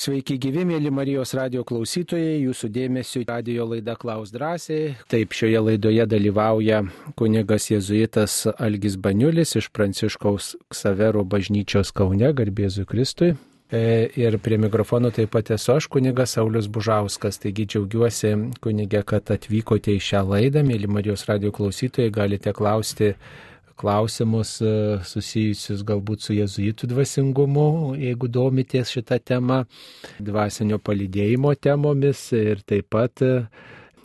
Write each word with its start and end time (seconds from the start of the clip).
Sveiki 0.00 0.38
gyvi, 0.40 0.62
mėly 0.64 0.88
Marijos 0.96 1.34
radio 1.36 1.60
klausytojai, 1.68 2.38
jūsų 2.46 2.70
dėmesio 2.72 3.20
radio 3.28 3.66
laida 3.68 3.92
Klaus 4.00 4.30
drąsiai. 4.32 4.94
Taip, 5.12 5.34
šioje 5.36 5.60
laidoje 5.60 6.06
dalyvauja 6.08 6.78
kunigas 7.20 7.66
jėzuitas 7.68 8.46
Algis 8.54 8.96
Baniulis 8.96 9.52
iš 9.60 9.68
Pranciškaus 9.76 10.54
Ksavero 10.72 11.26
bažnyčios 11.28 11.92
Kaune, 11.92 12.32
garbėzu 12.32 12.86
Kristui. 12.88 13.34
E, 13.68 14.08
ir 14.16 14.38
prie 14.40 14.56
mikrofono 14.62 15.12
taip 15.12 15.34
pat 15.36 15.52
esu 15.58 15.76
aš, 15.76 15.90
kunigas 15.92 16.32
Saulis 16.38 16.70
Bužauskas. 16.72 17.36
Taigi 17.44 17.68
džiaugiuosi, 17.68 18.32
kunigė, 18.64 19.04
kad 19.04 19.28
atvykote 19.36 19.92
į 19.92 20.00
šią 20.08 20.24
laidą. 20.32 20.64
Mėly 20.64 20.88
Marijos 20.88 21.28
radio 21.28 21.52
klausytojai, 21.52 22.08
galite 22.08 22.56
klausti 22.56 23.12
klausimus 23.80 24.58
e, 24.60 24.72
susijusius 25.06 25.84
galbūt 25.88 26.26
su 26.26 26.36
jezuitų 26.36 26.90
dvasingumu, 26.90 27.94
jeigu 28.00 28.28
domitės 28.32 28.92
šitą 28.94 29.20
temą, 29.24 29.62
dvasinio 30.20 30.80
palydėjimo 30.84 31.54
temomis 31.56 32.26
ir 32.36 32.60
taip 32.68 32.90
pat, 32.92 33.24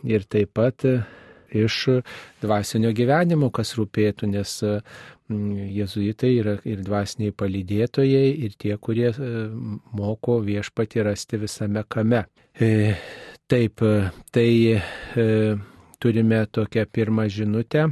ir 0.06 0.24
taip 0.32 0.54
pat 0.56 0.86
iš 1.56 1.76
dvasinio 2.42 2.90
gyvenimo, 2.96 3.52
kas 3.54 3.76
rūpėtų, 3.78 4.30
nes 4.32 4.56
jezuitai 5.76 6.32
yra 6.40 6.56
ir 6.68 6.82
dvasiniai 6.86 7.34
palydėtojai, 7.34 8.26
ir 8.46 8.56
tie, 8.58 8.74
kurie 8.80 9.10
e, 9.12 9.30
moko 9.98 10.40
viešpati 10.46 11.04
rasti 11.04 11.42
visame 11.42 11.84
kame. 11.88 12.24
E, 12.56 12.96
taip, 13.50 13.84
tai 14.32 14.50
turime 16.00 16.42
tokią 16.52 16.84
pirmą 16.92 17.28
žinutę 17.30 17.86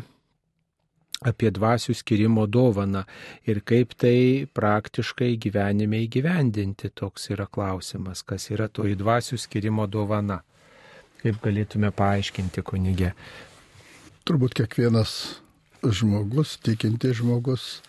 apie 1.24 1.50
dvasių 1.54 1.94
skirimo 1.96 2.44
dovaną 2.46 3.04
ir 3.48 3.62
kaip 3.64 3.94
tai 3.98 4.46
praktiškai 4.52 5.34
gyvenime 5.40 6.02
įgyvendinti. 6.04 6.92
Toks 6.94 7.30
yra 7.34 7.46
klausimas, 7.46 8.22
kas 8.22 8.50
yra 8.52 8.68
toji 8.68 8.98
dvasių 9.00 9.40
skirimo 9.40 9.86
dovana. 9.88 10.42
Kaip 11.22 11.40
galėtume 11.44 11.88
paaiškinti, 11.96 12.62
kunigė? 12.68 13.14
Turbūt 14.28 14.58
kiekvienas 14.60 15.14
žmogus, 15.84 16.58
tikinti 16.64 17.12
žmogus, 17.16 17.80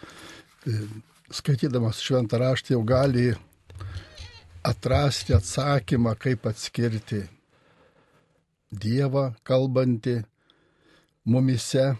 e, 0.67 0.79
skaitydamas 1.31 1.99
šventą 2.03 2.39
raštą 2.39 2.75
jau 2.75 2.83
gali 2.87 3.33
atrasti 4.65 5.35
atsakymą, 5.35 6.15
kaip 6.19 6.47
atskirti 6.49 7.25
Dievą 8.75 9.29
kalbantį 9.47 10.17
mumise 11.31 11.93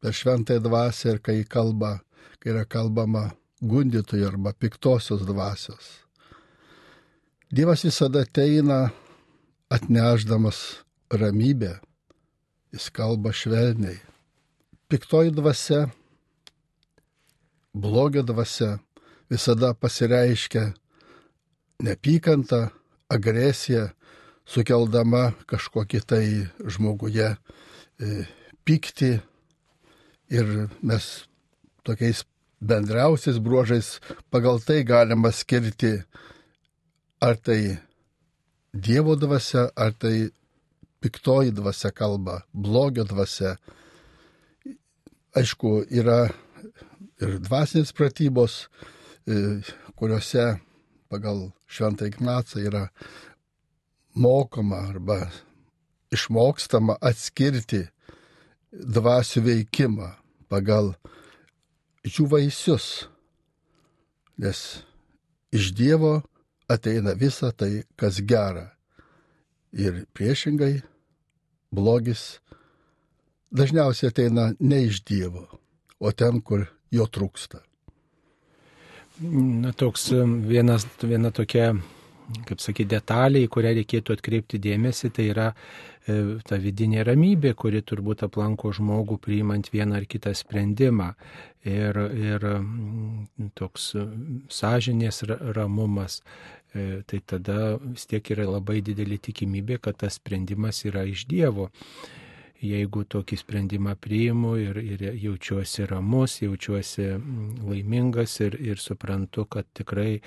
per 0.00 0.14
šventąją 0.14 0.62
dvasę 0.62 1.14
ir 1.14 1.22
kai 1.22 1.44
kalba, 1.44 1.98
kai 2.38 2.52
yra 2.54 2.64
kalbama 2.64 3.30
gundytojų 3.60 4.28
arba 4.28 4.52
piktosios 4.54 5.24
dvasios. 5.26 6.04
Dievas 7.50 7.82
visada 7.86 8.22
ateina 8.22 8.90
atneždamas 9.72 10.84
ramybę, 11.10 11.78
jis 12.72 12.90
kalba 12.94 13.32
švelniai. 13.32 13.98
Piktoji 14.88 15.32
dvasia, 15.36 15.88
blogio 17.74 18.22
dvasia 18.22 18.78
visada 19.28 19.74
pasireiškia 19.74 20.70
neapykantą, 21.84 22.68
agresiją, 23.08 23.88
sukeldama 24.48 25.32
kažkokį 25.48 26.00
tai 26.08 26.24
žmoguje 26.64 27.28
e, 27.32 28.24
pykti, 28.64 29.18
ir 30.30 30.68
mes 30.82 31.04
tokiais 31.84 32.24
bendriausiais 32.60 33.38
bruožais 33.38 34.00
pagal 34.30 34.60
tai 34.60 34.82
galima 34.84 35.32
skirti, 35.32 36.04
ar 37.20 37.36
tai 37.36 37.78
Dievo 38.74 39.16
dvasia, 39.16 39.70
ar 39.76 39.92
tai 39.92 40.28
piktoji 41.00 41.50
dvasia 41.56 41.90
kalba, 41.90 42.42
blogio 42.52 43.04
dvasia. 43.04 43.56
Aišku, 45.34 45.88
yra 45.88 46.28
ir 47.22 47.38
dvasinės 47.42 47.94
pratybos, 47.96 48.68
e, 49.26 49.64
kuriuose 49.96 50.58
pagal 51.08 51.48
Šventą 51.66 52.06
Ignacą 52.06 52.60
yra 52.60 52.84
mokoma 54.14 54.84
arba 54.92 55.30
išmokstama 56.12 56.98
atskirti 57.00 57.86
dvasių 58.72 59.44
veikimą 59.48 60.12
pagal 60.48 60.94
jų 62.06 62.26
vaisius, 62.32 63.08
nes 64.40 64.82
iš 65.52 65.72
Dievo 65.76 66.20
ateina 66.68 67.14
visa 67.16 67.52
tai, 67.52 67.84
kas 67.96 68.20
gera. 68.24 68.70
Ir 69.72 70.04
priešingai, 70.16 70.80
blogis 71.74 72.38
dažniausiai 73.52 74.12
ateina 74.12 74.52
ne 74.60 74.82
iš 74.86 75.02
Dievo, 75.04 75.46
o 76.00 76.12
ten, 76.12 76.40
kur 76.40 76.66
jo 76.92 77.04
trūksta. 77.04 77.60
Na, 79.20 79.72
toks 79.74 80.12
vienas, 80.46 80.86
viena 81.02 81.32
tokia 81.34 81.72
kaip 82.48 82.60
sakyti, 82.62 82.88
detalė, 82.92 83.44
į 83.46 83.50
kurią 83.52 83.72
reikėtų 83.78 84.16
atkreipti 84.16 84.60
dėmesį, 84.62 85.10
tai 85.16 85.28
yra 85.32 85.48
e, 85.52 86.18
ta 86.48 86.58
vidinė 86.60 87.04
ramybė, 87.08 87.54
kuri 87.58 87.82
turbūt 87.86 88.26
aplanko 88.26 88.72
žmogų 88.76 89.18
priimant 89.24 89.70
vieną 89.72 90.00
ar 90.00 90.06
kitą 90.10 90.34
sprendimą. 90.36 91.12
Ir, 91.68 91.98
ir 92.16 92.44
mm, 92.48 93.50
toks 93.58 93.90
sąžinės 94.54 95.24
ramumas. 95.56 96.22
E, 96.76 97.02
tai 97.08 97.20
tada 97.24 97.76
vis 97.80 98.06
tiek 98.08 98.32
yra 98.34 98.46
labai 98.48 98.80
didelė 98.84 99.18
tikimybė, 99.28 99.80
kad 99.82 99.98
tas 100.04 100.20
sprendimas 100.20 100.84
yra 100.88 101.04
iš 101.08 101.26
Dievo 101.28 101.70
jeigu 102.64 103.04
tokį 103.06 103.36
sprendimą 103.38 103.94
priimu 104.02 104.56
ir, 104.58 104.78
ir 104.82 105.02
jaučiuosi 105.14 105.86
ramus, 105.86 106.40
jaučiuosi 106.42 107.04
mm, 107.14 107.68
laimingas 107.68 108.34
ir, 108.42 108.56
ir 108.58 108.82
suprantu, 108.82 109.44
kad 109.46 109.68
tikrai 109.78 110.18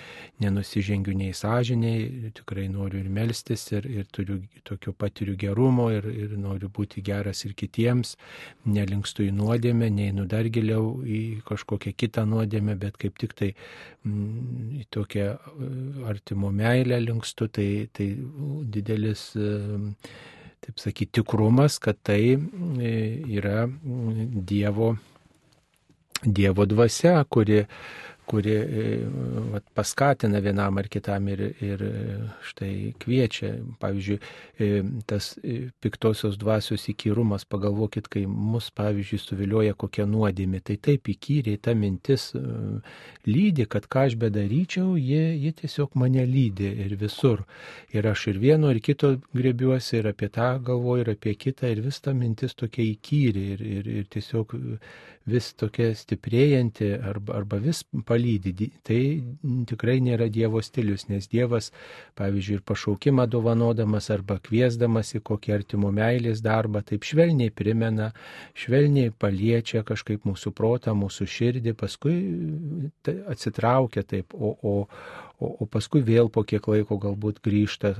nenusižengiu 0.43 1.15
nei 1.17 1.35
sąžiniai, 1.35 2.31
tikrai 2.37 2.69
noriu 2.71 3.01
ir 3.03 3.09
melstis 3.11 3.67
ir, 3.75 3.87
ir 3.89 4.07
turiu 4.15 4.39
tokio 4.67 4.95
patiriu 4.95 5.35
gerumo 5.39 5.89
ir, 5.91 6.07
ir 6.07 6.37
noriu 6.39 6.71
būti 6.71 7.03
geras 7.03 7.43
ir 7.45 7.55
kitiems, 7.59 8.15
nelinkstu 8.63 9.27
į 9.27 9.35
nuodėmę, 9.35 9.91
neinu 9.91 10.27
dar 10.31 10.47
giliau 10.47 11.01
į 11.03 11.41
kažkokią 11.47 11.95
kitą 11.99 12.25
nuodėmę, 12.31 12.77
bet 12.79 12.99
kaip 13.01 13.19
tik 13.19 13.35
tai 13.35 13.53
mm, 14.07 14.83
į 14.85 14.89
tokią 14.93 15.31
e, 15.35 15.71
artimo 16.07 16.51
meilę 16.55 17.01
linkstu, 17.03 17.51
tai, 17.51 17.71
tai 17.91 18.13
didelis 18.71 19.33
taip 20.61 20.79
sakyti, 20.79 21.19
tikrumas, 21.19 21.79
kad 21.81 21.97
tai 22.05 22.35
e, 22.35 22.91
yra 23.37 23.65
Dievo, 24.51 24.95
Dievo 26.21 26.65
dvasia, 26.69 27.23
kuri 27.25 27.63
kuri 28.25 28.53
e, 28.55 28.99
vat, 29.51 29.63
paskatina 29.75 30.39
vienam 30.39 30.77
ar 30.77 30.87
kitam 30.87 31.27
ir, 31.31 31.41
ir 31.61 31.81
e, 31.83 31.93
štai 32.47 32.73
kviečia. 33.01 33.51
Pavyzdžiui, 33.81 34.17
e, 34.61 34.69
tas 35.09 35.33
piktosios 35.83 36.37
dvasios 36.39 36.87
įkyrumas, 36.93 37.45
pagalvokit, 37.49 38.07
kai 38.11 38.25
mus, 38.29 38.69
pavyzdžiui, 38.77 39.21
suvilioja 39.21 39.75
kokia 39.79 40.05
nuodėmė, 40.09 40.61
tai 40.67 40.77
taip 40.89 41.11
įkyriai 41.11 41.59
ta 41.61 41.75
mintis 41.77 42.31
lydi, 43.27 43.65
kad 43.69 43.87
ką 43.91 44.07
aš 44.09 44.17
bedaryčiau, 44.21 44.95
jie, 44.99 45.35
jie 45.41 45.53
tiesiog 45.61 45.97
mane 45.99 46.25
lydi 46.29 46.71
ir 46.85 46.95
visur. 47.01 47.45
Ir 47.93 48.07
aš 48.07 48.27
ir 48.33 48.41
vieno, 48.41 48.71
ir 48.71 48.81
kito 48.83 49.15
grebiuosi, 49.35 49.99
ir 49.99 50.11
apie 50.13 50.31
tą 50.33 50.53
galvoju, 50.63 51.05
ir 51.05 51.15
apie 51.15 51.35
kitą, 51.39 51.71
ir 51.71 51.83
vis 51.85 52.01
ta 52.01 52.13
mintis 52.17 52.55
tokia 52.57 52.85
įkyri 52.93 53.47
ir, 53.55 53.65
ir, 53.79 53.95
ir 54.01 54.11
tiesiog 54.13 54.55
vis 55.29 55.51
tokia 55.53 55.91
stiprėjanti 55.97 56.91
arba, 56.97 57.35
arba 57.41 57.59
vis 57.61 57.83
palydi. 58.11 58.69
Tai 58.87 58.99
tikrai 59.69 59.99
nėra 60.03 60.27
Dievo 60.31 60.61
stilius, 60.63 61.07
nes 61.09 61.29
Dievas, 61.31 61.71
pavyzdžiui, 62.19 62.59
ir 62.59 62.65
pašaukimą 62.67 63.27
dovanodamas 63.31 64.11
arba 64.13 64.37
kviesdamas 64.43 65.15
į 65.17 65.23
kokį 65.31 65.55
artimo 65.55 65.91
meilės 65.95 66.43
darbą, 66.43 66.83
taip 66.87 67.07
švelniai 67.07 67.53
primena, 67.55 68.11
švelniai 68.59 69.13
paliečia 69.15 69.85
kažkaip 69.87 70.27
mūsų 70.27 70.53
protą, 70.57 70.95
mūsų 70.97 71.29
širdį, 71.37 71.75
paskui 71.79 72.17
atsitraukia 73.31 74.03
taip, 74.07 74.35
o, 74.35 74.55
o, 74.61 74.75
o, 75.41 75.49
o 75.63 75.67
paskui 75.69 76.03
vėl 76.05 76.29
po 76.33 76.43
kiek 76.47 76.67
laiko 76.69 76.97
galbūt 77.01 77.41
grįžta 77.45 77.93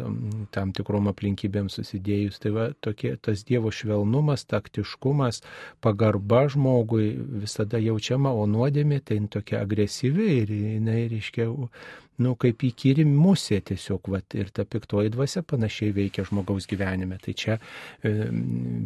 tam 0.56 0.74
tikrom 0.78 1.10
aplinkybėm 1.12 1.72
susidėjus. 1.74 2.40
Tai 2.44 2.54
va, 2.56 2.68
tokie, 2.86 3.16
tas 3.22 3.44
Dievo 3.48 3.74
švelnumas, 3.74 4.46
taktiškumas, 4.50 5.42
pagarba 5.84 6.46
žmogui 6.52 7.10
visada 7.44 7.82
jaučiama, 7.82 8.34
o 8.34 8.46
nuodėmė 8.50 9.02
tai 9.06 9.20
tokia 9.32 9.64
agresyvi 9.66 10.30
ir 10.42 10.54
jinai, 10.56 11.02
reiškia, 11.12 11.50
nu, 12.22 12.36
kaip 12.40 12.64
įkyri 12.68 13.06
musė 13.08 13.62
tiesiog, 13.72 14.12
vat, 14.14 14.38
ir 14.38 14.54
ta 14.54 14.66
piktoji 14.68 15.14
dvasia 15.14 15.44
panašiai 15.48 15.96
veikia 15.96 16.26
žmogaus 16.28 16.70
gyvenime. 16.70 17.18
Tai 17.22 17.34
čia 17.38 17.58
e, 17.58 18.14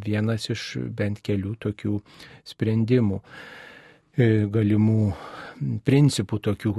vienas 0.05 0.49
iš 0.53 0.75
bent 0.95 1.21
kelių 1.25 1.55
tokių 1.67 1.99
sprendimų. 2.47 3.21
E, 4.17 4.45
galimų 4.51 4.99
principų 5.87 6.39
tokių, 6.43 6.71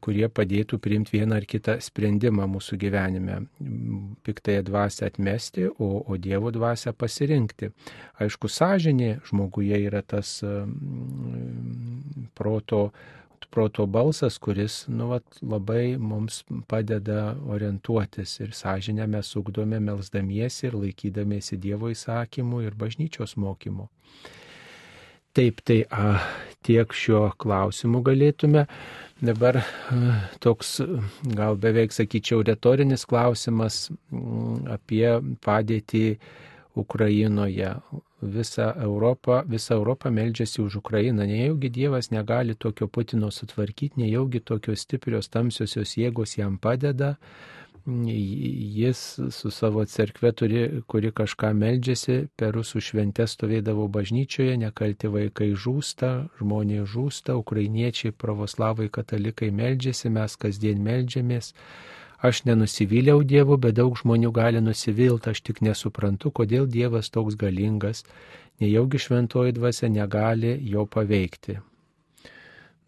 kurie 0.00 0.28
padėtų 0.32 0.78
priimti 0.80 1.18
vieną 1.18 1.36
ar 1.42 1.46
kitą 1.48 1.74
sprendimą 1.84 2.46
mūsų 2.48 2.78
gyvenime. 2.80 3.42
Piktąją 4.24 4.62
dvasę 4.64 5.10
atmesti, 5.10 5.66
o, 5.68 5.90
o 6.08 6.16
Dievo 6.16 6.52
dvasę 6.54 6.94
pasirinkti. 6.96 7.68
Aišku, 8.24 8.48
sąžinė 8.48 9.18
žmoguje 9.28 9.82
yra 9.90 10.02
tas 10.02 10.38
proto 12.38 12.88
proto 13.50 13.86
balsas, 13.86 14.38
kuris 14.38 14.84
nu, 14.88 15.08
vat, 15.12 15.24
labai 15.42 15.96
mums 15.98 16.42
padeda 16.68 17.36
orientuotis 17.48 18.40
ir 18.42 18.52
sąžinę 18.52 19.06
mes 19.08 19.30
ugdome 19.40 19.80
melzdamiesi 19.80 20.66
ir 20.68 20.76
laikydamiesi 20.76 21.56
Dievo 21.56 21.88
įsakymų 21.94 22.64
ir 22.66 22.76
bažnyčios 22.78 23.36
mokymų. 23.40 23.88
Taip, 25.38 25.60
tai 25.62 25.84
a, 25.94 26.16
tiek 26.66 26.90
šiuo 26.90 27.28
klausimu 27.38 28.00
galėtume. 28.02 28.64
Dabar 29.22 29.60
toks 30.42 30.72
gal 31.38 31.54
beveik 31.62 31.94
sakyčiau 31.94 32.42
retorinis 32.48 33.06
klausimas 33.06 33.76
m, 34.10 34.64
apie 34.74 35.06
padėtį 35.46 36.02
Ukrainoje. 36.82 37.70
Visa 38.34 38.72
Europa, 38.82 39.44
visa 39.46 39.76
Europa 39.78 40.10
meldžiasi 40.10 40.58
už 40.64 40.80
Ukrainą. 40.82 41.22
Nejaugi 41.30 41.70
Dievas 41.70 42.10
negali 42.10 42.58
tokio 42.58 42.90
Putino 42.90 43.30
sutvarkyti, 43.30 43.94
nejaugi 44.02 44.42
tokios 44.42 44.82
stiprios 44.82 45.30
tamsiosios 45.30 45.94
jėgos 46.02 46.34
jam 46.40 46.58
padeda 46.58 47.14
jis 47.88 49.20
su 49.30 49.50
savo 49.50 49.84
cerkve 49.84 50.32
turi, 50.32 50.82
kuri 50.86 51.12
kažką 51.12 51.52
meldžiasi, 51.56 52.16
per 52.36 52.52
rusų 52.56 52.82
šventę 52.84 53.26
stovėdavo 53.26 53.86
bažnyčioje, 53.88 54.56
nekalti 54.60 55.08
vaikai 55.08 55.52
žūsta, 55.56 56.10
žmonės 56.40 56.88
žūsta, 56.92 57.36
ukrainiečiai, 57.40 58.12
pravoslavai, 58.12 58.90
katalikai 58.92 59.50
meldžiasi, 59.50 60.10
mes 60.12 60.36
kasdien 60.36 60.82
meldžiamės. 60.84 61.54
Aš 62.18 62.42
nenusivyliau 62.44 63.22
Dievu, 63.22 63.56
bet 63.56 63.78
daug 63.78 63.96
žmonių 63.96 64.32
gali 64.34 64.60
nusivilti, 64.60 65.30
aš 65.30 65.40
tik 65.46 65.62
nesuprantu, 65.62 66.32
kodėl 66.34 66.66
Dievas 66.66 67.08
toks 67.14 67.38
galingas, 67.38 68.04
nejaugi 68.60 68.98
šventoji 68.98 69.54
dvasia 69.54 69.88
negali 69.88 70.58
jo 70.66 70.84
paveikti. 70.86 71.60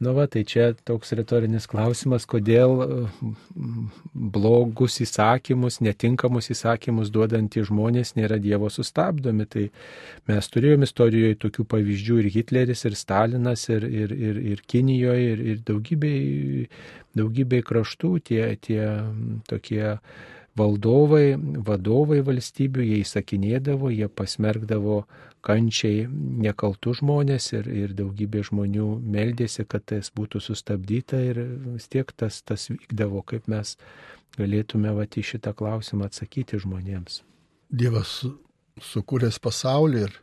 Nu 0.01 0.15
va, 0.17 0.25
tai 0.33 0.47
čia 0.49 0.71
toks 0.89 1.11
retorinis 1.13 1.67
klausimas, 1.69 2.25
kodėl 2.25 2.71
mm, 2.81 3.91
blogus 4.33 4.95
įsakymus, 5.05 5.77
netinkamus 5.85 6.49
įsakymus 6.55 7.11
duodantys 7.13 7.69
žmonės 7.69 8.15
nėra 8.17 8.39
Dievo 8.41 8.71
sustabdomi. 8.73 9.45
Tai 9.45 9.67
mes 10.31 10.49
turėjome 10.55 10.89
istorijoje 10.89 11.37
tokių 11.45 11.67
pavyzdžių 11.75 12.17
ir 12.23 12.31
Hitleris, 12.33 12.87
ir 12.89 12.97
Stalinas, 12.97 13.67
ir, 13.69 13.85
ir, 13.85 14.17
ir, 14.17 14.41
ir 14.55 14.65
Kinijoje, 14.73 15.35
ir, 15.35 15.47
ir 15.53 15.63
daugybei, 15.69 16.65
daugybei 17.21 17.61
kraštų 17.61 18.17
tie, 18.31 18.45
tie 18.65 18.83
tokie 19.53 19.85
valdovai, 20.57 21.35
vadovai 21.69 22.23
valstybių, 22.25 22.89
jie 22.89 23.03
įsakinėdavo, 23.05 23.93
jie 23.93 24.09
pasmergdavo 24.09 25.03
kančiai 25.45 26.05
nekaltų 26.45 26.95
žmonės 27.01 27.51
ir, 27.57 27.69
ir 27.69 27.95
daugybė 27.97 28.43
žmonių 28.51 28.87
meldėsi, 29.01 29.65
kad 29.65 29.87
tas 29.89 30.13
būtų 30.17 30.43
sustabdyta 30.45 31.21
ir 31.25 31.41
vis 31.75 31.89
tiek 31.93 32.11
tas, 32.13 32.43
tas 32.43 32.69
vykdavo, 32.73 33.23
kaip 33.27 33.49
mes 33.49 33.77
galėtume 34.37 34.93
va 34.97 35.07
į 35.09 35.25
šitą 35.33 35.55
klausimą 35.57 36.11
atsakyti 36.11 36.61
žmonėms. 36.61 37.23
Dievas 37.71 38.21
sukūręs 38.81 39.41
pasaulį 39.43 40.05
ir 40.07 40.15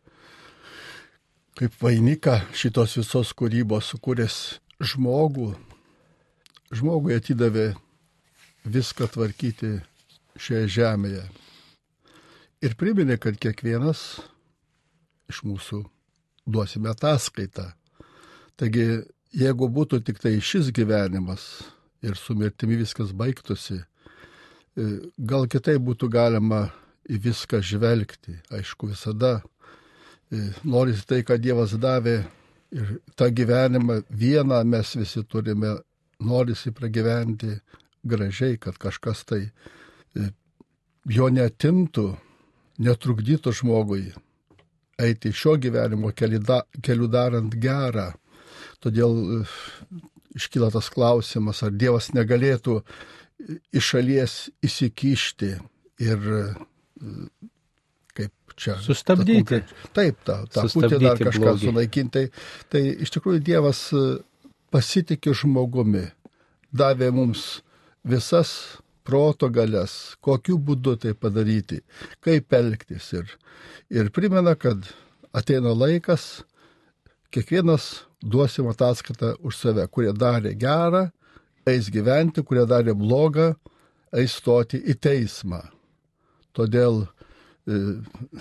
kaip 1.58 1.74
vainika 1.82 2.42
šitos 2.54 2.98
visos 3.00 3.34
kūrybos 3.34 3.90
sukūręs 3.94 4.38
žmogų, 4.78 5.52
žmogui 6.78 7.18
atidavė 7.18 7.72
viską 8.68 9.10
tvarkyti 9.14 9.80
šioje 10.38 10.68
žemėje. 10.78 11.26
Ir 12.66 12.74
priminė, 12.78 13.18
kad 13.22 13.38
kiekvienas 13.42 14.20
iš 15.30 15.44
mūsų 15.48 15.84
duosime 16.48 16.92
ataskaitą. 16.94 17.72
Taigi, 18.58 19.04
jeigu 19.36 19.70
būtų 19.70 20.02
tik 20.08 20.22
tai 20.24 20.38
šis 20.42 20.72
gyvenimas 20.76 21.46
ir 22.06 22.16
su 22.18 22.36
mirtimi 22.38 22.80
viskas 22.80 23.12
baigtųsi, 23.18 23.78
e, 23.82 24.88
gal 25.18 25.48
kitai 25.52 25.78
būtų 25.84 26.10
galima 26.14 26.68
į 27.08 27.20
viską 27.28 27.62
žvelgti. 27.64 28.38
Aišku, 28.54 28.92
visada 28.94 29.40
e, 30.32 30.50
norisi 30.64 31.06
tai, 31.08 31.24
ką 31.28 31.38
Dievas 31.42 31.76
davė 31.80 32.22
ir 32.72 32.98
tą 33.16 33.30
gyvenimą 33.32 34.02
vieną 34.10 34.64
mes 34.68 34.96
visi 34.96 35.24
turime, 35.24 35.78
norisi 36.20 36.72
pragyventi 36.72 37.60
gražiai, 38.08 38.58
kad 38.58 38.80
kažkas 38.80 39.26
tai 39.28 39.44
e, 39.48 40.32
jo 41.06 41.28
netimtų, 41.30 42.08
netrukdytų 42.78 43.54
žmogui 43.62 44.08
eiti 44.98 45.32
šio 45.34 45.56
gyvenimo 45.62 46.12
keliu 46.16 47.10
darant 47.12 47.56
gerą. 47.62 48.12
Todėl 48.84 49.18
e, 49.18 49.42
iškyla 50.38 50.72
tas 50.74 50.90
klausimas, 50.94 51.64
ar 51.66 51.74
Dievas 51.74 52.12
negalėtų 52.16 52.80
iš 53.78 53.92
šalies 53.94 54.38
įsikišti 54.66 55.52
ir 56.06 56.28
e, 56.34 56.42
kaip 58.18 58.58
čia. 58.58 58.78
Sustabdyti. 58.86 59.62
Ta, 59.62 59.92
taip, 60.00 60.22
tą, 60.26 60.40
tą 60.54 60.66
Putiną 60.74 61.14
ar 61.14 61.22
kažką 61.22 61.46
blogį. 61.46 61.70
sunaikinti. 61.70 62.26
Tai, 62.28 62.50
tai 62.74 62.84
iš 63.06 63.14
tikrųjų 63.18 63.44
Dievas 63.46 63.88
e, 63.94 64.04
pasitikė 64.74 65.34
žmogumi, 65.38 66.08
davė 66.74 67.12
mums 67.16 67.48
visas 68.08 68.52
proto 69.08 69.50
galės, 69.54 70.18
kokiu 70.24 70.58
būdu 70.60 70.98
tai 71.04 71.14
padaryti, 71.16 71.80
kaip 72.24 72.54
elgtis. 72.54 73.14
Ir, 73.16 73.32
ir 73.90 74.12
primena, 74.16 74.58
kad 74.60 74.90
ateina 75.36 75.72
laikas, 75.72 76.44
kiekvienas 77.32 78.08
duosim 78.22 78.68
ataskaitą 78.72 79.36
už 79.46 79.56
save, 79.56 79.88
kurie 79.92 80.12
darė 80.16 80.54
gerą, 80.60 81.08
eis 81.68 81.92
gyventi, 81.94 82.44
kurie 82.44 82.66
darė 82.68 82.96
blogą, 82.98 83.54
eis 84.16 84.38
stoti 84.40 84.80
į 84.80 84.98
teismą. 85.04 85.62
Todėl 86.56 87.04
e, 87.04 87.82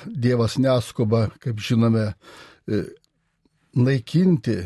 Dievas 0.06 0.56
neskuba, 0.62 1.26
kaip 1.42 1.60
žinome, 1.60 2.12
e, 2.66 2.82
naikinti 3.76 4.62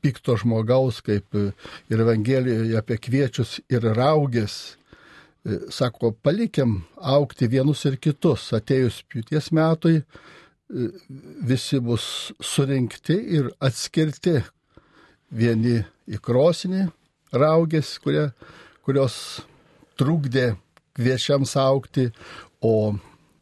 pikto 0.00 0.36
žmogaus, 0.40 1.02
kaip 1.04 1.34
e, 1.36 1.50
ir 1.92 2.02
Evangelijoje 2.06 2.78
apie 2.78 2.98
kviečius 3.02 3.58
ir 3.68 3.84
raugės, 3.98 4.76
sako, 5.70 6.12
palikim 6.22 6.80
aukti 6.96 7.48
vienus 7.50 7.84
ir 7.86 7.98
kitus. 8.02 8.50
Atėjus 8.56 9.02
pjūties 9.10 9.50
metui 9.56 10.00
e, 10.00 10.04
visi 11.46 11.80
bus 11.80 12.32
surinkti 12.42 13.16
ir 13.38 13.50
atskirti 13.62 14.40
vieni 15.30 15.80
į 16.06 16.20
krosinį 16.22 16.86
raugės, 17.36 17.96
kurie, 18.02 18.30
kurios 18.86 19.16
trukdė 19.98 20.54
kviečiams 20.96 21.56
aukti, 21.60 22.08
o 22.64 22.96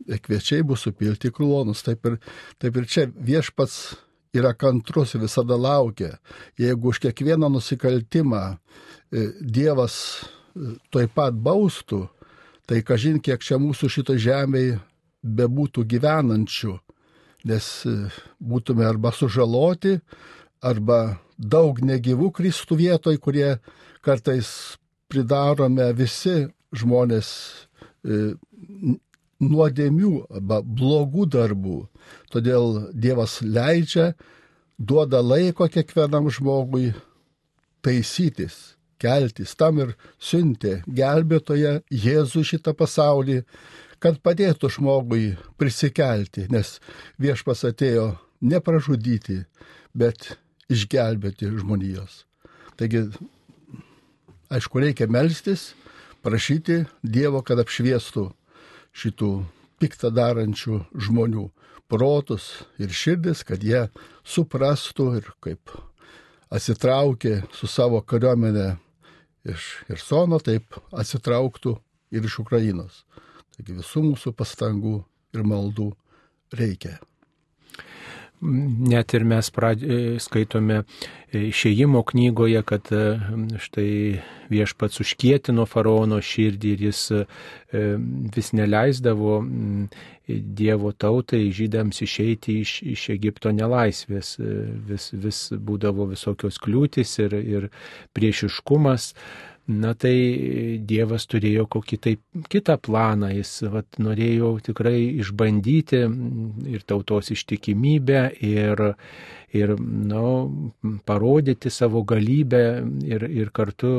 kviečiai 0.05 0.65
bus 0.67 0.85
supilti 0.85 1.31
į 1.31 1.37
klonus. 1.37 1.85
Taip 1.87 2.05
ir, 2.11 2.19
taip 2.61 2.77
ir 2.81 2.89
čia 2.91 3.09
viešpats 3.15 3.95
yra 4.35 4.53
kantrus 4.59 5.15
ir 5.15 5.23
visada 5.25 5.57
laukia. 5.57 6.17
Jeigu 6.59 6.91
už 6.91 7.01
kiekvieną 7.05 7.53
nusikaltimą 7.55 8.45
e, 8.51 9.29
Dievas 9.41 9.97
toj 10.95 11.09
pat 11.15 11.35
baustų, 11.35 12.07
tai 12.69 12.83
kažin 12.87 13.21
kiek 13.23 13.43
čia 13.45 13.59
mūsų 13.61 13.91
šito 13.91 14.17
žemėje 14.21 14.79
bebūtų 15.25 15.85
gyvenančių, 15.89 16.77
nes 17.49 17.69
e, 17.89 17.95
būtume 18.41 18.85
arba 18.87 19.13
sužaloti, 19.13 19.99
arba 20.65 21.19
daug 21.39 21.81
negyvų 21.81 22.31
kristų 22.37 22.79
vietoj, 22.81 23.19
kurie 23.21 23.57
kartais 24.05 24.77
pridarome 25.13 25.91
visi 25.97 26.47
žmonės 26.77 27.31
e, 28.05 28.37
nuodėmių 29.45 30.13
arba 30.31 30.61
blogų 30.63 31.27
darbų. 31.35 31.81
Todėl 32.33 32.93
Dievas 32.93 33.41
leidžia, 33.43 34.13
duoda 34.79 35.21
laiko 35.25 35.69
kiekvienam 35.69 36.31
žmogui 36.33 36.93
taisytis 37.85 38.74
keltis, 39.05 39.55
tam 39.61 39.83
ir 39.85 39.95
siuntė 40.19 40.81
gelbėtoje 40.89 41.79
Jėzų 41.93 42.45
šitą 42.51 42.75
pasaulį, 42.79 43.43
kad 44.01 44.21
padėtų 44.25 44.73
žmogui 44.79 45.35
prisikelti, 45.61 46.49
nes 46.53 46.79
viešpas 47.21 47.65
atėjo 47.71 48.15
ne 48.45 48.61
pražudyti, 48.61 49.45
bet 49.97 50.35
išgelbėti 50.73 51.53
žmonijos. 51.61 52.25
Taigi, 52.77 53.07
aišku, 54.53 54.83
reikia 54.83 55.09
melstis, 55.09 55.73
prašyti 56.25 56.85
Dievo, 57.01 57.45
kad 57.47 57.61
apšviestų 57.63 58.29
šitų 58.95 59.31
piktą 59.83 60.11
darančių 60.15 60.81
žmonių 61.07 61.49
protus 61.91 62.65
ir 62.81 62.93
širdis, 62.95 63.45
kad 63.47 63.63
jie 63.63 63.87
suprastų 64.25 65.11
ir 65.21 65.29
kaip 65.45 65.75
atsitraukė 66.55 67.43
su 67.55 67.69
savo 67.71 68.01
kariuomenė 68.03 68.75
iš 69.45 69.71
Irsono, 69.93 70.41
taip 70.41 70.79
atsitrauktų 70.93 71.75
ir 72.15 72.25
iš 72.29 72.41
Ukrainos. 72.45 73.03
Taigi 73.55 73.77
visų 73.79 74.05
mūsų 74.11 74.35
pastangų 74.37 74.97
ir 75.35 75.45
maldų 75.47 75.91
reikia 76.55 76.99
net 78.43 79.15
ir 79.17 79.25
mes 79.29 79.49
pradė, 79.55 79.87
e, 79.87 80.17
skaitome 80.23 80.83
e, 80.83 81.47
išėjimo 81.49 82.03
knygoje, 82.11 82.63
kad 82.67 82.91
e, 82.93 83.05
štai 83.63 83.91
viešpats 84.53 85.01
užkietino 85.05 85.67
faraono 85.69 86.21
širdį 86.21 86.73
ir 86.75 86.89
jis 86.91 87.05
vis 88.35 88.53
neleisdavo 88.55 89.39
Dievo 90.25 90.93
tautai, 90.97 91.51
žydams 91.53 91.99
išeiti 92.05 92.61
iš, 92.63 92.79
iš 92.95 93.03
Egipto 93.13 93.51
nelaisvės, 93.53 94.37
vis, 94.89 95.11
vis 95.13 95.41
būdavo 95.53 96.07
visokios 96.13 96.57
kliūtis 96.65 97.19
ir, 97.27 97.35
ir 97.35 97.67
priešiškumas. 98.17 99.11
Na 99.65 99.95
tai 99.97 100.77
Dievas 100.85 101.25
turėjo 101.25 101.65
kokį 101.73 101.97
tai 102.05 102.13
kitą 102.53 102.75
planą, 102.85 103.31
jis 103.33 103.63
vat, 103.73 103.87
norėjo 103.97 104.51
tikrai 104.67 104.99
išbandyti 105.23 106.03
ir 106.69 106.83
tautos 106.85 107.31
ištikimybę 107.33 108.21
ir, 108.45 108.83
ir 109.57 109.73
nu, 109.81 110.27
parodyti 111.09 111.73
savo 111.73 112.05
galybę 112.05 112.65
ir, 113.09 113.25
ir 113.25 113.55
kartu 113.57 113.95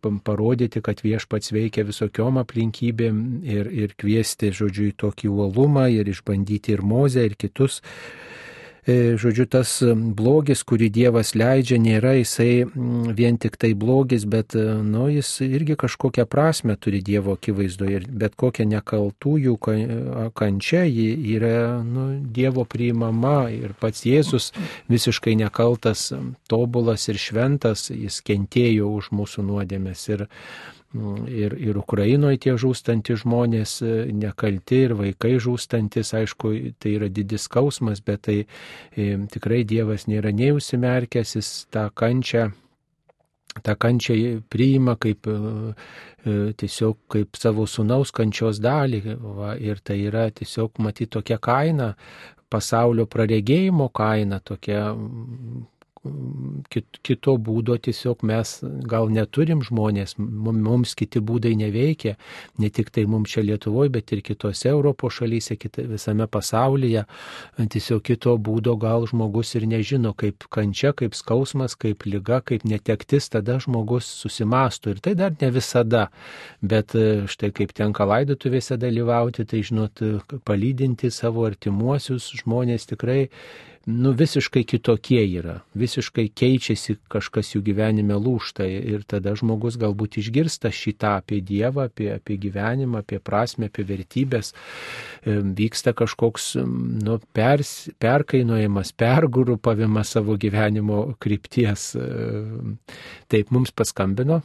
parodyti, 0.00 0.82
kad 0.82 1.04
viešpats 1.04 1.52
veikia 1.54 1.84
visokiom 1.86 2.40
aplinkybėm 2.42 3.22
ir, 3.46 3.70
ir 3.70 3.94
kviesti, 3.94 4.50
žodžiu, 4.50 4.88
į 4.90 4.98
tokį 5.04 5.30
uolumą 5.30 5.86
ir 5.92 6.10
išbandyti 6.10 6.74
ir 6.74 6.82
mozę 6.82 7.28
ir 7.28 7.38
kitus 7.38 7.78
žodžiu, 8.86 9.44
tas 9.50 9.72
blogis, 10.16 10.62
kurį 10.64 10.88
Dievas 10.92 11.34
leidžia, 11.36 11.76
nėra 11.80 12.14
jisai 12.16 12.64
vien 13.16 13.36
tik 13.40 13.58
tai 13.60 13.74
blogis, 13.74 14.24
bet, 14.24 14.56
e, 14.56 14.64
nu, 14.84 15.08
jis 15.12 15.28
irgi 15.44 15.76
kažkokią 15.80 16.24
prasme 16.30 16.76
turi 16.80 17.02
Dievo 17.04 17.36
akivaizdoje 17.36 18.00
bet 18.08 18.36
kokia 18.40 18.64
nekaltųjų 18.70 19.56
kančia 20.34 20.84
yra, 20.88 21.82
nu, 21.84 22.08
Dievo 22.24 22.64
priimama 22.64 23.50
ir 23.52 23.76
pats 23.80 24.06
Jėzus 24.08 24.50
visiškai 24.88 25.36
nekaltas, 25.36 26.08
tobulas 26.48 27.08
ir 27.12 27.20
šventas, 27.20 27.90
jis 27.92 28.20
kentėjo 28.24 28.90
už 28.96 29.12
mūsų 29.12 29.44
nuodėmės. 29.44 30.08
Ir, 30.14 30.28
ir, 30.94 31.54
ir 31.54 31.78
Ukrainoje 31.78 32.40
tie 32.44 32.54
žūstantys 32.58 33.22
žmonės 33.22 33.76
e, 33.82 33.90
nekalti 34.12 34.82
ir 34.86 34.94
vaikai 34.98 35.36
žūstantis, 35.42 36.14
aišku, 36.18 36.52
tai 36.82 36.96
yra 36.98 37.08
didis 37.08 37.46
skausmas, 37.46 38.02
bet 38.02 38.24
tai 38.26 38.38
e, 38.42 39.12
tikrai 39.30 39.62
Dievas 39.64 40.08
nėra 40.10 40.32
neusimerkęs, 40.34 41.36
jis 41.38 41.52
tą 41.70 41.86
kančią, 41.94 42.48
tą 43.62 43.76
kančią 43.78 44.40
priima 44.50 44.96
kaip 44.98 45.30
e, 45.30 45.36
e, 46.26 46.36
tiesiog 46.58 46.98
kaip 47.14 47.38
savo 47.38 47.66
sunaus 47.70 48.10
kančios 48.10 48.58
dalį. 48.62 49.04
Va, 49.38 49.54
ir 49.58 49.82
tai 49.84 50.00
yra 50.10 50.26
tiesiog 50.34 50.82
matyti 50.82 51.14
tokia 51.18 51.38
kaina, 51.38 51.94
pasaulio 52.50 53.06
praregėjimo 53.06 53.92
kaina, 53.94 54.40
tokia 54.42 54.88
kito 56.00 57.34
būdo 57.36 57.74
tiesiog 57.76 58.22
mes 58.24 58.54
gal 58.88 59.10
neturim 59.12 59.60
žmonės, 59.64 60.14
mums 60.16 60.94
kiti 60.96 61.20
būdai 61.20 61.52
neveikia, 61.60 62.14
ne 62.58 62.70
tik 62.72 62.88
tai 62.94 63.04
mums 63.04 63.34
čia 63.34 63.44
Lietuvoje, 63.44 63.92
bet 63.92 64.12
ir 64.16 64.22
kitose 64.24 64.70
Europos 64.72 65.18
šalyse, 65.18 65.58
kita, 65.60 65.84
visame 65.90 66.24
pasaulyje. 66.24 67.04
Tiesiog 67.60 68.00
kito 68.06 68.36
būdo 68.40 68.78
gal 68.80 69.04
žmogus 69.10 69.52
ir 69.60 69.66
nežino, 69.68 70.14
kaip 70.16 70.48
kančia, 70.48 70.94
kaip 70.96 71.16
skausmas, 71.18 71.76
kaip 71.76 72.06
lyga, 72.08 72.40
kaip 72.40 72.64
netektis, 72.64 73.28
tada 73.28 73.58
žmogus 73.60 74.08
susimastų. 74.22 74.96
Ir 74.96 75.02
tai 75.04 75.14
dar 75.20 75.36
ne 75.36 75.50
visada, 75.52 76.06
bet 76.64 76.96
e, 76.96 77.26
štai 77.28 77.52
kaip 77.52 77.76
tenka 77.76 78.08
laidotuvėse 78.08 78.80
dalyvauti, 78.80 79.44
tai 79.44 79.60
žinot, 79.68 80.00
palydinti 80.48 81.12
savo 81.12 81.44
artimuosius 81.44 82.32
žmonės 82.40 82.88
tikrai 82.88 83.26
nu, 83.86 84.12
visiškai 84.12 84.62
kitokie 84.68 85.22
yra, 85.24 85.60
visiškai 85.78 86.26
keičiasi 86.36 86.98
kažkas 87.12 87.54
jų 87.54 87.62
gyvenime 87.70 88.16
lūšta 88.20 88.66
ir 88.68 89.06
tada 89.08 89.32
žmogus 89.38 89.78
galbūt 89.80 90.18
išgirsta 90.20 90.72
šitą 90.74 91.16
apie 91.22 91.40
Dievą, 91.40 91.88
apie, 91.88 92.10
apie 92.18 92.36
gyvenimą, 92.40 93.00
apie 93.04 93.20
prasme, 93.24 93.70
apie 93.70 93.86
vertybės, 93.88 94.52
vyksta 95.24 95.94
kažkoks 95.96 96.52
nu, 96.60 97.18
pers, 97.36 97.88
perkainojimas, 98.02 98.92
pergrupavimas 98.92 100.12
savo 100.16 100.36
gyvenimo 100.40 101.16
krypties. 101.22 101.92
Taip 103.30 103.54
mums 103.54 103.72
paskambino. 103.72 104.42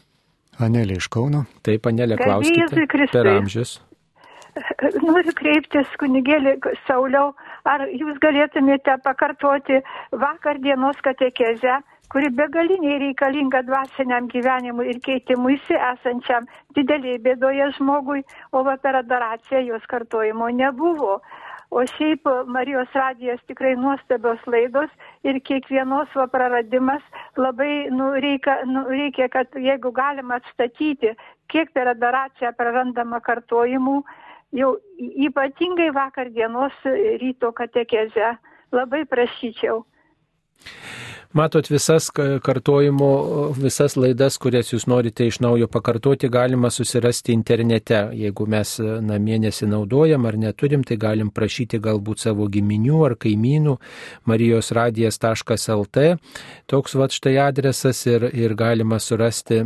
Anelė 0.64 1.02
iš 1.02 1.10
Kauno. 1.12 1.44
Taip, 1.68 1.88
Anelė, 1.90 2.16
klauskite. 2.22 2.86
Per 3.12 3.28
amžius. 3.34 3.82
Noriu 5.04 5.34
kreiptis 5.36 5.90
kunigėlį 6.00 6.56
Sauliau, 6.86 7.34
ar 7.66 7.88
jūs 7.90 8.20
galėtumėte 8.24 8.98
pakartoti 9.04 9.82
vakar 10.24 10.62
dienos 10.62 11.00
katekezę, 11.06 11.80
kuri 12.14 12.30
begaliniai 12.38 13.00
reikalinga 13.02 13.64
dvasiniam 13.68 14.30
gyvenimui 14.34 14.92
ir 14.92 15.00
keitimuisi 15.08 15.80
esančiam 15.92 16.46
dideliai 16.78 17.18
bėdoje 17.26 17.72
žmogui, 17.80 18.22
o 18.52 18.62
per 18.84 19.02
adoraciją 19.02 19.66
jos 19.72 19.90
kartojimo 19.90 20.50
nebuvo. 20.62 21.20
O 21.72 21.82
šiaip 21.90 22.28
Marijos 22.48 22.92
radijas 22.94 23.42
tikrai 23.50 23.74
nuostabios 23.76 24.40
laidos 24.46 24.92
ir 25.24 25.40
kiekvienos 25.42 26.14
va 26.16 26.28
praradimas 26.28 27.02
labai 27.36 27.90
nu, 27.90 28.12
reikia, 28.26 28.60
nu, 28.70 28.86
reikia, 28.88 29.28
kad 29.34 29.58
jeigu 29.58 29.92
galima 29.92 30.38
atstatyti, 30.38 31.16
kiek 31.50 31.74
per 31.74 31.90
adoraciją 31.92 32.54
prarandama 32.56 33.20
kartojimų, 33.20 34.04
jau 34.54 34.78
ypatingai 35.00 35.90
vakar 35.96 36.30
dienos 36.30 36.74
ryto 37.22 37.52
katekeze 37.52 38.38
labai 38.72 39.06
prašyčiau 39.06 39.86
Matot 41.36 41.68
visas 41.68 42.06
kartojimo, 42.44 43.08
visas 43.60 43.98
laidas, 44.00 44.38
kurias 44.40 44.70
jūs 44.72 44.86
norite 44.88 45.26
iš 45.28 45.42
naujo 45.44 45.68
pakartoti, 45.68 46.30
galima 46.32 46.70
susirasti 46.72 47.34
internete. 47.36 47.98
Jeigu 48.16 48.48
mes 48.48 48.72
namie 49.04 49.42
nesinaudojam 49.44 50.30
ar 50.30 50.38
neturim, 50.40 50.86
tai 50.88 50.96
galim 50.96 51.34
prašyti 51.36 51.82
galbūt 51.84 52.24
savo 52.24 52.48
giminių 52.48 53.04
ar 53.10 53.18
kaimynų 53.20 53.76
marijosradijas.lt. 54.32 56.08
Toks 56.72 56.96
va 56.96 57.12
štai 57.12 57.36
adresas 57.50 58.06
ir, 58.08 58.30
ir 58.32 58.56
galima 58.56 59.02
surasti 59.04 59.60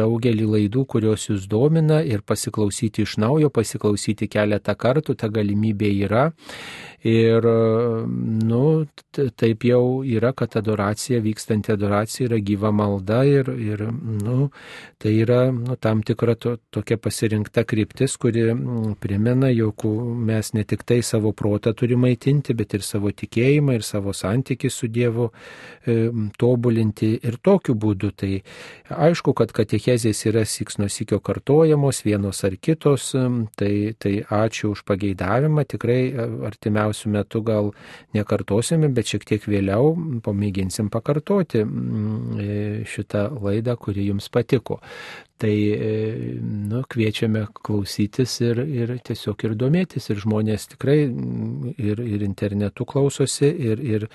daugelį 0.00 0.48
laidų, 0.56 0.88
kurios 0.88 1.28
jūs 1.28 1.44
domina 1.52 2.00
ir 2.00 2.24
pasiklausyti 2.24 3.04
iš 3.04 3.18
naujo, 3.20 3.52
pasiklausyti 3.52 4.32
keletą 4.32 4.72
kartų, 4.72 5.20
ta 5.20 5.28
galimybė 5.28 5.92
yra. 6.08 6.30
Ir, 7.06 7.44
nu, 8.42 8.86
taip 9.38 9.64
jau 9.64 10.02
yra, 10.02 10.32
kad 10.34 10.56
adoracija, 10.58 11.20
vykstanti 11.22 11.70
adoracija 11.70 12.26
yra 12.26 12.38
gyva 12.42 12.72
malda 12.74 13.20
ir, 13.22 13.46
ir 13.54 13.84
nu, 13.92 14.48
tai 14.98 15.12
yra 15.22 15.52
nu, 15.54 15.76
tam 15.78 16.02
tikra 16.02 16.34
to, 16.34 16.56
tokia 16.74 16.98
pasirinkta 16.98 17.62
kryptis, 17.70 18.16
kuri 18.18 18.48
primena, 18.98 19.52
jog 19.54 19.86
mes 20.26 20.50
ne 20.58 20.64
tik 20.66 20.82
tai 20.82 20.98
savo 21.06 21.30
protą 21.32 21.70
turime 21.78 22.08
maitinti, 22.08 22.56
bet 22.58 22.74
ir 22.74 22.82
savo 22.82 23.12
tikėjimą 23.14 23.78
ir 23.78 23.86
savo 23.86 24.12
santykį 24.16 24.70
su 24.72 24.90
Dievu 24.90 25.28
e, 25.30 26.10
tobulinti 26.38 27.12
ir 27.22 27.38
tokiu 27.44 27.76
būdu. 27.78 28.10
Tai 28.18 28.32
aišku, 29.06 29.36
kad 29.38 29.54
katechezės 29.54 30.24
yra 30.26 30.42
siks 30.48 30.80
nuo 30.82 30.90
sikio 30.90 31.20
kartojamos, 31.22 32.02
vienos 32.06 32.42
ar 32.48 32.58
kitos, 32.58 33.12
tai, 33.58 33.72
tai 34.02 34.14
ačiū 34.24 34.72
už 34.74 34.82
pageidavimą, 34.88 35.66
tikrai 35.68 36.00
artimiausiai 36.50 36.87
artimiausių 36.88 37.10
metų 37.12 37.42
gal 37.44 37.70
nekartosime, 38.14 38.88
bet 38.88 39.06
šiek 39.06 39.24
tiek 39.24 39.42
vėliau 39.46 39.94
pamėginsim 40.24 40.90
pakartoti 40.90 41.64
mm, 41.64 42.38
e, 42.38 42.84
šitą 42.86 43.28
laidą, 43.40 43.76
kuri 43.76 44.08
jums 44.08 44.28
patiko. 44.28 44.80
Tai 45.38 45.54
e, 45.54 46.38
nu, 46.40 46.82
kviečiame 46.88 47.46
klausytis 47.54 48.40
ir, 48.40 48.58
ir 48.58 48.98
tiesiog 49.00 49.44
ir 49.44 49.54
domėtis. 49.54 50.10
Ir 50.10 50.18
žmonės 50.18 50.68
tikrai 50.74 51.06
mm, 51.08 51.74
ir, 51.78 52.00
ir 52.00 52.22
internetu 52.22 52.84
klausosi, 52.84 53.46
ir, 53.46 53.78
ir, 53.78 54.08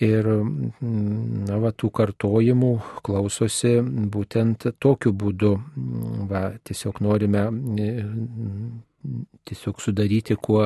ir 0.00 0.28
mm, 0.28 1.48
na, 1.48 1.58
va, 1.58 1.72
tų 1.72 1.90
kartojimų 1.90 2.74
klausosi 3.02 3.80
būtent 3.82 4.70
tokiu 4.78 5.12
būdu. 5.12 5.56
Va, 6.30 6.52
tiesiog 6.62 7.02
norime 7.02 7.48
tiesiog 9.48 9.80
sudaryti 9.82 10.36
kuo 10.42 10.64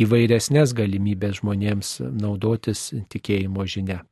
įvairesnės 0.00 0.74
galimybės 0.76 1.40
žmonėms 1.40 1.94
naudotis 2.20 2.90
tikėjimo 3.12 3.66
žinia. 3.70 4.02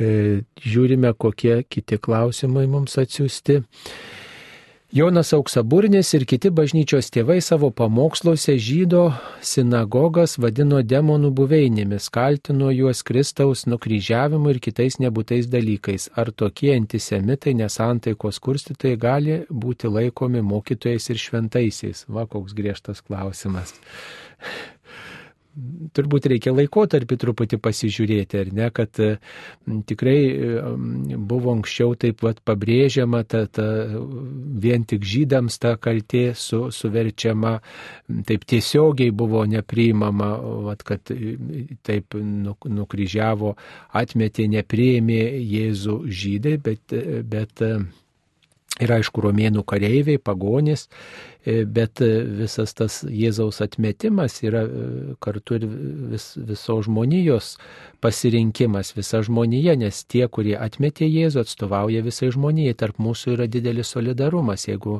E, 0.00 0.40
žiūrime, 0.64 1.12
kokie 1.20 1.60
kiti 1.68 1.98
klausimai 2.00 2.66
mums 2.70 2.96
atsiųsti. 3.00 3.60
Jonas 4.92 5.32
Auksaburnis 5.32 6.08
ir 6.18 6.24
kiti 6.26 6.50
bažnyčios 6.50 7.12
tėvai 7.14 7.36
savo 7.46 7.68
pamoksluose 7.70 8.56
žydo 8.58 9.04
sinagogas 9.46 10.32
vadino 10.42 10.80
demonų 10.82 11.30
buveinėmis, 11.38 12.08
kaltino 12.10 12.72
juos 12.74 13.04
Kristaus 13.06 13.62
nukryžiavimu 13.70 14.50
ir 14.50 14.58
kitais 14.58 14.98
nebūtais 14.98 15.46
dalykais. 15.52 16.08
Ar 16.18 16.32
tokie 16.34 16.72
antisemitai, 16.74 17.54
nesantaikos 17.60 18.42
kurstytojai 18.42 18.98
gali 18.98 19.38
būti 19.46 19.86
laikomi 19.86 20.42
mokytojais 20.42 21.06
ir 21.14 21.22
šventaisiais? 21.22 22.08
Va, 22.10 22.26
koks 22.26 22.58
griežtas 22.58 22.98
klausimas 23.06 23.76
turbūt 25.96 26.28
reikia 26.30 26.52
laikotarpį 26.54 27.16
truputį 27.20 27.58
pasižiūrėti, 27.62 28.38
ar 28.40 28.50
ne, 28.54 28.68
kad 28.74 29.00
tikrai 29.90 30.18
buvo 31.18 31.54
anksčiau 31.56 31.96
taip 31.98 32.20
pat 32.22 32.40
pabrėžiama, 32.46 33.22
ta, 33.28 33.44
ta, 33.50 33.66
vien 34.64 34.86
tik 34.88 35.06
žydams 35.06 35.58
ta 35.62 35.74
kaltė 35.82 36.30
su, 36.38 36.68
suverčiama, 36.74 37.56
taip 38.28 38.46
tiesiogiai 38.50 39.10
buvo 39.10 39.42
nepriimama, 39.50 40.30
vat, 40.68 40.84
kad 40.86 41.10
taip 41.86 42.18
nukryžiavo, 42.20 43.56
atmetė, 44.00 44.46
nepriėmė 44.54 45.24
Jėzų 45.40 45.98
žydai, 46.06 46.56
bet, 46.62 46.94
bet 47.26 47.64
ir 48.80 48.94
aišku, 48.94 49.26
romėnų 49.26 49.66
kareiviai, 49.68 50.22
pagonys, 50.22 50.86
E, 51.39 51.39
bet 51.46 52.00
e, 52.04 52.08
visas 52.40 52.74
tas 52.76 53.00
Jėzaus 53.08 53.62
atmetimas 53.64 54.42
yra 54.44 54.60
e, 54.66 55.14
kartu 55.24 55.56
ir 55.56 55.64
vis, 56.12 56.34
visos 56.36 56.84
žmonijos 56.84 57.54
pasirinkimas, 58.04 58.92
visa 58.96 59.22
žmonija, 59.24 59.74
nes 59.80 60.02
tie, 60.04 60.26
kurie 60.28 60.54
atmetė 60.60 61.08
Jėzų, 61.08 61.44
atstovauja 61.44 62.02
visai 62.04 62.30
žmonijai. 62.32 62.76
Tarp 62.80 63.00
mūsų 63.00 63.34
yra 63.36 63.46
didelis 63.48 63.92
solidarumas. 63.92 64.66
Jeigu 64.68 64.98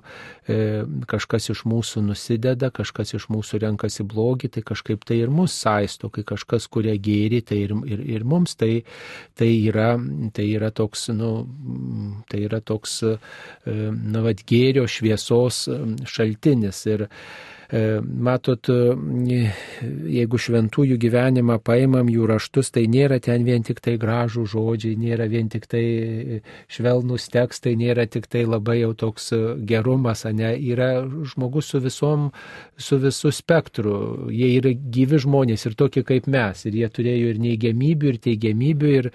e, 0.48 0.82
kažkas 1.08 1.50
iš 1.52 1.64
mūsų 1.68 2.04
nusideda, 2.08 2.70
kažkas 2.72 3.14
iš 3.16 3.28
mūsų 3.32 3.60
renkasi 3.66 4.04
blogį, 4.08 4.52
tai 4.56 4.64
kažkaip 4.64 5.04
tai 5.08 5.20
ir 5.20 5.32
mus 5.32 5.56
saisto, 5.56 6.08
kai 6.12 6.24
kažkas 6.28 6.68
kuria 6.72 6.96
gėri, 6.96 7.42
tai 7.44 7.62
ir, 7.66 7.76
ir, 7.88 8.04
ir 8.16 8.24
mums 8.24 8.56
tai, 8.60 8.82
tai, 9.36 9.50
yra, 9.68 9.92
tai 10.36 10.48
yra 10.56 10.72
toks, 10.72 11.08
nu, 11.16 11.32
tai 12.32 12.44
yra 12.48 12.60
toks, 12.64 13.00
e, 13.04 13.16
na, 13.64 14.24
vad, 14.24 14.44
gėrio 14.48 14.88
šviesos 14.88 15.66
šaltinis 16.08 16.29
šaltinis. 16.30 16.86
Ir 16.86 17.06
matot, 18.02 18.68
e, 18.68 19.40
jeigu 20.10 20.38
šventųjų 20.42 20.96
gyvenimą 21.00 21.60
paimam 21.62 22.08
jų 22.10 22.26
raštus, 22.30 22.72
tai 22.74 22.86
nėra 22.90 23.20
ten 23.22 23.44
vien 23.46 23.62
tik 23.66 23.80
tai 23.84 23.94
gražų 24.00 24.46
žodžiai, 24.50 24.96
nėra 24.98 25.28
vien 25.30 25.48
tik 25.52 25.68
tai 25.70 25.84
švelnus 26.70 27.28
tekstai, 27.30 27.76
nėra 27.78 28.08
tik 28.10 28.26
tai 28.30 28.42
labai 28.48 28.80
jau 28.80 28.92
toks 28.94 29.30
gerumas, 29.66 30.24
ne, 30.24 30.52
yra 30.58 31.04
žmogus 31.06 31.70
su 31.70 31.80
visom, 31.80 32.30
su 32.76 32.98
visų 33.00 33.32
spektru. 33.34 33.94
Jie 34.34 34.50
yra 34.58 34.72
gyvi 34.74 35.20
žmonės 35.22 35.66
ir 35.68 35.76
tokie 35.78 36.02
kaip 36.06 36.26
mes. 36.30 36.64
Ir 36.66 36.78
jie 36.80 36.88
turėjo 36.90 37.32
ir 37.34 37.40
neigiamybių, 37.42 38.12
ir 38.14 38.20
teigiamybių. 38.26 38.92
Ir, 39.00 39.10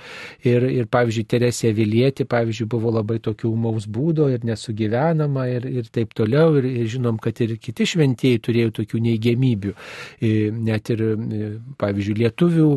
ir, 0.47 0.67
ir 0.79 0.89
pavyzdžiui, 0.91 1.27
Teresė 1.35 1.73
Vilieti, 1.75 2.27
pavyzdžiui, 2.29 2.69
buvo 2.71 2.93
labai 2.95 3.19
tokių 3.23 3.51
maus 3.59 3.87
būdo 3.89 4.29
ir 4.33 4.45
nesugyvenama 4.47 5.47
ir, 5.51 5.67
ir 5.81 5.91
taip 5.93 6.15
toliau. 6.17 6.55
Ir, 6.59 6.69
ir 6.83 6.91
žinom, 6.95 7.19
kad 7.21 7.41
ir 7.43 7.57
kiti 7.61 7.87
šventieji 7.95 8.44
turėjo 8.45 8.73
tokių 8.79 9.01
neigiamybių. 9.05 9.73
E, 10.21 10.31
net 10.53 10.91
ir, 10.93 11.03
e, 11.05 11.49
pavyzdžiui, 11.81 12.17
lietuvių 12.21 12.67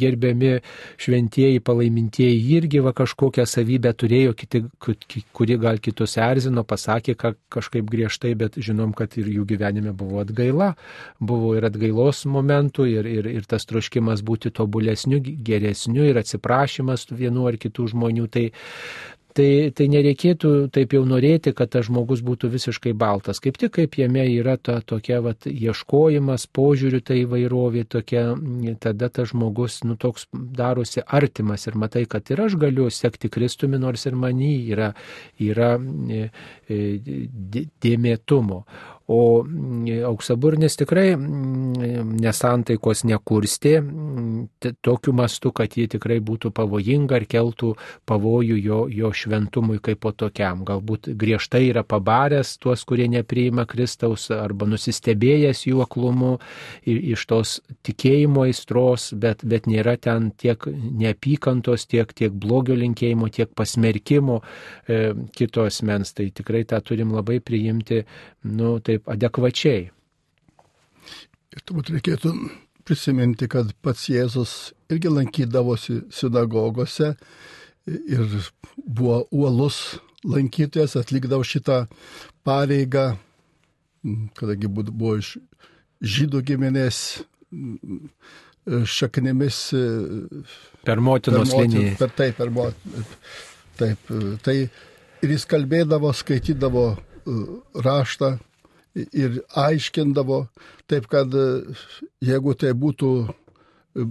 gerbiami 0.00 0.52
šventieji, 1.00 1.62
palaimintieji 1.64 2.40
irgi 2.58 2.82
va 2.84 2.94
kažkokią 2.96 3.46
savybę 3.48 3.94
turėjo, 4.00 4.34
kiti, 4.38 4.64
kuri 5.36 5.58
gal 5.60 5.80
kitus 5.84 6.16
erzino, 6.20 6.64
pasakė 6.66 7.16
ka, 7.18 7.34
kažkaip 7.52 7.88
griežtai, 7.90 8.34
bet 8.38 8.58
žinom, 8.58 8.94
kad 8.96 9.16
ir 9.20 9.30
jų 9.30 9.46
gyvenime 9.54 9.94
buvo 9.96 10.22
atgaila, 10.24 10.72
buvo 11.20 11.54
ir 11.58 11.68
atgailos 11.68 12.24
momentų, 12.30 12.88
ir, 12.90 13.10
ir, 13.20 13.30
ir 13.38 13.48
tas 13.48 13.66
troškimas 13.70 14.24
būti 14.26 14.52
tobulesniu, 14.54 15.20
geresniu, 15.20 16.04
ir 16.10 16.20
atsiprašymas 16.22 17.08
vienų 17.12 17.50
ar 17.52 17.60
kitų 17.60 17.90
žmonių. 17.94 18.28
Tai, 18.34 18.48
tai, 19.36 19.48
tai 19.74 19.86
nereikėtų 19.92 20.52
taip 20.74 20.94
jau 20.94 21.02
norėti, 21.08 21.52
kad 21.56 21.72
tas 21.74 21.88
žmogus 21.88 22.22
būtų 22.24 22.50
visiškai 22.52 22.94
baltas. 22.98 23.40
Kaip 23.42 23.58
tik 23.60 23.74
kaip 23.78 23.98
jame 23.98 24.24
yra 24.30 24.56
ta 24.56 24.78
tokia 24.80 25.20
vat, 25.24 25.48
ieškojimas, 25.50 26.46
požiūrių 26.54 27.00
tai 27.04 27.20
įvairovė 27.24 27.84
tokia, 27.90 28.24
tada 28.82 29.10
tas 29.10 29.32
žmogus 29.32 29.80
nu, 29.88 29.98
toks 30.00 30.28
darosi 30.32 31.02
artimas 31.04 31.66
ir 31.66 31.78
matai, 31.80 32.04
kad 32.10 32.30
ir 32.30 32.44
aš 32.46 32.58
galiu 32.60 32.88
sekti 32.94 33.30
Kristumi, 33.32 33.80
nors 33.82 34.06
ir 34.06 34.18
manį 34.18 34.52
yra, 34.74 34.92
yra 35.42 35.74
e, 35.78 36.28
e, 36.70 36.80
dėmėtumo. 37.84 38.64
O 39.06 39.44
mm, 39.44 40.04
auksaburnis 40.08 40.78
tikrai 40.80 41.10
mm, 41.12 42.14
nesantaikos 42.24 43.04
nekurstė 43.04 43.74
tokiu 44.80 45.12
mastu, 45.12 45.52
kad 45.52 45.76
ji 45.76 45.86
tikrai 45.92 46.18
būtų 46.24 46.50
pavojinga 46.56 47.18
ar 47.18 47.26
keltų 47.28 47.74
pavojų 48.08 48.56
jo, 48.64 48.78
jo 48.88 49.10
šventumui 49.12 49.80
kaip 49.84 50.00
po 50.04 50.12
tokiam. 50.16 50.64
Galbūt 50.64 51.10
griežtai 51.20 51.66
yra 51.68 51.84
pabaręs 51.84 52.56
tuos, 52.62 52.84
kurie 52.88 53.06
nepriima 53.12 53.66
Kristaus 53.68 54.30
arba 54.34 54.68
nusistebėjęs 54.70 55.64
jų 55.68 55.82
aklumu 55.84 56.38
iš 56.88 57.26
tos 57.28 57.58
tikėjimo 57.86 58.46
aistros, 58.48 59.10
bet, 59.20 59.44
bet 59.44 59.68
nėra 59.70 59.96
ten 60.00 60.30
tiek 60.40 60.64
neapykantos, 60.72 61.86
tiek, 61.90 62.12
tiek 62.16 62.32
blogio 62.32 62.76
linkėjimo, 62.78 63.28
tiek 63.32 63.52
pasmerkimo 63.56 64.40
e, 64.40 65.12
kitos 65.36 65.82
mens. 65.84 66.14
Tai 66.14 66.28
tikrai 66.32 66.64
tą 66.68 66.80
turim 66.84 67.12
labai 67.14 67.40
priimti, 67.44 68.04
nu, 68.44 68.76
tai 68.84 68.93
taip 68.94 69.10
adekvačiai. 69.10 69.88
Ir 71.54 71.62
turbūt 71.66 71.92
reikėtų 71.94 72.32
prisiminti, 72.84 73.48
kad 73.50 73.70
pats 73.84 74.08
Jėzus 74.10 74.72
irgi 74.92 75.12
lankydavosi 75.12 76.02
sinagogose 76.12 77.14
ir 77.86 78.24
buvo 78.76 79.24
uolus 79.32 79.98
lankytojas, 80.24 80.96
atlikdavo 80.96 81.44
šitą 81.44 81.84
pareigą, 82.46 83.14
kadangi 84.38 84.70
buvo 84.72 85.16
iš 85.20 85.36
žydų 86.04 86.42
giminės 86.48 87.00
šaknimis. 88.64 89.60
Per 90.84 91.00
motinos 91.00 91.52
per 91.52 91.58
motin, 91.58 91.76
liniją. 91.76 91.98
Per 92.00 92.16
taip, 92.16 92.40
per 92.40 92.52
motiną. 92.52 93.04
Taip, 93.74 94.10
tai 94.44 94.56
ir 94.64 95.32
jis 95.34 95.46
kalbėdavo, 95.50 96.12
skaitydavo 96.14 96.88
raštą 97.84 98.34
ir 98.94 99.40
aiškindavo, 99.58 100.44
taip 100.90 101.08
kad 101.10 101.34
e, 101.34 101.46
jeigu 102.24 102.54
tai 102.58 102.72
būtų 102.78 103.10
e, 103.24 104.06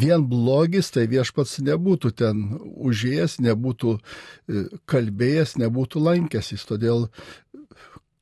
vien 0.00 0.26
blogis, 0.30 0.90
tai 0.94 1.06
viešpats 1.10 1.60
nebūtų 1.66 2.12
ten 2.18 2.42
užėjęs, 2.90 3.38
nebūtų 3.46 3.94
e, 3.96 4.64
kalbėjęs, 4.90 5.56
nebūtų 5.62 6.02
lankęsis. 6.02 6.66
Todėl, 6.68 7.08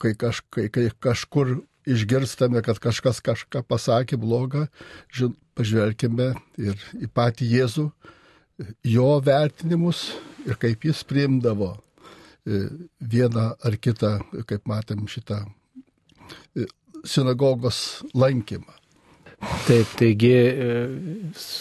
kai, 0.03 0.15
kaž, 0.19 0.43
kai, 0.53 0.69
kai 0.73 0.89
kažkur 0.93 1.59
išgirstame, 1.89 2.61
kad 2.65 2.81
kažkas 2.85 3.23
kažką 3.25 3.65
pasakė 3.65 4.21
blogą, 4.21 4.67
žin, 5.15 5.35
pažvelkime 5.57 6.35
ir 6.61 6.89
į 7.01 7.09
patį 7.17 7.49
Jėzų, 7.55 7.91
jo 8.85 9.11
vertinimus 9.25 10.11
ir 10.45 10.59
kaip 10.61 10.85
jis 10.85 11.01
priimdavo 11.09 11.77
vieną 12.45 13.47
ar 13.57 13.77
kitą, 13.77 14.19
kaip 14.49 14.69
matėm 14.69 15.05
šitą 15.11 15.43
sinagogos 17.07 18.03
lankymą. 18.15 18.79
Taip, 19.39 19.87
taigi 19.95 20.33
e, 20.35 20.71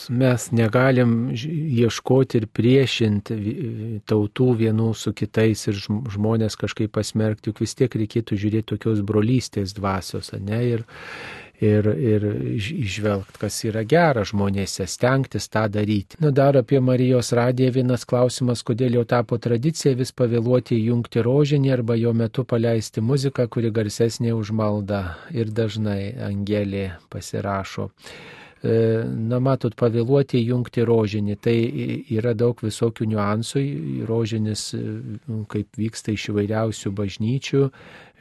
mes 0.10 0.45
negalim 0.58 1.12
ieškoti 1.38 2.39
ir 2.39 2.47
priešinti 2.49 3.36
tautų 4.10 4.47
vienų 4.63 4.88
su 4.97 5.13
kitais 5.13 5.67
ir 5.69 5.77
žmonės 5.77 6.58
kažkaip 6.58 6.95
pasmerkti, 6.97 7.51
juk 7.51 7.62
vis 7.62 7.77
tiek 7.77 7.99
reikėtų 8.01 8.39
žiūrėti 8.41 8.71
tokios 8.71 9.03
brolystės 9.06 9.75
dvasios, 9.77 10.34
ne? 10.41 10.63
Ir, 10.71 10.88
ir, 11.61 11.87
ir 11.87 12.25
išvelgti, 12.53 13.39
kas 13.41 13.57
yra 13.67 13.83
gera 13.87 14.23
žmonėse, 14.27 14.85
stengtis 14.89 15.49
tą 15.49 15.65
daryti. 15.71 16.19
Nu, 16.21 16.31
dar 16.31 16.57
apie 16.59 16.79
Marijos 16.83 17.33
radiją 17.37 17.73
vienas 17.79 18.05
klausimas, 18.09 18.63
kodėl 18.67 18.99
jau 18.99 19.05
tapo 19.09 19.39
tradicija 19.41 19.95
vis 19.97 20.13
pavėluoti 20.13 20.77
įjungti 20.77 21.23
rožinį 21.25 21.73
arba 21.73 21.97
jo 21.97 22.13
metu 22.13 22.45
paleisti 22.45 23.01
muziką, 23.01 23.47
kuri 23.49 23.71
garsesnė 23.73 24.33
už 24.37 24.53
maldą 24.57 25.03
ir 25.33 25.53
dažnai 25.53 26.13
angelė 26.29 26.91
pasirašo. 27.13 27.91
E, 28.65 29.03
na 29.05 29.37
matot, 29.43 29.75
pavėluoti 29.77 30.39
įjungti 30.41 30.81
rožinį. 30.87 31.35
Tai 31.45 31.55
yra 32.17 32.33
daug 32.37 32.57
visokių 32.65 33.05
niuansų. 33.11 33.61
Rožinis, 34.09 34.71
e, 34.73 34.81
kaip 35.51 35.77
vyksta 35.77 36.15
iš 36.15 36.29
įvairiausių 36.33 36.91
bažnyčių, 36.97 37.63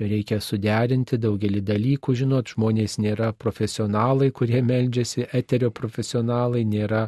reikia 0.03 0.41
suderinti 0.45 1.17
daugelį 1.17 1.63
dalykų, 1.65 2.17
žinot, 2.21 2.53
žmonės 2.53 2.99
nėra 3.01 3.33
profesionalai, 3.33 4.29
kurie 4.31 4.61
meldžiasi, 4.61 5.25
eterio 5.33 5.73
profesionalai, 5.73 6.67
nėra 6.69 7.07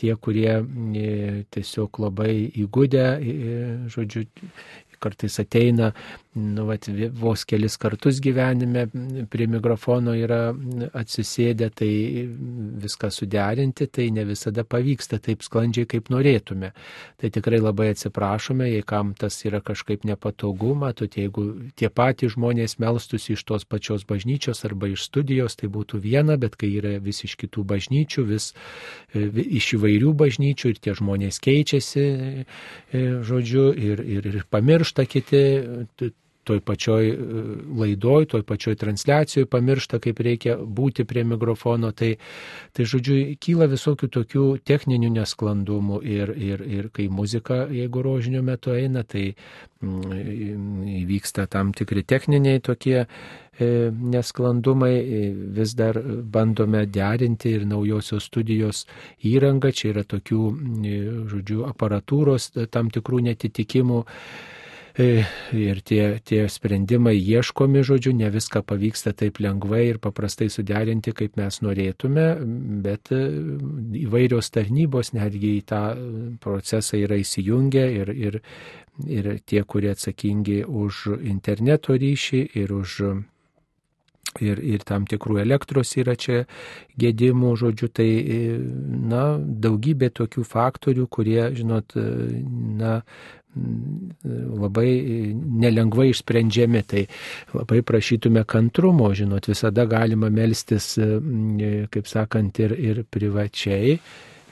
tie, 0.00 0.14
kurie 0.16 0.56
e, 0.56 1.44
tiesiog 1.52 2.00
labai 2.00 2.32
įgudę, 2.64 3.06
žodžiu, 3.92 4.24
kartais 5.00 5.38
ateina 5.40 5.92
nu, 6.32 6.64
vat, 6.64 6.86
vos 7.18 7.42
kelis 7.44 7.74
kartus 7.80 8.20
gyvenime 8.22 8.84
prie 9.32 9.48
mikrofono 9.50 10.12
yra 10.14 10.52
atsisėdę, 10.94 11.70
tai 11.74 11.90
viską 12.84 13.10
suderinti, 13.10 13.88
tai 13.90 14.08
ne 14.14 14.22
visada 14.28 14.62
pavyksta 14.62 15.18
taip 15.18 15.42
sklandžiai, 15.42 15.88
kaip 15.90 16.12
norėtume. 16.14 16.70
Tai 17.18 17.30
tikrai 17.34 17.58
labai 17.58 17.88
atsiprašome, 17.96 18.68
jei 18.70 18.84
kam 18.86 19.10
tas 19.18 19.40
yra 19.42 19.58
kažkaip 19.64 20.06
nepatogu, 20.06 20.70
matot, 20.78 21.18
jeigu 21.18 21.48
tie 21.74 21.90
patys 21.90 22.36
žmonės 22.36 22.78
melstųsi 22.78 23.34
iš 23.34 23.44
tos 23.50 23.66
pačios 23.66 24.06
bažnyčios 24.06 24.62
arba 24.68 24.92
iš 24.92 25.08
studijos, 25.10 25.58
tai 25.58 25.66
būtų 25.72 25.98
viena, 26.04 26.38
bet 26.38 26.54
kai 26.60 26.70
yra 26.78 26.94
vis 27.02 27.24
iš 27.26 27.34
kitų 27.42 27.66
bažnyčių, 27.74 28.26
vis, 28.30 28.52
vis 29.14 29.50
iš 29.60 29.74
įvairių 29.80 30.14
bažnyčių 30.14 30.70
ir 30.70 30.78
tie 30.78 30.94
žmonės 30.94 31.42
keičiasi, 31.42 32.06
e, 32.06 33.04
žodžiu, 33.26 33.70
ir, 33.74 34.06
ir, 34.06 34.30
ir 34.30 34.42
pamiršta 34.50 35.08
kiti 35.10 35.42
toj 36.50 36.60
pačioj 36.66 37.08
e, 37.10 37.16
laidoj, 37.78 38.26
toj 38.34 38.42
pačioj 38.46 38.74
transliacijoje 38.80 39.46
pamiršta, 39.50 40.00
kaip 40.02 40.20
reikia 40.26 40.56
būti 40.58 41.06
prie 41.06 41.22
mikrofono. 41.24 41.92
Tai, 41.96 42.10
tai 42.74 42.86
žodžiu, 42.92 43.18
kyla 43.42 43.68
visokių 43.70 44.10
tokių 44.16 44.46
techninių 44.66 45.12
nesklandumų 45.20 46.02
ir, 46.02 46.34
ir, 46.34 46.64
ir 46.66 46.90
kai 46.94 47.06
muzika, 47.12 47.62
jeigu 47.70 48.02
rožinio 48.02 48.42
metu 48.46 48.74
eina, 48.74 49.04
tai 49.06 49.28
mm, 49.30 50.82
įvyksta 51.04 51.46
tam 51.50 51.74
tikri 51.76 52.02
techniniai 52.02 52.62
tokie 52.66 52.98
e, 53.04 53.06
nesklandumai, 54.16 54.94
e, 54.98 55.24
vis 55.60 55.76
dar 55.78 56.00
bandome 56.02 56.86
derinti 56.90 57.54
ir 57.60 57.66
naujosios 57.70 58.26
studijos 58.30 58.86
įrangą, 59.22 59.70
čia 59.70 59.92
yra 59.94 60.06
tokių, 60.08 60.46
žodžiu, 61.30 61.66
aparatūros 61.70 62.54
tam 62.74 62.90
tikrų 62.90 63.28
netitikimų. 63.30 64.06
E, 64.98 65.22
ir 65.54 65.80
tie, 65.86 66.18
tie 66.26 66.48
sprendimai 66.50 67.14
ieškomi, 67.14 67.84
žodžiu, 67.86 68.12
ne 68.16 68.30
viską 68.32 68.64
pavyksta 68.66 69.12
taip 69.14 69.38
lengvai 69.38 69.84
ir 69.92 70.00
paprastai 70.02 70.50
suderinti, 70.50 71.14
kaip 71.14 71.38
mes 71.38 71.60
norėtume, 71.62 72.26
bet 72.82 73.12
e, 73.14 73.22
įvairios 74.02 74.50
tarnybos 74.50 75.14
netgi 75.14 75.56
į 75.60 75.64
tą 75.70 75.82
procesą 76.42 76.98
yra 76.98 77.20
įsijungę 77.22 77.86
ir, 78.00 78.10
ir, 78.10 78.40
ir 79.06 79.34
tie, 79.46 79.62
kurie 79.62 79.94
atsakingi 79.94 80.64
už 80.66 81.06
interneto 81.22 81.94
ryšį 81.94 82.48
ir 82.58 82.74
už 82.74 82.96
ir, 84.42 84.60
ir 84.62 84.82
tam 84.86 85.06
tikrų 85.10 85.40
elektros 85.42 85.94
yra 85.98 86.16
čia 86.18 86.44
gedimų, 86.98 87.54
žodžiu, 87.62 87.88
tai, 87.94 88.10
e, 88.10 88.58
na, 89.10 89.36
daugybė 89.38 90.10
tokių 90.18 90.44
faktorių, 90.46 91.06
kurie, 91.06 91.42
žinot, 91.54 91.94
na, 91.94 93.00
labai 93.54 94.90
nelengvai 95.34 96.10
išsprendžiami. 96.12 96.82
Tai 96.90 97.04
labai 97.58 97.82
prašytume 97.86 98.44
kantrumo, 98.48 99.10
žinot, 99.14 99.50
visada 99.50 99.86
galima 99.90 100.30
melstis, 100.30 100.92
kaip 101.90 102.10
sakant, 102.10 102.62
ir, 102.62 102.76
ir 102.78 103.04
privačiai 103.10 103.98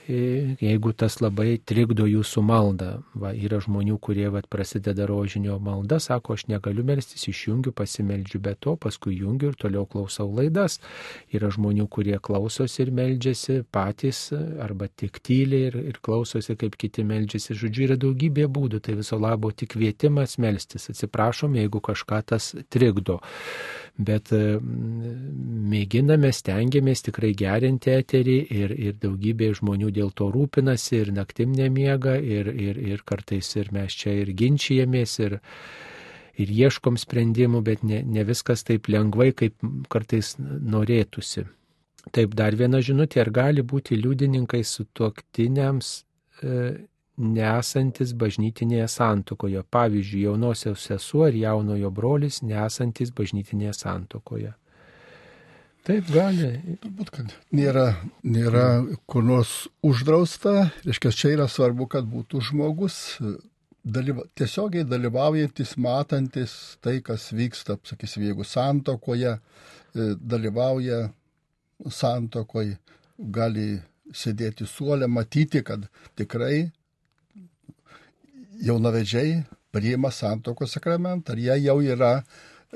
jeigu 0.09 0.93
tas 0.97 1.19
labai 1.21 1.59
trikdo 1.61 2.07
jūsų 2.09 2.43
maldą. 2.47 2.89
Va, 3.19 3.35
yra 3.37 3.59
žmonių, 3.61 3.99
kurie 4.01 4.29
va, 4.33 4.41
prasideda 4.49 5.07
rožinio 5.09 5.59
malda, 5.61 5.99
sako, 6.01 6.37
aš 6.39 6.47
negaliu 6.49 6.85
melstis, 6.89 7.27
išjungiu, 7.29 7.75
pasimeldžiu 7.77 8.41
be 8.45 8.55
to, 8.57 8.77
paskui 8.81 9.19
jungiu 9.21 9.53
ir 9.53 9.59
toliau 9.61 9.85
klausau 9.91 10.29
laidas. 10.33 10.79
Yra 11.35 11.51
žmonių, 11.53 11.89
kurie 11.93 12.17
klausosi 12.23 12.83
ir 12.87 12.93
meldžiasi 12.97 13.61
patys, 13.75 14.29
arba 14.65 14.89
tik 14.89 15.21
tyliai 15.25 15.69
ir, 15.69 15.81
ir 15.93 16.01
klausosi, 16.03 16.57
kaip 16.57 16.79
kiti 16.81 17.05
meldžiasi. 17.05 17.59
Žodžiu, 17.59 17.89
yra 17.91 17.99
daugybė 18.01 18.49
būdų, 18.49 18.81
tai 18.85 18.97
viso 19.01 19.21
labo 19.21 19.53
tik 19.53 19.75
kvietimas 19.77 20.39
melstis. 20.41 20.89
Atsiprašom, 20.95 21.59
jeigu 21.61 21.85
kažką 21.85 22.23
tas 22.33 22.55
trikdo 22.73 23.21
bet 23.99 24.31
mėginame, 25.73 26.31
stengiamės 26.35 27.03
tikrai 27.09 27.33
gerinti 27.39 27.91
eterį 27.97 28.37
ir, 28.55 28.75
ir 28.79 28.97
daugybė 29.03 29.51
žmonių 29.59 29.91
dėl 29.99 30.15
to 30.15 30.31
rūpinasi 30.35 31.03
ir 31.03 31.13
naktim 31.17 31.53
nemiega 31.59 32.17
ir, 32.17 32.49
ir, 32.49 32.79
ir 32.79 33.05
kartais 33.07 33.51
ir 33.59 33.73
mes 33.75 33.99
čia 33.99 34.15
ir 34.23 34.33
ginčijamės 34.39 35.19
ir, 35.27 35.39
ir 36.39 36.57
ieškom 36.63 36.99
sprendimų, 37.01 37.63
bet 37.67 37.85
ne, 37.85 38.03
ne 38.07 38.25
viskas 38.29 38.65
taip 38.69 38.89
lengvai, 38.89 39.33
kaip 39.37 39.59
kartais 39.93 40.37
norėtųsi. 40.39 41.49
Taip, 42.15 42.35
dar 42.39 42.57
viena 42.57 42.81
žinutė, 42.85 43.21
ar 43.21 43.33
gali 43.35 43.65
būti 43.67 43.99
liudininkai 43.99 44.63
su 44.65 44.87
tuoktiniams 44.97 45.91
e, 45.99 46.61
nesantis 47.19 48.15
bažnytinėje 48.17 48.87
santokoje. 48.93 49.65
Pavyzdžiui, 49.75 50.23
jaunosios 50.29 50.87
sesuo 50.89 51.27
ir 51.29 51.41
jaunojo 51.43 51.91
brolis 51.95 52.41
nesantis 52.47 53.13
bažnytinėje 53.15 53.75
santokoje. 53.83 54.55
Taip 55.89 56.11
gali. 56.13 56.51
Turbūt, 56.83 57.11
kad 57.15 57.31
nėra, 57.57 57.87
nėra 58.21 58.65
kur 59.09 59.23
nors 59.25 59.53
uždrausta, 59.81 60.67
reiškia, 60.85 61.13
čia 61.17 61.31
yra 61.39 61.47
svarbu, 61.49 61.87
kad 61.95 62.05
būtų 62.05 62.43
žmogus 62.51 62.99
dalyva, 63.89 64.27
tiesiogiai 64.37 64.85
dalyvaujantis, 64.85 65.79
matantis 65.81 66.53
tai, 66.85 66.99
kas 67.05 67.31
vyksta, 67.33 67.79
sakysim, 67.89 68.27
jeigu 68.29 68.45
santokoje 68.45 69.33
e, 69.33 70.11
dalyvauja 70.21 71.07
santokoje, 71.89 72.77
gali 73.19 73.79
sėdėti 74.13 74.69
suolę, 74.69 75.09
matyti, 75.09 75.63
kad 75.65 75.89
tikrai 76.21 76.69
jaunavedžiai 78.61 79.39
priima 79.73 80.13
santokos 80.13 80.77
sakramentą, 80.77 81.33
ar 81.33 81.43
jie 81.47 81.59
jau 81.65 81.79
yra 81.81 82.13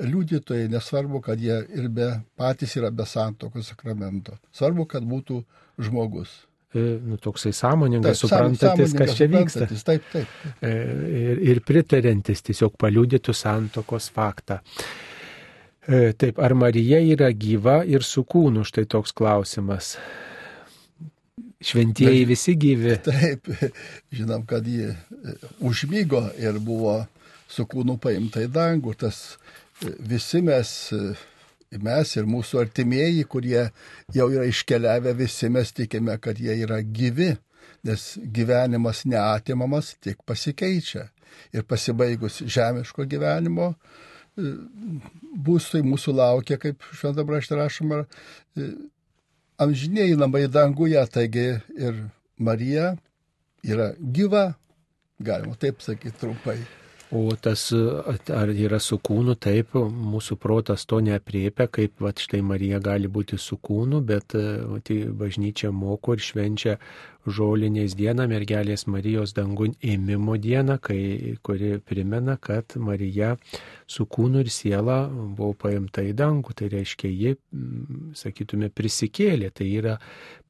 liudytojai, 0.01 0.69
nesvarbu, 0.73 1.21
kad 1.21 1.41
jie 1.41 1.59
ir 1.75 1.89
be, 1.93 2.09
patys 2.39 2.77
yra 2.79 2.89
be 2.91 3.05
santokos 3.05 3.69
sakramento. 3.69 4.37
Svarbu, 4.55 4.87
kad 4.89 5.05
būtų 5.05 5.43
žmogus. 5.83 6.33
E, 6.73 6.97
nu, 7.05 7.19
toksai 7.21 7.53
sąmoningas, 7.53 8.17
taip, 8.17 8.31
suprantantis, 8.31 8.95
kas 8.97 9.13
čia 9.17 9.29
vyksta. 9.29 9.67
Taip, 9.69 9.85
taip. 9.85 10.05
taip. 10.13 10.59
E, 10.65 10.73
ir, 11.21 11.41
ir 11.53 11.61
pritarintis, 11.65 12.41
tiesiog 12.47 12.73
paliudytų 12.81 13.35
santokos 13.37 14.09
faktą. 14.13 14.57
E, 15.85 16.13
taip, 16.17 16.41
ar 16.41 16.55
Marija 16.57 16.97
yra 17.03 17.29
gyva 17.29 17.83
ir 17.85 18.05
su 18.07 18.25
kūnu, 18.25 18.65
štai 18.65 18.87
toks 18.89 19.13
klausimas. 19.13 19.93
Šventieji 21.63 22.25
visi 22.27 22.57
gyvi. 22.59 22.97
Taip, 23.05 23.53
žinom, 24.11 24.47
kad 24.49 24.65
ji 24.67 24.89
užmygo 25.63 26.25
ir 26.41 26.57
buvo 26.59 27.03
su 27.53 27.67
kūnu 27.69 27.99
paimta 28.01 28.41
į 28.43 28.49
dangų. 28.51 28.97
Tas 28.99 29.21
visi 29.99 30.41
mes, 30.45 30.69
mes 31.83 32.13
ir 32.17 32.29
mūsų 32.29 32.61
artimieji, 32.63 33.25
kurie 33.29 33.67
jau 34.15 34.29
yra 34.31 34.45
iškeliavę, 34.49 35.15
visi 35.17 35.49
mes 35.53 35.73
tikime, 35.75 36.17
kad 36.21 36.39
jie 36.39 36.55
yra 36.65 36.81
gyvi, 36.83 37.33
nes 37.83 38.13
gyvenimas 38.35 39.03
neatimamas, 39.09 39.95
tik 40.03 40.23
pasikeičia. 40.27 41.09
Ir 41.53 41.65
pasibaigus 41.65 42.43
žemiško 42.45 43.07
gyvenimo, 43.09 43.73
būstai 45.47 45.81
mūsų 45.85 46.13
laukia, 46.17 46.59
kaip 46.61 46.85
šventą 46.93 47.25
braštą 47.25 47.57
rašoma, 47.57 48.03
amžiniai 49.61 50.15
namai 50.17 50.45
danguje, 50.51 51.01
taigi 51.13 51.47
ir 51.77 52.05
Marija 52.37 52.93
yra 53.63 53.91
gyva, 53.97 54.53
galima 55.19 55.57
taip 55.59 55.81
sakyti 55.81 56.17
trumpai. 56.21 56.61
O 57.13 57.35
tas, 57.37 57.67
ar 58.33 58.49
yra 58.49 58.79
su 58.81 58.97
kūnu, 58.97 59.35
taip, 59.37 59.75
mūsų 59.77 60.37
protas 60.41 60.87
to 60.89 60.97
neapriepia, 61.05 61.67
kaip 61.69 62.01
va, 62.01 62.09
štai 62.09 62.39
Marija 62.41 62.79
gali 62.81 63.05
būti 63.05 63.37
su 63.37 63.59
kūnu, 63.61 63.99
bet 64.01 64.33
tai 64.33 64.97
bažnyčia 65.19 65.69
moko 65.69 66.15
ir 66.17 66.23
švenčia 66.25 66.79
žoliniais 67.25 67.95
dieną, 67.95 68.25
mergelės 68.27 68.85
Marijos 68.91 69.33
dangun 69.35 69.73
ėmimo 69.83 70.35
dieną, 70.41 70.77
kai, 70.83 71.35
kuri 71.45 71.77
primena, 71.79 72.35
kad 72.41 72.75
Marija 72.75 73.33
su 73.87 74.05
kūnu 74.05 74.43
ir 74.43 74.51
siela 74.51 74.97
buvo 75.09 75.53
paimta 75.65 76.03
į 76.03 76.13
dangų. 76.19 76.55
Tai 76.59 76.69
reiškia, 76.73 77.11
ji, 77.11 77.33
sakytume, 78.19 78.69
prisikėlė. 78.73 79.53
Tai 79.55 79.67
yra 79.71 79.97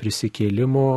prisikėlimo 0.02 0.88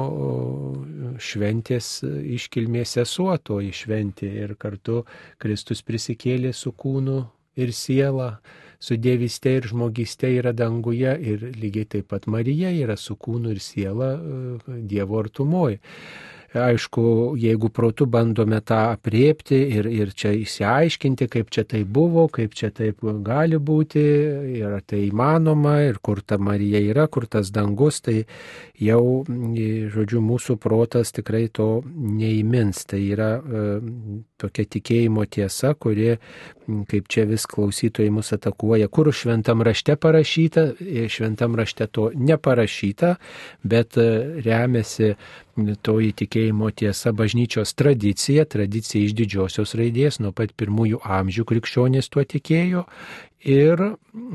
šventės 1.20 1.90
iškilmės 2.38 2.96
esuotoji 3.04 3.72
šventė 3.76 4.32
ir 4.44 4.56
kartu 4.60 5.02
Kristus 5.42 5.84
prisikėlė 5.86 6.54
su 6.56 6.72
kūnu 6.72 7.20
ir 7.56 7.72
siela 7.72 8.36
su 8.78 8.96
dieviste 8.96 9.56
ir 9.56 9.68
žmogyste 9.70 10.30
yra 10.38 10.52
danguje 10.52 11.16
ir 11.32 11.50
lygiai 11.56 11.88
taip 11.96 12.08
pat 12.12 12.26
Marija 12.26 12.70
yra 12.70 12.96
su 12.96 13.16
kūnu 13.16 13.52
ir 13.54 13.60
siela 13.60 14.12
e, 14.16 14.80
Dievo 14.88 15.20
artumoji. 15.20 15.80
Aišku, 16.60 17.34
jeigu 17.40 17.68
protu 17.74 18.06
bandome 18.10 18.60
tą 18.64 18.78
apriepti 18.94 19.58
ir, 19.76 19.88
ir 19.90 20.12
čia 20.16 20.32
įsiaiškinti, 20.36 21.28
kaip 21.32 21.50
čia 21.54 21.66
tai 21.68 21.82
buvo, 21.84 22.26
kaip 22.32 22.54
čia 22.56 22.70
taip 22.74 23.04
gali 23.26 23.58
būti, 23.58 24.04
ir 24.60 24.78
tai 24.86 25.04
įmanoma, 25.06 25.78
ir 25.88 26.00
kur 26.02 26.22
ta 26.22 26.38
Marija 26.38 26.80
yra, 26.82 27.06
kur 27.12 27.28
tas 27.30 27.50
dangus, 27.54 28.00
tai 28.04 28.24
jau, 28.80 29.24
žodžiu, 29.26 30.20
mūsų 30.24 30.58
protas 30.60 31.12
tikrai 31.16 31.46
to 31.52 31.82
neįmins. 31.86 32.84
Tai 32.90 33.00
yra 33.00 33.30
e, 33.38 33.64
tokia 34.40 34.66
tikėjimo 34.76 35.24
tiesa, 35.32 35.74
kuri, 35.78 36.16
kaip 36.90 37.08
čia 37.12 37.26
vis 37.28 37.46
klausytojai 37.50 38.12
mus 38.14 38.32
atakuoja, 38.36 38.90
kur 38.92 39.12
šventam 39.14 39.64
rašte 39.66 39.96
parašyta, 40.00 40.68
e, 40.80 41.06
šventam 41.12 41.56
rašte 41.58 41.88
to 41.88 42.10
neparašyta, 42.14 43.16
bet 43.64 43.98
e, 44.00 44.08
remiasi 44.44 45.14
toji 45.82 46.12
tikėjimo 46.12 46.70
tiesa 46.76 47.12
bažnyčios 47.16 47.72
tradicija, 47.74 48.44
tradicija 48.44 49.06
iš 49.06 49.14
didžiosios 49.16 49.74
raidės, 49.78 50.20
nuo 50.20 50.32
pat 50.36 50.52
pirmųjų 50.56 51.00
amžių 51.02 51.46
krikščionys 51.48 52.10
tuo 52.12 52.24
tikėjo 52.24 52.84
ir, 53.46 53.82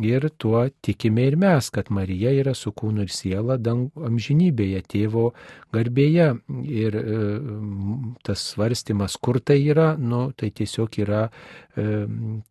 ir 0.04 0.28
tuo 0.40 0.64
tikime 0.84 1.26
ir 1.28 1.36
mes, 1.40 1.70
kad 1.74 1.92
Marija 1.92 2.32
yra 2.32 2.54
su 2.56 2.72
kūnu 2.72 3.06
ir 3.06 3.12
siela 3.12 3.58
amžinybėje, 3.60 4.82
tėvo 4.94 5.26
garbėje. 5.76 6.30
Ir 6.72 6.98
e, 7.02 7.20
tas 8.26 8.48
svarstymas, 8.54 9.20
kur 9.20 9.42
tai 9.44 9.60
yra, 9.66 9.92
nu, 10.00 10.30
tai 10.38 10.52
tiesiog 10.56 11.00
yra 11.04 11.26
e, 11.28 11.88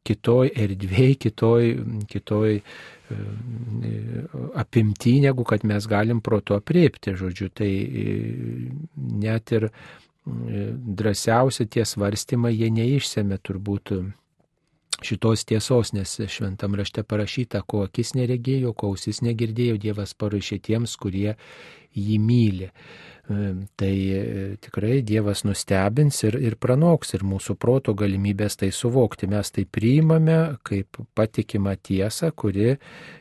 kitoj 0.04 0.52
erdvėj, 0.66 1.16
kitoj, 1.26 1.74
kitoj 2.10 2.56
apimti, 4.54 5.20
negu 5.20 5.44
kad 5.44 5.64
mes 5.64 5.86
galim 5.86 6.20
proto 6.20 6.54
apriepti, 6.54 7.16
žodžiu. 7.18 7.50
Tai 7.54 7.70
e, 7.70 8.06
net 9.24 9.52
ir 9.56 9.68
e, 9.70 9.72
drąsiausi 11.00 11.66
tie 11.72 11.86
svarstymai, 11.88 12.54
jie 12.54 12.70
neišsėmė 12.74 13.40
turbūt 13.42 13.94
šitos 15.06 15.44
tiesos, 15.48 15.92
nes 15.96 16.12
šventam 16.28 16.74
rašte 16.78 17.02
parašyta, 17.06 17.62
ko 17.66 17.84
akis 17.86 18.14
neregėjo, 18.18 18.74
ko 18.76 18.92
ausis 18.94 19.22
negirdėjo, 19.24 19.78
Dievas 19.80 20.14
parašė 20.14 20.60
tiems, 20.68 20.96
kurie 21.00 21.36
jį 21.96 22.18
myli. 22.22 22.70
Tai 23.76 24.10
e, 24.10 24.56
tikrai 24.58 25.02
Dievas 25.06 25.44
nustebins 25.46 26.16
ir, 26.26 26.34
ir 26.42 26.56
pranoks 26.58 27.14
ir 27.14 27.22
mūsų 27.22 27.54
proto 27.62 27.92
galimybės 27.94 28.58
tai 28.58 28.72
suvokti. 28.74 29.28
Mes 29.30 29.52
tai 29.54 29.62
priimame 29.70 30.56
kaip 30.66 30.98
patikimą 31.14 31.76
tiesą, 31.78 32.32
kuri 32.34 32.72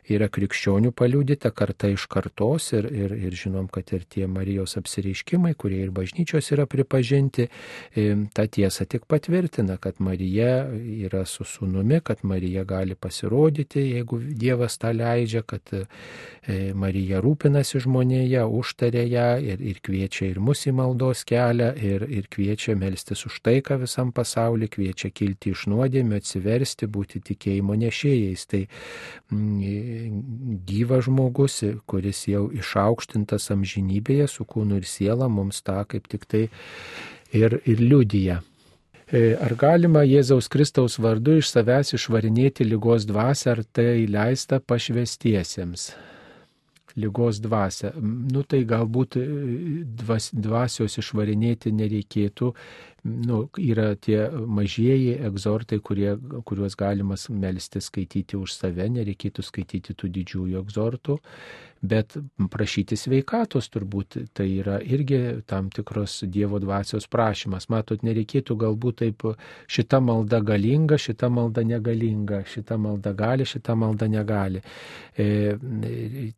yra 0.09 0.29
krikščionių 0.33 0.95
paliudyta 0.97 1.51
karta 1.53 1.91
iš 1.93 2.07
kartos 2.09 2.71
ir, 2.73 2.87
ir, 2.89 3.13
ir 3.27 3.35
žinom, 3.37 3.67
kad 3.69 3.93
ir 3.93 4.07
tie 4.09 4.25
Marijos 4.25 4.73
apsireiškimai, 4.81 5.53
kurie 5.59 5.83
ir 5.83 5.93
bažnyčios 5.93 6.49
yra 6.55 6.65
pripažinti, 6.69 7.45
e, 7.93 8.07
tą 8.33 8.47
tiesą 8.49 8.89
tik 8.89 9.05
patvirtina, 9.05 9.77
kad 9.77 10.01
Marija 10.01 10.63
yra 10.73 11.21
su 11.29 11.45
sunumi, 11.45 12.01
kad 12.01 12.25
Marija 12.25 12.65
gali 12.65 12.97
pasirodyti, 12.97 13.85
jeigu 13.93 14.23
Dievas 14.25 14.81
tą 14.81 14.95
leidžia, 14.97 15.45
kad 15.45 15.69
e, 15.77 15.85
Marija 16.73 17.21
rūpinasi 17.21 17.85
žmonėje, 17.85 18.41
užtarė 18.59 19.05
ją 19.09 19.27
ir, 19.41 19.61
ir 19.61 19.79
kviečia 19.85 20.27
ir 20.29 20.39
mus 20.43 20.65
į 20.69 20.73
maldos 20.77 21.23
kelią 21.27 21.69
ir, 21.75 22.05
ir 22.07 22.27
kviečia 22.31 22.75
melstis 22.79 23.25
už 23.29 23.39
taiką 23.45 23.79
visam 23.83 24.11
pasauliu, 24.15 24.69
kviečia 24.71 25.11
kilti 25.15 25.53
iš 25.55 25.65
nuodėmio, 25.71 26.19
atsiversti, 26.19 26.89
būti 26.91 27.23
tikėjimo 27.31 27.77
nešėjais. 27.79 28.45
Tai 28.51 28.61
mm, 29.31 30.19
gyvas 30.69 31.07
žmogus, 31.07 31.61
kuris 31.89 32.25
jau 32.29 32.47
išaukštintas 32.55 33.49
amžinybėje 33.55 34.29
su 34.35 34.45
kūnu 34.45 34.81
ir 34.81 34.87
siela, 34.89 35.31
mums 35.31 35.63
tą 35.63 35.81
kaip 35.89 36.07
tik 36.11 36.29
tai 36.29 36.45
ir, 37.33 37.59
ir 37.65 37.81
liudyja. 37.81 38.41
E, 39.09 39.33
ar 39.41 39.55
galima 39.57 40.03
Jėzaus 40.05 40.45
Kristaus 40.53 40.99
vardu 41.01 41.39
iš 41.39 41.49
savęs 41.49 41.95
išvarinėti 41.97 42.67
lygos 42.67 43.07
dvasę, 43.09 43.55
ar 43.55 43.63
tai 43.73 44.05
leista 44.05 44.59
pašvestiesiems? 44.61 45.89
Lygos 46.99 47.39
dvasę. 47.43 47.93
Nu 48.01 48.43
tai 48.47 48.63
galbūt 48.67 49.17
e, 49.19 49.25
dvas, 50.03 50.29
dvasios 50.33 50.99
išvarinėti 51.01 51.73
nereikėtų, 51.75 52.51
nu, 53.29 53.39
yra 53.63 53.93
tie 53.95 54.25
mažieji 54.31 55.15
egzortai, 55.29 55.79
kurie, 55.79 56.13
kuriuos 56.45 56.75
galima 56.79 57.17
melsti 57.29 57.81
skaityti 57.83 58.37
už 58.39 58.55
save, 58.57 58.89
nereikėtų 58.91 59.45
skaityti 59.45 59.95
tų 59.95 60.11
didžiųjų 60.19 60.61
egzortų, 60.63 61.19
bet 61.81 62.17
prašyti 62.51 62.97
sveikatos 62.99 63.69
turbūt 63.71 64.17
tai 64.35 64.47
yra 64.59 64.79
irgi 64.83 65.41
tam 65.47 65.69
tikros 65.73 66.23
Dievo 66.27 66.59
dvasios 66.59 67.07
prašymas. 67.07 67.69
Matot, 67.71 68.03
nereikėtų 68.03 68.57
galbūt 68.59 68.99
taip 69.03 69.25
šita 69.71 69.99
malda 70.03 70.41
galinga, 70.43 70.97
šita 70.99 71.29
malda 71.31 71.63
negalinga, 71.63 72.43
šita 72.47 72.77
malda 72.77 73.13
gali, 73.15 73.47
šita 73.47 73.75
malda 73.79 74.09
negali. 74.11 74.61
E, 75.19 75.55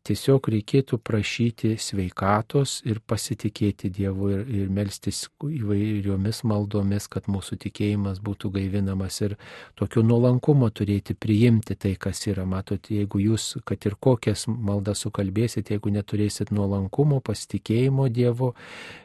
tiesiog 0.06 0.48
reikėtų 0.54 0.98
prašyti 1.02 1.74
sveikatos 1.78 2.80
ir 2.88 3.02
pasitikėti 3.06 3.90
Dievu 3.92 4.30
ir, 4.32 4.46
ir 4.46 4.70
melstis 4.72 5.24
įvairiomis 5.42 6.42
maldomis, 6.48 7.08
kad 7.10 7.28
mūsų 7.30 7.58
tikėjimas 7.66 8.22
būtų 8.22 8.52
gaivinamas 8.56 9.20
ir 9.26 9.36
tokiu 9.78 10.02
nuolankumu 10.06 10.70
turėti 10.70 11.14
priimti 11.18 11.76
tai, 11.76 11.94
kas 11.98 12.24
yra. 12.30 12.46
Matot, 12.48 12.90
jeigu 12.90 13.20
jūs, 13.22 13.56
kad 13.68 13.86
ir 13.86 13.98
kokias 14.00 14.46
maldas 14.48 15.04
sukalbėsite, 15.06 15.31
kalbėsit, 15.32 15.70
jeigu 15.70 15.90
neturėsit 15.90 16.52
nuolankumo, 16.52 17.20
pasitikėjimo 17.20 18.08
Dievu, 18.08 18.54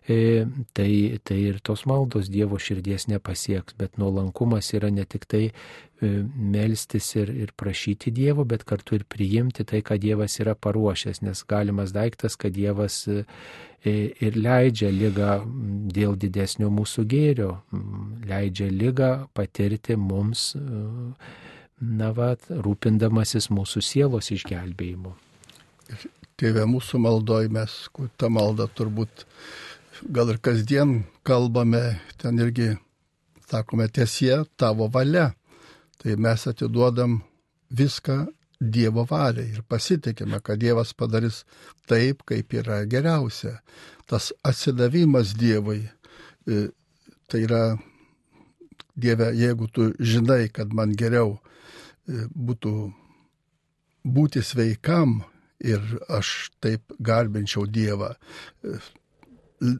e, 0.07 0.45
tai, 0.73 1.19
tai 1.23 1.37
ir 1.37 1.59
tos 1.61 1.85
maldos 1.85 2.29
Dievo 2.29 2.57
širdies 2.57 3.07
nepasieks. 3.07 3.75
Bet 3.77 3.97
nuolankumas 3.97 4.73
yra 4.73 4.89
ne 4.91 5.05
tik 5.05 5.25
tai 5.25 5.51
e, 5.51 6.23
melstis 6.35 7.15
ir, 7.15 7.29
ir 7.29 7.53
prašyti 7.55 8.11
Dievo, 8.11 8.45
bet 8.45 8.63
kartu 8.63 8.95
ir 8.95 9.05
priimti 9.07 9.63
tai, 9.63 9.81
ką 9.81 9.97
Dievas 9.97 10.39
yra 10.39 10.55
paruošęs, 10.55 11.21
nes 11.21 11.43
galimas 11.47 11.93
daiktas, 11.93 12.35
kad 12.35 12.53
Dievas 12.53 13.07
e, 13.07 13.23
ir 13.85 14.35
leidžia 14.35 14.91
lygą 14.91 15.43
dėl 15.93 16.17
didesnio 16.19 16.69
mūsų 16.73 17.05
gėrio, 17.07 17.61
leidžia 18.27 18.67
lygą 18.73 19.29
patirti 19.37 19.95
mums, 19.95 20.51
na, 21.79 22.09
va, 22.11 22.33
rūpindamasis 22.49 23.51
mūsų 23.53 23.85
sielos 23.85 24.31
išgelbėjimu. 24.33 25.13
Tėvė 26.38 26.67
mūsų 26.69 27.00
maldoj 27.02 27.47
mes, 27.50 27.76
tą 28.21 28.28
maldą 28.30 28.67
turbūt 28.78 29.23
gal 30.13 30.30
ir 30.30 30.38
kasdien 30.38 31.00
kalbame, 31.26 31.97
ten 32.21 32.38
irgi 32.38 32.76
sakome 33.50 33.88
tiesie 33.89 34.43
tavo 34.56 34.86
valia. 34.93 35.32
Tai 35.97 36.13
mes 36.21 36.47
atiduodam 36.47 37.21
viską 37.73 38.28
Dievo 38.60 39.04
valiai 39.06 39.52
ir 39.54 39.62
pasitikime, 39.69 40.39
kad 40.41 40.58
Dievas 40.58 40.93
padarys 40.97 41.43
taip, 41.86 42.23
kaip 42.26 42.54
yra 42.58 42.80
geriausia. 42.89 43.60
Tas 44.10 44.32
atsidavimas 44.41 45.36
Dievui, 45.38 45.84
e, 46.50 46.69
tai 47.30 47.43
yra 47.45 47.78
Dieve, 48.97 49.30
jeigu 49.38 49.69
tu 49.69 49.91
žinai, 50.00 50.50
kad 50.50 50.73
man 50.73 50.95
geriau 50.97 51.36
e, 51.38 52.26
būtų 52.34 52.73
būti 54.06 54.41
sveikam 54.41 55.19
ir 55.59 55.81
aš 56.09 56.51
taip 56.61 56.93
garbinčiau 56.99 57.65
Dievą, 57.65 58.13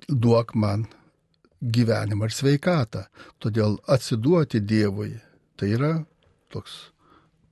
duok 0.10 0.56
man 0.56 0.88
gyvenimą 1.62 2.30
ir 2.30 2.36
sveikatą. 2.36 3.08
Todėl 3.42 3.78
atsiduoti 3.88 4.62
Dievui 4.62 5.16
tai 5.58 5.74
yra 5.78 5.94
toks 6.54 6.92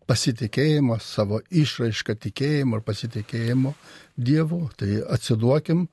pasitikėjimas 0.10 1.06
savo 1.18 1.42
išraišką 1.50 2.16
tikėjimo 2.28 2.80
ir 2.80 2.86
pasitikėjimo 2.86 3.74
Dievu. 4.18 4.68
Tai 4.78 5.02
atsiduokim 5.16 5.88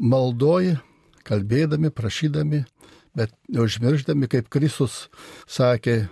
maldoj, 0.00 0.76
kalbėdami, 1.28 1.90
prašydami, 1.92 2.64
bet 3.16 3.32
neužmirždami, 3.52 4.28
kaip 4.30 4.48
Kristus 4.52 5.08
sakė, 5.48 6.08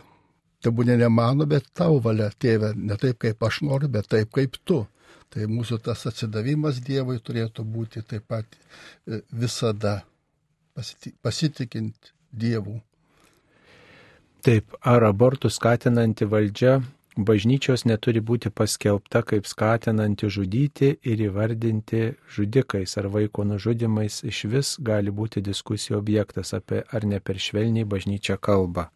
tebūnė 0.65 0.99
ne 1.01 1.09
mano, 1.13 1.47
bet 1.47 1.69
tau 1.77 2.01
valia, 2.03 2.31
tėve, 2.41 2.73
ne 2.77 2.97
taip 3.01 3.21
kaip 3.23 3.45
aš 3.45 3.63
noriu, 3.67 3.91
bet 3.93 4.09
taip 4.11 4.33
kaip 4.35 4.59
tu. 4.65 4.87
Tai 5.29 5.49
mūsų 5.53 5.81
tas 5.85 6.07
atsidavimas 6.09 6.81
Dievui 6.85 7.19
turėtų 7.21 7.65
būti 7.69 8.03
taip 8.03 8.25
pat 8.33 8.47
e, 8.57 9.21
visada 9.33 10.03
pasitikint 11.23 12.15
Dievų. 12.33 12.79
Taip, 14.45 14.77
ar 14.87 15.05
abortų 15.09 15.51
skatinanti 15.51 16.29
valdžia 16.29 16.79
bažnyčios 17.19 17.83
neturi 17.91 18.21
būti 18.23 18.51
paskelbta 18.55 19.25
kaip 19.27 19.47
skatinanti 19.51 20.29
žudyti 20.31 20.93
ir 21.03 21.23
įvardinti 21.27 22.03
žudikais 22.35 22.95
ar 23.01 23.09
vaiko 23.11 23.45
nužudimais 23.45 24.21
iš 24.23 24.45
vis 24.53 24.77
gali 24.79 25.11
būti 25.11 25.43
diskusijų 25.43 25.99
objektas 25.99 26.55
apie 26.55 26.85
ar 26.95 27.05
ne 27.05 27.19
per 27.21 27.41
švelniai 27.43 27.89
bažnyčią 27.89 28.39
kalba. 28.39 28.89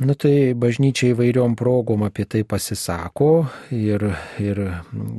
Nu 0.00 0.14
tai 0.16 0.54
bažnyčia 0.56 1.10
įvairiom 1.12 1.52
progom 1.60 2.06
apie 2.06 2.24
tai 2.24 2.40
pasisako 2.48 3.42
ir, 3.76 4.06
ir, 4.40 4.60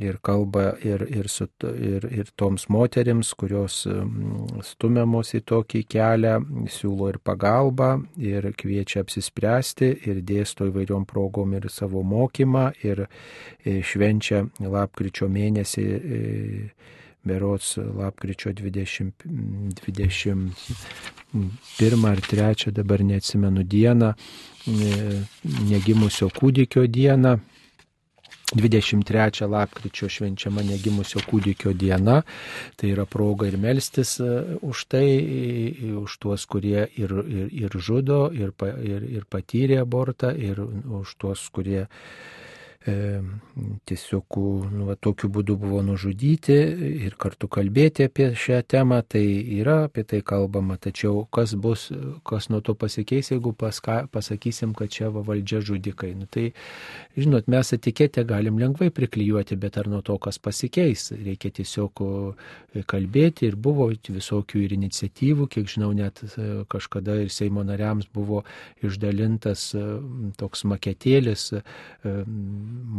ir 0.02 0.16
kalba 0.26 0.72
ir, 0.82 1.04
ir, 1.06 1.28
su, 1.30 1.46
ir, 1.62 2.08
ir 2.10 2.32
toms 2.34 2.64
moteriams, 2.66 3.30
kurios 3.38 3.84
mm, 3.86 4.64
stumiamos 4.66 5.30
į 5.38 5.42
tokį 5.52 5.84
kelią, 5.86 6.34
siūlo 6.66 7.12
ir 7.12 7.20
pagalbą, 7.22 7.92
ir 8.18 8.50
kviečia 8.58 9.04
apsispręsti, 9.06 9.92
ir 10.10 10.18
dėsto 10.26 10.66
įvairiom 10.72 11.06
progom 11.06 11.54
ir 11.60 11.70
savo 11.70 12.02
mokymą, 12.02 12.72
ir 12.82 13.04
švenčia 13.62 14.48
lapkričio 14.66 15.30
mėnesį 15.30 15.86
berots 17.24 17.76
lapkričio 17.76 18.52
20, 18.52 19.12
21 19.86 22.10
ar 22.10 22.20
3, 22.20 22.70
dabar 22.70 23.04
neatsimenu 23.04 23.62
dieną, 23.62 24.12
negimusio 25.70 26.28
kūdikio 26.28 26.86
dieną. 26.86 27.38
23 28.52 29.46
lapkričio 29.48 30.08
švenčiama 30.12 30.62
negimusio 30.62 31.20
kūdikio 31.24 31.72
diena. 31.72 32.22
Tai 32.76 32.90
yra 32.92 33.06
proga 33.08 33.46
ir 33.48 33.56
melstis 33.56 34.20
e, 34.20 34.58
už 34.60 34.84
tai, 34.92 35.08
už 36.02 36.18
tuos, 36.20 36.44
kurie 36.44 36.84
ir, 37.00 37.16
ir, 37.24 37.48
ir 37.64 37.72
žudo, 37.80 38.28
ir, 38.36 38.52
ir, 38.84 39.08
ir 39.08 39.24
patyrė 39.24 39.80
abortą, 39.86 40.36
ir 40.36 40.60
už 40.60 41.16
tuos, 41.16 41.48
kurie 41.54 41.86
e, 41.86 41.88
tiesiog 42.84 44.38
nu, 44.72 44.86
va, 44.88 44.96
tokiu 44.98 45.28
būdu 45.30 45.54
buvo 45.60 45.82
nužudyti 45.86 46.56
ir 47.06 47.14
kartu 47.20 47.46
kalbėti 47.52 48.08
apie 48.08 48.32
šią 48.38 48.62
temą, 48.66 49.02
tai 49.06 49.22
yra 49.60 49.84
apie 49.86 50.02
tai 50.08 50.22
kalbama, 50.26 50.78
tačiau 50.82 51.26
kas 51.30 51.54
bus, 51.54 51.88
kas 52.26 52.48
nuo 52.50 52.60
to 52.60 52.74
pasikeis, 52.74 53.30
jeigu 53.30 53.52
paska, 53.54 54.06
pasakysim, 54.10 54.74
kad 54.74 54.90
čia 54.90 55.12
va, 55.14 55.22
valdžia 55.26 55.62
žudikai. 55.62 56.14
Nu, 56.18 56.26
tai, 56.26 56.50
žinot, 57.16 57.48
mes 57.50 57.72
etiketę 57.76 58.24
galim 58.28 58.58
lengvai 58.60 58.90
priklijuoti, 58.94 59.56
bet 59.60 59.76
ar 59.80 59.88
nuo 59.90 60.00
to 60.04 60.16
kas 60.22 60.38
pasikeis, 60.42 61.10
reikia 61.12 61.52
tiesiog 61.58 62.02
kalbėti. 62.88 63.48
Ir 63.50 63.56
buvo 63.60 63.88
visokių 63.92 64.64
ir 64.64 64.74
iniciatyvų, 64.78 65.48
kiek 65.52 65.68
žinau, 65.70 65.92
net 65.96 66.22
e, 66.24 66.48
kažkada 66.72 67.18
ir 67.22 67.32
Seimo 67.32 67.64
nariams 67.66 68.08
buvo 68.14 68.42
išdalintas 68.84 69.68
e, 69.76 69.84
toks 70.40 70.64
maketėlis 70.68 71.48
e, 71.58 71.62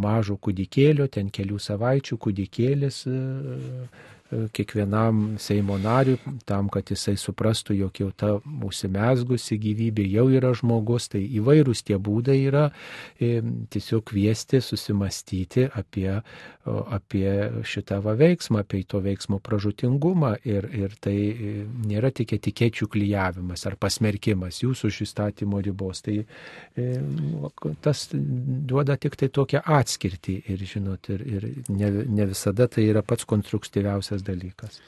mažo 0.06 0.38
kūdikėlio, 0.38 1.10
ten 1.12 1.32
kelių 1.34 1.60
savaičių 1.62 2.20
kūdikėlis 2.22 3.04
kiekvienam 4.54 5.24
Seimo 5.42 5.78
nariui, 5.82 6.20
tam, 6.50 6.70
kad 6.74 6.90
jisai 6.92 7.16
suprastų, 7.20 7.76
jog 7.78 8.00
jau 8.02 8.10
ta 8.16 8.32
užsimesgusi 8.44 9.58
gyvybė 9.62 10.06
jau 10.12 10.28
yra 10.34 10.54
žmogus, 10.58 11.10
tai 11.14 11.24
įvairūs 11.40 11.84
tie 11.88 11.98
būdai 12.02 12.38
yra 12.48 12.66
e, 13.20 13.42
tiesiog 13.74 14.06
kviesti 14.12 14.62
susimastyti 14.64 15.68
apie, 15.74 16.10
apie 16.66 17.28
šitą 17.68 18.00
va 18.04 18.16
veiksmą, 18.20 18.64
apie 18.64 18.84
to 18.88 19.02
veiksmo 19.04 19.40
pražutingumą 19.44 20.36
ir, 20.48 20.68
ir 20.72 20.96
tai 21.04 21.16
e, 21.16 21.54
nėra 21.88 22.14
tik 22.16 22.36
etikečių 22.38 22.88
klyjavimas 22.94 23.66
ar 23.68 23.78
pasmerkimas 23.80 24.62
jūsų 24.64 24.92
iš 24.92 25.02
įstatymo 25.08 25.62
ribos. 25.64 26.04
Tai 26.06 26.20
e, 26.24 26.88
tas 27.84 28.06
duoda 28.14 28.98
tik 28.98 29.18
tai 29.20 29.30
tokią 29.34 29.64
atskirtį 29.80 30.38
ir, 30.54 30.66
žinot, 30.74 31.12
ir, 31.14 31.26
ir 31.28 31.50
ne, 31.70 31.92
ne 32.08 32.30
visada 32.32 32.68
tai 32.72 32.88
yra 32.90 33.04
pats 33.06 33.28
konstruktyviausias 33.30 34.23
kitas 34.24 34.36
dalykas. 34.36 34.80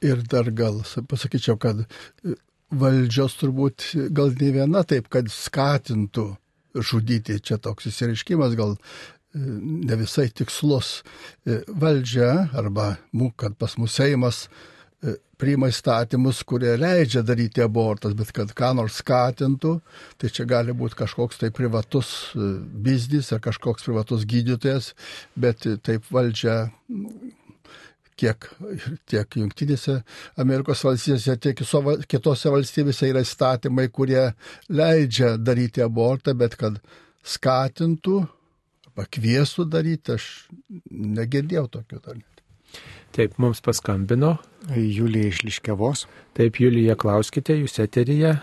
Ir 0.00 0.22
dar 0.30 0.50
gal 0.50 0.82
pasakyčiau, 1.08 1.58
kad 1.60 1.84
e, 1.84 2.34
valdžios 2.70 3.36
turbūt 3.40 3.90
gal 4.10 4.32
ne 4.40 4.50
viena 4.54 4.84
taip, 4.84 5.08
kad 5.08 5.28
skatintų 5.28 6.36
žudyti, 6.74 7.40
čia 7.42 7.58
toks 7.58 7.90
įsireiškimas 7.90 8.56
gal 8.56 8.76
e, 8.76 8.80
ne 9.36 9.96
visai 10.00 10.30
tikslus. 10.30 11.02
E, 11.44 11.62
valdžia 11.68 12.50
arba, 12.56 12.96
kad 13.36 13.56
pas 13.58 13.76
mus 13.76 13.96
Seimas 13.98 14.46
priima 15.40 15.70
įstatymus, 15.72 16.42
kurie 16.44 16.74
leidžia 16.76 17.22
daryti 17.24 17.62
abortas, 17.64 18.12
bet 18.12 18.34
kad 18.36 18.50
ką 18.52 18.74
nors 18.76 18.98
skatintų, 19.00 19.78
tai 20.20 20.28
čia 20.28 20.44
gali 20.44 20.74
būti 20.76 20.98
kažkoks 20.98 21.40
tai 21.40 21.48
privatus 21.56 22.10
biznis 22.36 23.32
ar 23.32 23.40
kažkoks 23.40 23.86
privatus 23.88 24.26
gydytojas, 24.28 24.92
bet 25.40 25.64
taip 25.86 26.04
valdžia 26.12 26.66
tiek, 28.20 28.48
tiek 29.10 29.38
Junktinėse 29.40 30.00
Amerikos 30.40 30.84
valstybėse, 30.86 31.36
tiek 31.40 31.62
kitose 32.10 32.52
valstybėse 32.52 33.08
yra 33.10 33.24
įstatymai, 33.24 33.88
kurie 33.92 34.30
leidžia 34.68 35.36
daryti 35.40 35.84
abortą, 35.84 36.36
bet 36.38 36.58
kad 36.60 36.78
skatintų 37.26 38.20
arba 39.00 39.06
kviestų 39.10 39.66
daryti, 39.70 40.16
aš 40.16 40.48
negirdėjau 40.90 41.66
tokių 41.78 42.00
dalykų. 42.04 42.26
Taip, 43.12 43.38
mums 43.38 43.60
paskambino. 43.60 44.36
Julija 44.76 45.30
iš 45.32 45.42
Liškevos. 45.44 46.06
Taip, 46.36 46.60
Julija, 46.60 46.94
klauskite, 46.96 47.56
jūs 47.58 47.80
eteryje. 47.82 48.36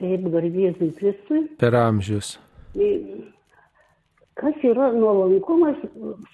Taip, 0.00 0.26
garbėzui 0.32 0.90
Kristui. 0.98 1.46
Per 1.60 1.76
amžius. 1.78 2.36
Kas 4.40 4.56
yra 4.64 4.88
nuolankumas, 4.96 5.76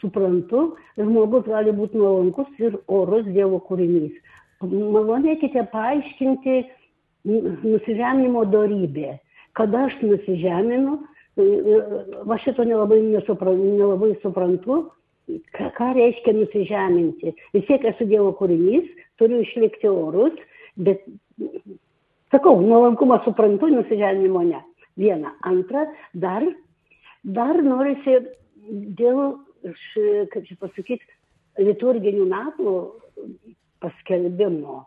suprantu, 0.01 0.77
žmogus 0.99 1.47
gali 1.51 1.73
būti 1.75 1.99
nuolankus 1.99 2.51
ir 2.63 2.77
orus 2.87 3.27
Dievo 3.27 3.59
kūrinys. 3.67 4.15
Malonėkite 4.63 5.65
paaiškinti 5.73 6.61
nusižeminimo 7.27 8.45
darybė. 8.53 9.17
Kada 9.59 9.87
aš 9.89 9.97
nusižeminu, 10.05 11.01
va 12.31 12.39
šito 12.45 12.65
nelabai, 12.69 13.01
nesuprantu, 13.11 13.73
nelabai 13.81 14.13
suprantu, 14.23 14.79
ką, 15.57 15.71
ką 15.75 15.89
reiškia 15.99 16.37
nusižeminti. 16.37 17.35
Vis 17.57 17.67
tiek 17.67 17.85
esu 17.91 18.07
Dievo 18.07 18.31
kūrinys, 18.39 18.87
turiu 19.19 19.43
išlikti 19.43 19.91
orus, 19.91 20.37
bet 20.77 21.03
sakau, 22.31 22.61
nuolankumą 22.63 23.19
suprantu, 23.27 23.73
nusižeminimo 23.75 24.45
ne. 24.47 24.63
Viena. 24.97 25.35
Antra, 25.45 25.85
dar 26.17 26.47
dar 27.27 27.59
norisi 27.63 28.21
dėl, 28.99 29.39
kaip 30.33 30.47
čia 30.47 30.57
pasakyti, 30.61 31.17
liturginių 31.59 32.27
metų 32.31 32.77
paskelbimo. 33.83 34.85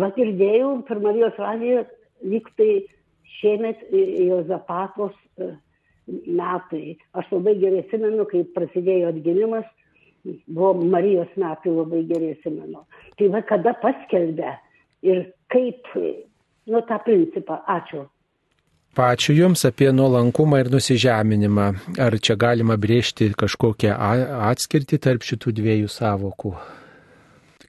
Va 0.00 0.08
girdėjau 0.16 0.78
per 0.88 1.00
Marijos 1.04 1.36
radiją, 1.40 1.84
lyg 2.24 2.48
tai 2.58 2.70
šiemet 3.36 3.82
Jozapatos 3.92 5.16
e, 5.36 5.50
metai. 6.08 6.96
Aš 7.18 7.28
labai 7.34 7.56
gerai 7.60 7.82
atsimenu, 7.84 8.24
kai 8.30 8.44
prasidėjo 8.56 9.10
atgimimas, 9.12 9.66
buvo 10.46 10.86
Marijos 10.88 11.32
metai 11.40 11.74
labai 11.74 12.04
gerai 12.08 12.32
atsimenu. 12.38 12.84
Tai 13.18 13.30
va 13.34 13.44
kada 13.50 13.74
paskelbė 13.82 14.56
ir 15.04 15.26
kaip, 15.52 15.90
nu 16.70 16.80
tą 16.88 17.00
principą. 17.04 17.60
Ačiū. 17.68 18.06
Pačiu 18.94 19.34
Jums 19.34 19.64
apie 19.66 19.88
nuolankumą 19.90 20.60
ir 20.62 20.68
nusižeminimą. 20.70 21.64
Ar 21.98 22.14
čia 22.22 22.36
galima 22.38 22.76
brėžti 22.78 23.32
kažkokią 23.34 23.96
atskirtį 24.52 25.00
tarp 25.02 25.26
šitų 25.26 25.50
dviejų 25.58 25.88
savokų? 25.90 26.52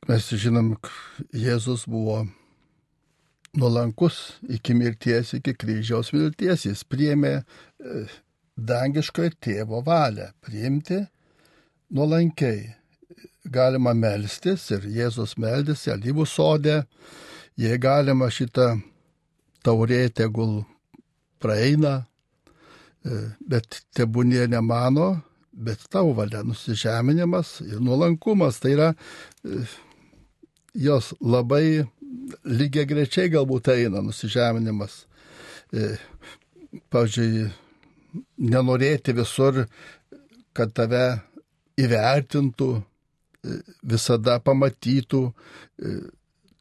Mes 0.05 0.27
žinom, 0.37 0.75
Jėzus 1.33 1.87
buvo 1.89 2.19
nuolankus 3.57 4.19
iki 4.53 4.75
mirties, 4.77 5.33
iki 5.39 5.55
kryžiaus 5.57 6.13
vilties. 6.13 6.67
Jis 6.67 6.85
priėmė 6.85 7.33
e, 7.39 8.05
dangiškojo 8.53 9.33
tėvo 9.41 9.81
valią 9.87 10.29
priimti 10.45 11.01
nuolankiai. 11.89 12.69
Galima 13.49 13.95
melstis 13.97 14.69
ir 14.77 14.85
Jėzus 14.85 15.39
meldėsi 15.41 15.89
alyvų 15.93 16.29
sodė, 16.29 16.83
jei 17.57 17.81
galima 17.81 18.29
šitą 18.29 18.75
taurė 19.65 20.05
tegul 20.13 20.63
praeina, 21.41 21.95
e, 23.05 23.21
bet 23.39 23.81
tebūnie 23.95 24.47
ne 24.51 24.61
mano, 24.65 25.09
bet 25.51 25.85
tavo 25.91 26.13
valia 26.17 26.43
nusižeminimas 26.43 27.59
ir 27.65 27.81
nuolankumas. 27.83 28.59
Tai 28.63 28.73
yra 28.75 28.89
e, 28.93 29.65
jos 30.87 31.13
labai 31.21 31.85
lygiai 32.45 32.87
grečiai 32.89 33.31
galbūt 33.33 33.71
eina 33.75 34.03
nusižeminimas. 34.05 35.03
E, 35.73 35.95
pavyzdžiui, 36.91 37.45
nenorėti 38.51 39.15
visur, 39.15 39.65
kad 40.55 40.71
tave 40.75 41.05
įvertintų, 41.79 42.69
visada 43.83 44.37
pamatytų, 44.41 45.21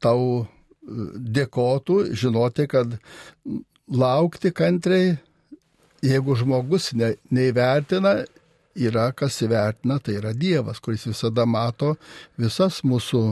tau 0.02 0.24
dėkotų, 0.84 1.98
žinoti, 2.18 2.66
kad 2.68 2.98
laukti 3.92 4.52
kantriai, 4.54 5.16
jeigu 6.04 6.36
žmogus 6.38 6.92
ne, 6.96 7.14
neįvertina, 7.34 8.22
yra 8.74 9.10
kas 9.16 9.40
įvertina, 9.44 10.00
tai 10.02 10.18
yra 10.18 10.32
Dievas, 10.34 10.80
kuris 10.82 11.06
visada 11.08 11.46
mato 11.46 11.94
visas 12.40 12.82
mūsų 12.84 13.22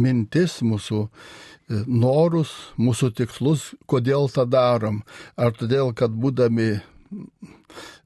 mintis, 0.00 0.60
mūsų 0.62 1.02
e, 1.06 1.82
norus, 1.86 2.52
mūsų 2.78 3.10
tikslus, 3.16 3.70
kodėl 3.88 4.28
tą 4.32 4.46
darom. 4.48 5.02
Ar 5.36 5.56
todėl, 5.56 5.92
kad 5.96 6.12
būdami 6.12 6.76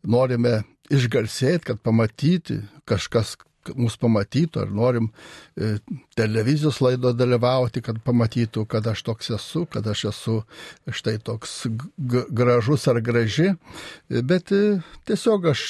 norime 0.07 0.61
išgarsėti, 0.91 1.73
kad 1.73 1.83
pamatyti 1.83 2.61
kažkas 2.89 3.37
mus 3.77 3.97
pamatytų, 4.01 4.63
ar 4.65 4.73
norim 4.75 5.11
e, 5.57 5.77
televizijos 6.19 6.81
laido 6.85 7.13
dalyvauti, 7.17 7.83
kad 7.85 8.01
pamatytų, 8.05 8.65
kad 8.71 8.87
aš 8.91 9.05
toks 9.07 9.31
esu, 9.37 9.67
kad 9.71 9.87
aš 9.91 10.07
esu 10.13 10.37
štai 10.89 11.19
toks 11.25 11.63
gražus 11.99 12.89
ar 12.91 13.01
graži, 13.05 13.53
bet 14.09 14.53
e, 14.57 14.81
tiesiog 15.09 15.51
aš 15.53 15.67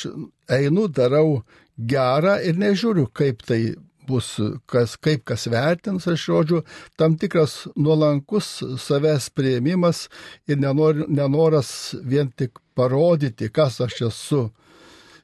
einu, 0.51 0.88
darau 0.88 1.43
gerą 1.76 2.38
ir 2.45 2.59
nežiūriu, 2.61 3.09
kaip 3.16 3.43
tai 3.47 3.62
bus, 4.11 4.34
kas, 4.70 4.97
kaip 5.01 5.24
kas 5.28 5.47
vertins, 5.51 6.07
aš 6.11 6.24
žodžiu, 6.28 6.62
tam 6.99 7.16
tikras 7.20 7.66
nuolankus 7.76 8.61
savęs 8.82 9.30
prieimimas 9.36 10.09
ir 10.51 10.61
nenor, 10.61 11.05
nenoras 11.09 11.95
vien 12.03 12.30
tik 12.30 12.59
parodyti, 12.78 13.51
kas 13.53 13.80
aš 13.84 14.01
esu. 14.11 14.43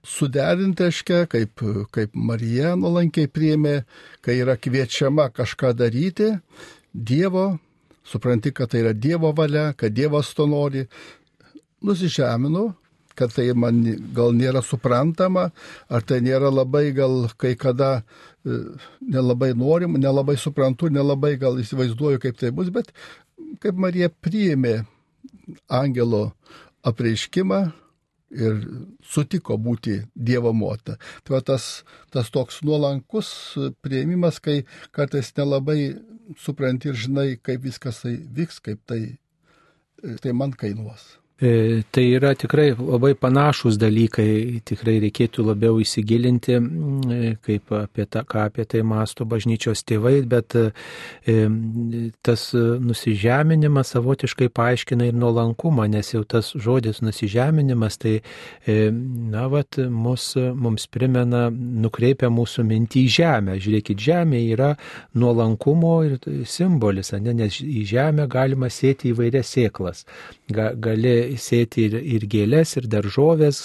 Suderinti, 0.06 0.86
aiškia, 0.86 1.24
kaip, 1.30 1.62
kaip 1.94 2.14
Marija 2.14 2.76
nuolankiai 2.78 3.26
priėmė, 3.26 3.80
kai 4.22 4.38
yra 4.42 4.54
kviečiama 4.56 5.28
kažką 5.34 5.72
daryti, 5.76 6.36
Dievo, 6.96 7.58
supranti, 8.06 8.52
kad 8.54 8.70
tai 8.72 8.84
yra 8.84 8.94
Dievo 8.94 9.32
valia, 9.36 9.72
kad 9.76 9.92
Dievas 9.92 10.30
to 10.36 10.46
nori, 10.48 10.86
nusižeminu, 11.84 12.68
kad 13.16 13.32
tai 13.34 13.48
man 13.56 13.80
gal 14.16 14.34
nėra 14.36 14.62
suprantama, 14.64 15.48
ar 15.88 16.04
tai 16.06 16.20
nėra 16.24 16.52
labai 16.52 16.90
gal 16.96 17.26
kai 17.40 17.54
kada 17.58 17.90
e, 17.98 18.60
nelabai 19.00 19.52
norim, 19.56 19.96
nelabai 20.00 20.36
suprantu, 20.40 20.90
nelabai 20.92 21.34
gal 21.40 21.58
įsivaizduoju, 21.60 22.20
kaip 22.22 22.38
tai 22.40 22.52
bus, 22.54 22.70
bet 22.72 22.92
kaip 23.64 23.80
Marija 23.80 24.10
priėmė 24.12 24.78
angelo 25.72 26.30
apreiškimą 26.86 27.64
ir 28.30 28.62
sutiko 29.04 29.56
būti 29.58 30.00
Dievo 30.14 30.52
motina. 30.56 30.96
Tai 31.24 31.36
va 31.36 31.42
tas, 31.44 31.84
tas 32.12 32.30
toks 32.34 32.62
nuolankus 32.66 33.28
prieimimas, 33.84 34.40
kai 34.42 34.64
kartais 34.96 35.32
nelabai 35.36 35.94
supranti 36.42 36.90
ir 36.90 36.98
žinai, 37.06 37.28
kaip 37.42 37.62
viskas 37.66 38.02
tai 38.02 38.16
vyks, 38.38 38.58
kaip 38.64 38.82
tai, 38.86 39.00
tai 40.22 40.34
man 40.34 40.52
kainuos. 40.52 41.16
E, 41.38 41.84
tai 41.90 42.14
yra 42.16 42.32
tikrai 42.32 42.70
labai 42.72 43.10
panašus 43.12 43.76
dalykai, 43.76 44.62
tikrai 44.64 44.94
reikėtų 45.02 45.42
labiau 45.44 45.76
įsigilinti, 45.82 46.54
e, 46.56 47.34
kaip 47.44 47.74
apie 47.76 48.06
tą, 48.08 48.22
ką 48.24 48.46
apie 48.48 48.64
tai 48.64 48.80
masto 48.80 49.26
bažnyčios 49.28 49.84
tėvai, 49.84 50.22
bet 50.24 50.56
e, 50.56 50.70
tas 52.24 52.44
nusižeminimas 52.56 53.92
savotiškai 53.92 54.48
paaiškina 54.48 55.10
ir 55.10 55.18
nuolankumą, 55.20 55.84
nes 55.92 56.14
jau 56.14 56.22
tas 56.24 56.54
žodis 56.56 57.02
nusižeminimas, 57.04 58.00
tai, 58.00 58.14
na, 58.64 59.44
vat, 59.52 59.76
mus, 59.92 60.30
mums 60.56 60.88
primena, 60.88 61.50
nukreipia 61.52 62.32
mūsų 62.32 62.64
mintį 62.64 63.04
į 63.04 63.12
žemę. 63.18 63.58
Žiūrėkit, 63.60 64.00
žemė 64.00 64.40
yra 64.54 64.70
nuolankumo 65.12 65.94
ir 66.08 66.16
simbolis, 66.48 67.12
ne, 67.20 67.36
nes 67.44 67.60
į 67.60 67.84
žemę 67.92 68.24
galima 68.32 68.72
sėti 68.72 69.12
įvairias 69.12 69.52
sėklas. 69.52 70.06
Ga, 70.48 70.70
gali 70.80 71.25
sėti 71.40 71.86
ir, 71.88 71.96
ir 72.16 72.26
gėlės, 72.30 72.76
ir 72.78 72.86
daržovės, 72.90 73.60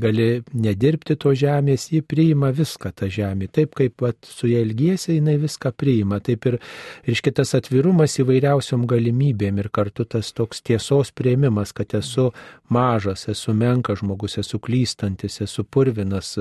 gali 0.00 0.28
nedirbti 0.52 1.16
to 1.20 1.34
žemės, 1.36 1.88
ji 1.92 2.02
priima 2.02 2.50
viską 2.54 2.92
tą 2.96 3.08
žemę. 3.12 3.48
Taip 3.52 3.74
kaip 3.78 4.02
vat, 4.04 4.18
su 4.24 4.48
ją 4.50 4.62
ilgiesi, 4.64 5.18
jinai 5.18 5.36
viską 5.42 5.74
priima. 5.76 6.20
Taip 6.24 6.48
ir, 6.50 6.58
ir 7.06 7.22
kitas 7.24 7.54
atvirumas 7.58 8.16
įvairiausiom 8.22 8.86
galimybėm 8.90 9.60
ir 9.62 9.70
kartu 9.74 10.06
tas 10.08 10.32
toks 10.36 10.62
tiesos 10.64 11.12
prieimimas, 11.14 11.74
kad 11.76 11.94
esu 11.98 12.30
mažas, 12.72 13.26
esu 13.28 13.54
menkas 13.54 14.00
žmogus, 14.00 14.38
esu 14.40 14.58
klystantis, 14.62 15.40
esu 15.44 15.64
purvinas, 15.64 16.34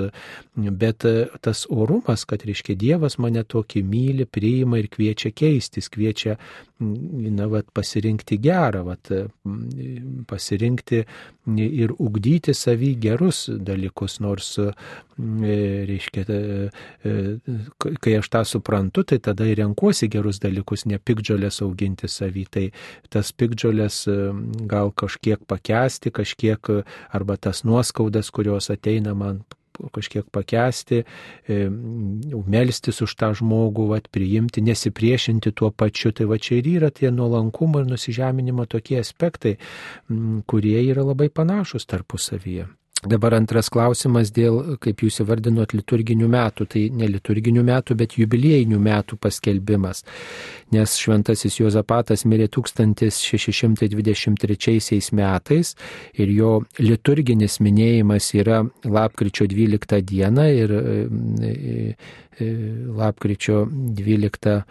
bet 0.56 1.06
tas 1.44 1.66
orumas, 1.70 2.26
kad 2.30 2.46
reiškia 2.48 2.78
Dievas 2.80 3.20
mane 3.22 3.44
tokį 3.44 3.84
myli, 3.88 4.26
priima 4.26 4.80
ir 4.82 4.90
kviečia 4.92 5.34
keistis, 5.36 5.92
kviečia 5.94 6.38
na, 6.84 7.48
vat, 7.52 7.70
pasirinkti 7.76 8.38
gerą, 8.44 8.84
vat, 8.88 9.12
pasirinkti 10.30 11.04
ir 11.64 11.94
ugdyti 11.98 12.56
savį 12.56 12.92
gerus 13.04 13.46
dalykus, 13.50 14.20
nors, 14.24 14.52
reiškia, 15.18 16.26
kai 18.04 18.16
aš 18.20 18.30
tą 18.34 18.44
suprantu, 18.48 19.06
tai 19.08 19.20
tada 19.24 19.48
ir 19.50 19.62
renkuosi 19.62 20.10
gerus 20.12 20.42
dalykus, 20.44 20.86
ne 20.90 21.00
pikdžiolės 21.00 21.62
auginti 21.66 22.10
savį, 22.12 22.46
tai 22.52 22.68
tas 23.14 23.34
pikdžiolės 23.34 24.04
gal 24.70 24.94
kažkiek 24.96 25.44
pakesti, 25.48 26.14
kažkiek 26.14 26.72
arba 27.14 27.38
tas 27.38 27.64
nuoskaudas, 27.68 28.32
kurios 28.34 28.72
ateina 28.74 29.14
man 29.18 29.44
kažkiek 29.94 30.28
pakesti, 30.32 31.04
e, 31.48 31.58
melstis 32.48 33.02
už 33.06 33.16
tą 33.20 33.34
žmogų, 33.38 33.88
vat, 33.94 34.10
priimti, 34.14 34.64
nesipriešinti 34.66 35.54
tuo 35.56 35.72
pačiu. 35.72 36.14
Tai 36.14 36.30
va 36.30 36.38
čia 36.38 36.60
ir 36.62 36.70
yra 36.76 36.92
tie 36.94 37.12
nuolankumo 37.12 37.82
ir 37.82 37.90
nusižeminimo 37.90 38.68
tokie 38.70 39.00
aspektai, 39.02 39.58
kurie 40.46 40.80
yra 40.86 41.06
labai 41.06 41.30
panašus 41.34 41.90
tarpusavyje. 41.90 42.70
Dabar 43.04 43.34
antras 43.36 43.68
klausimas 43.74 44.30
dėl, 44.32 44.78
kaip 44.84 45.02
jūs 45.04 45.18
įvardinot, 45.24 45.74
liturginių 45.76 46.28
metų. 46.32 46.66
Tai 46.72 46.82
ne 47.00 47.08
liturginių 47.12 47.64
metų, 47.68 47.96
bet 48.00 48.10
jubiliejinių 48.20 48.80
metų 48.80 49.18
paskelbimas. 49.22 49.98
Nes 50.74 50.90
šventasis 51.02 51.60
Jozapatas 51.60 52.26
mirė 52.30 52.48
1623 52.54 55.12
metais 55.20 55.68
ir 56.16 56.28
jo 56.34 56.52
liturginis 56.80 57.60
minėjimas 57.64 58.34
yra 58.40 58.58
lapkričio 58.86 59.46
12 59.52 60.02
dieną 60.14 60.46
ir 60.54 60.70
e, 60.72 60.76
e, 61.50 61.52
e, 62.40 62.42
lapkričio 62.98 63.58
12 63.70 64.44
diena 64.44 64.64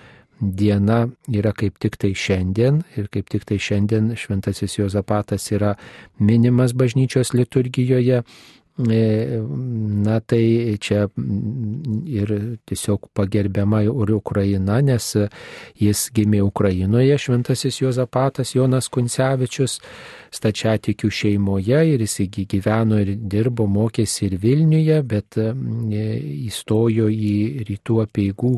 yra 0.43 1.53
kaip 1.55 1.79
tik 1.79 1.97
tai 1.97 2.15
šiandien 2.19 2.83
ir 2.97 3.07
kaip 3.13 3.31
tik 3.31 3.45
tai 3.47 3.59
šiandien 3.63 4.17
šventasis 4.19 4.79
Jozapatas 4.79 5.47
yra 5.53 5.77
minimas 6.19 6.75
bažnyčios 6.75 7.33
liturgijoje. 7.35 8.23
E, 8.91 9.41
na 10.03 10.21
tai 10.25 10.77
čia 10.81 11.05
ir 12.09 12.31
tiesiog 12.65 13.11
pagerbiama 13.13 13.83
ir 13.85 14.15
Ukraina, 14.17 14.81
nes 14.81 15.11
jis 15.77 16.07
gimė 16.17 16.41
Ukrainoje, 16.41 17.19
šventasis 17.21 17.83
Jozapatas 17.83 18.55
Jonas 18.57 18.89
Kuncevičius, 18.89 19.77
stačiatikių 20.33 21.11
šeimoje 21.13 21.81
ir 21.93 22.03
jis 22.05 22.17
gyveno 22.49 22.99
ir 23.03 23.15
dirbo, 23.17 23.67
mokėsi 23.69 24.27
ir 24.29 24.39
Vilniuje, 24.43 24.99
bet 25.05 25.37
e, 25.37 25.53
įstojo 26.49 27.09
į 27.13 27.35
rytų 27.69 27.99
apieigų 28.07 28.53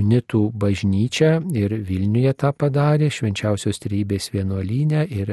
unitų 0.00 0.40
bažnyčią 0.62 1.32
ir 1.58 1.74
Vilniuje 1.86 2.32
tą 2.40 2.52
padarė, 2.56 3.10
švenčiausios 3.12 3.82
trybės 3.82 4.30
vienuolynę 4.34 5.04
ir 5.10 5.32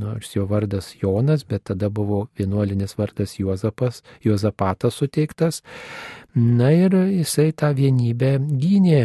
nors 0.00 0.34
jo 0.34 0.46
vardas 0.50 0.94
Jonas, 1.00 1.44
bet 1.44 1.68
tada 1.70 1.90
buvo 1.90 2.26
vienuolinės 2.38 2.96
vardas 2.98 3.36
Juozapas, 3.38 4.02
Juozapatas 4.24 5.00
suteiktas. 5.00 5.62
Na 6.34 6.70
ir 6.72 6.94
jisai 6.94 7.50
tą 7.52 7.72
vienybę 7.74 8.36
gynė, 8.40 9.02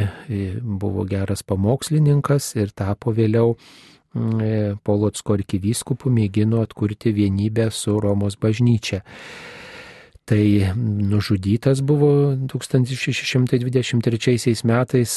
buvo 0.61 1.05
geras 1.09 1.43
pamokslininkas 1.43 2.53
ir 2.55 2.71
tapo 2.77 3.13
vėliau 3.17 3.55
Polotsko 4.85 5.35
arkivyskupų 5.35 6.11
mėgino 6.13 6.61
atkurti 6.63 7.11
vienybę 7.15 7.69
su 7.71 7.99
Romos 7.99 8.37
bažnyčia. 8.39 9.01
Tai 10.25 10.41
nužudytas 11.05 11.85
buvo 11.85 12.33
1623 12.49 14.65
metais 14.65 15.11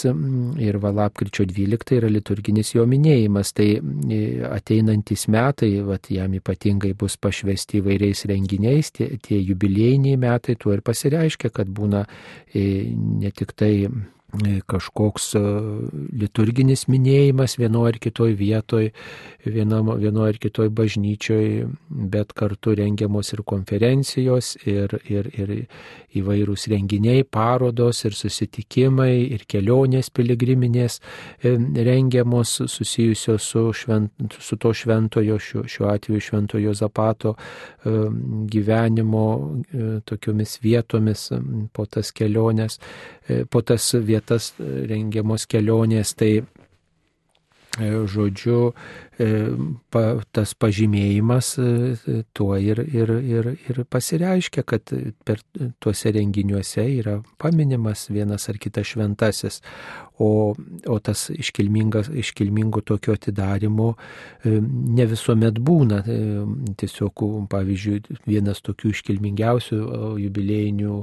ir 0.61 0.77
va 0.83 0.91
lapkričio 0.93 1.47
12 1.49 1.97
yra 1.97 2.11
liturginis 2.13 2.75
jo 2.75 2.85
minėjimas. 2.85 3.55
Tai 3.57 3.69
ateinantys 4.51 5.25
metai, 5.33 5.81
va, 5.81 5.97
jam 6.13 6.29
ypatingai 6.37 6.93
bus 6.93 7.17
pašvesti 7.17 7.81
įvairiais 7.81 8.29
renginiais, 8.29 8.93
tie, 8.93 9.17
tie 9.25 9.41
jubiliejiniai 9.41 10.21
metai 10.21 10.61
tuo 10.61 10.77
ir 10.77 10.85
pasireiškia, 10.85 11.49
kad 11.57 11.73
būna 11.73 12.05
ne 12.53 13.33
tik 13.33 13.57
tai 13.57 13.89
E, 13.89 14.18
kažkoks 14.69 15.31
e, 15.39 15.41
liturginis 16.21 16.85
minėjimas 16.93 17.57
vienoje 17.57 17.95
ar 17.95 17.99
kitoje 17.99 18.35
vietoje, 18.37 18.91
vienoje 19.45 20.29
ar 20.29 20.39
kitoje 20.39 20.69
bažnyčioje, 20.69 21.69
bet 21.89 22.35
kartu 22.37 22.75
rengiamos 22.77 23.33
ir 23.33 23.41
konferencijos, 23.49 24.57
ir, 24.69 24.99
ir, 25.09 25.31
ir 25.33 25.55
įvairūs 26.21 26.69
renginiai, 26.69 27.25
parodos, 27.25 28.03
ir 28.05 28.17
susitikimai, 28.17 29.15
ir 29.33 29.47
kelionės 29.49 30.13
piligriminės 30.13 31.01
e, 31.41 31.57
rengiamos 31.89 32.59
susijusios 32.69 33.49
su, 33.49 33.65
švent, 33.73 34.37
su 34.37 34.61
to 34.61 34.75
šventojo, 34.77 35.39
šiuo, 35.41 35.65
šiuo 35.65 35.89
atveju 35.95 36.21
šventojo 36.29 36.77
Zapato 36.77 37.35
gyvenimo 38.49 39.25
tokiomis 40.05 40.59
vietomis 40.61 41.29
po 41.73 41.87
tas 41.89 42.11
keliones, 42.13 42.77
po 43.51 43.63
tas 43.65 43.87
vietas 43.95 44.18
vietas 44.19 44.53
rengiamos 44.59 45.47
kelionės, 45.47 46.15
tai 46.19 46.43
žodžiu, 47.79 48.73
pa, 49.91 50.03
tas 50.33 50.55
pažymėjimas 50.55 51.53
tuo 52.35 52.57
ir, 52.59 52.81
ir, 52.87 53.11
ir, 53.11 53.51
ir 53.69 53.85
pasireiškia, 53.91 54.63
kad 54.67 54.93
per 55.25 55.43
tuose 55.83 56.13
renginiuose 56.15 56.85
yra 56.99 57.19
paminimas 57.39 58.09
vienas 58.11 58.49
ar 58.49 58.59
kitas 58.59 58.93
šventasis, 58.95 59.61
o, 60.19 60.55
o 60.87 60.99
tas 60.99 61.29
iškilmingo 61.31 62.81
tokio 62.83 63.15
atidarimo 63.15 63.95
ne 64.45 65.07
visuomet 65.07 65.59
būna. 65.59 66.03
Tiesiog, 66.79 67.27
pavyzdžiui, 67.51 68.21
vienas 68.27 68.63
tokių 68.67 68.95
iškilmingiausių 68.95 69.83
jubiliejinių 70.25 71.03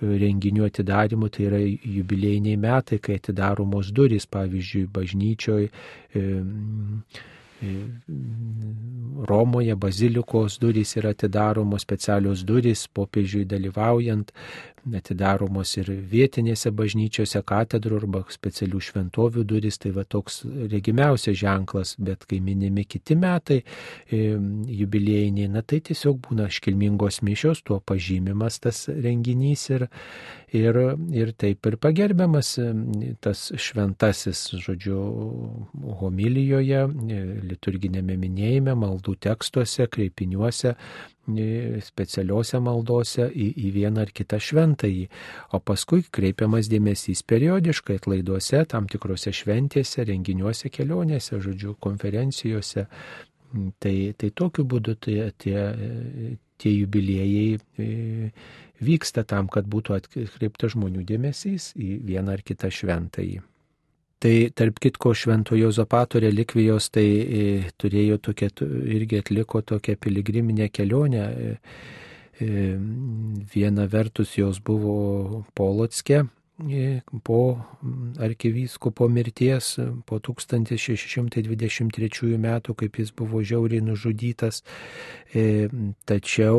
renginių 0.00 0.66
atidarimų, 0.68 1.30
tai 1.32 1.46
yra 1.48 1.60
jubiliejiniai 1.62 2.58
metai, 2.60 2.98
kai 3.02 3.18
atidaromos 3.20 3.92
durys, 3.96 4.28
pavyzdžiui, 4.28 4.86
bažnyčioj. 4.92 5.68
E, 6.14 6.26
Romoje 9.26 9.72
bazilikos 9.80 10.58
durys 10.60 10.90
yra 11.00 11.14
atidaromos 11.16 11.86
specialios 11.86 12.42
durys, 12.44 12.82
popiežiui 12.92 13.46
dalyvaujant, 13.48 14.32
atidaromos 14.94 15.72
ir 15.80 15.90
vietinėse 16.10 16.70
bažnyčiose, 16.76 17.42
katedrų 17.46 18.00
arba 18.02 18.22
specialių 18.32 18.80
šventovių 18.88 19.44
durys, 19.48 19.80
tai 19.82 19.92
va 19.96 20.04
toks 20.04 20.42
regimiausias 20.46 21.38
ženklas, 21.40 21.94
bet 21.98 22.26
kai 22.28 22.38
minimi 22.44 22.86
kiti 22.86 23.16
metai 23.18 23.62
e, 23.62 24.20
jubiliejiniai, 24.80 25.50
na 25.52 25.62
tai 25.66 25.80
tiesiog 25.86 26.20
būna 26.28 26.48
iškilmingos 26.52 27.22
mišios, 27.26 27.64
tuo 27.66 27.80
pažymimas 27.80 28.60
tas 28.62 28.84
renginys 28.88 29.66
ir, 29.74 29.88
ir, 30.54 30.80
ir 31.14 31.32
taip 31.38 31.66
ir 31.66 31.78
pagerbiamas 31.82 32.54
e, 32.62 32.70
tas 33.24 33.48
šventasis, 33.56 34.46
žodžiu, 34.62 35.00
homilijoje, 36.02 36.86
e, 36.86 37.20
liturginėme 37.50 38.18
minėjime, 38.20 38.76
maldų 38.78 39.18
tekstuose, 39.26 39.88
kreipiniuose, 39.90 40.76
specialiuose 41.26 42.60
maldose 42.62 43.26
į, 43.28 43.48
į 43.66 43.70
vieną 43.74 44.04
ar 44.06 44.12
kitą 44.14 44.38
šventąjį, 44.42 45.06
o 45.56 45.60
paskui 45.60 46.04
kreipiamas 46.10 46.70
dėmesys 46.70 47.24
periodiškai 47.26 47.98
atlaiduose, 48.00 48.64
tam 48.70 48.86
tikrose 48.90 49.32
šventėse, 49.34 50.04
renginiuose, 50.06 50.70
kelionėse, 50.70 51.40
žodžiu, 51.42 51.76
konferencijose. 51.80 52.86
Tai, 53.80 53.96
tai 54.18 54.30
tokiu 54.34 54.66
būdu 54.68 54.96
tai, 55.00 55.30
tie, 55.38 55.58
tie 56.60 56.72
jubiliejai 56.76 57.58
e, 57.78 58.30
vyksta 58.82 59.24
tam, 59.24 59.48
kad 59.48 59.68
būtų 59.70 59.96
atkreipta 59.96 60.70
žmonių 60.72 61.04
dėmesys 61.08 61.72
į 61.78 61.96
vieną 62.04 62.36
ar 62.36 62.42
kitą 62.46 62.72
šventąjį. 62.72 63.40
Tai 64.18 64.50
tarp 64.56 64.78
kitko 64.80 65.14
Šventojo 65.14 65.70
Zapato 65.76 66.20
relikvijos 66.22 66.88
tai 66.88 67.04
e, 67.04 67.68
turėjo 67.76 68.16
tokia, 68.24 68.48
irgi 68.96 69.18
atliko 69.20 69.60
tokią 69.60 69.92
piligriminę 70.00 70.70
kelionę. 70.72 71.24
E, 71.26 71.28
e, 72.40 72.46
viena 73.52 73.84
vertus 73.92 74.38
jos 74.38 74.60
buvo 74.64 75.44
Polotske 75.54 76.24
po 77.22 77.60
arkivyskupo 78.16 79.08
mirties, 79.12 79.76
po 80.08 80.16
1623 80.24 82.40
metų, 82.40 82.72
kaip 82.80 82.96
jis 82.96 83.12
buvo 83.12 83.44
žiauriai 83.44 83.84
nužudytas. 83.84 84.64
Tačiau 86.08 86.56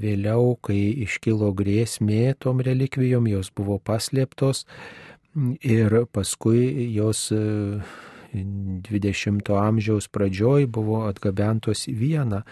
vėliau, 0.00 0.56
kai 0.64 1.04
iškilo 1.04 1.52
grėsmė 1.52 2.32
tom 2.40 2.64
relikvijom, 2.64 3.28
jos 3.28 3.52
buvo 3.52 3.76
paslėptos 3.76 4.64
ir 5.34 6.06
paskui 6.12 6.94
jos 6.94 7.32
20-ojo 7.32 9.56
e, 9.56 9.60
amžiaus 9.60 10.08
pradžioj 10.08 10.66
buvo 10.70 11.06
atgabentos 11.08 11.88
į 11.90 11.94
Vieną, 11.98 12.42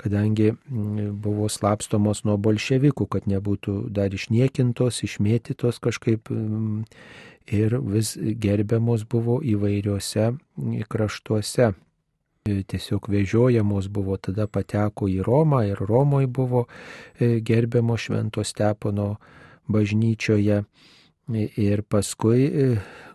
kadangi 0.00 0.52
buvo 0.68 1.48
slapstomos 1.48 2.24
nuo 2.26 2.36
bolševikų, 2.38 3.06
kad 3.06 3.26
nebūtų 3.30 3.90
dar 3.94 4.14
išniekintos, 4.14 5.02
išmėtytos 5.06 5.78
kažkaip 5.82 6.28
ir 7.48 7.80
vis 7.80 8.16
gerbiamos 8.16 9.04
buvo 9.08 9.42
įvairiuose 9.42 10.32
kraštuose. 10.88 11.72
E, 12.48 12.62
tiesiog 12.62 13.08
vežiojamos 13.12 13.88
buvo, 13.92 14.16
tada 14.16 14.46
pateko 14.46 15.08
į 15.10 15.20
Romą 15.26 15.64
ir 15.68 15.80
Romoje 15.80 16.26
buvo 16.26 16.66
e, 17.18 17.40
gerbiamo 17.40 17.96
Švento 17.96 18.44
Stepono 18.44 19.16
bažnyčioje 19.68 20.62
ir 21.34 21.82
paskui 21.82 22.44
e, 22.46 22.66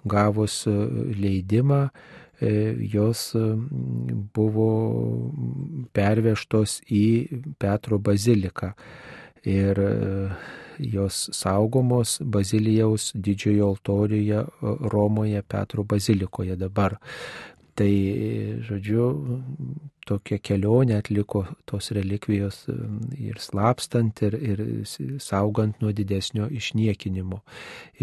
gavus 0.05 0.67
e, 0.67 0.71
leidimą 1.17 1.89
e, 2.41 2.75
jos 2.93 3.33
buvo 4.33 4.69
pervežtos 5.93 6.81
į 6.89 7.05
Petro 7.59 7.99
baziliką. 7.99 8.73
Ir 9.43 9.75
jos 10.79 11.29
saugomos 11.35 12.21
Bazilijaus 12.23 13.11
didžiojo 13.13 13.67
altorijoje 13.73 14.45
Romoje 14.91 15.41
Petro 15.41 15.83
bazilikoje 15.83 16.55
dabar. 16.55 16.95
Tai, 17.73 17.89
žodžiu, 18.67 19.05
tokią 20.05 20.37
kelionę 20.45 20.97
atliko 21.01 21.45
tos 21.65 21.91
relikvijos 21.95 22.67
um, 22.69 22.99
ir 23.17 23.39
slapstant, 23.41 24.21
ir, 24.21 24.35
ir 24.37 24.61
saugant 25.17 25.81
nuo 25.81 25.93
didesnio 25.95 26.49
išniekinimo. 26.53 27.39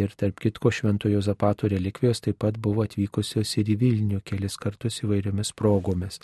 Ir 0.01 0.15
tarp 0.19 0.41
kitko 0.43 0.73
Šventojo 0.75 1.21
Zapato 1.23 1.69
relikvijos 1.71 2.25
taip 2.25 2.41
pat 2.43 2.59
buvo 2.59 2.83
atvykusios 2.83 3.53
ir 3.61 3.71
į 3.71 3.77
Vilnių 3.85 4.23
kelis 4.27 4.57
kartus 4.59 5.03
įvairiomis 5.05 5.53
progomis. 5.55 6.19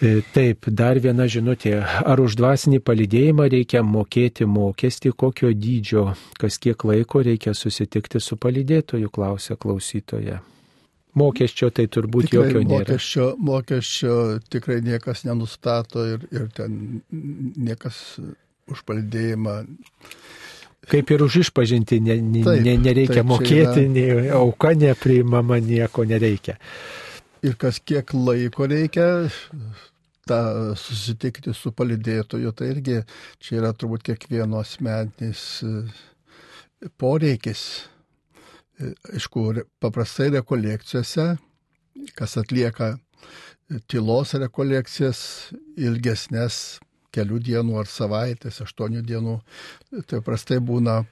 E, 0.00 0.22
taip, 0.32 0.70
dar 0.72 0.96
viena 1.04 1.26
žinutė. 1.28 1.74
Ar 1.84 2.22
už 2.22 2.38
dvasinį 2.40 2.78
palidėjimą 2.80 3.50
reikia 3.52 3.82
mokėti 3.84 4.46
mokestį, 4.48 5.12
kokio 5.12 5.52
dydžio, 5.52 6.06
kas 6.40 6.56
kiek 6.56 6.86
laiko 6.88 7.20
reikia 7.26 7.52
susitikti 7.52 8.22
su 8.24 8.40
palidėtoju, 8.40 9.12
klausia 9.12 9.58
klausytoja. 9.60 10.40
Mokesčio 11.18 11.70
tai 11.74 11.88
turbūt 11.90 12.28
tikrai 12.28 12.46
jokio 12.50 12.62
nėra. 12.62 12.84
Mokesčio, 12.84 13.26
mokesčio 13.50 14.16
tikrai 14.52 14.78
niekas 14.86 15.24
nenustato 15.26 16.04
ir, 16.06 16.26
ir 16.30 16.46
ten 16.54 17.00
niekas 17.10 18.20
už 18.70 18.84
paldėjimą. 18.86 19.56
Kaip 20.90 21.10
ir 21.12 21.22
už 21.26 21.40
išpažinti 21.44 22.00
ne, 22.02 22.16
ne, 22.22 22.44
taip, 22.46 22.62
ne, 22.66 22.76
nereikia 22.80 23.20
taip, 23.20 23.30
mokėti, 23.30 23.84
yra... 23.84 23.92
nei 23.94 24.32
auka 24.34 24.72
nepriimama, 24.78 25.60
nieko 25.62 26.06
nereikia. 26.08 26.56
Ir 27.46 27.56
kas 27.60 27.80
kiek 27.82 28.14
laiko 28.14 28.68
reikia 28.70 29.06
tą 30.30 30.40
susitikti 30.78 31.54
su 31.56 31.72
palidėtoju, 31.74 32.52
tai 32.54 32.70
irgi 32.74 32.98
čia 33.42 33.60
yra 33.60 33.72
turbūt 33.74 34.04
kiekvieno 34.10 34.60
asmeninis 34.62 35.44
poreikis 37.00 37.64
aišku, 39.14 39.46
paprastai 39.82 40.30
rekolekcijose, 40.36 41.26
kas 42.16 42.36
atlieka 42.40 42.94
tylos 43.90 44.34
rekolekcijas 44.34 45.20
ilgesnės 45.78 46.80
kelių 47.14 47.40
dienų 47.46 47.80
ar 47.80 47.90
savaitės, 47.90 48.60
aštuonių 48.64 49.02
dienų, 49.06 49.36
tai 50.10 50.20
prastai 50.24 50.60
būna 50.62 51.02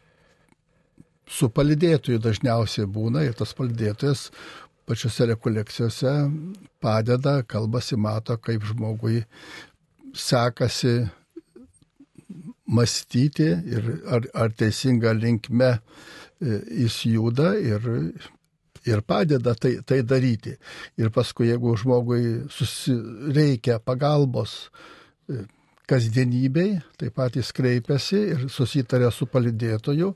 su 1.29 1.51
palidėtoju 1.53 2.23
dažniausiai 2.25 2.89
būna 2.89 3.27
ir 3.27 3.37
tas 3.37 3.53
palidėtojas 3.57 4.29
pačiose 4.89 5.27
rekolekcijose 5.35 6.13
padeda, 6.81 7.43
kalbasi, 7.45 7.99
mato, 8.01 8.39
kaip 8.41 8.65
žmogui 8.65 9.25
sekasi 10.17 11.03
mąstyti 12.69 13.49
ir 13.75 13.91
ar, 14.09 14.25
ar 14.35 14.55
teisinga 14.57 15.13
linkme 15.17 15.77
jis 16.41 17.03
juda 17.11 17.53
ir, 17.59 17.85
ir 18.87 19.03
padeda 19.03 19.55
tai, 19.55 19.79
tai 19.87 20.03
daryti. 20.07 20.57
Ir 20.99 21.13
paskui, 21.15 21.51
jeigu 21.51 21.77
žmogui 21.79 22.23
reikia 23.35 23.79
pagalbos 23.83 24.69
e, 25.29 25.45
kasdienybei, 25.89 26.77
tai 27.01 27.09
patys 27.15 27.51
kreipiasi 27.57 28.19
ir 28.35 28.43
susitarė 28.53 29.09
su 29.15 29.27
palidėtoju 29.31 30.11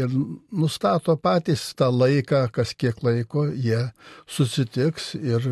ir 0.00 0.16
nustato 0.50 1.14
patys 1.16 1.68
tą 1.78 1.90
laiką, 1.94 2.48
kas 2.54 2.74
kiek 2.74 2.98
laiko 3.06 3.46
jie 3.52 3.84
susitiks 4.26 5.14
ir 5.20 5.46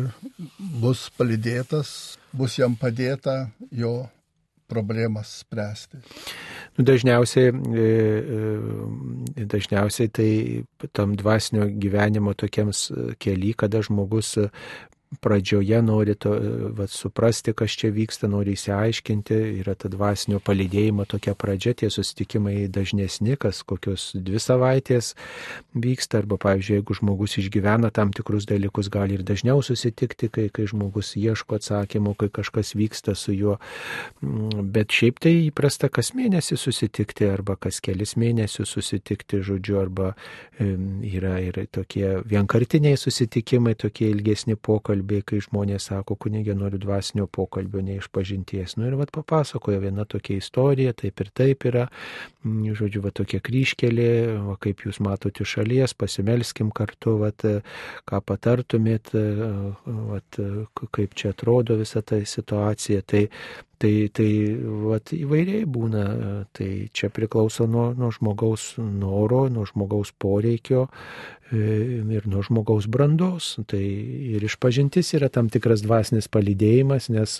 bus 0.83 1.07
palidėtas, 1.17 2.17
bus 2.35 2.59
jam 2.59 2.75
padėta 2.75 3.53
jo 3.71 4.01
problemas 4.67 5.39
spręsti. 5.43 5.99
Nu, 6.77 6.85
dažniausiai, 6.87 7.51
e, 7.53 7.87
e, 9.41 9.45
dažniausiai 9.49 10.09
tai 10.09 10.31
tam 10.91 11.17
dvasinio 11.19 11.67
gyvenimo 11.67 12.33
tokiems 12.33 12.87
keli, 13.21 13.53
kada 13.57 13.83
žmogus 13.85 14.35
pradžioje 15.21 15.81
nori 15.81 16.15
to, 16.15 16.33
va, 16.77 16.87
suprasti, 16.89 17.53
kas 17.57 17.75
čia 17.77 17.91
vyksta, 17.93 18.29
nori 18.31 18.55
įsiaiškinti, 18.57 19.37
yra 19.61 19.75
ta 19.79 19.91
dvasinio 19.91 20.39
palydėjimo 20.43 21.05
tokia 21.09 21.35
pradžia, 21.37 21.75
tie 21.77 21.89
susitikimai 21.93 22.67
dažnesni, 22.73 23.37
kas 23.39 23.63
kokios 23.67 24.11
dvi 24.15 24.41
savaitės 24.41 25.13
vyksta, 25.75 26.23
arba, 26.23 26.39
pavyzdžiui, 26.41 26.79
jeigu 26.79 26.97
žmogus 26.97 27.37
išgyvena 27.41 27.91
tam 27.93 28.13
tikrus 28.15 28.47
dalykus, 28.49 28.89
gali 28.93 29.17
ir 29.17 29.25
dažniau 29.27 29.61
susitikti, 29.65 30.31
kai, 30.33 30.47
kai 30.53 30.67
žmogus 30.69 31.13
ieško 31.19 31.59
atsakymų, 31.59 32.15
kai 32.19 32.31
kažkas 32.33 32.73
vyksta 32.79 33.17
su 33.19 33.35
juo, 33.35 33.59
mm, 34.21 34.67
bet 34.73 34.93
šiaip 34.93 35.21
tai 35.23 35.35
įprasta 35.49 35.91
kas 35.93 36.13
mėnesį 36.17 36.57
susitikti, 36.59 37.27
arba 37.29 37.57
kas 37.59 37.81
kelis 37.83 38.15
mėnesius 38.19 38.73
susitikti, 38.77 39.43
žodžiu, 39.45 39.79
arba 39.83 40.13
yra 40.59 41.37
ir 41.41 41.57
tokie 41.73 42.21
vienkartiniai 42.29 42.97
susitikimai, 42.99 43.75
tokie 43.79 44.09
ilgesni 44.11 44.55
pokalbiai, 44.55 45.02
kai 45.27 45.41
žmonės 45.43 45.89
sako, 45.89 46.17
kunigė 46.19 46.55
noriu 46.57 46.79
dvasinio 46.81 47.27
pokalbio, 47.31 47.81
ne 47.85 47.97
iš 47.99 48.09
pažinties. 48.13 48.77
Nu 48.77 48.87
ir 48.87 48.97
vad 48.99 49.11
papasakojo 49.13 49.81
viena 49.83 50.05
tokia 50.09 50.39
istorija, 50.41 50.93
taip 50.97 51.23
ir 51.23 51.31
taip 51.35 51.67
yra, 51.69 51.87
žodžiu, 52.43 53.03
va 53.05 53.13
tokia 53.15 53.41
kryškelė, 53.43 54.11
va, 54.47 54.55
kaip 54.61 54.85
jūs 54.87 55.01
matote 55.03 55.47
šalies, 55.47 55.95
pasimelskim 55.97 56.71
kartu, 56.75 57.17
va, 57.21 57.33
ką 57.33 58.23
patartumėt, 58.31 59.13
va, 59.13 60.23
kaip 60.95 61.19
čia 61.19 61.33
atrodo 61.33 61.77
visa 61.81 62.01
ta 62.01 62.21
situacija. 62.23 63.03
Tai 63.03 63.27
Tai, 63.83 64.07
tai 64.15 64.27
vat, 64.85 65.11
įvairiai 65.11 65.65
būna, 65.67 66.03
tai 66.55 66.87
čia 66.95 67.09
priklauso 67.11 67.65
nuo, 67.67 67.89
nuo 67.97 68.13
žmogaus 68.15 68.77
noro, 68.79 69.41
nuo 69.51 69.65
žmogaus 69.67 70.13
poreikio 70.15 70.85
ir 71.53 72.27
nuo 72.27 72.43
žmogaus 72.45 72.87
brandos. 72.91 73.53
Tai 73.69 73.81
ir 73.81 74.43
išpažintis 74.43 75.13
yra 75.17 75.29
tam 75.33 75.49
tikras 75.53 75.83
dvasinis 75.85 76.29
palydėjimas, 76.33 77.09
nes 77.13 77.39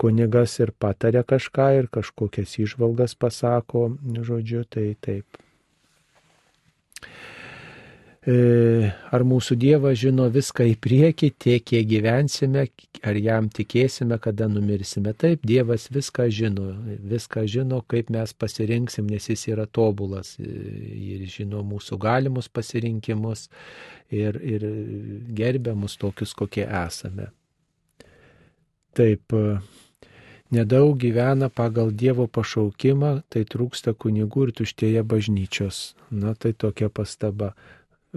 kunigas 0.00 0.58
ir 0.62 0.72
patarė 0.72 1.24
kažką 1.28 1.70
ir 1.80 1.90
kažkokias 1.92 2.58
išvalgas 2.64 3.16
pasako, 3.18 3.90
žodžiu, 4.26 4.64
tai 4.68 4.94
taip. 5.00 5.42
E, 8.26 8.90
ar 9.14 9.22
mūsų 9.22 9.54
Dievas 9.54 10.00
žino 10.00 10.24
viską 10.34 10.64
į 10.66 10.72
priekį, 10.82 11.28
tiek 11.38 11.62
kiek 11.62 11.84
gyvensime, 11.86 12.64
ar 13.06 13.18
jam 13.22 13.46
tikėsime, 13.46 14.18
kada 14.18 14.48
numirsime. 14.50 15.12
Taip, 15.14 15.44
Dievas 15.46 15.86
viską 15.94 16.26
žino, 16.34 16.72
viską 17.06 17.44
žino, 17.46 17.78
kaip 17.86 18.10
mes 18.10 18.34
pasirinksim, 18.34 19.06
nes 19.06 19.30
jis 19.30 19.46
yra 19.52 19.68
tobulas 19.70 20.34
e, 20.42 20.50
ir 21.12 21.22
žino 21.30 21.62
mūsų 21.62 22.00
galimus 22.02 22.50
pasirinkimus 22.50 23.46
ir, 24.10 24.42
ir 24.42 24.66
gerbia 25.30 25.76
mus 25.78 25.94
tokius, 25.94 26.34
kokie 26.34 26.66
esame. 26.66 27.30
Taip, 28.98 29.38
nedaug 30.50 30.98
gyvena 30.98 31.46
pagal 31.46 31.94
Dievo 31.94 32.26
pašaukimą, 32.26 33.20
tai 33.30 33.46
trūksta 33.46 33.94
kunigų 33.94 34.48
ir 34.48 34.56
tuštėja 34.64 35.06
bažnyčios. 35.06 35.94
Na, 36.10 36.34
tai 36.34 36.56
tokia 36.58 36.90
pastaba 36.90 37.54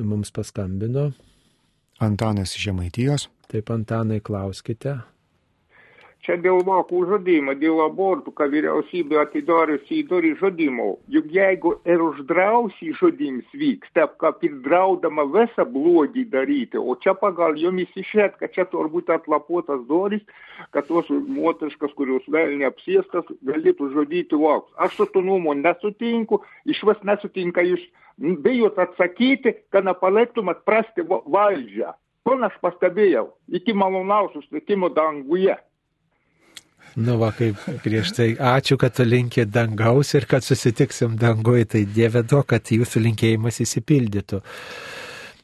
mums 0.04 0.32
paskambino. 0.32 1.12
Antanas 2.00 2.56
iš 2.56 2.70
Žemaitijos. 2.70 3.30
Taip, 3.52 3.72
Antanai, 3.74 4.20
klauskite. 4.24 5.00
Čia 6.20 6.36
dėl 6.43 6.60
vakų 6.68 7.00
žudimo, 7.08 7.54
dėl 7.56 7.80
abortų, 7.86 8.34
ką 8.36 8.50
vyriausybė 8.52 9.22
atidariusi 9.22 10.02
įdori 10.02 10.34
žudimo. 10.38 10.89
Juk 11.10 11.30
jeigu 11.32 11.72
ir 11.88 12.04
uždrausi 12.04 12.91
žudims 13.00 13.47
vyksta, 13.56 14.06
kaip 14.22 14.43
ir 14.43 14.58
draudama 14.66 15.24
visą 15.32 15.64
blogį 15.64 16.26
daryti, 16.34 16.78
o 16.78 16.97
čia 17.00 17.16
pagal 17.18 17.56
jomis 17.58 17.95
išėt, 17.97 18.36
kad 18.41 18.52
čia 18.54 18.68
turbūt 18.68 19.10
atlapuotas 19.16 19.86
doris, 19.88 20.22
kad 20.76 20.91
tos 20.91 21.08
moteriškas, 21.10 21.95
kurios 21.95 22.28
vėl 22.28 22.52
neapsiestas, 22.62 23.32
galėtų 23.47 23.89
žudyti 23.95 24.43
vakus. 24.43 24.76
Aš 24.76 25.00
su 25.00 25.10
tu 25.16 25.24
nuomonė 25.24 25.72
nesutinku, 25.72 26.43
iš 26.68 26.84
vis 26.91 27.08
nesutinka 27.08 27.64
jūs 27.64 27.88
bijot 28.20 28.78
atsakyti, 28.80 29.55
kad 29.74 29.88
nepaliktumėt 29.88 30.63
prasti 30.67 31.05
valdžią. 31.07 31.95
Kur 32.28 32.43
aš 32.45 32.55
pastebėjau, 32.61 33.30
iki 33.47 33.74
malonaus 33.74 34.34
susitikimo 34.36 34.91
danguje. 34.93 35.55
Nu, 36.99 37.15
va, 37.22 37.30
kaip 37.36 37.59
prieš 37.84 38.11
tai, 38.17 38.30
ačiū, 38.36 38.76
kad 38.82 38.97
linkė 39.05 39.45
dangaus 39.45 40.15
ir 40.17 40.26
kad 40.30 40.43
susitiksim 40.43 41.15
dangui, 41.22 41.63
tai 41.70 41.86
Dieve 41.86 42.24
to, 42.28 42.41
kad 42.43 42.72
jūsų 42.74 43.03
linkėjimas 43.05 43.61
įsipildytų. 43.63 44.41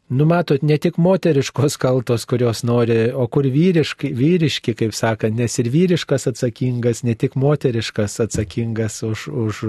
Numatot, 0.09 0.61
ne 0.61 0.75
tik 0.77 0.99
moteriškos 1.01 1.79
kaltos, 1.81 2.27
kurios 2.29 2.59
nori, 2.61 3.07
o 3.09 3.23
kur 3.25 3.47
vyriški, 3.49 4.11
vyriški, 4.13 4.75
kaip 4.77 4.91
sakant, 4.93 5.33
nes 5.33 5.55
ir 5.57 5.71
vyriškas 5.73 6.27
atsakingas, 6.29 7.01
ne 7.07 7.15
tik 7.17 7.33
moteriškas 7.41 8.19
atsakingas 8.21 8.99
už, 9.07 9.23
už 9.33 9.61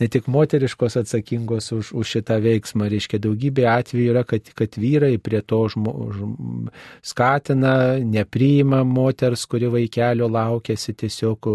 ne 0.00 0.08
tik 0.08 0.30
moteriškos 0.32 0.96
atsakingos 1.02 1.68
už, 1.76 1.90
už 2.00 2.14
šitą 2.16 2.38
veiksmą. 2.40 2.88
Reiškia, 2.94 3.20
daugybė 3.26 3.66
atvejų 3.74 4.14
yra, 4.14 4.24
kad, 4.24 4.48
kad 4.56 4.80
vyrai 4.80 5.18
prie 5.20 5.42
to 5.44 5.60
žmo, 5.76 5.92
žm, 6.16 6.72
skatina, 7.04 8.00
nepriima 8.00 8.80
moters, 8.88 9.44
kuri 9.44 9.68
vaikelio 9.68 10.30
laukėsi 10.32 10.96
tiesiog, 10.96 11.50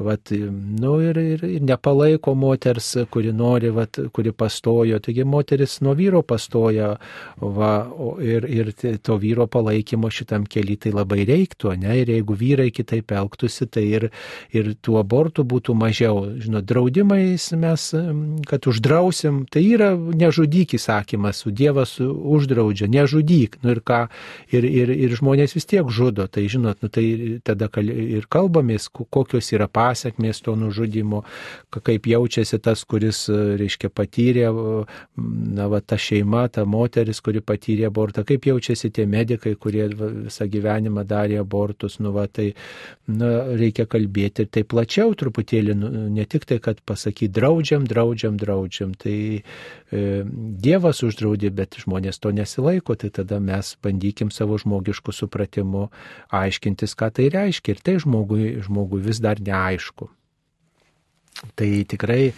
vat, 0.00 0.32
nu, 0.32 0.96
ir, 1.04 1.18
ir, 1.20 1.44
ir 1.58 1.66
nepalaiko 1.66 2.34
moters, 2.38 2.92
kuri 3.10 3.32
nori, 3.36 3.72
vat, 3.74 4.00
kuri 4.12 4.32
pastojo. 4.32 5.00
Taigi 5.04 5.24
moteris 5.28 5.80
nuo 5.84 5.94
vyro 5.98 6.22
pastoja 6.26 6.94
Va, 7.40 7.88
ir, 8.20 8.44
ir 8.44 8.70
to 9.00 9.16
vyro 9.20 9.46
palaikymo 9.48 10.10
šitam 10.12 10.44
keliui 10.50 10.76
tai 10.80 10.92
labai 10.92 11.24
reiktų, 11.28 11.72
ne? 11.80 11.94
Ir 12.02 12.10
jeigu 12.12 12.36
vyrai 12.36 12.68
kitaip 12.74 13.14
elgtųsi, 13.16 13.64
tai 13.72 13.84
ir, 13.88 14.06
ir 14.52 14.74
tų 14.84 14.98
abortų 15.00 15.46
būtų 15.48 15.74
mažiau. 15.78 16.26
Žinot, 16.40 16.66
draudimais 16.68 17.48
mes, 17.56 17.86
kad 18.50 18.68
uždrausim, 18.68 19.44
tai 19.50 19.64
yra 19.70 19.92
nežudyk 19.96 20.76
įsakymas, 20.76 21.46
Dievas 21.60 21.96
uždraudžia, 22.00 22.90
nežudyk. 22.92 23.56
Nu 23.64 23.74
ir 23.74 23.80
ką, 23.84 24.02
ir, 24.52 24.68
ir, 24.68 24.92
ir 25.08 25.16
žmonės 25.16 25.56
vis 25.56 25.68
tiek 25.70 25.88
žudo, 25.88 26.28
tai 26.28 26.44
žinot, 26.52 26.80
nu, 26.84 26.92
tai 26.92 27.40
tada 27.44 27.70
ir 27.80 28.28
kalbamės, 28.30 28.90
kokios 28.92 29.48
yra 29.56 29.68
pasiekmės 29.90 30.42
to 30.46 30.54
nužudimo, 30.58 31.24
kaip 31.74 32.06
jaučiasi 32.10 32.60
tas, 32.62 32.84
kuris, 32.88 33.26
reiškia, 33.30 33.90
patyrė, 33.92 34.46
na, 35.18 35.68
va, 35.70 35.82
ta 35.82 35.98
šeima, 36.00 36.46
ta 36.52 36.64
moteris, 36.68 37.20
kuri 37.24 37.42
patyrė 37.44 37.88
abortą, 37.90 38.24
kaip 38.28 38.46
jaučiasi 38.50 38.92
tie 38.94 39.06
medikai, 39.10 39.56
kurie 39.60 39.88
visą 39.90 40.46
gyvenimą 40.50 41.04
darė 41.08 41.40
abortus, 41.42 41.98
nu 42.00 42.14
va, 42.16 42.26
tai 42.30 42.52
na, 43.10 43.32
reikia 43.58 43.86
kalbėti 43.90 44.46
ir 44.46 44.52
tai 44.54 44.64
plačiau 44.68 45.14
truputėlį, 45.18 45.76
nu, 45.80 45.92
ne 46.14 46.26
tik 46.30 46.46
tai, 46.48 46.60
kad 46.62 46.82
pasakyti 46.86 47.32
draudžiam, 47.40 47.86
draudžiam, 47.88 48.38
draudžiam, 48.40 48.94
tai 48.98 49.16
e, 49.40 50.04
Dievas 50.60 51.02
uždraudė, 51.06 51.50
bet 51.54 51.80
žmonės 51.82 52.20
to 52.22 52.32
nesilaiko, 52.34 52.96
tai 52.98 53.10
tada 53.14 53.40
mes 53.42 53.74
bandykim 53.82 54.30
savo 54.34 54.58
žmogiškų 54.60 55.14
supratimu 55.14 55.88
aiškintis, 56.36 56.94
ką 56.98 57.10
tai 57.16 57.30
reiškia. 57.32 57.74
Ir 57.74 57.82
tai 57.86 57.96
žmogui, 58.02 58.60
žmogui 58.64 59.02
vis 59.04 59.22
dar 59.22 59.40
neaišku. 59.40 59.79
Tai 61.56 61.70
tikrai 61.88 62.32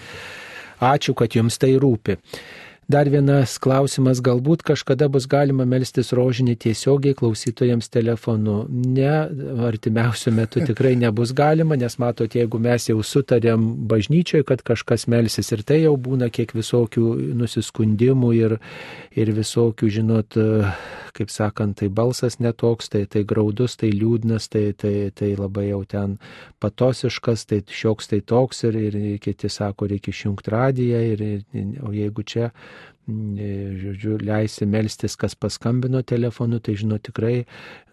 ačiū, 0.82 1.14
kad 1.18 1.34
jums 1.34 1.58
tai 1.58 1.74
rūpi. 1.80 2.18
Dar 2.90 3.06
vienas 3.08 3.54
klausimas, 3.62 4.18
galbūt 4.20 4.64
kažkada 4.66 5.06
bus 5.08 5.28
galima 5.30 5.64
melstis 5.64 6.10
rožinį 6.12 6.56
tiesiogiai 6.64 7.14
klausytojams 7.16 7.88
telefonu. 7.88 8.64
Ne, 8.68 9.12
artimiausiu 9.68 10.32
metu 10.34 10.60
tikrai 10.66 10.96
nebus 10.98 11.30
galima, 11.32 11.78
nes 11.78 11.96
matot, 12.02 12.34
jeigu 12.34 12.58
mes 12.60 12.88
jau 12.90 12.98
sutarėm 13.06 13.68
bažnyčioje, 13.88 14.44
kad 14.50 14.64
kažkas 14.66 15.06
melsis 15.06 15.54
ir 15.54 15.62
tai 15.64 15.84
jau 15.84 15.94
būna 15.94 16.28
kiek 16.34 16.52
visokių 16.58 17.06
nusiskundimų 17.38 18.34
ir, 18.40 18.58
ir 19.14 19.32
visokių, 19.38 19.92
žinot, 20.00 20.40
kaip 21.16 21.32
sakant, 21.32 21.76
tai 21.80 21.88
balsas 21.92 22.38
netoks, 22.40 22.88
tai, 22.92 23.04
tai 23.10 23.24
graudus, 23.28 23.76
tai 23.80 23.92
liūdnas, 23.92 24.48
tai, 24.52 24.64
tai, 24.78 25.10
tai 25.14 25.32
labai 25.38 25.68
jau 25.68 25.82
ten 25.88 26.16
patosiškas, 26.62 27.46
tai 27.50 27.60
šioks 27.68 28.12
tai 28.12 28.22
toks 28.24 28.64
ir, 28.68 28.78
ir 28.78 28.98
kiti 29.22 29.50
sako, 29.52 29.90
reikia 29.92 30.14
išjungti 30.14 30.54
radiją, 30.54 31.02
ir, 31.12 31.26
ir, 31.36 31.76
o 31.84 31.92
jeigu 31.96 32.24
čia 32.24 32.50
žodžiu, 33.08 34.16
leisi 34.22 34.66
melstis, 34.66 35.16
kas 35.18 35.34
paskambino 35.34 36.02
telefonu, 36.06 36.60
tai 36.62 36.76
žinau 36.78 37.00
tikrai, 37.02 37.44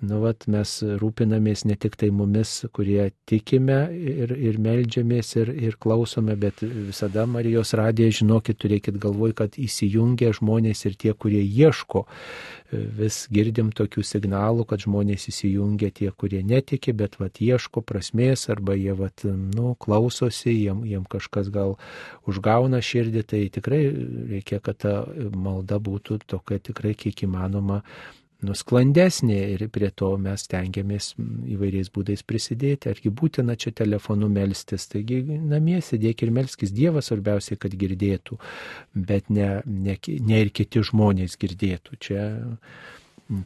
nu, 0.05 0.19
vat, 0.21 0.45
mes 0.47 0.73
rūpinamės 1.01 1.65
ne 1.65 1.75
tik 1.75 1.97
tai 1.97 2.11
mumis, 2.13 2.65
kurie 2.73 3.09
tikime 3.25 3.89
ir, 3.89 4.35
ir 4.37 4.59
melžiamės 4.61 5.33
ir, 5.41 5.49
ir 5.49 5.77
klausome, 5.81 6.35
bet 6.37 6.61
visada 6.61 7.25
Marijos 7.25 7.73
radiją, 7.73 8.11
žinokit, 8.21 8.59
turėkit 8.61 8.99
galvoj, 9.01 9.33
kad 9.41 9.57
įsijungia 9.57 10.31
žmonės 10.37 10.85
ir 10.85 10.95
tie, 10.99 11.13
kurie 11.13 11.41
ieško. 11.41 12.05
Vis 12.69 13.23
girdim 13.33 13.71
tokių 13.73 14.03
signalų, 14.05 14.67
kad 14.69 14.85
žmonės 14.85 15.25
įsijungia 15.31 15.89
tie, 15.89 16.11
kurie 16.13 16.43
netiki, 16.45 16.93
bet 16.93 17.17
vat, 17.17 17.41
ieško 17.41 17.81
prasmės 17.81 18.45
arba 18.53 18.77
jie 18.77 18.93
vat, 18.93 19.25
nu, 19.25 19.73
klausosi, 19.81 20.53
jiem, 20.53 20.85
jiem 20.85 21.09
kažkas 21.09 21.49
gal 21.49 21.79
užgauna 22.29 22.77
širdį, 22.85 23.25
tai 23.25 23.41
tikrai 23.49 23.81
reikia, 23.89 24.61
kad 24.61 24.77
ta 24.85 24.98
malda 25.35 25.79
būtų 25.83 26.21
tokia 26.29 26.59
tikrai 26.69 26.95
kiek 26.97 27.25
įmanoma 27.27 27.81
nusklandesnė 28.45 29.37
ir 29.53 29.65
prie 29.73 29.89
to 29.91 30.13
mes 30.21 30.45
tengiamės 30.47 31.11
įvairiais 31.19 31.89
būdais 31.95 32.23
prisidėti. 32.23 32.91
Argi 32.93 33.11
būtina 33.11 33.57
čia 33.59 33.73
telefonu 33.75 34.29
melstis, 34.31 34.87
taigi 34.91 35.21
namie 35.27 35.81
sėdėk 35.83 36.23
ir 36.23 36.31
melskis 36.35 36.71
Dievas 36.75 37.11
svarbiausiai, 37.11 37.59
kad 37.59 37.75
girdėtų, 37.75 38.39
bet 38.95 39.29
ne, 39.33 39.59
ne, 39.65 39.97
ne 39.99 40.41
ir 40.45 40.53
kiti 40.55 40.83
žmonės 40.87 41.35
girdėtų. 41.41 41.99
Čia 41.99 42.25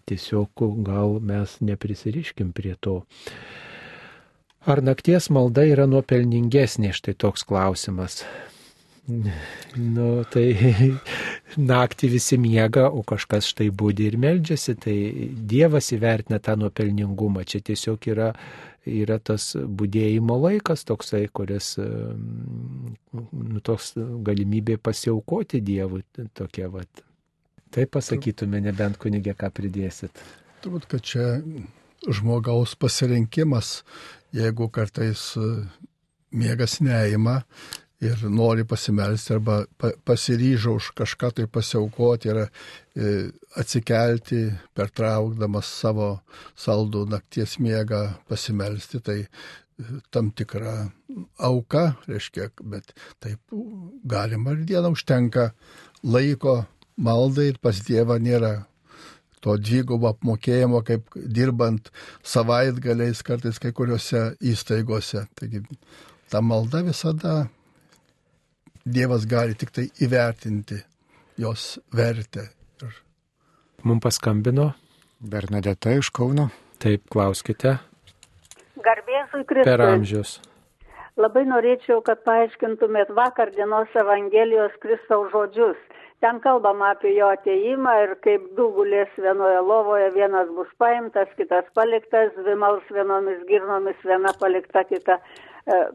tiesiog 0.10 0.66
gal 0.86 1.20
mes 1.20 1.58
neprisiriškim 1.62 2.54
prie 2.56 2.78
to. 2.80 3.02
Ar 4.64 4.80
nakties 4.80 5.28
malda 5.34 5.66
yra 5.68 5.90
nuopelningesnė, 5.90 6.94
štai 6.96 7.18
toks 7.20 7.44
klausimas. 7.50 8.22
Nu, 9.06 10.08
tai 10.32 10.46
naktį 11.72 12.10
visi 12.14 12.38
miega, 12.40 12.86
o 12.88 13.04
kažkas 13.08 13.50
štai 13.52 13.68
būdi 13.76 14.08
ir 14.08 14.20
meldžiasi, 14.22 14.76
tai 14.80 14.96
Dievas 15.54 15.92
įvertina 15.96 16.40
tą 16.44 16.56
nuopelningumą. 16.60 17.44
Čia 17.44 17.60
tiesiog 17.68 18.08
yra, 18.14 18.30
yra 18.88 19.20
tas 19.20 19.52
būdėjimo 19.60 20.38
laikas 20.46 20.86
toksai, 20.88 21.26
kuris, 21.36 21.74
nu, 21.80 23.64
toks 23.64 23.94
galimybė 24.00 24.80
pasiaukoti 24.80 25.60
Dievui 25.60 26.06
tokia 26.34 26.72
vat. 26.72 27.04
Tai 27.74 27.88
pasakytume, 27.90 28.62
nebent 28.64 29.00
kunigė, 29.02 29.34
ką 29.36 29.50
pridėsit. 29.52 30.26
Turbūt, 30.64 30.88
kad 30.88 31.04
čia 31.04 31.28
žmogaus 32.08 32.76
pasirinkimas 32.80 33.82
jeigu 34.34 34.70
kartais 34.70 35.36
e, 35.38 35.48
miegas 36.34 36.80
neima 36.82 37.44
ir 38.04 38.24
nori 38.30 38.66
pasimelsti 38.68 39.36
arba 39.38 39.64
pasiryžo 40.06 40.76
už 40.80 40.92
kažką 40.98 41.32
tai 41.38 41.48
pasiaukoti 41.48 42.32
ir 42.32 42.40
e, 42.44 42.50
atsikelti, 43.60 44.42
pertraukdamas 44.76 45.70
savo 45.82 46.10
saldų 46.60 47.06
nakties 47.14 47.58
miegą 47.64 48.04
pasimelsti, 48.30 49.00
tai 49.00 49.20
e, 49.24 49.28
tam 50.12 50.32
tikra 50.32 50.92
auka, 51.38 51.96
reiškia, 52.10 52.52
bet 52.62 52.94
taip 53.24 53.40
galima 54.04 54.54
ir 54.54 54.68
dieną 54.70 54.94
užtenka 54.98 55.52
laiko 56.04 56.64
maldai 56.98 57.52
ir 57.54 57.60
pas 57.62 57.80
Dievą 57.88 58.20
nėra 58.22 58.54
to 59.44 59.58
dvigubo 59.60 60.08
apmokėjimo, 60.14 60.80
kaip 60.88 61.10
dirbant 61.16 61.90
savaitgaliais 62.24 63.24
kartais 63.28 63.60
kai 63.60 63.74
kuriuose 63.76 64.38
įstaigose. 64.40 65.26
Taigi 65.36 65.64
ta 66.32 66.42
malda 66.42 66.84
visada 66.86 67.34
Dievas 68.84 69.26
gali 69.30 69.56
tik 69.56 69.72
tai 69.72 69.88
įvertinti 70.04 70.82
jos 71.40 71.80
vertę. 71.96 72.50
Ir... 72.84 72.98
Mums 73.84 74.04
paskambino 74.04 74.74
Bernadeta 75.20 75.94
iš 75.96 76.12
Kauno. 76.12 76.50
Taip, 76.84 77.06
klauskite. 77.12 77.78
Garbėsui 78.84 79.46
Kristui. 79.48 79.70
Per 79.70 79.86
amžius. 79.88 80.38
Labai 81.16 81.46
norėčiau, 81.48 82.02
kad 82.04 82.24
paaiškintumėt 82.28 83.14
vakar 83.16 83.54
dienos 83.56 83.92
Evangelijos 84.04 84.76
Kristaus 84.84 85.32
žodžius 85.32 85.80
ten 86.24 86.40
kalbama 86.40 86.94
apie 86.96 87.12
jo 87.20 87.28
ateimą 87.36 87.94
ir 88.04 88.12
kaip 88.24 88.44
du 88.58 88.70
gulės 88.78 89.12
vienoje 89.24 89.60
lovoje, 89.70 90.06
vienas 90.16 90.52
bus 90.56 90.70
paimtas, 90.80 91.32
kitas 91.40 91.66
paliktas, 91.76 92.32
dvi 92.38 92.56
mals 92.62 92.86
vienomis 92.98 93.42
girnomis, 93.50 93.98
viena 94.08 94.32
palikta, 94.40 94.86
kita 94.88 95.18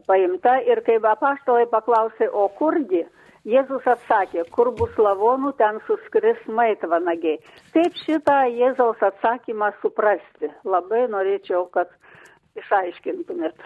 paimta. 0.07 0.59
Ir 0.65 0.81
kaip 0.87 1.05
apaštalai 1.05 1.67
paklausė, 1.71 2.29
o 2.31 2.47
kurgi? 2.59 3.05
Jėzus 3.47 3.85
atsakė, 3.87 4.43
kur 4.51 4.73
bus 4.75 4.97
lavonų, 4.99 5.53
ten 5.57 5.79
suskris 5.87 6.41
maitvanagiai. 6.51 7.39
Kaip 7.73 7.95
šitą 8.03 8.41
Jėzaus 8.51 8.99
atsakymą 9.05 9.71
suprasti? 9.81 10.51
Labai 10.67 11.05
norėčiau, 11.11 11.63
kad 11.71 11.93
išaiškintumėt. 12.59 13.63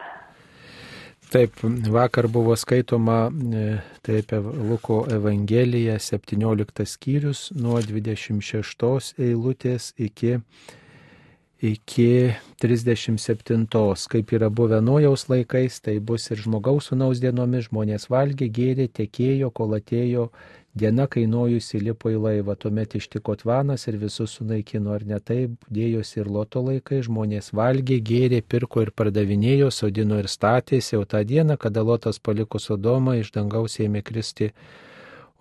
Taip, 1.34 1.58
vakar 1.90 2.28
buvo 2.30 2.54
skaitoma 2.60 3.18
e, 3.34 3.64
taip 4.06 4.36
Luko 4.38 5.00
Evangelija 5.10 5.96
17 5.98 6.86
skyrius 6.86 7.48
nuo 7.58 7.80
26 7.82 9.16
eilutės 9.18 9.90
iki, 9.98 10.36
iki 11.64 12.34
37. 12.62 13.68
Kaip 14.12 14.34
yra 14.36 14.50
buvę 14.52 14.82
nuojaus 14.84 15.30
laikais, 15.32 15.80
tai 15.84 16.00
bus 16.00 16.28
ir 16.32 16.42
žmogaus 16.44 16.92
sunaus 16.92 17.24
dienomis 17.24 17.70
žmonės 17.70 18.10
valgė, 18.12 18.50
gėrė, 18.52 18.90
tekėjo, 18.92 19.54
kol 19.56 19.80
atėjo 19.80 20.28
Diena 20.74 21.06
kainojusi 21.06 21.78
lipo 21.86 22.10
į 22.10 22.18
laivą, 22.18 22.56
tuomet 22.58 22.96
ištiko 22.98 23.36
tvanas 23.38 23.84
ir 23.86 24.00
visus 24.02 24.32
sunaikino, 24.40 24.96
ar 24.96 25.04
ne 25.06 25.20
taip, 25.22 25.54
dėjosi 25.70 26.24
ir 26.24 26.30
loto 26.34 26.64
laikai, 26.66 27.04
žmonės 27.06 27.52
valgė, 27.54 28.00
gėrė, 28.02 28.40
pirko 28.42 28.82
ir 28.82 28.90
pardavinėjo, 28.98 29.70
sodino 29.70 30.18
ir 30.18 30.32
statėsi, 30.34 30.98
o 30.98 31.06
tą 31.06 31.22
dieną, 31.30 31.60
kada 31.62 31.86
lotas 31.86 32.18
paliko 32.18 32.58
Sodomą, 32.58 33.20
iš 33.22 33.30
dangaus 33.38 33.78
ėmė 33.86 34.02
kristi 34.02 34.50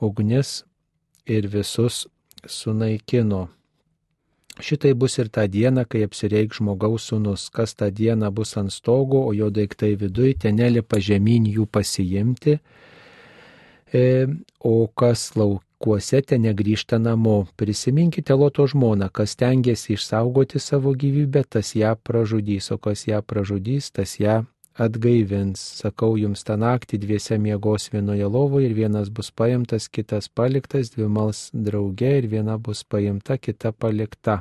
ugnis 0.05 0.67
ir 1.25 1.49
visus 1.49 2.05
sunaikino. 2.45 3.47
Šitai 4.61 4.93
bus 4.95 5.17
ir 5.19 5.31
tą 5.33 5.47
dieną, 5.49 5.87
kai 5.89 6.03
apsireik 6.05 6.53
žmogaus 6.53 7.07
sunus, 7.09 7.49
kas 7.49 7.73
tą 7.75 7.89
dieną 7.89 8.29
bus 8.31 8.53
ant 8.61 8.73
stogo, 8.73 9.23
o 9.25 9.33
jo 9.33 9.49
daiktai 9.49 9.95
viduje, 9.97 10.35
tenelį 10.45 10.83
pažemyn 10.85 11.49
jų 11.49 11.65
pasiimti. 11.73 12.59
E, 13.93 14.05
o 14.61 14.75
kas 14.93 15.31
laukuose 15.37 16.21
ten 16.21 16.45
negrįžta 16.45 17.01
namo. 17.01 17.47
Prisiminkite 17.57 18.37
Loto 18.37 18.69
žmoną, 18.69 19.09
kas 19.09 19.37
tengiasi 19.41 19.97
išsaugoti 19.97 20.61
savo 20.61 20.93
gyvybę, 20.93 21.45
tas 21.49 21.73
ją 21.77 21.97
pražudys, 21.97 22.69
o 22.73 22.79
kas 22.79 23.07
ją 23.09 23.23
pražudys, 23.25 23.89
tas 23.91 24.19
ją 24.21 24.43
atgaivins. 24.81 25.61
Sakau 25.83 26.17
jums 26.21 26.45
tą 26.47 26.57
naktį 26.61 27.01
dviese 27.03 27.39
miegos 27.39 27.91
vienoje 27.93 28.29
lovoje 28.29 28.71
ir 28.71 28.77
vienas 28.77 29.11
bus 29.11 29.31
paimtas, 29.31 29.89
kitas 29.89 30.29
paliktas, 30.29 30.93
dvi 30.95 31.09
mals 31.09 31.51
drauge 31.53 32.17
ir 32.23 32.31
viena 32.33 32.59
bus 32.59 32.85
paimta, 32.85 33.39
kita 33.39 33.73
palikta. 33.73 34.41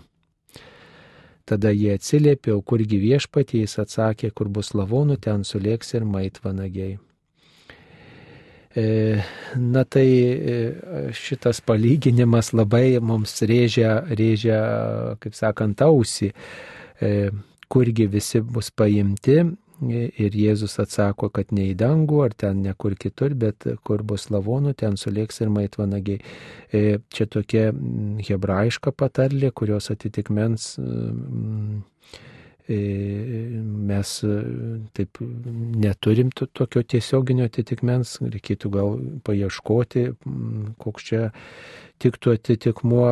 Tada 1.45 1.71
jie 1.73 1.95
atsiliepė, 1.97 2.53
o 2.55 2.61
kurgi 2.61 2.99
viešpatie 3.01 3.63
jis 3.63 3.79
atsakė, 3.81 4.31
kur 4.31 4.47
bus 4.47 4.71
lavonų, 4.77 5.17
ten 5.19 5.43
sulėks 5.43 5.95
ir 5.97 6.05
maitvanagiai. 6.07 6.99
E, 8.71 9.19
na 9.57 9.83
tai 9.83 10.07
e, 10.07 10.59
šitas 11.11 11.59
palyginimas 11.67 12.53
labai 12.55 13.01
mums 13.03 13.41
rėžia, 13.43 13.97
rėžia 14.15 14.59
kaip 15.19 15.35
sakant, 15.35 15.81
ausį, 15.83 16.29
e, 17.01 17.09
kurgi 17.67 18.07
visi 18.07 18.39
bus 18.39 18.71
paimti. 18.71 19.41
Ir 19.81 20.35
Jėzus 20.37 20.77
atsako, 20.83 21.31
kad 21.33 21.53
ne 21.55 21.71
į 21.71 21.77
dangų 21.79 22.19
ar 22.27 22.35
ten 22.37 22.61
ne 22.65 22.73
kur 22.77 22.93
kitur, 22.99 23.33
bet 23.33 23.65
kur 23.87 24.03
bus 24.05 24.27
lavonų, 24.33 24.75
ten 24.77 24.97
sulėks 24.99 25.41
ir 25.41 25.49
maitvanagiai. 25.53 26.21
Čia 27.09 27.29
tokia 27.31 27.71
hebrajiška 28.27 28.93
patarlė, 28.93 29.49
kurios 29.57 29.89
atitikmens 29.93 30.75
E, 32.71 32.77
mes 33.87 34.23
e, 34.23 34.35
taip 34.93 35.17
neturim 35.83 36.29
tokio 36.31 36.83
tiesioginio 36.93 37.47
atitikmens, 37.49 38.19
reikėtų 38.21 38.69
gal 38.71 38.99
paieškoti, 39.25 40.03
koks 40.79 41.07
čia 41.09 41.21
tiktų 42.01 42.35
atitikmuo, 42.37 43.07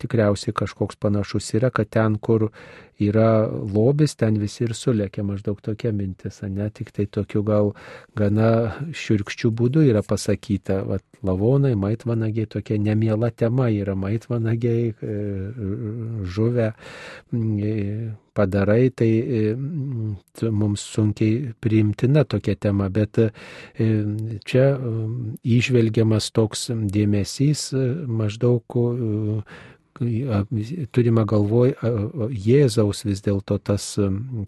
tikriausiai 0.00 0.54
kažkoks 0.56 1.00
panašus 1.00 1.50
yra, 1.58 1.72
kad 1.74 1.90
ten, 1.96 2.18
kur 2.20 2.50
yra 3.02 3.46
lobis, 3.48 4.14
ten 4.18 4.38
visi 4.38 4.64
ir 4.66 4.74
sulėkia, 4.76 5.24
maždaug 5.26 5.60
tokia 5.64 5.92
mintis, 5.92 6.40
ne 6.42 6.68
tik 6.70 6.92
tai 6.94 7.06
tokiu 7.06 7.42
gal 7.46 7.72
gana 8.16 8.50
širkščių 8.94 9.50
būdų 9.50 9.86
yra 9.90 10.04
pasakyta, 10.06 10.82
vat, 10.86 11.04
lavonai, 11.24 11.74
maitvanagiai, 11.74 12.46
tokia 12.46 12.78
nemiela 12.78 13.30
tema 13.30 13.70
yra 13.72 13.94
maitvanagiai, 13.98 14.92
e, 14.92 15.16
žuvę 16.24 16.68
padarai, 18.34 18.90
tai 18.90 19.10
e, 19.40 19.42
mums 20.50 20.84
sunkiai 20.94 21.54
priimtina 21.62 22.24
tokia 22.24 22.56
tema, 22.60 22.90
bet 22.90 23.18
e, 23.22 23.30
čia 24.44 24.66
išvelgiamas 25.58 26.30
toks 26.34 26.68
dėmesys 26.94 27.70
maždaug 28.06 28.80
turime 29.94 31.24
galvoj 31.28 31.74
Jėzaus 32.30 33.04
vis 33.06 33.22
dėlto 33.24 33.58
tas, 33.62 33.94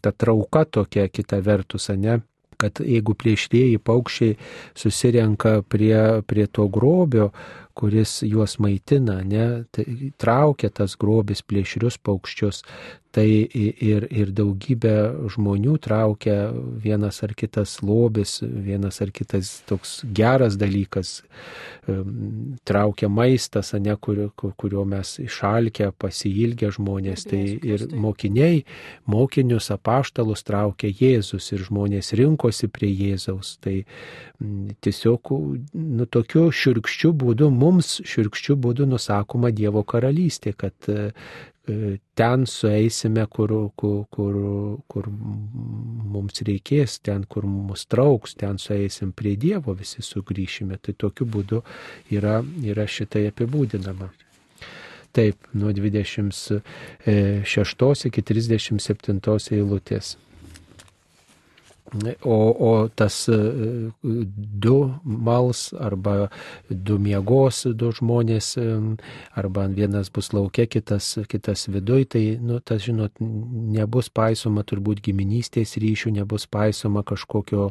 ta 0.03 0.13
trauka 0.13 0.65
tokia 0.65 1.09
kita 1.09 1.43
vertus, 1.45 1.91
ne? 1.95 2.21
kad 2.61 2.81
jeigu 2.81 3.13
plėšrėjai 3.21 3.81
paukščiai 3.85 4.37
susirenka 4.77 5.59
prie, 5.69 6.23
prie 6.25 6.47
to 6.49 6.65
grobio, 6.73 7.31
kuris 7.77 8.23
juos 8.25 8.57
maitina, 8.65 9.19
ne, 9.21 9.67
tai 9.75 10.13
traukia 10.17 10.71
tas 10.73 10.97
grobis 10.97 11.45
plėšrius 11.45 11.99
paukščius, 12.01 12.63
tai 13.17 13.49
ir, 13.49 14.05
ir 14.13 14.31
daugybė 14.37 14.93
žmonių 15.33 15.79
traukia 15.81 16.51
vienas 16.53 17.23
ar 17.25 17.33
kitas 17.39 17.79
lobis, 17.81 18.43
vienas 18.45 19.01
ar 19.01 19.13
kitas 19.15 19.63
toks 19.69 20.03
geras 20.17 20.59
dalykas, 20.61 21.23
traukia 22.69 23.09
maistas, 23.09 23.73
ne, 23.81 23.97
kurio, 23.97 24.29
kurio 24.37 24.85
mes 24.89 25.15
išalkę, 25.23 25.89
pasilgę 25.97 26.71
žmonės. 26.77 27.25
Tai 27.31 27.43
ir 27.57 27.87
mokiniai, 27.97 28.65
mokinius 29.09 29.71
apaštalus 29.73 30.45
traukia 30.45 30.93
Jėzus 30.93 31.49
ir 31.57 31.65
žmonės 31.71 32.13
rinkosi 32.21 32.69
prie 32.69 32.93
Jėzaus. 32.93 33.57
Tai 33.65 33.79
tiesiog 34.85 35.37
nu, 35.73 36.05
tokiu 36.05 36.51
širkščiu 36.53 37.17
būdu, 37.17 37.49
mums 37.49 37.97
širkščiu 38.05 38.61
būdu 38.61 38.91
nusakoma 38.93 39.55
Dievo 39.57 39.87
karalystė, 39.89 40.53
kad 40.53 40.93
ten 42.15 42.47
sueisime, 42.47 43.27
kur, 43.27 43.73
kur, 43.77 44.07
kur, 44.11 44.35
kur 44.87 45.09
mums 45.11 46.43
reikės, 46.47 47.01
ten, 47.03 47.25
kur 47.29 47.47
mus 47.47 47.87
trauks, 47.91 48.35
ten 48.39 48.59
sueisim 48.63 49.13
prie 49.17 49.37
Dievo, 49.37 49.75
visi 49.75 50.03
sugrįšime. 50.03 50.77
Tai 50.79 50.93
tokiu 50.95 51.27
būdu 51.27 51.63
yra, 52.15 52.45
yra 52.63 52.87
šitai 52.87 53.27
apibūdinama. 53.33 54.11
Taip, 55.17 55.37
nuo 55.57 55.73
26 55.73 58.07
iki 58.11 58.23
37 58.23 59.57
eilutės. 59.57 60.17
O, 62.25 62.35
o 62.69 62.89
tas 62.89 63.29
e, 63.29 63.91
du 64.03 64.95
mals 65.05 65.73
arba 65.79 66.29
du 66.69 66.97
miegos 66.99 67.63
du 67.79 67.93
žmonės, 67.95 68.49
e, 68.59 68.65
arba 69.39 69.69
vienas 69.71 70.11
bus 70.11 70.33
laukia, 70.35 70.67
kitas, 70.67 71.13
kitas 71.31 71.69
viduj, 71.71 72.09
tai, 72.11 72.25
nu, 72.43 72.59
tas, 72.59 72.83
žinot, 72.83 73.15
nebus 73.21 74.11
paisoma 74.11 74.65
turbūt 74.67 75.05
giminystės 75.07 75.77
ryšių, 75.79 76.17
nebus 76.19 76.49
paisoma 76.51 77.05
kažkokio, 77.07 77.69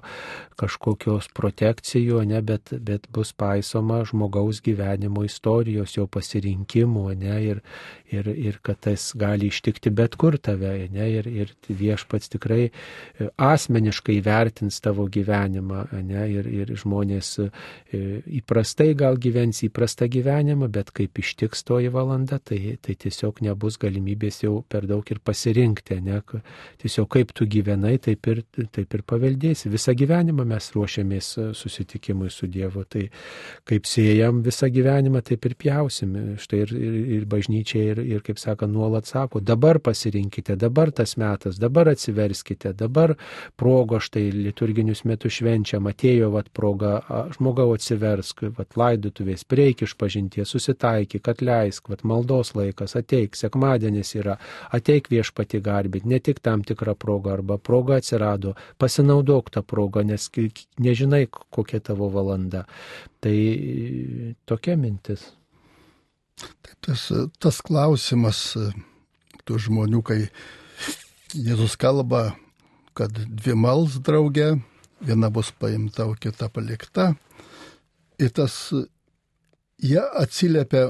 kažkokios 0.55 1.27
protekcijų, 1.35 2.23
ne, 2.31 2.39
bet, 2.39 2.71
bet 2.71 3.11
bus 3.11 3.33
paisoma 3.35 3.99
žmogaus 4.07 4.63
gyvenimo 4.63 5.25
istorijos, 5.27 5.97
jo 5.99 6.07
pasirinkimų, 6.07 7.09
ne, 7.19 7.35
ir, 7.51 7.61
ir, 8.15 8.31
ir 8.31 8.61
kad 8.63 8.79
tas 8.87 9.11
gali 9.11 9.51
ištikti 9.51 9.91
bet 9.91 10.15
kur 10.15 10.39
tave, 10.39 10.77
ne, 10.95 11.11
ir, 11.19 11.27
ir 11.27 11.53
viešpats 11.67 12.31
tikrai 12.31 12.69
e, 12.69 13.29
asmeniškai 14.05 14.21
vertins 14.21 14.79
tavo 14.81 15.07
gyvenimą, 15.07 15.87
ne, 16.03 16.29
ir, 16.29 16.45
ir 16.45 16.75
žmonės 16.75 17.39
e, 17.39 17.49
įprastai 18.39 18.95
gal 18.95 19.17
gyvens 19.17 19.63
įprastą 19.63 20.07
gyvenimą, 20.07 20.69
bet 20.69 20.91
kaip 20.91 21.17
ištiks 21.17 21.63
toji 21.63 21.89
valanda, 21.89 22.39
tai, 22.39 22.77
tai 22.81 22.95
tiesiog 22.95 23.41
nebus 23.41 23.77
galimybės 23.77 24.43
jau 24.43 24.63
per 24.67 24.85
daug 24.85 25.03
ir 25.09 25.19
pasirinkti, 25.19 26.01
ne, 26.01 26.21
tiesiog 26.81 27.09
kaip 27.09 27.33
tu 27.33 27.45
gyvenai, 27.45 27.97
taip 27.99 28.27
ir, 28.27 28.43
taip 28.71 28.93
ir 28.93 29.03
paveldėsi. 29.03 29.69
Visą 29.69 29.93
gyvenimą 29.95 30.45
mes 30.45 30.71
ruošiamės 30.75 31.37
e, 31.37 31.47
susitikimui 31.53 32.29
su 32.29 32.47
Dievu, 32.47 32.85
tai 32.85 33.09
kaip 33.65 33.85
siejam 33.85 34.43
visą 34.45 34.69
gyvenimą, 34.69 35.23
taip 35.25 35.45
ir 35.45 35.55
pjausim. 35.55 36.37
Štai 36.39 36.61
ir, 36.65 36.75
ir, 36.75 36.99
ir 37.19 37.25
bažnyčia, 37.29 37.81
ir, 37.93 38.03
ir 38.05 38.21
kaip 38.25 38.39
sako, 38.39 38.67
nuolat 38.67 39.07
sako, 39.09 39.41
dabar 39.41 39.79
pasirinkite, 39.79 40.55
dabar 40.59 40.91
tas 40.91 41.15
metas, 41.17 41.59
dabar 41.61 41.89
atsiverskite, 41.91 42.73
dabar 42.77 43.15
progo 43.95 44.03
štai 44.03 44.31
liturginius 44.31 45.03
metus 45.05 45.37
švenčiam, 45.39 45.87
atėjo 45.87 46.31
vat 46.33 46.49
proga, 46.51 46.99
žmogau 47.35 47.73
atsiversk, 47.75 48.43
vat 48.57 48.75
laidutuvės, 48.75 49.45
prieik 49.47 49.83
iš 49.83 49.95
pažinties, 49.95 50.51
susitaikyk, 50.51 51.27
atleisk, 51.27 51.89
vat 51.89 52.03
maldos 52.03 52.55
laikas, 52.55 52.95
ateik, 52.95 53.35
sekmadienis 53.35 54.15
yra, 54.15 54.37
ateik 54.71 55.07
viešpati 55.09 55.61
garbit, 55.61 56.05
ne 56.05 56.19
tik 56.19 56.41
tam 56.41 56.63
tikrą 56.63 56.95
progą, 56.95 57.37
arba 57.37 57.57
proga 57.57 57.99
atsirado, 58.01 58.55
pasinaudok 58.77 59.49
tą 59.49 59.63
progą, 59.63 60.03
nes 60.03 60.29
nežinai, 60.79 61.27
kokia 61.29 61.79
tavo 61.79 62.09
valanda. 62.09 62.65
Tai 63.21 63.37
tokia 64.45 64.75
mintis. 64.75 65.31
Tai 66.35 66.73
tas, 66.81 67.11
tas 67.39 67.61
klausimas 67.63 68.57
tų 69.45 69.59
žmonių, 69.69 70.03
kai 70.03 70.25
Jėzus 71.35 71.75
kalba, 71.79 72.35
kad 72.95 73.11
dvi 73.11 73.55
mals 73.59 73.99
draugė, 74.03 74.55
viena 75.05 75.29
bus 75.29 75.51
paimta, 75.59 76.07
o 76.07 76.15
kita 76.19 76.49
palikta. 76.53 77.13
Ir 78.19 78.31
tas, 78.35 78.55
jie 79.83 80.01
atsiliepia, 80.21 80.87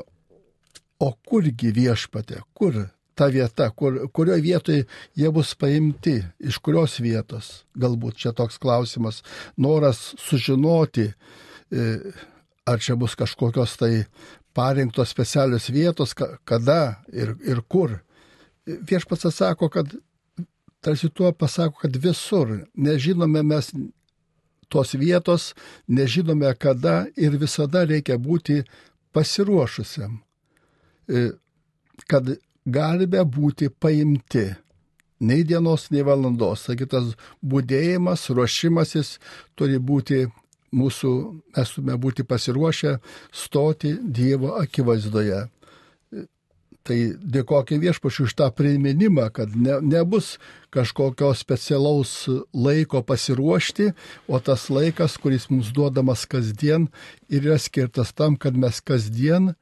o 1.01 1.09
kurgi 1.27 1.73
viešpatė, 1.75 2.39
kur 2.55 2.85
ta 3.15 3.27
vieta, 3.31 3.69
kur, 3.71 3.97
kurioje 4.11 4.43
vietoje 4.43 4.85
jie 5.15 5.31
bus 5.31 5.53
paimti, 5.59 6.19
iš 6.39 6.59
kurios 6.63 6.99
vietos. 7.03 7.63
Galbūt 7.79 8.19
čia 8.23 8.33
toks 8.35 8.59
klausimas, 8.61 9.21
noras 9.57 10.13
sužinoti, 10.21 11.09
e, 11.71 11.85
ar 12.67 12.81
čia 12.83 12.97
bus 12.99 13.15
kažkokios 13.15 13.77
tai 13.79 13.93
parinktos 14.55 15.11
specialios 15.11 15.69
vietos, 15.71 16.15
kada 16.15 17.01
ir, 17.11 17.35
ir 17.43 17.63
kur. 17.67 17.99
Viešpats 18.65 19.27
atsako, 19.29 19.69
kad 19.69 19.91
tarsi 20.85 21.09
tuo 21.09 21.31
pasako, 21.33 21.79
kad 21.81 21.95
visur 21.97 22.51
nežinome 22.73 23.41
mes 23.43 23.71
tos 24.69 24.93
vietos, 24.93 25.55
nežinome 25.87 26.51
kada 26.61 27.07
ir 27.17 27.37
visada 27.41 27.81
reikia 27.89 28.17
būti 28.21 28.59
pasiruošusiam, 29.17 30.19
e, 31.09 31.31
kad 32.05 32.29
galime 32.77 33.25
būti 33.25 33.69
paimti. 33.69 34.45
Nei 35.25 35.45
dienos, 35.47 35.87
nei 35.89 36.03
valandos. 36.05 36.67
Taigi 36.67 36.85
tas 36.91 37.13
būdėjimas, 37.41 38.27
ruošimasis 38.35 39.15
turi 39.57 39.79
būti 39.79 40.25
mūsų, 40.75 41.11
mes 41.55 41.71
turime 41.73 41.97
būti 42.05 42.25
pasiruošę 42.27 42.97
stoti 43.33 43.95
Dievo 44.03 44.53
akivaizdoje. 44.59 45.45
Tai 46.85 46.95
dėkojame 47.17 47.81
viešpačiu 47.81 48.27
už 48.27 48.35
tą 48.37 48.51
priminimą, 48.53 49.31
kad 49.33 49.55
ne, 49.57 49.79
nebus 49.81 50.35
kažkokio 50.69 51.31
specialaus 51.33 52.27
laiko 52.53 53.01
pasiruošti, 53.01 53.89
o 54.29 54.37
tas 54.37 54.67
laikas, 54.69 55.17
kuris 55.17 55.49
mums 55.49 55.73
duodamas 55.73 56.27
kasdien, 56.29 56.85
yra 57.25 57.57
skirtas 57.57 58.13
tam, 58.13 58.37
kad 58.37 58.53
mes 58.53 58.83
kasdien 58.85 59.55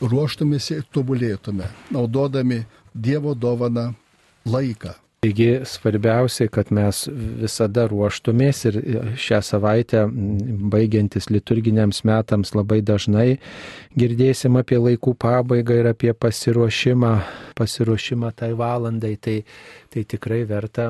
ruoštumėsi 0.00 0.78
ir 0.78 0.86
tobulėtume, 0.94 1.66
naudodami 1.90 2.62
Dievo 2.94 3.34
dovaną 3.34 3.92
laiką. 4.46 4.94
Taigi 5.20 5.60
svarbiausia, 5.64 6.46
kad 6.48 6.70
mes 6.72 7.02
visada 7.12 7.82
ruoštumės 7.90 8.62
ir 8.70 8.78
šią 9.20 9.40
savaitę, 9.44 10.06
baigiantis 10.72 11.28
liturginiams 11.28 12.00
metams, 12.08 12.54
labai 12.56 12.78
dažnai 12.80 13.34
girdėsim 14.00 14.56
apie 14.56 14.78
laikų 14.80 15.12
pabaigą 15.20 15.76
ir 15.82 15.90
apie 15.90 16.14
pasiruošimą, 16.16 17.12
pasiruošimą 17.60 18.32
tai 18.40 18.50
valandai. 18.62 19.12
Tai, 19.20 19.36
tai 19.92 20.06
tikrai 20.08 20.40
verta, 20.48 20.88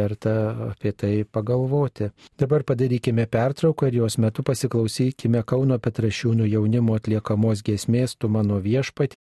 verta 0.00 0.34
apie 0.70 0.96
tai 0.96 1.12
pagalvoti. 1.28 2.08
Dabar 2.40 2.64
padarykime 2.64 3.28
pertrauką 3.28 3.92
ir 3.92 4.00
jos 4.00 4.16
metu 4.16 4.48
pasiklausykime 4.48 5.44
Kauno 5.44 5.76
Petrašiūnų 5.76 6.48
jaunimo 6.56 6.96
atliekamos 6.96 7.60
giesmės 7.68 8.16
Tu 8.16 8.32
mano 8.32 8.62
viešpat. 8.64 9.20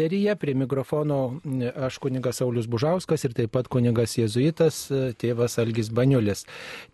Eteryje. 0.00 0.36
Prie 0.36 0.54
mikrofono 0.54 1.40
aš 1.76 1.98
kunigas 1.98 2.36
Saulis 2.36 2.66
Bužauskas 2.66 3.24
ir 3.24 3.34
taip 3.36 3.52
pat 3.52 3.68
kunigas 3.68 4.16
Jėzuitas 4.18 4.86
tėvas 5.20 5.58
Algis 5.60 5.90
Baniulis. 5.92 6.46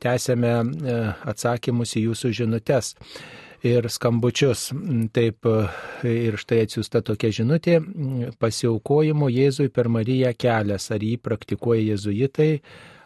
Tęsėme 0.03 0.53
e, 0.53 0.97
atsakymus 1.31 1.95
į 1.97 2.09
jūsų 2.09 2.33
žinutės 2.41 2.97
ir 3.67 3.87
skambučius. 3.91 4.71
Taip 5.15 5.47
ir 6.07 6.39
štai 6.43 6.65
atsiųsta 6.67 7.03
tokia 7.07 7.31
žinutė- 7.31 7.79
pasiaukojimo 8.43 9.31
Jėzui 9.31 9.71
per 9.71 9.89
Mariją 9.89 10.35
kelias. 10.35 10.91
Ar 10.91 10.99
jį 10.99 11.17
praktikuoja 11.23 11.95
jėzuitai? 11.95 12.61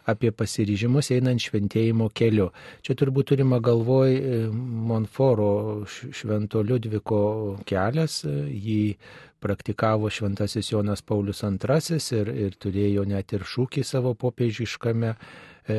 apie 0.09 0.31
pasiryžimus 0.31 1.11
einant 1.13 1.41
šventėjimo 1.41 2.09
keliu. 2.17 2.49
Čia 2.81 2.95
turbūt 2.97 3.31
turima 3.31 3.59
galvoj 3.61 4.15
e, 4.17 4.39
Monforo 4.49 5.85
švento 5.85 6.63
Liudviko 6.65 7.59
kelias, 7.69 8.23
e, 8.25 8.33
jį 8.49 8.95
praktikavo 9.41 10.09
šventasis 10.09 10.71
Jonas 10.71 11.01
Paulius 11.01 11.43
II 11.43 11.99
ir, 12.19 12.31
ir 12.45 12.57
turėjo 12.61 13.05
net 13.09 13.33
ir 13.33 13.45
šūkį 13.47 13.83
savo 13.87 14.13
popiežiškame 14.21 15.11
e, 15.11 15.77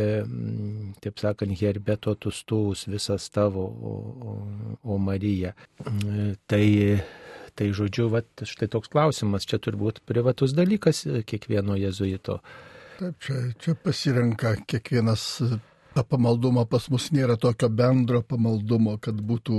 taip 1.05 1.23
sakant, 1.23 1.55
herbeto 1.61 2.15
tustus 2.15 2.87
visas 2.91 3.29
tavo, 3.31 3.65
o, 3.65 3.95
o, 4.33 4.37
o 4.83 4.99
Marija. 4.99 5.55
Tai, 6.51 6.67
tai 7.55 7.71
žodžiu, 7.77 8.09
vat, 8.13 8.29
štai 8.49 8.71
toks 8.73 8.91
klausimas, 8.93 9.47
čia 9.49 9.63
turbūt 9.63 10.03
privatus 10.09 10.57
dalykas 10.59 11.07
kiekvieno 11.29 11.79
jezuito. 11.79 12.41
Taip, 12.99 13.19
čia, 13.23 13.45
čia 13.63 13.77
pasirenka 13.79 14.57
kiekvienas 14.67 15.45
pamaldumo 16.09 16.65
pas 16.71 16.89
mus 16.89 17.11
nėra 17.13 17.37
tokio 17.41 17.69
bendro 17.69 18.23
pamaldumo, 18.25 18.97
kad 19.03 19.19
būtų 19.21 19.59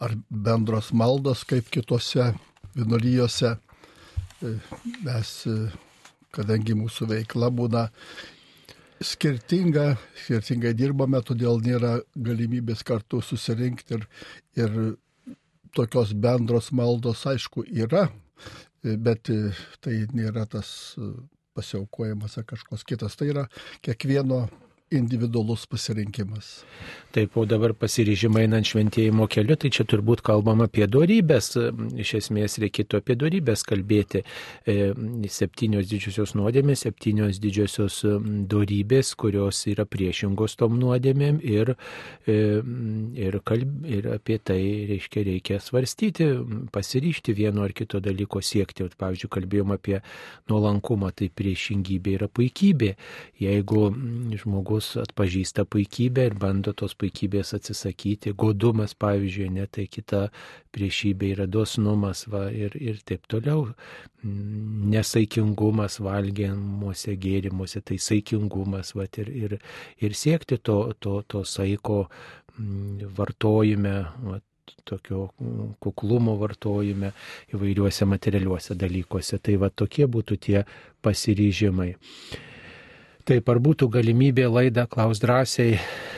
ar 0.00 0.14
bendros 0.30 0.92
maldos 0.96 1.44
kaip 1.48 1.68
kitose 1.72 2.30
vienolyjose. 2.76 3.54
Mes, 5.04 5.32
kadangi 6.32 6.76
mūsų 6.78 7.08
veikla 7.10 7.50
būna 7.52 7.86
skirtinga, 9.04 9.94
skirtingai 10.24 10.72
dirbame, 10.76 11.20
todėl 11.24 11.60
nėra 11.64 11.98
galimybės 12.16 12.84
kartu 12.86 13.20
susirinkti 13.24 13.98
ir, 13.98 14.06
ir 14.60 14.78
tokios 15.76 16.14
bendros 16.16 16.70
maldos, 16.72 17.26
aišku, 17.28 17.64
yra, 17.68 18.08
bet 18.82 19.28
tai 19.84 19.96
nėra 20.16 20.46
tas 20.48 20.96
pasiaukojimas 21.56 22.38
ar 22.40 22.48
kažkoks 22.48 22.84
kitas. 22.88 23.16
Tai 23.16 23.28
yra 23.32 23.46
kiekvieno 23.84 24.46
individualus 24.90 25.66
pasirinkimas. 25.66 26.64
Taip, 27.10 27.36
o 27.38 27.44
dabar 27.46 27.72
pasiryžimai 27.74 28.44
einant 28.46 28.66
šventėjimo 28.66 29.26
keliu, 29.30 29.56
tai 29.58 29.70
čia 29.74 29.82
turbūt 29.88 30.20
kalbam 30.26 30.62
apie 30.62 30.86
darybės, 30.90 31.52
iš 31.98 32.12
esmės 32.20 32.58
reikėtų 32.62 33.00
apie 33.00 33.16
darybės 33.18 33.64
kalbėti. 33.66 34.22
E, 34.66 34.92
septynios 35.30 35.88
didžiosios 35.90 36.36
nuodėmės, 36.38 36.84
septynios 36.86 37.40
didžiosios 37.42 38.00
darybės, 38.50 39.12
kurios 39.18 39.62
yra 39.70 39.86
priešingos 39.90 40.54
tom 40.58 40.78
nuodėmėm 40.82 41.40
ir, 41.42 41.74
e, 42.26 42.38
ir, 43.26 43.40
kalb, 43.46 43.74
ir 43.90 44.10
apie 44.14 44.38
tai, 44.38 44.60
reiškia, 44.90 45.26
reikia 45.32 45.60
svarstyti, 45.62 46.30
pasiryšti 46.74 47.34
vieno 47.34 47.66
ar 47.66 47.74
kito 47.74 48.02
dalyko 48.02 48.42
siekti. 48.42 48.86
Pavyzdžiui, 49.00 49.30
kalbėjom 49.34 49.74
apie 49.74 49.98
nuolankumą, 50.50 51.10
tai 51.14 51.30
priešingybė 51.34 52.16
yra 52.20 52.30
puikybė. 52.30 52.94
Jeigu 53.42 53.86
žmogus 54.40 54.79
žmogus 54.80 54.96
atpažįsta 54.96 55.64
puikybę 55.64 56.26
ir 56.26 56.34
bando 56.34 56.72
tos 56.72 56.94
puikybės 56.94 57.54
atsisakyti. 57.54 58.32
Godumas, 58.34 58.94
pavyzdžiui, 58.94 59.50
ne 59.52 59.66
tai 59.66 59.86
kita 59.86 60.30
priešybė 60.72 61.34
yra 61.34 61.46
dosnumas 61.46 62.26
va, 62.28 62.50
ir, 62.50 62.72
ir 62.80 63.00
taip 63.04 63.26
toliau. 63.28 63.74
Nesaikingumas 64.24 66.00
valgiamuose 66.00 67.16
gėrimuose, 67.16 67.80
tai 67.82 67.98
saikingumas 67.98 68.94
va, 68.94 69.06
ir, 69.18 69.28
ir, 69.28 69.58
ir 70.00 70.14
siekti 70.14 70.58
to, 70.58 70.92
to, 71.00 71.22
to 71.28 71.44
saiko 71.44 72.08
vartojime. 72.58 74.06
Va, 74.24 74.40
tokio 74.86 75.32
kuklumo 75.82 76.36
vartojime 76.38 77.10
įvairiuose 77.52 78.06
materialiuose 78.06 78.76
dalykuose. 78.78 79.38
Tai 79.42 79.56
va 79.58 79.68
tokie 79.70 80.06
būtų 80.06 80.38
tie 80.38 80.62
pasiryžimai. 81.02 81.96
Taip, 83.28 83.50
ar 83.52 83.58
būtų 83.60 83.90
galimybė 83.92 84.46
laidą 84.48 84.86
Klaus 84.88 85.20
drąsiai 85.20 85.74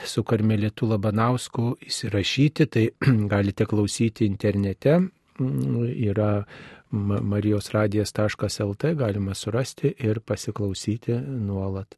su 0.07 0.22
Karmelitu 0.22 0.86
Labanausku 0.86 1.72
įsirašyti, 1.88 2.66
tai 2.70 2.84
galite 3.32 3.66
klausyti 3.66 4.28
internete. 4.28 5.00
Yra 5.40 6.44
marijosradijas.lt, 6.92 8.92
galima 9.00 9.34
surasti 9.34 9.94
ir 9.98 10.20
pasiklausyti 10.20 11.16
nuolat. 11.16 11.96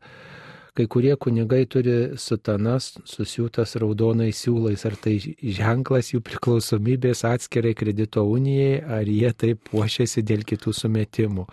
Kai 0.74 0.88
kurie 0.90 1.12
kunigai 1.14 1.68
turi 1.70 2.16
sutanas 2.18 2.96
susiūtas 3.06 3.76
raudonai 3.78 4.32
siūlais, 4.34 4.82
ar 4.88 4.96
tai 4.98 5.20
ženklas 5.22 6.10
jų 6.14 6.22
priklausomybės 6.26 7.22
atskirai 7.28 7.76
kredito 7.78 8.24
unijai, 8.26 8.80
ar 8.82 9.06
jie 9.06 9.30
taip 9.38 9.68
puošiasi 9.70 10.24
dėl 10.26 10.42
kitų 10.48 10.74
sumetimų. 10.74 11.46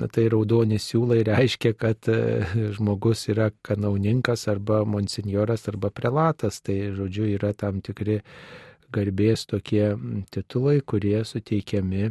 Na 0.00 0.06
tai 0.08 0.24
raudoni 0.32 0.78
siūlai 0.80 1.18
reiškia, 1.28 1.74
kad 1.76 2.08
e, 2.08 2.16
žmogus 2.72 3.26
yra 3.28 3.50
kanauninkas 3.66 4.46
arba 4.48 4.78
monsinjoras 4.88 5.68
arba 5.68 5.90
prelatas. 5.92 6.62
Tai 6.64 6.76
žodžiu 6.96 7.28
yra 7.34 7.52
tam 7.52 7.82
tikri 7.84 8.22
garbės 8.92 9.44
tokie 9.50 9.90
titulai, 10.32 10.78
kurie 10.80 11.20
suteikiami 11.28 12.08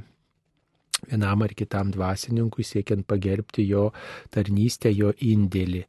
vienam 1.09 1.41
ar 1.41 1.55
kitam 1.57 1.89
dvasininkui 1.89 2.65
siekiant 2.65 3.07
pagerbti 3.09 3.65
jo 3.65 3.87
tarnystę, 4.29 4.93
jo 4.93 5.09
indėlį. 5.17 5.81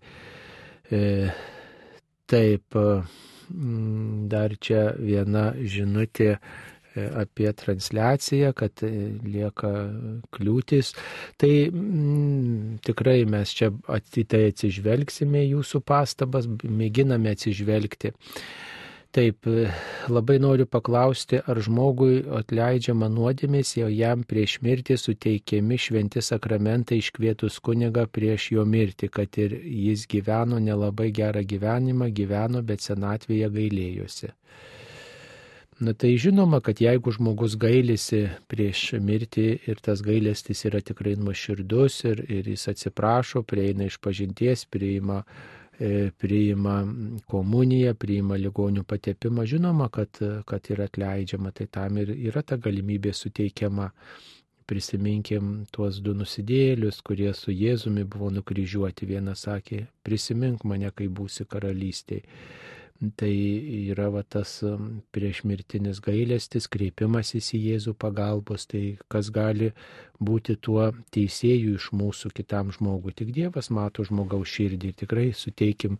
E, 0.88 1.02
taip, 2.24 2.80
dar 4.32 4.54
čia 4.64 4.86
viena 4.96 5.50
žinutė 5.60 6.38
E, 6.38 6.71
apie 6.96 7.52
transliaciją, 7.52 8.52
kad 8.56 8.82
e, 8.86 8.90
lieka 9.24 9.70
kliūtis. 10.34 10.92
Tai 11.40 11.52
m, 11.68 11.78
mm, 11.78 12.82
tikrai 12.86 13.22
mes 13.28 13.54
čia 13.56 13.72
į 13.72 14.26
tai 14.28 14.44
atsižvelgsime 14.50 15.46
jūsų 15.46 15.82
pastabas, 15.88 16.50
mėginame 16.62 17.32
atsižvelgti. 17.36 18.12
Taip, 19.12 19.44
e, 19.44 19.66
labai 20.08 20.38
noriu 20.40 20.64
paklausti, 20.64 21.36
ar 21.44 21.58
žmogui 21.60 22.22
atleidžiama 22.38 23.10
nuodėmės, 23.12 23.74
jau 23.76 23.90
jam 23.92 24.22
prieš 24.24 24.54
mirtį 24.64 24.96
suteikiami 24.96 25.76
šventi 25.76 26.22
sakramentai 26.24 26.96
iškvietus 27.02 27.58
kuniga 27.60 28.06
prieš 28.08 28.46
jo 28.54 28.64
mirtį, 28.64 29.10
kad 29.12 29.36
ir 29.36 29.58
jis 29.60 30.06
gyveno 30.08 30.60
nelabai 30.64 31.10
gerą 31.12 31.44
gyvenimą, 31.44 32.08
gyveno, 32.08 32.64
bet 32.64 32.88
senatvėje 32.88 33.52
gailėjosi. 33.52 34.32
Na 35.80 35.92
tai 35.92 36.16
žinoma, 36.16 36.60
kad 36.60 36.80
jeigu 36.80 37.10
žmogus 37.16 37.54
gailisi 37.56 38.26
prieš 38.48 38.92
mirtį 39.00 39.46
ir 39.70 39.80
tas 39.80 40.02
gailestis 40.04 40.66
yra 40.68 40.82
tikrai 40.84 41.14
nuoširdus 41.16 41.96
ir, 42.10 42.20
ir 42.28 42.50
jis 42.52 42.68
atsiprašo, 42.74 43.42
prieina 43.42 43.88
iš 43.88 43.96
pažinties, 44.04 44.66
priima, 44.68 45.22
e, 45.80 46.10
priima 46.20 46.76
komuniją, 47.32 47.94
priima 47.96 48.36
ligonių 48.36 48.84
patepimą, 48.84 49.46
žinoma, 49.48 49.88
kad, 49.88 50.20
kad 50.46 50.70
yra 50.70 50.90
atleidžiama, 50.90 51.54
tai 51.56 51.66
tam 51.72 51.98
ir 52.04 52.12
yra 52.18 52.44
ta 52.44 52.60
galimybė 52.60 53.14
suteikiama. 53.16 53.88
Prisiminkim 54.68 55.64
tuos 55.74 55.98
du 56.04 56.12
nusidėlius, 56.14 57.00
kurie 57.04 57.32
su 57.34 57.50
Jėzumi 57.50 58.04
buvo 58.08 58.30
nukryžiuoti. 58.32 59.08
Vienas 59.10 59.42
sakė, 59.48 59.82
prisimink 60.06 60.62
mane, 60.64 60.92
kai 60.94 61.08
būsi 61.10 61.48
karalystėje 61.50 62.22
Tai 63.02 63.34
yra 63.90 64.06
va, 64.14 64.20
tas 64.22 64.60
priešmirtinis 65.10 65.98
gailestis, 66.04 66.68
kreipimasis 66.70 67.48
į 67.56 67.58
Jėzų 67.64 67.94
pagalbos, 67.98 68.68
tai 68.70 68.82
kas 69.10 69.30
gali 69.34 69.72
būti 70.22 70.54
tuo 70.62 70.84
teisėjų 71.14 71.72
iš 71.80 71.88
mūsų 71.98 72.30
kitam 72.36 72.70
žmogui. 72.76 73.10
Tik 73.18 73.32
Dievas 73.34 73.72
mato 73.74 74.06
žmogaus 74.06 74.52
širdį 74.54 74.92
ir 74.92 75.00
tikrai 75.02 75.24
suteikim 75.34 75.98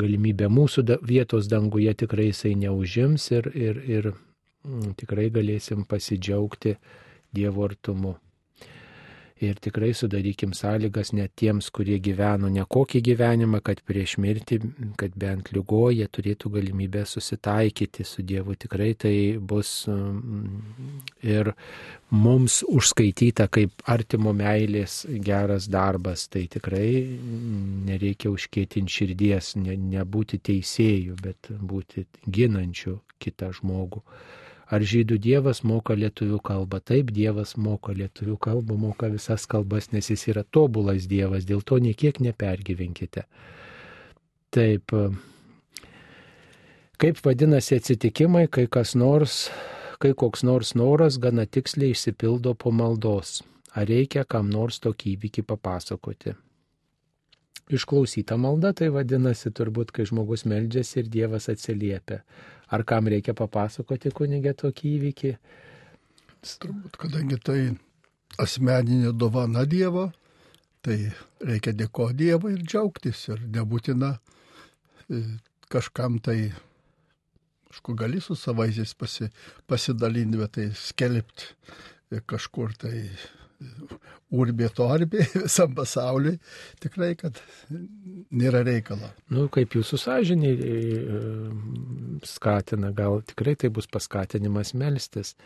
galimybę 0.00 0.48
mūsų 0.50 0.84
vietos 1.06 1.46
danguje 1.52 1.94
tikrai 2.02 2.32
jisai 2.32 2.56
neužims 2.58 3.28
ir, 3.36 3.46
ir, 3.54 3.78
ir 3.86 4.10
tikrai 4.98 5.28
galėsim 5.30 5.86
pasidžiaugti 5.86 6.74
Dievo 7.30 7.62
artumu 7.70 8.16
ir 9.40 9.58
tikrai 9.64 9.92
sudarykim 9.96 10.52
sąlygas 10.54 11.12
net 11.16 11.32
tiems, 11.40 11.70
kurie 11.72 11.96
gyveno 12.02 12.50
nekokį 12.52 13.00
gyvenimą, 13.08 13.60
kad 13.64 13.80
prieš 13.88 14.16
mirtį, 14.20 14.58
kad 15.00 15.14
bent 15.18 15.48
lygoje 15.56 16.06
turėtų 16.12 16.52
galimybę 16.56 17.06
susitaikyti 17.08 18.04
su 18.04 18.24
Dievu. 18.26 18.56
Tikrai 18.60 18.92
tai 19.00 19.14
bus 19.40 19.72
mm, 19.88 21.04
ir 21.24 21.52
mums 22.10 22.60
užskaityta 22.68 23.48
kaip 23.52 23.86
artimo 23.88 24.34
meilės 24.36 25.04
geras 25.24 25.70
darbas. 25.72 26.26
Tai 26.28 26.44
tikrai 26.52 26.90
nereikia 27.88 28.32
užkėtinti 28.34 28.98
širdies, 29.00 29.54
ne, 29.62 29.78
nebūti 29.96 30.42
teisėjų, 30.50 31.16
bet 31.24 31.52
būti 31.72 32.04
ginančių 32.28 32.98
kitą 33.20 33.54
žmogų 33.56 34.04
Ar 34.70 34.84
žydų 34.86 35.16
dievas 35.18 35.64
moka 35.66 35.96
lietuvių 35.98 36.38
kalbą? 36.46 36.78
Taip, 36.86 37.10
dievas 37.10 37.56
moka 37.58 37.90
lietuvių 37.96 38.36
kalbą, 38.38 38.76
moka 38.78 39.08
visas 39.10 39.46
kalbas, 39.50 39.90
nes 39.90 40.12
jis 40.12 40.28
yra 40.30 40.44
tobulas 40.46 41.08
dievas, 41.10 41.46
dėl 41.48 41.64
to 41.66 41.80
niekiek 41.82 42.20
nepergyvenkite. 42.22 43.24
Taip, 44.54 44.94
kaip 47.02 47.22
vadinasi 47.26 47.80
atsitikimai, 47.80 48.46
kai 48.46 48.68
kas 48.70 48.94
nors, 48.94 49.48
kai 49.98 50.12
koks 50.14 50.46
nors 50.46 50.76
noras 50.78 51.18
gana 51.18 51.46
tiksliai 51.46 51.96
išsipildo 51.96 52.54
po 52.54 52.70
maldos? 52.70 53.40
Ar 53.74 53.90
reikia 53.90 54.22
kam 54.26 54.50
nors 54.50 54.78
tokį 54.82 55.16
įvykį 55.16 55.44
papasakoti? 55.50 56.36
Išklausyta 57.70 58.34
malda 58.34 58.72
tai 58.74 58.88
vadinasi 58.90 59.52
turbūt, 59.54 59.92
kai 59.94 60.06
žmogus 60.08 60.42
meldžiasi 60.50 61.04
ir 61.04 61.10
Dievas 61.10 61.46
atsiliepia. 61.52 62.24
Ar 62.70 62.84
kam 62.86 63.10
reikia 63.10 63.34
papasakoti 63.34 64.12
kunigė 64.14 64.54
tokį 64.62 64.94
įvykį? 64.96 65.32
Turbūt, 66.62 66.96
kadangi 67.00 67.38
tai 67.44 67.60
asmeninė 68.40 69.12
dovana 69.12 69.66
Dievo, 69.68 70.06
tai 70.84 71.10
reikia 71.44 71.74
dėkoti 71.76 72.16
Dievui 72.22 72.54
ir 72.54 72.62
džiaugtis 72.64 73.26
ir 73.28 73.42
nebūtina 73.56 74.14
e, 74.16 75.20
kažkam 75.72 76.16
tai, 76.24 76.38
aišku, 77.72 77.96
gali 77.98 78.22
su 78.24 78.38
savaisiais 78.38 78.94
pasi, 78.96 79.28
pasidalinti, 79.68 80.40
bet 80.40 80.56
tai 80.56 80.70
skelbti 80.78 82.22
kažkur 82.30 82.72
tai 82.78 82.94
urbė 84.30 84.68
torbė 84.74 85.24
visam 85.44 85.74
pasauliui, 85.76 86.38
tikrai, 86.82 87.12
kad 87.18 87.40
nėra 88.30 88.62
reikalo. 88.66 89.10
Nu, 89.34 89.48
kaip 89.52 89.76
jūsų 89.76 90.00
sąžinė 90.00 90.52
e, 90.54 90.78
skatina, 92.28 92.92
gal 92.96 93.20
tikrai 93.26 93.56
tai 93.60 93.72
bus 93.74 93.90
paskatinimas 93.90 94.74
melstis. 94.78 95.36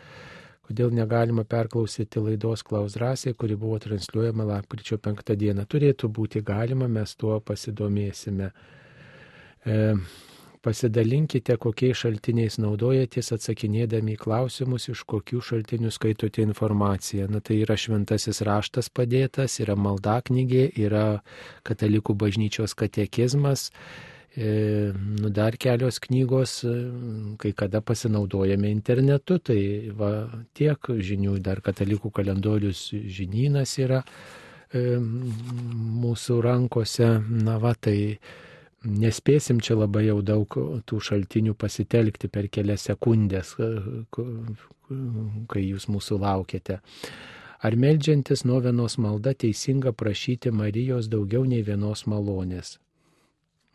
Kodėl 0.65 0.95
negalima 0.97 1.43
perklausyti 1.45 2.21
laidos 2.25 2.63
Klaus 2.65 2.95
Drąsiai, 2.97 3.35
kuri 3.37 3.53
buvo 3.59 3.77
transliuojama 3.83 4.47
lapkričio 4.49 4.97
penktą 4.97 5.35
dieną. 5.37 5.67
Turėtų 5.69 6.09
būti 6.09 6.41
galima, 6.45 6.87
mes 6.89 7.13
tuo 7.21 7.37
pasidomėsime. 7.45 8.49
E, 9.65 9.75
Pasidalinkite, 10.65 11.59
kokiais 11.61 11.99
šaltiniais 11.99 12.55
naudojatės 12.57 13.27
atsakinėdami 13.35 14.15
į 14.15 14.21
klausimus, 14.23 14.87
iš 14.89 15.03
kokių 15.05 15.43
šaltinių 15.45 15.91
skaitote 15.93 16.41
informaciją. 16.41 17.27
Na 17.29 17.37
tai 17.37 17.59
yra 17.61 17.75
šventasis 17.77 18.41
raštas 18.47 18.89
padėtas, 18.89 19.59
yra 19.61 19.75
maldaknygė, 19.77 20.63
yra 20.87 21.05
katalikų 21.69 22.15
bažnyčios 22.17 22.73
katekizmas. 22.79 23.67
E, 24.35 24.91
nu, 25.21 25.29
dar 25.29 25.55
kelios 25.55 25.99
knygos, 26.01 26.55
e, 26.65 26.73
kai 27.39 27.53
kada 27.53 27.83
pasinaudojame 27.85 28.67
internetu, 28.73 29.37
tai 29.39 29.59
va, 29.95 30.09
tiek 30.57 30.89
žinių, 31.11 31.37
dar 31.45 31.61
katalikų 31.63 32.09
kalendorius 32.17 32.89
žinynas 32.91 33.77
yra 33.85 34.01
e, 34.73 34.97
mūsų 36.01 36.41
rankose, 36.43 37.13
na 37.45 37.55
va, 37.63 37.71
tai 37.79 38.17
nespėsim 38.85 39.59
čia 39.59 39.75
labai 39.79 40.05
jau 40.07 40.21
daug 40.21 40.57
tų 40.85 40.99
šaltinių 41.01 41.55
pasitelkti 41.57 42.29
per 42.29 42.47
kelias 42.53 42.85
sekundės, 42.89 43.55
kai 44.13 45.63
jūs 45.65 45.89
mūsų 45.89 46.19
laukiate. 46.21 46.79
Ar 47.65 47.75
melžiantis 47.81 48.43
nuo 48.45 48.59
vienos 48.61 48.99
malda 49.01 49.33
teisinga 49.33 49.95
prašyti 49.97 50.51
Marijos 50.53 51.07
daugiau 51.09 51.45
nei 51.49 51.63
vienos 51.65 52.05
malonės? 52.05 52.77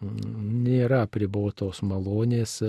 Nėra 0.01 1.03
pribotos 1.11 1.83
malonės, 1.83 2.61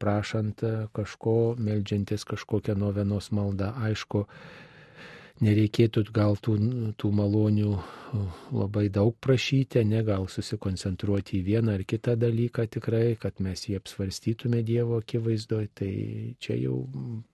prašant 0.00 0.64
kažko, 0.96 1.54
melžiantis 1.58 2.24
kažkokią 2.26 2.74
nuo 2.78 2.92
vienos 2.96 3.28
maldą. 3.34 3.74
Aišku, 3.76 4.24
nereikėtų 5.42 6.04
gal 6.14 6.36
tų, 6.40 6.56
tų 6.98 7.10
malonių 7.18 7.72
labai 8.52 8.86
daug 8.92 9.16
prašyti, 9.24 9.82
ne 9.88 10.02
gal 10.06 10.28
susikoncentruoti 10.30 11.38
į 11.40 11.42
vieną 11.46 11.76
ar 11.78 11.84
kitą 11.88 12.14
dalyką 12.20 12.66
tikrai, 12.76 13.16
kad 13.20 13.40
mes 13.42 13.64
jį 13.66 13.80
apsvarstytume 13.80 14.62
Dievo 14.66 15.00
akivaizdoje, 15.02 15.70
tai 15.80 15.92
čia 16.42 16.58
jau 16.60 16.84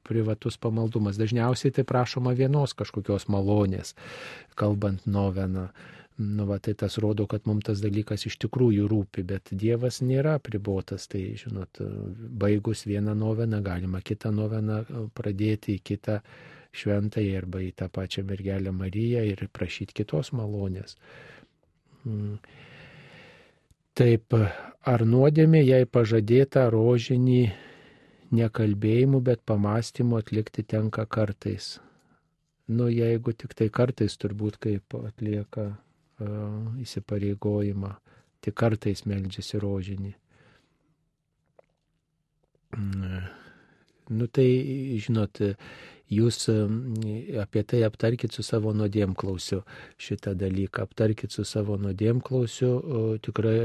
privatus 0.08 0.58
pamaldumas. 0.60 1.20
Dažniausiai 1.20 1.74
tai 1.74 1.84
prašoma 1.88 2.34
vienos 2.38 2.76
kažkokios 2.78 3.28
malonės, 3.32 3.94
kalbant 4.58 5.06
noveną. 5.06 5.68
Nu, 6.18 6.48
va, 6.48 6.56
tai 6.58 6.72
tas 6.74 6.96
rodo, 6.98 7.28
kad 7.30 7.44
mums 7.46 7.68
tas 7.68 7.78
dalykas 7.78 8.24
iš 8.26 8.40
tikrųjų 8.42 8.88
rūpi, 8.90 9.22
bet 9.22 9.52
Dievas 9.54 10.00
nėra 10.02 10.40
pribotas. 10.42 11.06
Tai, 11.06 11.20
žinot, 11.38 11.78
baigus 12.42 12.82
vieną 12.90 13.14
noveną 13.14 13.60
galima 13.62 14.00
kitą 14.02 14.32
noveną 14.34 14.80
pradėti, 15.14 15.76
kitą 15.78 16.18
šventai 16.78 17.26
arba 17.38 17.62
į 17.64 17.72
tą 17.78 17.88
pačią 17.92 18.24
mergelę 18.28 18.72
Mariją 18.74 19.24
ir 19.26 19.44
prašyti 19.52 19.96
kitos 20.00 20.32
malonės. 20.36 20.96
Mm. 22.06 22.38
Taip, 23.98 24.34
ar 24.86 25.02
nuodėmė 25.02 25.64
jai 25.64 25.82
pažadėta 25.90 26.68
rožinį 26.70 27.40
nekalbėjimu, 28.38 29.20
bet 29.24 29.42
pamastymu 29.48 30.20
atlikti 30.20 30.62
tenka 30.62 31.04
kartais. 31.06 31.78
Nu, 32.68 32.86
jeigu 32.92 33.32
tik 33.32 33.56
tai 33.58 33.70
kartais 33.72 34.14
turbūt 34.20 34.58
kaip 34.60 34.94
atlieka 35.00 35.64
uh, 35.72 36.78
įsipareigojimą, 36.84 37.94
tik 38.44 38.56
kartais 38.60 39.02
meldžiasi 39.08 39.60
rožinį. 39.64 40.14
Mm. 42.76 43.28
Nu 44.08 44.26
tai, 44.32 44.48
žinot, 45.04 45.40
jūs 46.12 46.48
apie 47.42 47.62
tai 47.68 47.82
aptarkit 47.86 48.32
su 48.32 48.44
savo 48.46 48.72
nuodėmklausiu 48.76 49.62
šitą 50.00 50.34
dalyką, 50.38 50.86
aptarkit 50.88 51.34
su 51.34 51.44
savo 51.44 51.76
nuodėmklausiu, 51.80 52.70
tikrai 53.24 53.58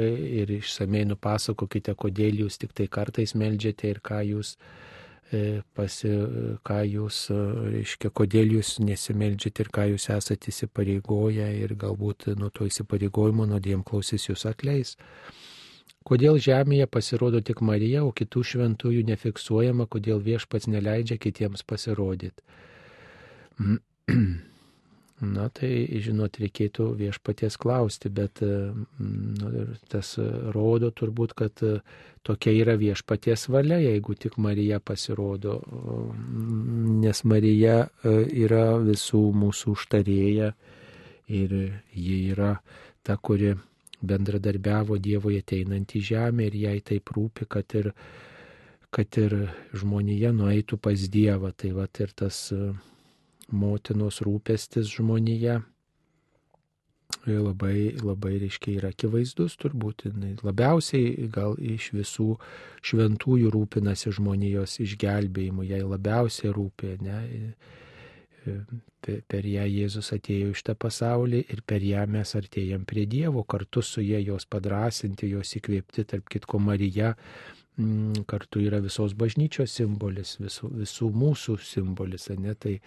ir 0.43 0.51
išsamei 0.59 1.05
nupasakokite, 1.09 1.95
kodėl 1.95 2.43
jūs 2.43 2.59
tik 2.61 2.75
tai 2.75 2.89
kartais 2.91 3.35
melžiate 3.39 3.93
ir 3.93 4.01
ką 4.03 4.19
jūs 4.27 4.55
e, 5.31 5.61
pasi, 5.75 6.11
ką 6.67 6.81
jūs, 6.89 7.23
reiškia, 7.77 8.11
kodėl 8.11 8.57
jūs 8.59 8.75
nesimeldžiate 8.83 9.65
ir 9.65 9.71
ką 9.73 9.87
jūs 9.93 10.09
esate 10.17 10.51
įsipareigoję 10.51 11.49
ir 11.63 11.77
galbūt 11.79 12.33
nuo 12.39 12.51
to 12.53 12.67
įsipareigojimo 12.69 13.47
nuodėmklausis 13.53 14.29
jūs 14.29 14.47
atleis. 14.51 14.97
Kodėl 16.03 16.39
žemėje 16.41 16.87
pasirodo 16.91 17.39
tik 17.45 17.61
Marija, 17.63 18.03
o 18.03 18.11
kitų 18.11 18.43
šventųjų 18.49 19.03
nefiksuojama, 19.07 19.87
kodėl 19.87 20.19
viešpats 20.23 20.67
neleidžia 20.71 21.19
kitiems 21.21 21.63
pasirodyti. 21.63 22.43
Na 25.23 25.45
tai, 25.55 25.69
žinot, 26.03 26.35
reikėtų 26.41 26.89
viešpaties 26.99 27.55
klausti, 27.61 28.09
bet 28.11 28.41
nu, 28.43 29.51
tas 29.87 30.09
rodo 30.51 30.89
turbūt, 30.91 31.35
kad 31.37 31.63
tokia 32.27 32.53
yra 32.57 32.75
viešpaties 32.81 33.47
valia, 33.53 33.77
jeigu 33.79 34.17
tik 34.19 34.35
Marija 34.41 34.81
pasirodo, 34.83 35.61
nes 37.03 37.23
Marija 37.29 37.77
e, 37.85 38.15
yra 38.43 38.65
visų 38.83 39.21
mūsų 39.43 39.77
užtarėja 39.77 40.49
ir 41.31 41.55
ji 41.93 42.17
yra 42.33 42.57
ta, 43.03 43.15
kuri 43.15 43.53
bendradarbiavo 44.03 44.97
Dievoje 45.01 45.41
ateinant 45.43 45.95
į 45.95 46.03
žemę 46.11 46.47
ir 46.49 46.57
jai 46.65 46.77
taip 46.85 47.13
rūpi, 47.15 47.47
kad 47.49 47.75
ir, 47.79 47.91
kad 48.93 49.19
ir 49.19 49.35
žmonija 49.79 50.33
nueitų 50.35 50.79
pas 50.83 51.07
Dievą. 51.09 51.53
Tai 51.55 51.75
va 51.79 51.87
ir 51.87 52.15
tas 52.15 52.45
e, 52.55 52.73
motinos 53.51 54.21
rūpestis 54.25 54.91
žmonija 54.97 55.59
e, 55.61 57.37
labai, 57.37 57.93
labai 58.03 58.35
reiškia 58.43 58.79
yra 58.81 58.91
akivaizdus 58.93 59.55
turbūt. 59.61 60.07
Labiausiai 60.43 61.29
gal 61.31 61.55
iš 61.59 61.93
visų 61.95 62.33
šventųjų 62.83 63.53
rūpinasi 63.55 64.11
žmonijos 64.19 64.81
išgelbėjimu, 64.83 65.63
jai 65.69 65.83
labiausiai 65.87 66.51
rūpė. 66.55 66.97
Ne? 67.05 67.21
Per 69.03 69.47
ją 69.47 69.63
Jėzus 69.67 70.13
atėjo 70.15 70.51
iš 70.53 70.63
tą 70.67 70.75
pasaulį 70.79 71.43
ir 71.53 71.63
per 71.67 71.83
ją 71.83 72.03
mes 72.11 72.35
artėjam 72.39 72.85
prie 72.87 73.05
Dievo, 73.09 73.43
kartu 73.43 73.83
su 73.83 74.03
jie 74.03 74.21
jos 74.23 74.45
padrasinti, 74.45 75.31
jos 75.31 75.55
įkvėpti, 75.59 76.05
tarp 76.09 76.29
kitko 76.31 76.59
Marija 76.63 77.13
mm, 77.77 78.23
kartu 78.29 78.63
yra 78.63 78.81
visos 78.83 79.15
bažnyčios 79.17 79.75
simbolis, 79.79 80.37
visų, 80.41 80.71
visų 80.83 81.09
mūsų 81.23 81.57
simbolis, 81.63 82.29
ne? 82.39 82.55
Tai, 82.55 82.77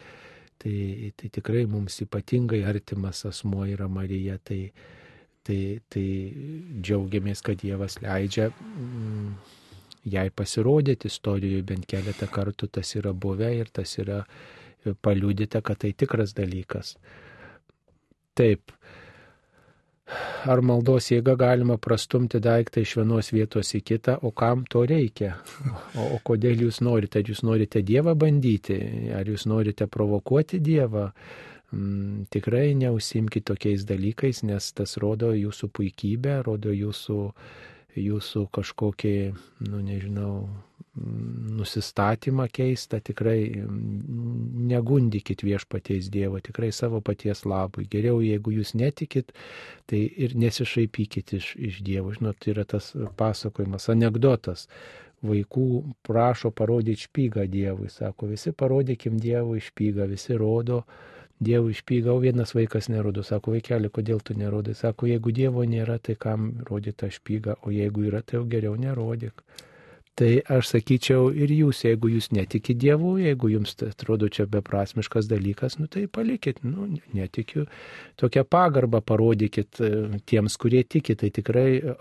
tai, 0.62 0.76
tai 1.16 1.32
tikrai 1.38 1.66
mums 1.70 2.00
ypatingai 2.04 2.62
artimas 2.68 3.24
asmuo 3.28 3.66
yra 3.68 3.88
Marija, 3.88 4.38
tai, 4.38 4.70
tai, 5.46 5.60
tai 5.92 6.08
džiaugiamės, 6.80 7.44
kad 7.44 7.60
Dievas 7.60 8.00
leidžia 8.04 8.50
mm, 8.52 9.32
jai 10.06 10.28
pasirodyti 10.30 11.10
istorijoje 11.10 11.64
bent 11.66 11.88
keletą 11.90 12.28
kartų, 12.30 12.70
tas 12.78 12.94
yra 12.98 13.12
buvę 13.12 13.50
ir 13.56 13.72
tas 13.74 13.98
yra 13.98 14.22
paliūdite, 15.02 15.62
kad 15.62 15.82
tai 15.82 15.92
tikras 15.92 16.34
dalykas. 16.36 16.96
Taip. 18.36 18.72
ar 20.46 20.60
maldos 20.62 21.08
jėga 21.10 21.34
galima 21.40 21.76
prastumti 21.82 22.38
daiktą 22.38 22.84
iš 22.84 22.92
vienos 23.00 23.32
vietos 23.34 23.72
į 23.74 23.80
kitą, 23.82 24.18
o 24.22 24.30
kam 24.30 24.62
to 24.70 24.84
reikia? 24.86 25.34
O, 25.96 26.04
o 26.14 26.18
kodėl 26.22 26.66
jūs 26.66 26.82
norite? 26.84 27.22
Ar 27.22 27.30
jūs 27.32 27.42
norite 27.42 27.82
Dievą 27.82 28.14
bandyti? 28.14 28.76
Ar 29.16 29.26
jūs 29.26 29.48
norite 29.50 29.88
provokuoti 29.90 30.60
Dievą? 30.62 31.08
Mm, 31.72 32.26
tikrai 32.30 32.76
neusimkite 32.78 33.50
tokiais 33.50 33.82
dalykais, 33.88 34.44
nes 34.46 34.70
tas 34.76 34.96
rodo 35.02 35.32
jūsų 35.34 35.72
puikybę, 35.74 36.38
rodo 36.46 36.70
jūsų, 36.70 37.18
jūsų 37.98 38.44
kažkokį, 38.54 39.16
nu 39.66 39.82
nežinau, 39.82 40.34
nusistatymą 40.96 42.46
keistą, 42.52 43.00
tikrai 43.04 43.40
mm, 43.50 44.66
negundykit 44.70 45.42
viešpaties 45.44 46.08
Dievo, 46.12 46.40
tikrai 46.40 46.72
savo 46.72 47.00
paties 47.04 47.44
labui. 47.44 47.86
Geriau, 47.90 48.20
jeigu 48.24 48.54
jūs 48.56 48.74
netikit, 48.78 49.32
tai 49.86 50.02
ir 50.08 50.36
nesišaipykit 50.40 51.34
iš, 51.36 51.50
iš 51.56 51.82
Dievo. 51.86 52.14
Žinot, 52.16 52.48
yra 52.52 52.64
tas 52.64 52.94
pasakojimas, 53.18 53.90
anegdotas. 53.92 54.66
Vaikų 55.26 55.66
prašo 56.06 56.52
parodyti 56.52 57.06
špygą 57.06 57.46
Dievui. 57.50 57.90
Sako, 57.92 58.30
visi 58.32 58.52
parodykim 58.52 59.20
Dievui 59.20 59.60
špygą, 59.64 60.08
visi 60.08 60.36
rodo. 60.36 60.82
Dievui 61.36 61.74
špygą, 61.76 62.14
o 62.16 62.20
vienas 62.24 62.54
vaikas 62.56 62.88
nerodo. 62.88 63.24
Sako, 63.24 63.52
vaikeli, 63.56 63.92
kodėl 63.92 64.22
tu 64.24 64.36
nerodai? 64.36 64.76
Sako, 64.76 65.08
jeigu 65.12 65.32
Dievo 65.36 65.64
nėra, 65.68 65.98
tai 66.00 66.16
kam 66.20 66.52
rodyti 66.68 67.02
tą 67.02 67.10
špygą, 67.12 67.58
o 67.64 67.72
jeigu 67.72 68.06
yra, 68.08 68.22
tai 68.24 68.38
jau 68.38 68.46
geriau 68.48 68.76
nerodyk. 68.80 69.44
Tai 70.16 70.30
aš 70.48 70.70
sakyčiau 70.70 71.26
ir 71.28 71.50
jūs, 71.52 71.82
jeigu 71.84 72.08
jūs 72.08 72.30
netiki 72.32 72.72
Dievu, 72.72 73.18
jeigu 73.20 73.50
jums 73.52 73.74
tai 73.76 73.90
atrodo 73.92 74.30
čia 74.32 74.46
beprasmiškas 74.48 75.28
dalykas, 75.28 75.76
nu 75.76 75.90
tai 75.92 76.06
palikit, 76.08 76.62
nu 76.64 76.86
netikiu, 77.12 77.66
tokią 78.16 78.46
pagarbą 78.48 79.02
parodykit 79.04 79.82
e, 79.84 79.90
tiems, 80.24 80.56
kurie 80.56 80.80
tiki, 80.88 81.18
tai 81.20 81.28
tikrai 81.36 81.68
e, 81.76 81.96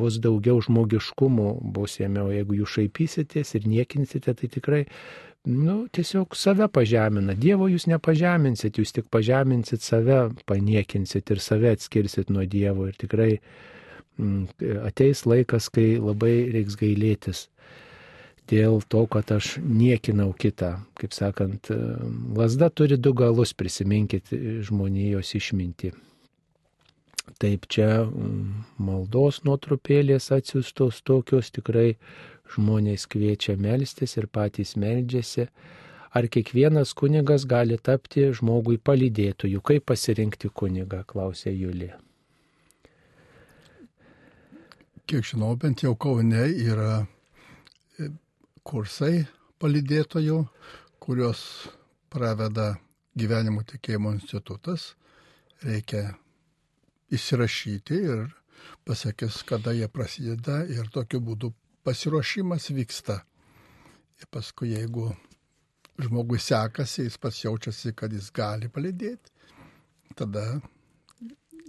bus 0.00 0.16
daugiau 0.24 0.62
žmogiškumo 0.64 1.50
bus 1.76 1.98
o 2.00 2.30
jeigu 2.32 2.56
jūs 2.62 2.78
šaipysitės 2.78 3.52
ir 3.60 3.68
niekinsite, 3.68 4.32
tai 4.32 4.48
tikrai 4.48 4.82
nu, 5.44 5.86
tiesiog 5.92 6.36
save 6.36 6.72
pažemina. 6.72 7.36
Dievo 7.36 7.68
jūs 7.68 7.84
nepažeminsit, 7.92 8.80
jūs 8.80 8.96
tik 8.96 9.12
pažeminsit 9.12 9.84
save, 9.84 10.30
paniekinsit 10.48 11.36
ir 11.36 11.44
save 11.44 11.76
atskirsit 11.76 12.32
nuo 12.32 12.48
Dievo. 12.48 12.88
Ir 12.88 12.96
tikrai 12.96 13.34
ateis 14.84 15.24
laikas, 15.26 15.68
kai 15.72 15.96
labai 15.98 16.48
reiks 16.54 16.78
gailėtis 16.78 17.46
dėl 18.48 18.80
to, 18.88 19.04
kad 19.12 19.30
aš 19.34 19.58
niekinau 19.60 20.32
kitą. 20.32 20.78
Kaip 20.98 21.14
sakant, 21.16 21.70
lasda 22.36 22.70
turi 22.72 22.96
du 22.96 23.12
galus, 23.16 23.52
prisiminkit 23.52 24.32
žmonijos 24.64 25.34
išminti. 25.36 25.92
Taip 27.36 27.66
čia 27.68 28.06
mm, 28.06 28.64
maldos 28.80 29.42
nuotrupėlės 29.44 30.30
atsiustos 30.32 31.02
tokios 31.04 31.52
tikrai 31.52 31.98
žmonės 32.54 33.04
kviečia 33.12 33.58
melstis 33.60 34.16
ir 34.16 34.30
patys 34.32 34.74
meldžiasi. 34.80 35.48
Ar 36.16 36.24
kiekvienas 36.32 36.94
kunigas 36.96 37.44
gali 37.44 37.76
tapti 37.76 38.30
žmogui 38.32 38.80
palydėtojų? 38.80 39.60
Kaip 39.60 39.90
pasirinkti 39.92 40.48
kunigą, 40.48 41.04
klausė 41.04 41.52
Julija. 41.52 42.00
Kiek 45.08 45.24
žinau, 45.24 45.54
bent 45.56 45.80
jau 45.80 45.94
Kaune 45.96 46.42
yra 46.60 47.06
kursai 48.68 49.22
palidėtojų, 49.56 50.36
kurios 51.00 51.40
praveda 52.12 52.74
gyvenimo 53.16 53.64
tikėjimo 53.64 54.12
institutas. 54.18 54.90
Reikia 55.64 56.02
įsirašyti 57.08 58.02
ir 58.10 58.28
pasakys, 58.84 59.40
kada 59.48 59.72
jie 59.72 59.88
prasideda 59.88 60.60
ir 60.68 60.92
tokiu 60.92 61.22
būdu 61.24 61.54
pasiruošimas 61.88 62.68
vyksta. 62.76 63.22
Ir 64.20 64.28
paskui 64.28 64.74
jeigu 64.74 65.08
žmogui 66.04 66.36
sekasi, 66.36 67.08
jis 67.08 67.16
pats 67.16 67.46
jaučiasi, 67.48 67.96
kad 67.96 68.12
jis 68.12 68.28
gali 68.28 68.68
palidėti, 68.68 69.32
tada 70.20 70.50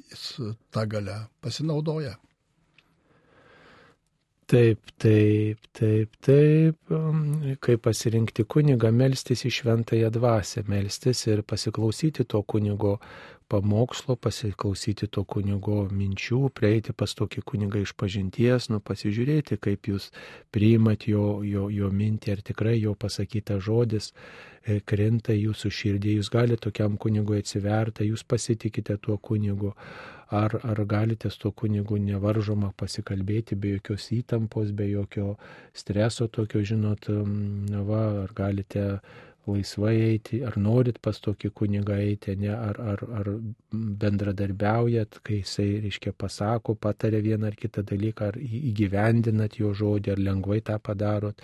jis 0.10 0.34
tą 0.76 0.90
galę 0.92 1.22
pasinaudoja. 1.40 2.20
Taip, 4.50 4.80
taip, 4.98 5.60
taip, 5.78 6.16
taip. 6.26 6.94
Kaip 7.62 7.84
pasirinkti 7.86 8.48
kunigą, 8.50 8.90
melstis 8.90 9.44
į 9.46 9.52
šventąją 9.60 10.10
dvasę, 10.16 10.64
melstis 10.72 11.22
ir 11.30 11.44
pasiklausyti 11.46 12.26
to 12.26 12.42
kunigo 12.50 12.96
pamokslo, 13.50 14.16
pasiklausyti 14.22 15.10
to 15.10 15.24
kunigo 15.26 15.82
minčių, 15.92 16.42
prieiti 16.56 16.94
pas 16.94 17.16
tokį 17.18 17.44
kunigą 17.52 17.82
iš 17.84 17.96
pažinties, 17.98 18.70
nu 18.74 18.80
pasižiūrėti, 18.86 19.58
kaip 19.62 19.90
jūs 19.92 20.12
priimat 20.54 21.08
jo, 21.10 21.42
jo, 21.46 21.68
jo 21.74 21.90
mintį, 21.90 22.36
ar 22.36 22.46
tikrai 22.52 22.78
jo 22.78 22.94
pasakytas 23.00 23.64
žodis 23.66 24.12
e, 24.12 24.80
krinta 24.86 25.34
jūsų 25.34 25.74
širdį, 25.80 26.20
jūs 26.20 26.32
galite 26.34 26.70
tokiam 26.70 26.98
kunigui 27.02 27.42
atsiverti, 27.42 28.10
jūs 28.12 28.24
pasitikite 28.24 29.00
tuo 29.02 29.18
kunigu 29.18 29.74
ar, 30.30 30.60
ar 30.64 30.86
galite 30.86 31.30
su 31.30 31.40
to 31.40 31.52
kunigu 31.52 31.98
nevaržoma 31.98 32.72
pasikalbėti 32.78 33.58
be 33.58 33.74
jokios 33.78 34.10
įtampos, 34.14 34.72
be 34.78 34.92
jokio 34.92 35.36
streso 35.74 36.28
tokio, 36.28 36.62
žinot, 36.62 37.10
na 37.10 37.82
va, 37.88 38.04
ar 38.26 38.34
galite 38.38 38.86
laisvai 39.56 39.96
eiti, 40.06 40.40
ar 40.46 40.58
norit 40.62 41.00
pas 41.04 41.18
tokį 41.26 41.52
kunigą 41.62 41.98
eiti, 42.02 42.36
ne, 42.40 42.52
ar, 42.54 42.80
ar, 42.94 43.04
ar 43.20 43.30
bendradarbiaujat, 44.04 45.20
kai 45.26 45.42
jisai, 45.42 45.68
reiškia, 45.86 46.14
pasako, 46.18 46.76
patarė 46.76 47.22
vieną 47.26 47.52
ar 47.52 47.58
kitą 47.60 47.84
dalyką, 47.90 48.32
ar 48.32 48.40
įgyvendinat 48.40 49.60
jo 49.62 49.74
žodį, 49.76 50.16
ar 50.16 50.24
lengvai 50.30 50.62
tą 50.66 50.80
padarot. 50.84 51.44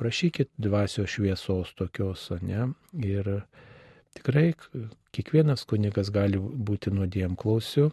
Prašykit 0.00 0.50
dvasios 0.58 1.12
šviesos 1.12 1.74
tokios, 1.78 2.26
ne? 2.42 2.72
Ir 2.98 3.30
tikrai 4.18 4.48
kiekvienas 5.14 5.66
kunigas 5.70 6.10
gali 6.14 6.40
būti 6.40 6.90
nuodėm 6.94 7.36
klausiu, 7.38 7.92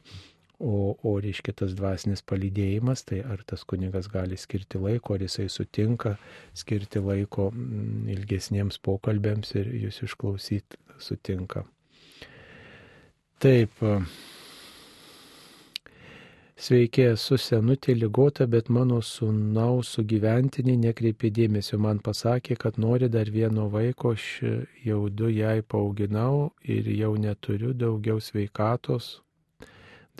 o, 0.61 0.95
o 1.03 1.15
reiškia 1.23 1.55
tas 1.63 1.73
dvasinis 1.77 2.21
palydėjimas, 2.29 3.03
tai 3.09 3.21
ar 3.25 3.41
tas 3.47 3.65
kunigas 3.67 4.09
gali 4.13 4.38
skirti 4.38 4.81
laiko, 4.81 5.17
ar 5.17 5.25
jisai 5.25 5.47
sutinka 5.49 6.15
skirti 6.53 7.01
laiko 7.01 7.49
mm, 7.51 8.09
ilgesniems 8.15 8.77
pokalbėms 8.85 9.55
ir 9.57 9.71
jūs 9.85 10.03
išklausyti 10.07 10.79
sutinka. 11.01 11.65
Taip. 13.41 13.81
Sveiki, 16.61 17.07
esu 17.15 17.39
senutė 17.41 17.95
lygota, 17.97 18.45
bet 18.45 18.67
mano 18.69 18.99
sūnaus 19.01 19.95
sugyventinė 19.95 20.75
nekreipė 20.77 21.31
dėmesio. 21.33 21.79
Man 21.81 21.97
pasakė, 22.05 22.53
kad 22.61 22.77
nori 22.77 23.09
dar 23.09 23.31
vieno 23.33 23.65
vaiko, 23.73 24.11
aš 24.13 24.27
jau 24.85 24.99
du 25.09 25.31
jai 25.33 25.63
paauginau 25.65 26.51
ir 26.61 26.91
jau 26.93 27.15
neturiu 27.17 27.73
daugiau 27.73 28.21
sveikatos. 28.21 29.15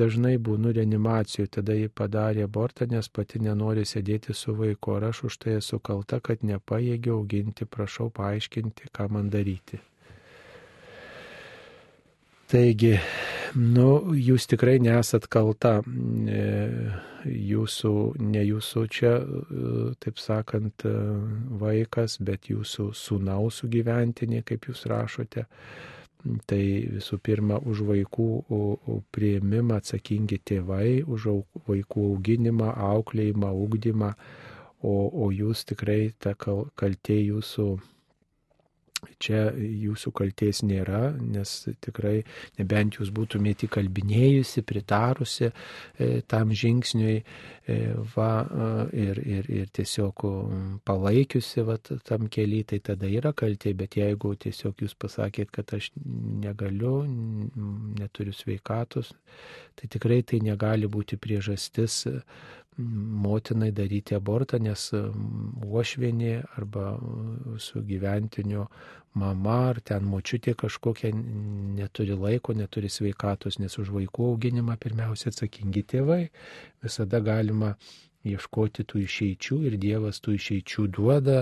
Dažnai 0.02 0.34
būnu 0.41 0.73
reanimacijų, 0.78 1.48
tada 1.57 1.76
ji 1.78 1.91
padarė 2.02 2.48
abortą, 2.48 2.88
nes 2.90 3.11
pati 3.14 3.41
nenori 3.44 3.86
sėdėti 3.86 4.34
su 4.38 4.56
vaiku, 4.57 4.98
ar 4.98 5.10
aš 5.11 5.23
už 5.30 5.40
tai 5.44 5.56
esu 5.60 5.80
kalta, 5.80 6.22
kad 6.23 6.44
nepajėgiu 6.48 7.19
auginti, 7.19 7.69
prašau 7.69 8.10
paaiškinti, 8.18 8.90
ką 8.95 9.10
man 9.14 9.30
daryti. 9.34 9.82
Taigi, 12.52 12.98
nu, 13.56 14.11
jūs 14.11 14.44
tikrai 14.52 14.73
nesat 14.84 15.30
kalta, 15.32 15.78
e, 15.80 16.41
jūsų, 17.32 17.94
ne 18.19 18.41
jūsų 18.44 18.84
čia, 18.91 19.14
e, 19.22 19.86
taip 20.03 20.19
sakant, 20.19 20.84
e, 20.84 20.91
vaikas, 21.61 22.18
bet 22.19 22.49
jūsų 22.52 22.90
sūnaus 22.91 23.61
sugyventinė, 23.64 24.44
kaip 24.44 24.68
jūs 24.68 24.84
rašote. 24.91 25.45
Tai 26.45 26.61
visų 26.95 27.18
pirma, 27.26 27.57
už 27.65 27.81
vaikų 27.88 28.26
prieimimą 29.15 29.80
atsakingi 29.81 30.38
tėvai, 30.45 31.02
už 31.02 31.27
vaikų 31.69 32.03
auginimą, 32.11 32.73
auklėjimą, 32.91 33.49
ugdymą, 33.65 34.11
o, 34.85 34.93
o 35.26 35.31
jūs 35.34 35.65
tikrai 35.72 36.11
ta 36.22 36.35
kaltė 36.38 37.18
jūsų 37.23 37.68
Čia 39.22 39.52
jūsų 39.57 40.11
kalties 40.18 40.61
nėra, 40.65 41.11
nes 41.18 41.52
tikrai 41.82 42.22
nebent 42.60 42.99
jūs 42.99 43.10
būtumėte 43.14 43.68
įkalbinėjusi, 43.68 44.64
pritarusi 44.68 45.49
e, 45.49 46.10
tam 46.30 46.53
žingsniui 46.53 47.15
e, 47.18 47.78
va, 48.15 48.30
e, 48.45 48.69
ir, 49.03 49.22
ir, 49.38 49.49
ir 49.61 49.72
tiesiog 49.73 50.26
palaikiusi 50.86 51.65
va, 51.68 51.78
tam 51.82 52.28
keliui, 52.34 52.64
tai 52.69 52.82
tada 52.91 53.10
yra 53.10 53.34
kaltė, 53.38 53.73
bet 53.78 53.98
jeigu 53.98 54.36
tiesiog 54.45 54.86
jūs 54.86 54.98
pasakėt, 55.02 55.53
kad 55.53 55.73
aš 55.78 55.91
negaliu, 56.45 57.02
neturiu 57.98 58.34
sveikatos, 58.38 59.14
tai 59.78 59.90
tikrai 59.90 60.22
tai 60.26 60.41
negali 60.45 60.90
būti 60.90 61.18
priežastis 61.22 62.03
motinai 62.77 63.72
daryti 63.76 64.15
abortą, 64.15 64.60
nes 64.64 64.89
uošvienė 64.93 66.35
arba 66.57 66.93
su 67.60 67.81
gyventiniu 67.84 68.68
mama 69.14 69.57
ar 69.72 69.81
ten 69.84 70.06
močiutė 70.07 70.53
kažkokia 70.56 71.11
neturi 71.11 72.15
laiko, 72.15 72.56
neturi 72.56 72.89
sveikatos, 72.89 73.60
nes 73.60 73.76
už 73.77 73.91
vaikų 73.91 74.30
auginimą 74.34 74.77
pirmiausia 74.80 75.34
atsakingi 75.34 75.84
tėvai. 75.84 76.23
Visada 76.84 77.19
galima 77.19 77.76
ieškoti 78.23 78.85
tų 78.85 79.02
išeičių 79.03 79.57
ir 79.68 79.77
Dievas 79.81 80.22
tų 80.23 80.35
išeičių 80.38 80.88
duoda. 80.95 81.39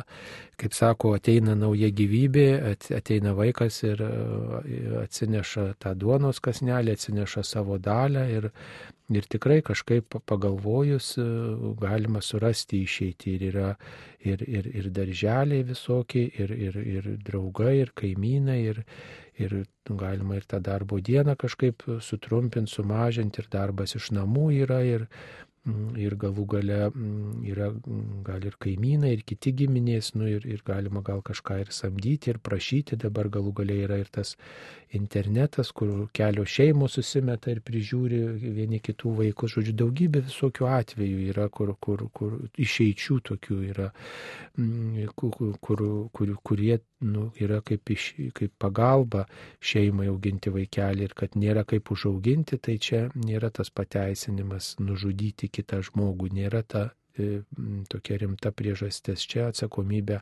Kaip 0.60 0.74
sako, 0.74 1.14
ateina 1.20 1.56
nauja 1.56 1.92
gyvybė, 1.92 2.48
ateina 2.96 3.36
vaikas 3.38 3.84
ir 3.84 4.02
atsineša 5.04 5.74
tą 5.84 5.94
duonos 6.00 6.40
kasnelį, 6.40 6.96
atsineša 6.96 7.44
savo 7.44 7.78
dalę 7.78 8.26
ir, 8.32 8.50
ir 9.10 9.26
tikrai 9.30 9.60
kažkaip 9.66 10.20
pagalvojus 10.30 11.14
galima 11.82 12.22
surasti 12.22 12.84
išeitį. 12.86 13.34
Ir 13.36 13.46
yra 13.50 13.72
ir, 14.20 14.44
ir, 14.46 14.70
ir 14.82 14.90
darželiai 14.94 15.66
visokie, 15.68 16.28
ir, 16.40 16.54
ir, 16.54 16.80
ir 16.96 17.12
draugai, 17.26 17.76
ir 17.84 17.94
kaimynai, 17.98 18.60
ir, 18.74 18.84
ir 19.40 19.60
galima 19.90 20.38
ir 20.38 20.48
tą 20.50 20.62
darbo 20.64 21.00
dieną 21.02 21.38
kažkaip 21.40 21.86
sutrumpinti, 22.06 22.72
sumažinti, 22.76 23.42
ir 23.42 23.52
darbas 23.52 23.96
iš 23.98 24.12
namų 24.16 24.50
yra, 24.64 24.84
ir, 24.86 25.08
Mm, 25.68 25.92
ir 26.00 26.14
galų 26.16 26.46
gale 26.54 26.78
mm, 26.88 27.42
yra 27.52 27.68
mm, 27.74 28.22
gal 28.24 28.46
ir 28.48 28.56
kaimynai, 28.64 29.12
ir 29.18 29.24
kiti 29.28 29.52
giminės, 29.60 30.14
nu, 30.16 30.30
ir, 30.32 30.46
ir 30.48 30.62
galima 30.66 31.02
gal 31.06 31.20
kažką 31.26 31.60
ir 31.66 31.74
samdyti, 31.76 32.32
ir 32.32 32.40
prašyti, 32.40 32.96
dabar 33.04 33.28
galų 33.34 33.52
gale 33.60 33.76
yra 33.84 33.98
ir 34.00 34.08
tas 34.16 34.38
internetas, 34.98 35.72
kur 35.72 36.08
kelios 36.14 36.50
šeimos 36.50 36.96
susimeta 36.98 37.52
ir 37.54 37.62
prižiūri 37.66 38.20
vieni 38.56 38.80
kitų 38.82 39.14
vaikus, 39.20 39.54
žodžiu, 39.58 39.76
daugybė 39.84 40.24
visokių 40.26 40.68
atvejų 40.80 41.20
yra, 41.30 41.48
kur, 41.54 41.76
kur, 41.82 42.08
kur 42.14 42.38
išeičių 42.58 43.20
tokių 43.30 43.60
yra, 43.70 43.90
kur, 45.16 45.58
kur, 45.62 45.84
kur, 46.14 46.36
kurie 46.44 46.80
nu, 47.06 47.30
yra 47.40 47.62
kaip, 47.66 47.94
iš, 47.94 48.12
kaip 48.36 48.56
pagalba 48.60 49.26
šeimai 49.62 50.10
auginti 50.12 50.54
vaikelį 50.54 51.10
ir 51.10 51.18
kad 51.22 51.38
nėra 51.40 51.66
kaip 51.70 51.92
užauginti, 51.94 52.58
tai 52.58 52.80
čia 52.82 53.06
nėra 53.16 53.54
tas 53.54 53.70
pateisinimas 53.70 54.76
nužudyti 54.82 55.52
kitą 55.54 55.84
žmogų, 55.86 56.34
nėra 56.42 56.64
ta 56.66 56.90
tokia 57.90 58.18
rimta 58.22 58.52
priežastis. 58.52 59.26
Čia 59.30 59.50
atsakomybę 59.50 60.20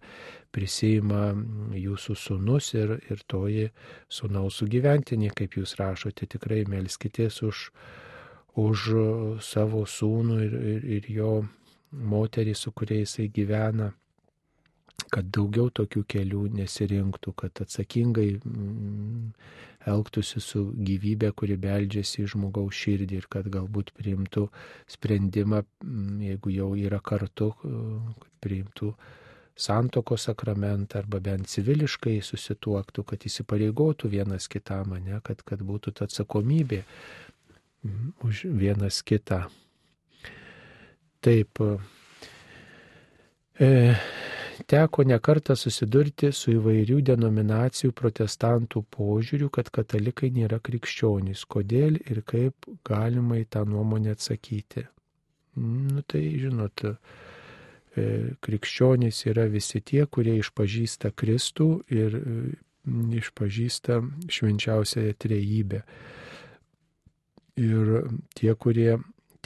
prisima 0.52 1.32
jūsų 1.78 2.16
sunus 2.18 2.74
ir, 2.78 2.98
ir 3.12 3.22
toji 3.28 3.70
sunaus 4.10 4.62
sugyventinė, 4.62 5.32
kaip 5.36 5.60
jūs 5.60 5.78
rašote, 5.80 6.30
tikrai 6.38 6.64
melskitės 6.70 7.42
už, 7.46 7.70
už 8.58 8.90
savo 9.44 9.86
sūnų 9.86 10.42
ir, 10.48 10.60
ir, 10.74 10.90
ir 10.98 11.14
jo 11.20 11.32
moterį, 11.92 12.56
su 12.58 12.74
kuria 12.76 13.04
jisai 13.04 13.30
gyvena 13.34 13.92
kad 15.14 15.30
daugiau 15.32 15.70
tokių 15.72 16.04
kelių 16.10 16.48
nesirinktų, 16.58 17.34
kad 17.38 17.62
atsakingai 17.64 18.32
elgtųsi 19.88 20.42
su 20.44 20.64
gyvybė, 20.76 21.32
kuri 21.38 21.58
beldžiasi 21.62 22.24
į 22.24 22.32
žmogaus 22.34 22.76
širdį 22.76 23.22
ir 23.22 23.28
kad 23.32 23.48
galbūt 23.52 23.94
priimtų 23.98 24.48
sprendimą, 24.92 25.64
mm, 25.84 26.20
jeigu 26.32 26.54
jau 26.56 26.74
yra 26.76 27.00
kartu, 27.04 27.52
priimtų 28.44 28.92
santoko 29.58 30.18
sakramentą 30.22 31.00
arba 31.02 31.20
bent 31.24 31.50
civiliškai 31.50 32.20
susituoktų, 32.22 33.04
kad 33.10 33.26
įsipareigotų 33.26 34.12
vienas 34.14 34.48
kitam, 34.52 34.94
ne, 35.02 35.22
kad, 35.26 35.42
kad 35.42 35.64
būtų 35.66 35.96
ta 35.98 36.06
atsakomybė 36.06 36.84
mm, 36.84 38.12
už 38.28 38.46
vienas 38.54 39.02
kitą. 39.02 39.48
Taip. 41.26 41.60
E, 43.58 43.70
teko 44.66 45.04
nekarta 45.08 45.56
susidurti 45.56 46.32
su 46.34 46.54
įvairių 46.56 47.00
denominacijų 47.12 47.94
protestantų 47.98 48.84
požiūriu, 48.94 49.50
kad 49.54 49.70
katalikai 49.74 50.32
nėra 50.36 50.60
krikščionys. 50.64 51.46
Kodėl 51.46 52.00
ir 52.00 52.22
kaip 52.28 52.70
galima 52.88 53.40
į 53.42 53.48
tą 53.54 53.66
nuomonę 53.70 54.16
atsakyti? 54.18 54.88
Nu 55.58 56.04
tai 56.06 56.24
žinot, 56.42 56.86
e, 56.86 58.36
krikščionys 58.46 59.26
yra 59.32 59.48
visi 59.50 59.82
tie, 59.82 60.06
kurie 60.06 60.38
išpažįsta 60.42 61.12
Kristų 61.18 61.70
ir 61.90 62.18
išpažįsta 62.88 64.00
švenčiausiąją 64.32 65.14
trejybę. 65.20 65.82
Ir 67.58 67.94
tie, 68.38 68.54
kurie 68.56 68.98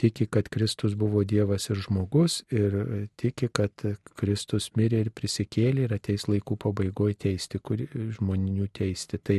tiki, 0.02 0.26
kad 0.26 0.48
Kristus 0.52 0.96
buvo 0.98 1.22
Dievas 1.28 1.68
ir 1.70 1.78
žmogus 1.84 2.40
ir 2.50 2.74
tiki, 3.20 3.48
kad 3.54 3.84
Kristus 4.18 4.70
mirė 4.78 5.04
ir 5.04 5.10
prisikėlė 5.14 5.86
ir 5.86 5.94
ateis 5.94 6.26
laikų 6.30 6.58
pabaigoje 6.64 7.18
teisti, 7.28 7.60
kur, 7.62 7.84
žmonių 8.18 8.66
teisti. 8.74 9.20
Tai 9.22 9.38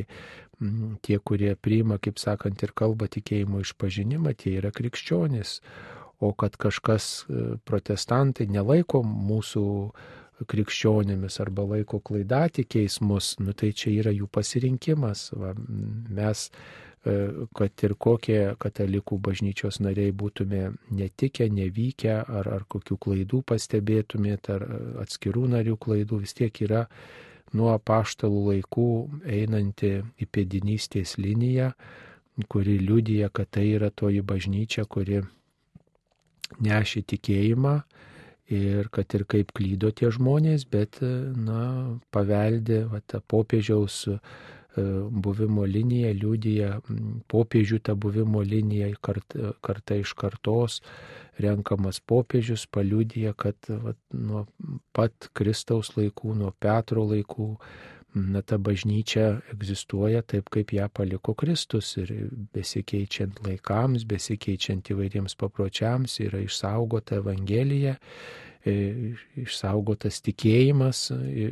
m, 0.63 0.95
tie, 1.03 1.19
kurie 1.19 1.51
priima, 1.59 1.99
kaip 1.99 2.21
sakant, 2.21 2.63
ir 2.63 2.71
kalba 2.75 3.09
tikėjimo 3.11 3.63
išpažinimą, 3.65 4.35
tie 4.39 4.57
yra 4.61 4.71
krikščionys. 4.75 5.59
O 6.23 6.31
kad 6.39 6.55
kažkas 6.55 7.07
e, 7.27 7.45
protestantai 7.67 8.47
nelaiko 8.47 9.01
mūsų 9.03 9.65
krikščionėmis 10.49 11.39
arba 11.43 11.65
laiko 11.73 11.99
klaidatikiais 11.99 13.01
mus, 13.03 13.35
nu 13.43 13.53
tai 13.57 13.73
čia 13.75 13.91
yra 13.99 14.13
jų 14.15 14.29
pasirinkimas. 14.31 15.27
Va, 15.35 15.51
mes 15.57 16.47
kad 17.03 17.83
ir 17.83 17.93
kokie 17.99 18.39
katalikų 18.63 19.17
bažnyčios 19.19 19.81
nariai 19.83 20.13
būtume 20.15 20.69
netikę, 20.95 21.49
nevykę, 21.51 22.15
ar, 22.23 22.47
ar 22.47 22.63
kokių 22.71 22.97
klaidų 23.05 23.41
pastebėtumėt, 23.51 24.49
ar 24.53 24.63
atskirų 25.03 25.49
narių 25.51 25.75
klaidų, 25.83 26.21
vis 26.23 26.35
tiek 26.37 26.61
yra 26.63 26.85
nuo 27.53 27.75
paštalų 27.75 28.45
laikų 28.53 28.87
einanti 29.27 29.97
į 29.99 30.29
pėdinystės 30.31 31.17
liniją, 31.19 31.73
kuri 32.47 32.79
liudija, 32.79 33.29
kad 33.29 33.51
tai 33.51 33.67
yra 33.75 33.91
toji 33.91 34.23
bažnyčia, 34.23 34.87
kuri 34.87 35.21
neši 36.63 37.03
tikėjimą 37.11 37.75
ir 38.53 38.89
kad 38.93 39.11
ir 39.15 39.25
kaip 39.29 39.51
klydo 39.55 39.91
tie 39.91 40.09
žmonės, 40.13 40.65
bet, 40.71 40.99
na, 41.01 41.99
paveldė 42.15 42.83
va, 42.91 43.03
tą 43.07 43.21
popiežiaus 43.27 44.05
buvimo 44.75 45.65
linija 45.69 46.13
liūdija 46.17 46.69
popiežių 47.31 47.79
tą 47.85 47.95
buvimo 47.99 48.41
liniją 48.41 48.93
kart, 49.05 49.35
karta 49.61 49.97
iš 50.01 50.13
kartos, 50.17 50.79
renkamas 51.41 51.99
popiežius 51.99 52.65
paliūdija, 52.73 53.33
kad 53.37 53.57
vat, 53.69 53.99
nuo 54.13 54.45
pat 54.93 55.29
Kristaus 55.33 55.93
laikų, 55.97 56.37
nuo 56.41 56.53
Petro 56.59 57.05
laikų, 57.09 57.49
na, 58.13 58.43
ta 58.45 58.59
bažnyčia 58.61 59.41
egzistuoja 59.53 60.21
taip, 60.21 60.49
kaip 60.53 60.73
ją 60.73 60.87
paliko 60.93 61.33
Kristus 61.37 61.95
ir 62.01 62.13
besikeičiant 62.53 63.41
laikams, 63.45 64.05
besikeičiant 64.09 64.93
įvairiems 64.93 65.37
papročiams 65.37 66.19
yra 66.25 66.43
išsaugota 66.45 67.21
Evangelija. 67.21 67.97
E, 67.97 68.42
išsaugotas 68.65 70.21
tikėjimas, 70.23 71.09
e, 71.11 71.49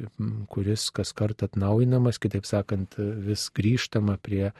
kuris 0.51 0.87
kas 0.95 1.11
kart 1.11 1.43
atnaujinamas, 1.43 2.19
kitaip 2.21 2.47
sakant, 2.47 2.95
vis 2.97 3.49
grįžtama 3.55 4.15
prie 4.23 4.51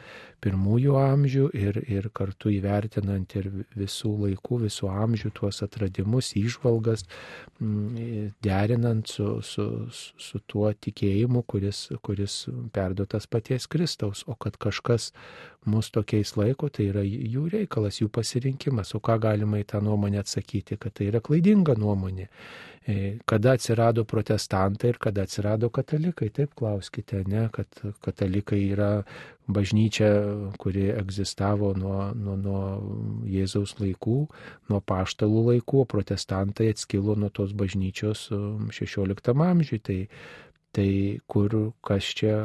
pirmųjų 0.43 0.97
amžių 0.99 1.47
ir, 1.55 1.79
ir 1.87 2.09
kartu 2.17 2.51
įvertinant 2.51 3.35
ir 3.37 3.47
visų 3.77 4.11
laikų, 4.25 4.63
visų 4.65 4.89
amžių 4.91 5.31
tuos 5.37 5.61
atradimus, 5.63 6.33
išvalgas, 6.35 7.05
derinant 8.43 9.07
su, 9.07 9.37
su, 9.45 9.67
su 9.91 10.41
tuo 10.49 10.71
tikėjimu, 10.73 11.45
kuris, 11.47 11.85
kuris 12.03 12.41
perduotas 12.73 13.29
paties 13.31 13.69
Kristaus, 13.71 14.25
o 14.27 14.35
kad 14.35 14.57
kažkas 14.61 15.11
mus 15.69 15.91
tokiais 15.93 16.33
laiko, 16.39 16.71
tai 16.73 16.87
yra 16.89 17.03
jų 17.05 17.45
reikalas, 17.53 18.01
jų 18.01 18.09
pasirinkimas. 18.13 18.95
O 18.97 19.01
ką 19.03 19.19
galima 19.21 19.61
į 19.61 19.67
tą 19.69 19.81
nuomonę 19.85 20.21
atsakyti, 20.23 20.79
kad 20.81 20.95
tai 20.97 21.11
yra 21.11 21.21
klaidinga 21.21 21.77
nuomonė. 21.77 22.27
E, 22.87 23.19
kada 23.29 23.51
atsirado 23.53 24.01
protestantai 24.05 24.89
ir 24.89 24.97
kada 24.97 25.21
atsirado 25.27 25.69
katalikai, 25.69 26.31
taip 26.33 26.55
klauskite, 26.57 27.19
ne, 27.29 27.43
kad 27.53 27.67
katalikai 28.01 28.61
yra 28.73 29.03
bažnyčia, 29.45 30.09
kuri 30.57 30.87
egzistavo 30.95 31.75
nuo, 31.77 32.09
nuo, 32.17 32.35
nuo 32.41 32.61
Jėzaus 33.29 33.75
laikų, 33.77 34.17
nuo 34.73 34.81
paštalų 34.81 35.43
laikų, 35.51 35.85
protestantai 35.93 36.71
atskilo 36.73 37.13
nuo 37.19 37.29
tos 37.29 37.53
bažnyčios 37.53 38.29
16 38.31 39.35
um, 39.35 39.45
amžiui. 39.45 39.81
Tai 39.85 39.99
Tai 40.71 41.19
kur, 41.27 41.53
kas 41.83 42.13
čia, 42.15 42.35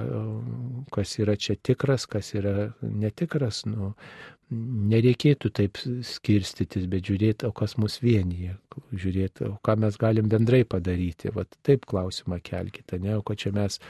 kas 0.91 1.13
yra 1.23 1.37
čia 1.39 1.55
tikras, 1.63 2.09
kas 2.11 2.33
yra 2.35 2.73
netikras, 2.83 3.61
nu, 3.71 3.93
nereikėtų 4.51 5.51
taip 5.55 5.79
skirstytis, 6.07 6.89
bet 6.91 7.07
žiūrėti, 7.07 7.47
o 7.49 7.53
kas 7.55 7.77
mus 7.79 7.99
vienyje, 8.03 8.57
žiūrėti, 8.95 9.47
o 9.51 9.55
ką 9.67 9.77
mes 9.83 9.99
galim 9.99 10.27
bendrai 10.31 10.65
padaryti. 10.67 11.31
Vat 11.35 11.55
taip 11.67 11.87
klausimą 11.87 12.39
kelkite, 12.43 12.99
ne, 13.03 13.17
o 13.19 13.23
ko 13.27 13.35
čia 13.39 13.55
mes 13.55 13.81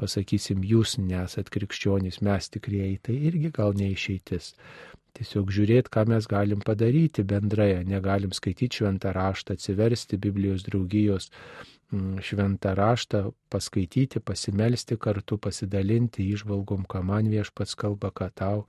pasakysim, 0.00 0.64
jūs 0.64 0.96
nesat 1.00 1.48
krikščionys, 1.52 2.22
mes 2.24 2.52
tikrieji, 2.52 3.00
tai 3.08 3.18
irgi 3.30 3.52
gal 3.56 3.76
neišeitis. 3.76 4.54
Tiesiog 5.18 5.48
žiūrėti, 5.52 5.92
ką 5.92 6.04
mes 6.12 6.28
galim 6.30 6.60
padaryti 6.64 7.24
bendrai, 7.26 7.82
negalim 7.88 8.32
skaityti 8.36 8.80
šventą 8.80 9.12
raštą, 9.16 9.56
atsiversti 9.56 10.20
Biblijos 10.20 10.64
draugijos 10.68 11.32
šventą 12.20 12.74
raštą, 12.76 13.32
paskaityti, 13.48 14.20
pasimelsti 14.20 14.98
kartu, 15.00 15.38
pasidalinti 15.40 16.26
išvalgom, 16.34 16.84
ką 16.84 17.00
man 17.02 17.30
viešpats 17.32 17.76
kalba, 17.80 18.10
ką 18.12 18.28
tau. 18.36 18.64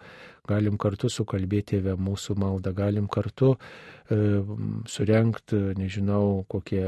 Galim 0.48 0.78
kartu 0.80 1.10
sukalbėti 1.12 1.82
apie 1.82 1.98
mūsų 2.00 2.38
maldą, 2.40 2.72
galim 2.74 3.10
kartu 3.12 3.56
e, 3.56 4.40
surenkti, 4.88 5.60
nežinau, 5.78 6.46
kokie 6.48 6.86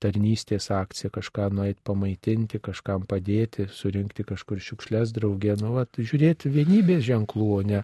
tarnystės 0.00 0.70
akcija, 0.72 1.10
kažką 1.12 1.48
nueit 1.56 1.80
pamaitinti, 1.84 2.60
kažkam 2.60 3.06
padėti, 3.08 3.66
surinkti 3.72 4.24
kažkur 4.28 4.60
šiukšlės 4.60 5.12
draugė, 5.16 5.56
nu, 5.60 5.74
vat, 5.76 5.96
žiūrėti 5.96 6.52
vienybės 6.52 7.04
ženklų, 7.08 7.48
o 7.56 7.62
ne, 7.64 7.82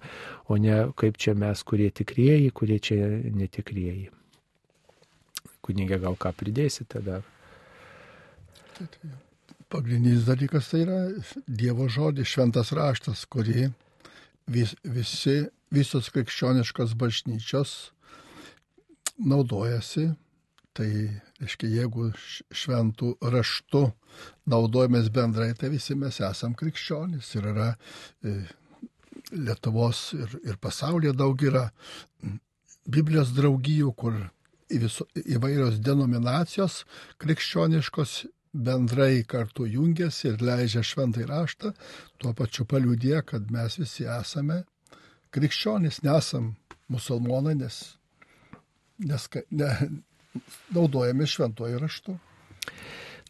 o 0.49 0.61
ne 0.61 0.79
kaip 0.97 1.21
čia 1.21 1.37
mes, 1.37 1.65
kurie 1.65 1.89
tikrieji, 1.93 2.53
kurie 2.57 2.81
čia 2.81 3.01
netikrieji. 3.37 4.11
Kunigė, 5.65 5.99
gal 6.05 6.17
ką 6.21 6.33
pridėsite 6.37 7.03
dar? 7.05 7.25
Pagrindinis 9.69 10.27
dalykas 10.27 10.71
tai 10.71 10.85
yra 10.85 11.01
Dievo 11.49 11.89
žodis, 11.91 12.29
šventas 12.31 12.71
raštas, 12.77 13.25
kurį 13.31 13.71
vis, 14.47 14.77
visi, 14.85 15.41
visos 15.75 16.11
krikščioniškos 16.15 16.95
bažnyčios 16.99 17.75
naudojasi. 19.19 20.13
Tai, 20.77 20.89
reiškia, 21.41 21.71
jeigu 21.73 22.11
šventų 22.53 23.15
raštų 23.33 23.83
naudojamės 24.53 25.09
bendrai, 25.09 25.55
tai 25.57 25.71
visi 25.73 25.97
mes 25.97 26.21
esam 26.21 26.53
krikščionys 26.53 27.31
ir 27.39 27.49
yra 27.55 27.71
e, 28.21 28.37
Lietuvos 29.33 30.13
ir, 30.15 30.35
ir 30.45 30.59
pasaulyje 30.61 31.15
daug 31.17 31.41
yra 31.43 31.65
Biblijos 32.87 33.33
draugijų, 33.35 33.89
kur 33.97 34.21
viso, 34.69 35.09
įvairios 35.17 35.81
denominacijos 35.83 36.83
krikščioniškos 37.25 38.19
bendrai 38.57 39.25
kartu 39.29 39.67
jungiasi 39.69 40.33
ir 40.33 40.43
leidžia 40.43 40.83
šventai 40.87 41.27
raštą, 41.29 41.73
tuo 42.19 42.33
pačiu 42.37 42.67
paliūdė, 42.69 43.21
kad 43.29 43.51
mes 43.53 43.79
visi 43.81 44.09
esame 44.09 44.63
krikščionys, 45.37 46.03
nesam 46.07 46.55
musulmonai, 46.93 47.57
nes, 47.61 47.83
nes 48.99 49.29
ne, 49.51 49.73
naudojami 50.77 51.29
šventuoju 51.29 51.83
raštu. 51.83 52.17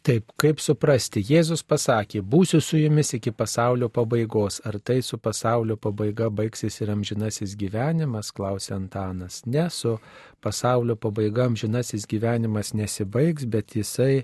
Taip, 0.07 0.29
kaip 0.39 0.61
suprasti, 0.63 1.19
Jėzus 1.25 1.65
pasakė, 1.67 2.21
būsiu 2.23 2.61
su 2.63 2.77
jumis 2.79 3.09
iki 3.17 3.33
pasaulio 3.35 3.89
pabaigos. 3.91 4.61
Ar 4.63 4.77
tai 4.79 5.01
su 5.03 5.17
pasaulio 5.19 5.75
pabaiga 5.75 6.29
baigsis 6.31 6.79
ir 6.79 6.93
amžinasis 6.93 7.57
gyvenimas, 7.59 8.29
klausė 8.31 8.77
Antanas. 8.77 9.41
Ne, 9.45 9.65
su 9.73 9.97
pasaulio 10.39 10.95
pabaiga 10.95 11.49
amžinasis 11.49 12.07
gyvenimas 12.07 12.71
nesibaigs, 12.77 13.49
bet 13.51 13.75
jisai, 13.75 14.23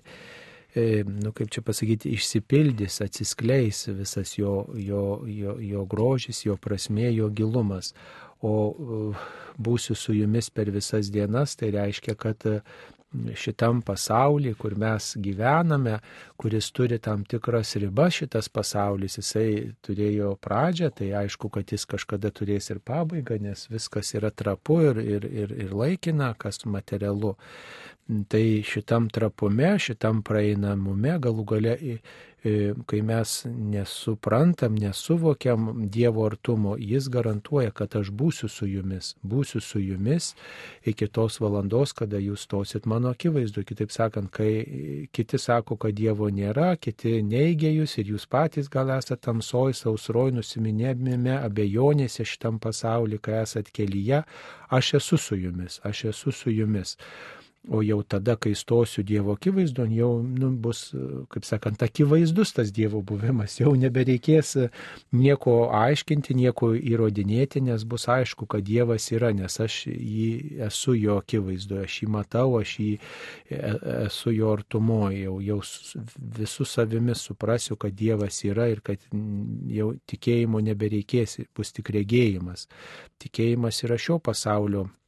nu 1.05 1.31
kaip 1.35 1.51
čia 1.53 1.61
pasakyti, 1.65 2.13
išsipildys, 2.17 3.01
atsiskleis 3.05 3.85
visas 3.93 4.37
jo, 4.37 4.65
jo, 4.73 5.21
jo, 5.29 5.57
jo 5.61 5.85
grožis, 5.85 6.43
jo 6.47 6.57
prasmė, 6.57 7.11
jo 7.13 7.29
gilumas. 7.29 7.93
O 8.43 9.13
būsiu 9.55 9.95
su 9.95 10.15
jumis 10.17 10.49
per 10.49 10.71
visas 10.73 11.11
dienas, 11.13 11.55
tai 11.55 11.69
reiškia, 11.71 12.15
kad 12.19 12.43
šitam 13.35 13.81
pasaulyje, 13.85 14.55
kur 14.59 14.75
mes 14.79 15.13
gyvename, 15.21 15.99
kuris 16.37 16.71
turi 16.71 16.99
tam 16.99 17.23
tikras 17.29 17.75
ribas, 17.81 18.17
šitas 18.19 18.49
pasaulis, 18.49 19.17
jisai 19.19 19.47
turėjo 19.85 20.33
pradžią, 20.43 20.89
tai 20.97 21.11
aišku, 21.23 21.51
kad 21.53 21.71
jis 21.71 21.85
kažkada 21.89 22.33
turės 22.33 22.71
ir 22.73 22.81
pabaigą, 22.83 23.39
nes 23.41 23.67
viskas 23.71 24.13
yra 24.17 24.31
trapu 24.31 24.81
ir, 24.89 24.99
ir, 24.99 25.29
ir, 25.43 25.55
ir 25.67 25.73
laikina, 25.73 26.33
kas 26.37 26.65
materialu. 26.65 27.35
Tai 28.03 28.45
šitam 28.67 29.07
trapume, 29.13 29.77
šitam 29.79 30.19
praeinamume 30.27 31.13
galų 31.23 31.45
gale 31.47 31.77
kai 32.85 33.01
mes 33.01 33.45
nesuprantam, 33.47 34.75
nesuvokiam 34.75 35.89
Dievo 35.89 36.25
artumo, 36.25 36.75
jis 36.79 37.07
garantuoja, 37.07 37.71
kad 37.71 37.95
aš 37.95 38.09
būsiu 38.11 38.49
su 38.51 38.67
jumis, 38.67 39.13
būsiu 39.23 39.61
su 39.63 39.79
jumis 39.79 40.33
iki 40.83 41.07
tos 41.07 41.39
valandos, 41.39 41.93
kada 41.95 42.19
jūs 42.19 42.43
stosit 42.43 42.85
mano 42.85 43.13
akivaizdu. 43.15 43.63
Kitaip 43.63 43.93
sakant, 43.95 44.31
kai 44.31 45.07
kiti 45.15 45.39
sako, 45.39 45.77
kad 45.79 45.95
Dievo 45.95 46.27
nėra, 46.27 46.73
kiti 46.75 47.21
neigia 47.23 47.71
jūs 47.71 47.95
ir 48.01 48.11
jūs 48.11 48.27
patys 48.27 48.67
gal 48.71 48.91
esate 48.97 49.21
tamsoj, 49.23 49.71
sausroj, 49.79 50.33
nusiminėmime, 50.35 51.37
abejonėse 51.39 52.27
šitam 52.27 52.59
pasauliu, 52.59 53.21
kai 53.23 53.39
esate 53.45 53.71
kelyje, 53.71 54.23
aš 54.67 54.93
esu 54.99 55.17
su 55.17 55.39
jumis, 55.39 55.79
aš 55.87 56.09
esu 56.11 56.35
su 56.35 56.51
jumis. 56.51 56.97
O 57.71 57.79
jau 57.79 58.01
tada, 58.03 58.35
kai 58.35 58.51
stosiu 58.59 59.05
Dievo 59.07 59.37
akivaizdon, 59.37 59.91
jau 59.95 60.17
nu, 60.19 60.49
bus, 60.59 60.89
kaip 61.31 61.45
sakant, 61.47 61.79
akivaizdus 61.85 62.51
tas 62.57 62.71
Dievo 62.75 62.99
buvimas. 62.99 63.53
Jau 63.61 63.71
nebereikės 63.79 64.49
nieko 65.15 65.53
aiškinti, 65.71 66.35
nieko 66.35 66.73
įrodinėti, 66.75 67.61
nes 67.63 67.85
bus 67.87 68.09
aišku, 68.11 68.49
kad 68.51 68.65
Dievas 68.67 69.07
yra, 69.15 69.29
nes 69.31 69.55
aš 69.63 69.77
jį 69.87 70.59
esu 70.67 70.97
jo 70.99 71.15
akivaizdoje, 71.21 71.85
aš 71.87 71.95
jį 72.01 72.09
matau, 72.11 72.57
aš 72.59 72.73
jį 72.83 72.89
e, 72.97 73.59
esu 74.09 74.33
jo 74.35 74.49
artumoje, 74.57 75.21
jau, 75.23 75.37
jau 75.47 75.61
visų 76.41 76.67
savimi 76.67 77.15
suprasiu, 77.15 77.77
kad 77.79 77.95
Dievas 77.95 78.41
yra 78.43 78.67
ir 78.73 78.83
kad 78.83 79.07
jau 79.71 79.93
tikėjimo 80.11 80.59
nebereikės, 80.67 81.39
bus 81.55 81.71
tik 81.71 81.93
regėjimas. 81.95 82.67
Tikėjimas 83.23 83.79
yra 83.87 83.95
šio 83.95 84.19
pasaulio 84.19 84.83
E, 84.83 85.02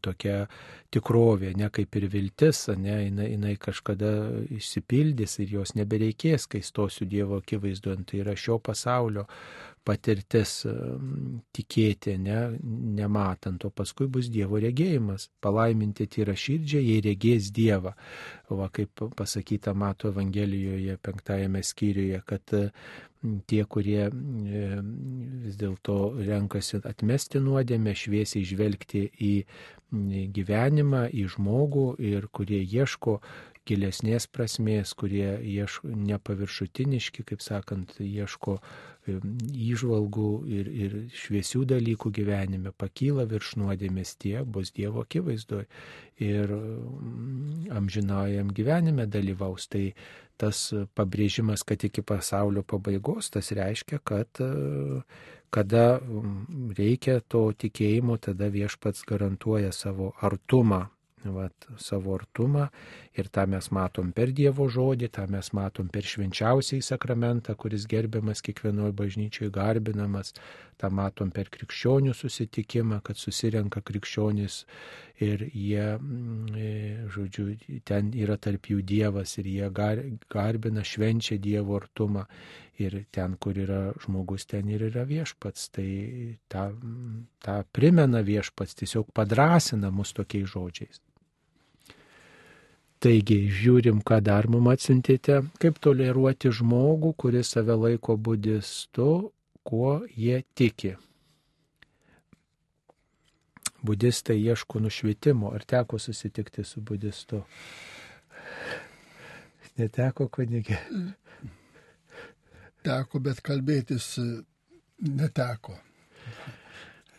tokia 0.00 0.46
tikrovė, 0.94 1.52
ne 1.58 1.68
kaip 1.74 1.96
ir 1.98 2.06
viltis, 2.12 2.68
ne, 2.78 2.94
jinai, 3.08 3.30
jinai 3.32 3.56
kažkada 3.60 4.12
išsipildys 4.54 5.38
ir 5.42 5.54
jos 5.58 5.74
nebereikės, 5.74 6.46
kai 6.46 6.62
stosiu 6.62 7.08
Dievo 7.08 7.40
akivaizduojant. 7.42 8.06
Tai 8.08 8.22
yra 8.22 8.36
šio 8.38 8.58
pasaulio 8.62 9.26
patirtis 9.88 10.52
tikėti, 11.56 12.18
ne, 12.20 12.40
nematant, 12.98 13.64
o 13.64 13.72
paskui 13.72 14.08
bus 14.12 14.28
Dievo 14.32 14.60
regėjimas. 14.60 15.28
Palaiminti 15.44 16.08
tyra 16.12 16.36
širdžiai, 16.36 16.84
jei 16.92 17.04
regės 17.08 17.52
Dievą. 17.56 17.94
Va 18.48 18.68
kaip 18.74 19.04
pasakyta 19.16 19.74
Mato 19.76 20.12
Evangelijoje 20.12 20.98
penktajame 21.04 21.64
skyriuje, 21.64 22.20
kad 22.28 22.56
tie, 23.50 23.62
kurie 23.66 24.06
vis 24.12 25.56
dėlto 25.58 25.98
renkasi 26.22 26.78
atmesti 26.86 27.42
nuodėmę, 27.42 27.94
šviesiai 27.96 28.46
žvelgti 28.46 29.08
į 29.24 29.32
gyvenimą, 30.36 31.06
į 31.16 31.24
žmogų 31.34 31.86
ir 32.04 32.28
kurie 32.32 32.60
ieško 32.60 33.18
gilesnės 33.68 34.26
prasmės, 34.32 34.94
kurie 34.98 35.36
ieško 35.44 35.90
nepaviršutiniški, 36.08 37.24
kaip 37.28 37.44
sakant, 37.44 37.94
ieško 38.02 38.58
įžvalgų 39.08 40.30
ir, 40.52 40.68
ir 40.68 40.96
šviesių 41.16 41.64
dalykų 41.70 42.12
gyvenime, 42.18 42.72
pakyla 42.76 43.24
virš 43.28 43.54
nuodėmės 43.62 44.16
tie, 44.20 44.42
bus 44.44 44.72
Dievo 44.76 45.04
akivaizdoje 45.06 45.68
ir 46.24 46.52
amžinojam 47.72 48.52
gyvenime 48.52 49.08
dalyvaus. 49.08 49.68
Tai 49.72 49.86
tas 50.38 50.68
pabrėžimas, 50.94 51.64
kad 51.66 51.82
iki 51.88 52.04
pasaulio 52.06 52.62
pabaigos, 52.62 53.32
tas 53.34 53.50
reiškia, 53.56 54.02
kad 54.04 54.42
kada 55.50 55.84
reikia 56.76 57.20
to 57.24 57.48
tikėjimo, 57.56 58.18
tada 58.20 58.50
viešpats 58.52 59.06
garantuoja 59.08 59.72
savo 59.72 60.12
artumą 60.20 60.86
vat, 61.24 61.66
savo 61.76 62.14
artumą 62.14 62.68
ir 63.18 63.28
tą 63.34 63.46
mes 63.50 63.70
matom 63.74 64.12
per 64.14 64.32
Dievo 64.36 64.68
žodį, 64.70 65.08
tą 65.14 65.26
mes 65.30 65.50
matom 65.56 65.88
per 65.92 66.06
švenčiausiai 66.06 66.84
sakramentą, 66.84 67.56
kuris 67.58 67.86
gerbiamas 67.90 68.42
kiekvienoje 68.46 68.94
bažnyčioje, 68.98 69.50
garbinamas, 69.54 70.34
tą 70.78 70.90
matom 70.94 71.32
per 71.34 71.50
krikščionių 71.50 72.14
susitikimą, 72.14 73.00
kad 73.02 73.18
susirenka 73.18 73.82
krikščionys 73.82 74.60
ir 75.24 75.42
jie, 75.50 75.96
mm, 75.98 76.54
e, 76.54 76.70
žodžiu, 77.14 77.48
ten 77.88 78.12
yra 78.14 78.38
tarp 78.38 78.70
jų 78.70 78.84
Dievas 78.86 79.34
ir 79.42 79.50
jie 79.50 79.70
garbina, 79.74 80.84
švenčia 80.86 81.38
Dievo 81.42 81.76
artumą 81.80 82.28
ir 82.78 83.04
ten, 83.10 83.34
kur 83.42 83.58
yra 83.58 83.80
žmogus, 84.04 84.46
ten 84.46 84.70
ir 84.70 84.86
yra 84.90 85.04
viešpats. 85.08 85.68
Tai 85.74 85.88
tą, 86.52 86.68
tą 87.44 87.58
primena 87.74 88.22
viešpats, 88.22 88.78
tiesiog 88.78 89.10
padrasina 89.14 89.90
mus 89.90 90.14
tokiais 90.16 90.50
žodžiais. 90.54 91.02
Taigi, 92.98 93.44
žiūrim, 93.54 94.00
ką 94.02 94.16
dar 94.26 94.48
mums 94.50 94.72
atsintėte, 94.74 95.36
kaip 95.62 95.76
toleruoti 95.86 96.50
žmogų, 96.50 97.12
kuris 97.22 97.52
save 97.54 97.76
laiko 97.78 98.16
budistu, 98.18 99.06
kuo 99.62 99.92
jie 100.18 100.40
tiki. 100.58 100.96
Budistai 103.86 104.40
ieško 104.42 104.82
nušvietimo, 104.82 105.52
ar 105.54 105.62
teko 105.62 106.00
susitikti 106.02 106.64
su 106.66 106.82
budistu? 106.82 107.44
Neteko 109.78 110.26
kunigė. 110.34 110.80
Teko, 112.82 113.20
bet 113.22 113.44
kalbėtis 113.46 114.16
neteko. 114.98 115.78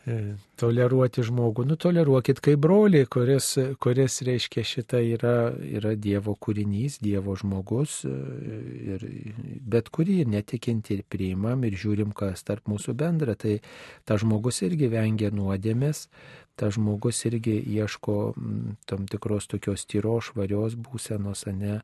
E, 0.09 0.15
toleruoti 0.59 1.23
žmogų. 1.27 1.65
Nu, 1.69 1.75
toleruokit 1.79 2.39
kaip 2.43 2.61
broliai, 2.63 3.05
kuris, 3.11 3.51
kuris 3.83 4.19
reiškia 4.25 4.63
šitą 4.65 5.01
yra, 5.05 5.33
yra 5.79 5.93
Dievo 5.99 6.33
kūrinys, 6.39 6.97
Dievo 7.03 7.35
žmogus. 7.39 7.99
E, 8.07 8.13
ir 8.95 9.05
bet 9.75 9.91
kurį 9.93 10.23
netikinti 10.33 10.97
ir 10.97 11.05
priimam 11.09 11.65
ir 11.67 11.77
žiūrim, 11.79 12.13
kas 12.15 12.45
tarp 12.47 12.71
mūsų 12.71 12.95
bendra. 12.97 13.37
Tai 13.39 13.59
ta 14.09 14.17
žmogus 14.21 14.63
irgi 14.65 14.89
vengia 14.91 15.29
nuodėmės, 15.35 16.07
ta 16.59 16.71
žmogus 16.73 17.21
irgi 17.29 17.59
ieško 17.77 18.19
tam 18.89 19.09
tikros 19.11 19.51
tokios 19.51 19.85
tyros, 19.89 20.31
švarios 20.31 20.79
būsenos, 20.79 21.45
ne 21.53 21.81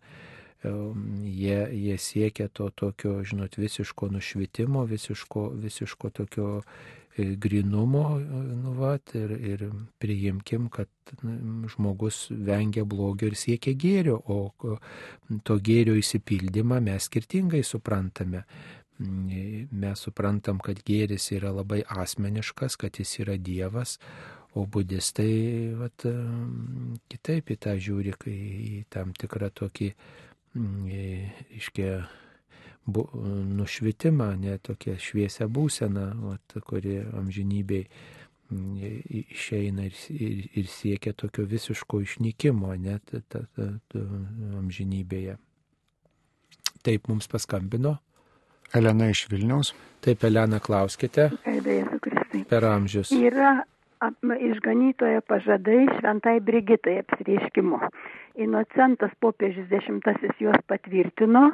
jie, 1.24 1.60
jie 1.72 1.98
siekia 1.98 2.48
to 2.48 2.70
tokio, 2.70 3.20
žinot, 3.24 3.58
visiško 3.58 4.10
nušvitimo, 4.10 4.86
visiško, 4.90 5.50
visiško 5.62 6.10
tokio 6.10 6.62
grinumo, 7.18 8.20
nu, 8.20 8.74
vat, 8.76 9.14
ir, 9.16 9.32
ir 9.32 9.66
priimkim, 10.02 10.68
kad 10.70 10.90
žmogus 11.72 12.26
vengia 12.30 12.84
blogio 12.84 13.30
ir 13.32 13.38
siekia 13.40 13.76
gėrio, 13.80 14.18
o 14.20 14.52
to 15.48 15.60
gėrio 15.64 15.96
įsipildymą 16.00 16.82
mes 16.84 17.08
skirtingai 17.08 17.64
suprantame. 17.64 18.44
Mes 19.00 20.04
suprantam, 20.08 20.60
kad 20.64 20.80
gėris 20.88 21.30
yra 21.36 21.52
labai 21.56 21.82
asmeniškas, 21.84 22.78
kad 22.80 23.00
jis 23.00 23.18
yra 23.24 23.36
Dievas, 23.40 23.98
o 24.56 24.64
budistai 24.72 25.74
vat, 25.76 26.06
kitaip 27.12 27.52
į 27.52 27.58
tą 27.60 27.76
žiūri, 27.76 28.16
į 28.32 28.84
tam 28.92 29.12
tikrą 29.16 29.52
tokį, 29.56 29.90
iškia, 31.60 31.90
bu, 32.86 33.06
nušvitimą, 33.58 34.30
ne 34.42 34.58
tokią 34.62 34.98
šviesią 35.02 35.48
būseną, 35.52 36.06
vat, 36.26 36.58
kuri 36.68 37.00
amžinybei 37.18 37.84
mm, 37.86 39.02
išeina 39.36 39.88
ir, 39.90 40.00
ir, 40.14 40.46
ir 40.62 40.72
siekia 40.72 41.14
tokio 41.14 41.48
visiško 41.50 42.02
išnykimo, 42.06 42.74
net 42.82 43.12
ta, 43.12 43.44
ta, 43.44 43.70
ta, 43.92 44.08
amžinybėje. 44.62 45.38
Taip 46.86 47.08
mums 47.10 47.28
paskambino. 47.28 47.98
Elena 48.76 49.08
iš 49.10 49.26
Vilniaus. 49.32 49.72
Taip, 50.06 50.24
Elena, 50.28 50.60
klauskite. 50.60 51.30
Per 52.50 52.66
amžius. 52.68 53.14
Yra 53.16 53.64
išganytoje 54.52 55.22
pažadai 55.22 55.86
šventai 55.98 56.40
Brigitai 56.40 57.00
apsireiškimu. 57.02 57.80
Inocentas 58.36 59.14
popiežius 59.24 59.70
dešimtasis 59.72 60.36
juos 60.40 60.60
patvirtino, 60.68 61.52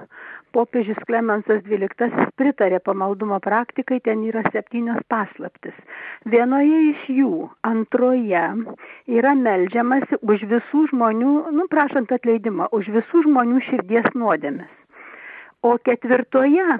popiežius 0.55 0.99
Klemensas 1.07 1.63
XII 1.67 2.27
pritarė 2.39 2.79
pamaldumo 2.83 3.39
praktikai, 3.43 3.99
ten 4.05 4.23
yra 4.27 4.43
septynios 4.49 5.01
paslaptis. 5.11 5.77
Vienoje 6.33 6.81
iš 6.89 7.07
jų, 7.19 7.31
antroje, 7.67 8.43
yra 9.19 9.33
melžiamasi 9.39 10.21
už 10.21 10.45
visų 10.51 10.85
žmonių, 10.91 11.33
nu 11.55 11.67
prašant 11.71 12.13
atleidimą, 12.17 12.69
už 12.75 12.91
visų 12.97 13.25
žmonių 13.27 13.63
širdies 13.69 14.11
nuodėmes. 14.15 14.69
O 15.61 15.75
ketvirtoje 15.77 16.77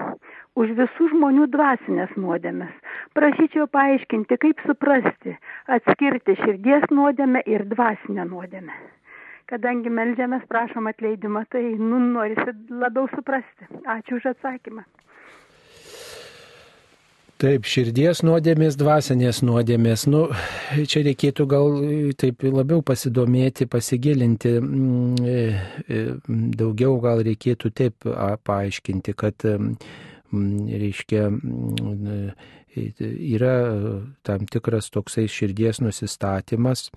už 0.58 0.72
visų 0.78 1.12
žmonių 1.12 1.46
dvasinės 1.52 2.16
nuodėmes. 2.18 2.72
Prašyčiau 3.16 3.68
paaiškinti, 3.72 4.40
kaip 4.42 4.64
suprasti, 4.66 5.36
atskirti 5.76 6.36
širdies 6.42 6.90
nuodėmę 6.90 7.44
ir 7.46 7.64
dvasinę 7.70 8.26
nuodėmę 8.28 8.74
kadangi 9.52 9.92
melžiamės, 9.92 10.48
prašom 10.48 10.88
atleidimą, 10.90 11.44
tai 11.52 11.62
nu, 11.76 12.00
norisi 12.16 12.56
labiau 12.72 13.08
suprasti. 13.12 13.68
Ačiū 13.84 14.18
už 14.20 14.32
atsakymą. 14.32 14.84
Taip, 17.42 17.66
širdies 17.66 18.20
nuodėmės, 18.22 18.76
dvasinės 18.78 19.40
nuodėmės. 19.42 20.04
Nu, 20.06 20.28
čia 20.86 21.02
reikėtų 21.08 21.46
gal 21.50 21.80
taip 22.20 22.44
labiau 22.46 22.84
pasidomėti, 22.86 23.66
pasigilinti. 23.66 24.52
Mm, 24.60 25.16
e, 25.26 25.34
e, 25.82 26.02
daugiau 26.60 27.00
gal 27.02 27.24
reikėtų 27.26 27.72
taip 27.74 28.06
paaiškinti, 28.46 29.16
kad, 29.18 29.42
reiškia, 30.84 31.26
e, 31.34 32.20
yra 33.34 33.56
tam 34.22 34.46
tikras 34.46 34.94
toksai 34.94 35.26
širdies 35.26 35.82
nusistatymas 35.82 36.92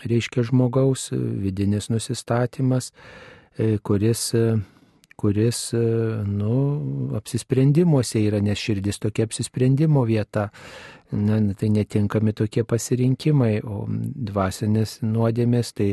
reiškia 0.00 0.42
žmogaus 0.42 1.10
vidinis 1.12 1.90
nusistatymas, 1.92 2.92
e, 3.58 3.78
kuris, 3.78 4.34
e, 4.34 4.56
kuris 5.16 5.72
e, 5.74 5.82
nu, 6.26 6.54
apsisprendimuose 7.16 8.22
yra, 8.24 8.40
nes 8.40 8.58
širdis 8.58 9.02
tokia 9.02 9.28
apsisprendimo 9.28 10.04
vieta. 10.08 10.50
Na, 11.12 11.36
tai 11.52 11.68
netinkami 11.68 12.32
tokie 12.32 12.62
pasirinkimai, 12.64 13.58
o 13.68 13.82
dvasinės 14.32 15.02
nuodėmės 15.04 15.74
tai 15.76 15.90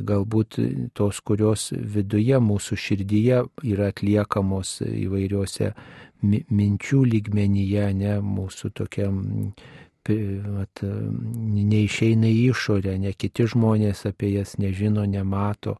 galbūt 0.00 0.56
tos, 0.96 1.18
kurios 1.20 1.66
viduje 1.76 2.38
mūsų 2.40 2.78
širdyje 2.80 3.42
yra 3.74 3.90
atliekamos 3.92 4.78
įvairiuose 4.88 5.68
minčių 6.24 7.02
lygmenyje, 7.12 7.90
ne 7.92 8.16
mūsų 8.24 8.72
tokiam 8.80 9.20
vat, 10.10 10.82
neišeina 10.84 12.28
į 12.28 12.50
išorę, 12.50 12.98
ne 13.00 13.12
kiti 13.12 13.46
žmonės 13.50 14.04
apie 14.10 14.34
jas 14.34 14.58
nežino, 14.58 15.06
nemato. 15.08 15.78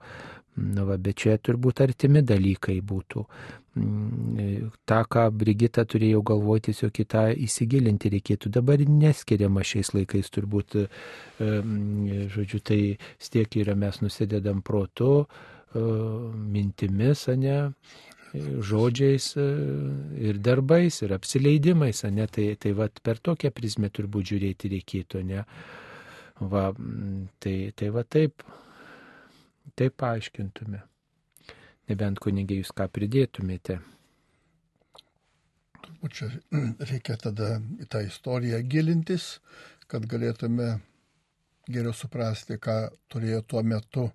Na, 0.55 0.84
va, 0.86 0.94
bet 1.02 1.18
čia 1.18 1.34
turbūt 1.42 1.82
artimi 1.82 2.22
dalykai 2.22 2.78
būtų. 2.78 3.24
Mm, 3.74 4.70
Ta, 4.86 5.01
ką 5.10 5.24
Brigita 5.34 5.82
turėjo 5.82 6.20
galvoti, 6.22 6.70
tiesiog 6.70 6.92
kitą 6.94 7.24
įsigilinti 7.46 8.12
reikėtų. 8.12 8.52
Dabar 8.55 8.84
neskiriama 8.86 9.64
šiais 9.66 9.90
laikais 9.96 10.30
turbūt, 10.30 10.76
žodžiu, 11.40 12.60
tai 12.62 12.78
stiek 13.18 13.59
yra 13.59 13.74
mes 13.74 13.98
nusidedam 14.05 14.62
protu, 14.62 15.26
mintimis, 15.74 17.26
ne, 17.34 17.59
žodžiais 18.35 19.36
e, 19.39 19.47
ir 20.28 20.39
darbais, 20.43 21.01
ir 21.02 21.15
apsileidimais, 21.15 22.02
ne, 22.11 22.27
tai, 22.27 22.55
tai 22.61 22.73
va 22.74 22.89
per 23.02 23.20
tokią 23.23 23.52
prizmę 23.55 23.90
turbūt 23.94 24.32
žiūrėti 24.32 24.70
reikėtų, 24.74 25.23
ne. 25.28 25.44
Va, 26.40 26.65
tai, 27.39 27.55
tai 27.78 27.90
va 27.94 28.02
taip, 28.02 28.43
taip 29.78 29.94
paaiškintume. 30.02 30.82
Nebent 31.90 32.19
kunigiai 32.19 32.62
jūs 32.62 32.73
ką 32.74 32.89
pridėtumėte. 32.90 33.78
Turbūt 35.85 36.19
čia 36.19 36.31
reikia 36.90 37.19
tada 37.20 37.59
į 37.78 37.86
tą 37.93 38.02
istoriją 38.09 38.62
gilintis, 38.66 39.39
kad 39.86 40.09
galėtume 40.11 40.78
geriau 41.70 41.94
suprasti, 41.94 42.59
ką 42.59 42.89
turėjo 43.12 43.44
tuo 43.47 43.62
metu, 43.62 44.09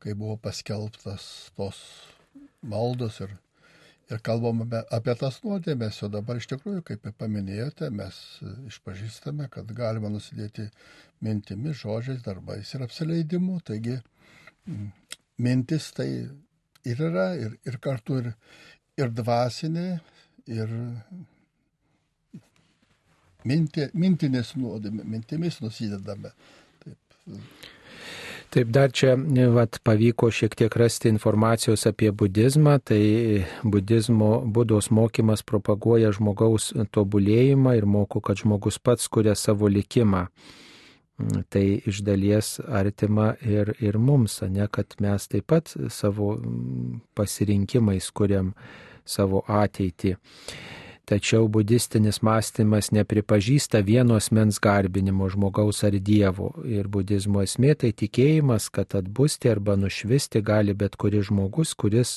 kai 0.00 0.16
buvo 0.16 0.38
paskelbtas 0.40 1.50
tos 1.58 1.82
maldos 2.64 3.20
ir 3.20 3.36
ir 4.10 4.22
kalbame 4.26 4.82
apie 4.94 5.14
tas 5.18 5.40
nuodėmės, 5.44 5.98
o 6.06 6.10
dabar 6.12 6.38
iš 6.40 6.48
tikrųjų, 6.52 6.82
kaip 6.86 7.06
ir 7.08 7.14
paminėjote, 7.18 7.90
mes 7.94 8.18
išpažįstame, 8.70 9.48
kad 9.52 9.70
galima 9.76 10.10
nusidėti 10.12 10.68
mintimis, 11.26 11.80
žodžiais, 11.82 12.22
darbais 12.26 12.72
ir 12.74 12.84
apsileidimu. 12.86 13.58
Taigi 13.66 13.98
mintis 15.42 15.90
tai 15.96 16.10
ir 16.86 17.06
yra, 17.08 17.30
ir, 17.40 17.56
ir 17.66 17.78
kartu 17.82 18.20
ir, 18.22 18.32
ir 19.00 19.10
dvasinė, 19.14 19.88
ir 20.54 20.76
minti, 23.46 23.88
mintinės 23.94 24.54
nuodėmė, 24.58 25.06
mintimis 25.16 25.60
nusidedame. 25.64 26.34
Taip. 26.84 27.18
Taip, 28.50 28.68
dar 28.70 28.92
čia 28.94 29.16
vat, 29.52 29.80
pavyko 29.84 30.30
šiek 30.30 30.54
tiek 30.56 30.76
rasti 30.78 31.10
informacijos 31.10 31.86
apie 31.88 32.12
budizmą. 32.12 32.76
Tai 32.84 33.00
budizmo, 33.64 34.30
būdos 34.46 34.90
mokymas 34.94 35.42
propaguoja 35.46 36.12
žmogaus 36.16 36.70
tobulėjimą 36.94 37.74
ir 37.76 37.88
moko, 37.90 38.22
kad 38.22 38.40
žmogus 38.40 38.78
pats 38.78 39.08
kuria 39.08 39.34
savo 39.34 39.68
likimą. 39.68 40.26
Tai 41.48 41.64
iš 41.88 42.02
dalies 42.04 42.58
artima 42.68 43.30
ir, 43.40 43.72
ir 43.80 43.98
mums, 43.98 44.42
ne 44.42 44.66
kad 44.68 44.94
mes 45.00 45.28
taip 45.32 45.46
pat 45.48 45.72
savo 45.88 46.34
pasirinkimais 47.16 48.10
kuriam 48.12 48.52
savo 49.04 49.40
ateitį. 49.48 50.16
Tačiau 51.06 51.46
budistinis 51.46 52.16
mąstymas 52.18 52.88
nepripažįsta 52.90 53.78
vienos 53.86 54.26
mens 54.34 54.56
garbinimo 54.58 55.28
žmogaus 55.30 55.84
ar 55.86 55.94
dievo. 56.02 56.48
Ir 56.66 56.88
budizmo 56.90 57.44
esmė 57.46 57.76
tai 57.78 57.92
tikėjimas, 58.00 58.64
kad 58.74 58.96
atbusti 58.98 59.52
arba 59.52 59.76
nušvisti 59.78 60.40
gali 60.42 60.74
bet 60.74 60.96
kuris 60.98 61.28
žmogus, 61.28 61.76
kuris 61.78 62.16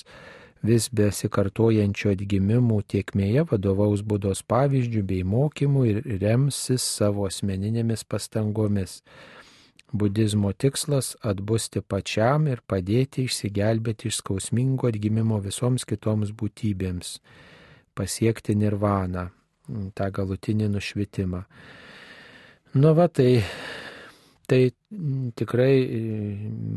vis 0.65 0.87
besikartojančio 0.89 2.15
atgimimų 2.15 2.79
tiekmėje 2.93 3.43
vadovaus 3.51 4.01
būdos 4.01 4.41
pavyzdžių 4.49 5.03
bei 5.11 5.21
mokymų 5.35 5.85
ir 5.91 5.99
remsis 6.23 6.87
savo 6.97 7.27
asmeninėmis 7.29 8.01
pastangomis. 8.09 9.03
Budizmo 9.93 10.49
tikslas- 10.53 11.11
atbusti 11.33 11.85
pačiam 11.85 12.49
ir 12.49 12.65
padėti 12.65 13.29
išsigelbėti 13.29 14.09
iš 14.09 14.23
skausmingo 14.23 14.89
atgimimo 14.89 15.37
visoms 15.45 15.85
kitoms 15.85 16.33
būtybėms 16.33 17.19
pasiekti 17.99 18.55
nirvaną, 18.55 19.27
tą 19.97 20.09
galutinį 20.15 20.71
nušvitimą. 20.73 21.43
Nu 22.79 22.93
va, 22.97 23.07
tai, 23.09 23.41
tai 24.49 24.61
tikrai 25.37 25.73
e, 25.81 26.01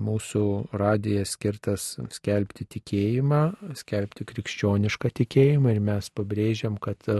mūsų 0.06 0.44
radijas 0.80 1.36
skirtas 1.36 1.88
skelbti 2.16 2.66
tikėjimą, 2.76 3.42
skelbti 3.78 4.26
krikščionišką 4.28 5.12
tikėjimą 5.22 5.76
ir 5.76 5.82
mes 5.84 6.08
pabrėžiam, 6.16 6.80
kad 6.80 7.12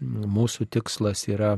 mūsų 0.00 0.66
tikslas 0.74 1.28
yra 1.30 1.54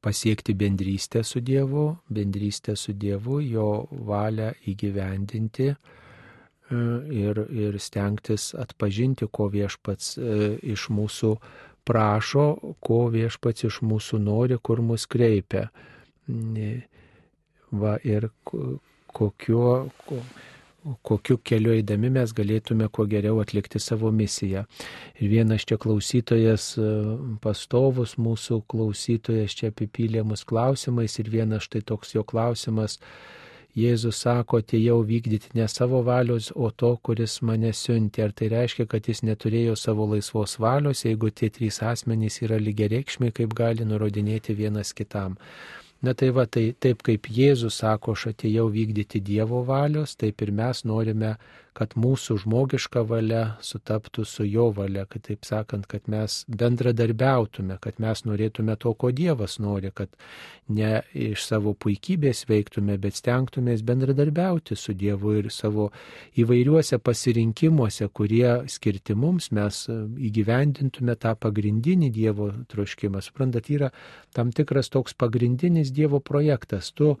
pasiekti 0.00 0.54
bendrystę 0.54 1.24
su 1.26 1.40
Dievu, 1.42 1.96
bendrystę 2.08 2.76
su 2.76 2.94
Dievu, 2.94 3.40
jo 3.42 3.88
valią 3.90 4.52
įgyvendinti 4.70 5.74
ir, 6.70 7.40
ir 7.50 7.78
stengtis 7.82 8.50
atpažinti, 8.58 9.26
ko 9.32 9.48
viešpats 9.50 10.16
e, 10.18 10.36
iš 10.74 10.88
mūsų 10.94 11.34
prašo, 11.86 12.74
ko 12.80 13.00
viešpats 13.12 13.66
iš 13.66 13.80
mūsų 13.86 14.20
nori, 14.22 14.58
kur 14.62 14.82
mus 14.84 15.06
kreipia. 15.10 15.68
Va, 17.70 17.96
ir 18.02 18.28
kokiu, 19.14 19.62
kokiu 21.06 21.38
keliu 21.44 21.74
eidami 21.74 22.10
mes 22.14 22.32
galėtume 22.36 22.88
kuo 22.92 23.06
geriau 23.10 23.40
atlikti 23.42 23.82
savo 23.82 24.10
misiją. 24.14 24.64
Ir 25.18 25.32
vienas 25.32 25.66
čia 25.66 25.78
klausytojas, 25.80 26.72
e, 26.78 26.86
pastovus 27.42 28.16
mūsų 28.18 28.62
klausytojas 28.70 29.58
čia 29.58 29.74
apipylė 29.74 30.24
mus 30.26 30.46
klausimais 30.46 31.18
ir 31.18 31.30
vienas 31.30 31.66
štai 31.66 31.82
toks 31.86 32.14
jo 32.14 32.24
klausimas. 32.24 32.98
Jėzus 33.78 34.18
sako, 34.24 34.58
atėjau 34.62 34.98
vykdyti 35.06 35.52
ne 35.54 35.66
savo 35.70 36.00
valios, 36.02 36.50
o 36.54 36.70
to, 36.70 36.96
kuris 37.06 37.36
mane 37.46 37.70
siuntė. 37.76 38.24
Ar 38.26 38.32
tai 38.34 38.48
reiškia, 38.50 38.86
kad 38.90 39.06
jis 39.06 39.22
neturėjo 39.22 39.76
savo 39.78 40.08
laisvos 40.10 40.56
valios, 40.58 41.04
jeigu 41.06 41.30
tie 41.30 41.50
trys 41.54 41.78
asmenys 41.86 42.40
yra 42.42 42.58
lygiai 42.58 42.90
reikšmiai, 42.96 43.34
kaip 43.36 43.54
gali 43.54 43.86
nurodinėti 43.86 44.56
vienas 44.58 44.90
kitam. 44.92 45.38
Na 46.02 46.14
tai 46.14 46.30
va, 46.34 46.46
tai 46.46 46.70
taip 46.80 47.04
kaip 47.06 47.28
Jėzus 47.30 47.78
sako, 47.82 48.16
aš 48.16 48.30
atėjau 48.32 48.66
vykdyti 48.74 49.20
Dievo 49.20 49.62
valios, 49.68 50.16
taip 50.16 50.42
ir 50.42 50.50
mes 50.50 50.82
norime 50.88 51.36
kad 51.76 51.94
mūsų 51.98 52.36
žmogiška 52.44 53.02
valia 53.06 53.42
sutaptų 53.64 54.24
su 54.26 54.44
jo 54.46 54.68
valia, 54.74 55.04
kad 55.10 55.24
taip 55.28 55.46
sakant, 55.46 55.86
kad 55.90 56.08
mes 56.10 56.42
bendradarbiautume, 56.50 57.78
kad 57.82 58.00
mes 58.02 58.24
norėtume 58.26 58.76
to, 58.80 58.92
ko 58.94 59.12
Dievas 59.14 59.58
nori, 59.62 59.92
kad 59.94 60.10
ne 60.70 61.00
iš 61.14 61.44
savo 61.46 61.74
puikybės 61.74 62.44
veiktume, 62.50 62.96
bet 63.02 63.18
stengtumės 63.18 63.84
bendradarbiauti 63.86 64.76
su 64.78 64.94
Dievu 64.98 65.36
ir 65.40 65.50
savo 65.54 65.90
įvairiuose 66.38 67.00
pasirinkimuose, 67.02 68.08
kurie 68.14 68.56
skirti 68.70 69.14
mums, 69.18 69.50
mes 69.54 69.84
įgyvendintume 69.90 71.16
tą 71.20 71.36
pagrindinį 71.38 72.10
Dievo 72.14 72.50
troškimą. 72.70 73.22
Suprantat, 73.24 73.70
yra 73.70 73.92
tam 74.34 74.50
tikras 74.54 74.90
toks 74.90 75.14
pagrindinis 75.18 75.94
Dievo 75.94 76.20
projektas. 76.20 76.92
Tu 76.94 77.14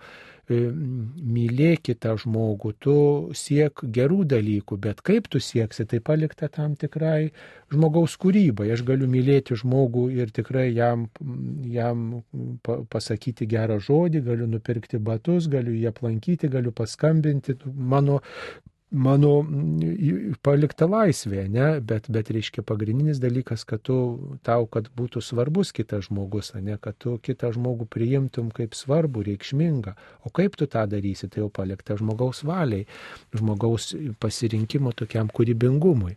mylėk 0.50 1.84
kitą 1.90 2.16
žmogų, 2.20 2.72
tu 2.82 2.94
siek 3.36 3.82
gerų 3.96 4.24
dalykų, 4.30 4.78
bet 4.82 5.02
kaip 5.06 5.28
tu 5.30 5.40
sieksi, 5.42 5.86
tai 5.86 6.00
palikta 6.04 6.48
tam 6.52 6.74
tikrai 6.78 7.30
žmogaus 7.72 8.16
kūrybai. 8.20 8.70
Aš 8.74 8.82
galiu 8.88 9.08
mylėti 9.10 9.58
žmogų 9.60 10.08
ir 10.18 10.32
tikrai 10.34 10.68
jam, 10.74 11.06
jam 11.70 12.22
pasakyti 12.90 13.46
gerą 13.50 13.78
žodį, 13.82 14.24
galiu 14.26 14.50
nupirkti 14.50 14.98
batus, 14.98 15.48
galiu 15.52 15.76
jį 15.76 15.86
aplankyti, 15.92 16.50
galiu 16.50 16.74
paskambinti. 16.74 17.56
Mano 17.70 18.20
mano 18.90 19.32
palikta 20.42 20.86
laisvė, 20.90 21.44
ne? 21.52 21.68
bet, 21.80 22.08
bet 22.10 22.30
reiškia 22.34 22.64
pagrindinis 22.66 23.20
dalykas, 23.22 23.64
kad 23.68 23.82
tu, 23.86 23.96
tau, 24.46 24.66
kad 24.70 24.90
būtų 24.98 25.22
svarbus 25.22 25.70
kitas 25.76 26.08
žmogus, 26.08 26.52
ne? 26.58 26.76
kad 26.82 26.98
tu 26.98 27.16
kitą 27.22 27.52
žmogų 27.54 27.86
priimtum 27.90 28.50
kaip 28.54 28.74
svarbu, 28.74 29.22
reikšmingą. 29.28 29.94
O 30.26 30.34
kaip 30.34 30.58
tu 30.58 30.66
tą 30.70 30.86
darysi, 30.90 31.30
tai 31.30 31.44
jau 31.44 31.50
palikta 31.54 31.96
žmogaus 32.00 32.42
valiai, 32.46 32.88
žmogaus 33.36 33.92
pasirinkimo 34.22 34.92
tokiam 34.96 35.30
kūrybingumui. 35.30 36.16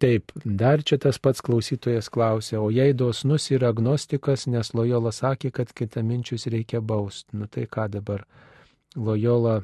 Taip, 0.00 0.32
dar 0.44 0.80
čia 0.80 0.96
tas 1.00 1.18
pats 1.20 1.42
klausytojas 1.44 2.08
klausė, 2.12 2.56
o 2.56 2.70
jei 2.72 2.94
dosnus 2.96 3.50
yra 3.52 3.68
agnostikas, 3.74 4.46
nes 4.48 4.72
Lojola 4.72 5.12
sakė, 5.12 5.50
kad 5.52 5.74
kitaminčius 5.76 6.48
reikia 6.48 6.80
bausti. 6.80 7.36
Nu 7.36 7.48
tai 7.48 7.66
ką 7.68 7.84
dabar? 7.98 8.24
Lojola 8.96 9.60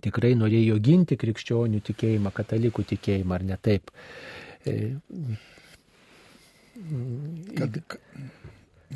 tikrai 0.00 0.32
norėjo 0.38 0.78
ginti 0.82 1.18
krikščionių 1.20 1.82
tikėjimą, 1.88 2.32
katalikų 2.34 2.86
tikėjimą, 2.94 3.36
ar 3.36 3.46
ne 3.50 3.58
taip. 3.60 3.92
E, 4.66 4.94
kad, 7.58 7.80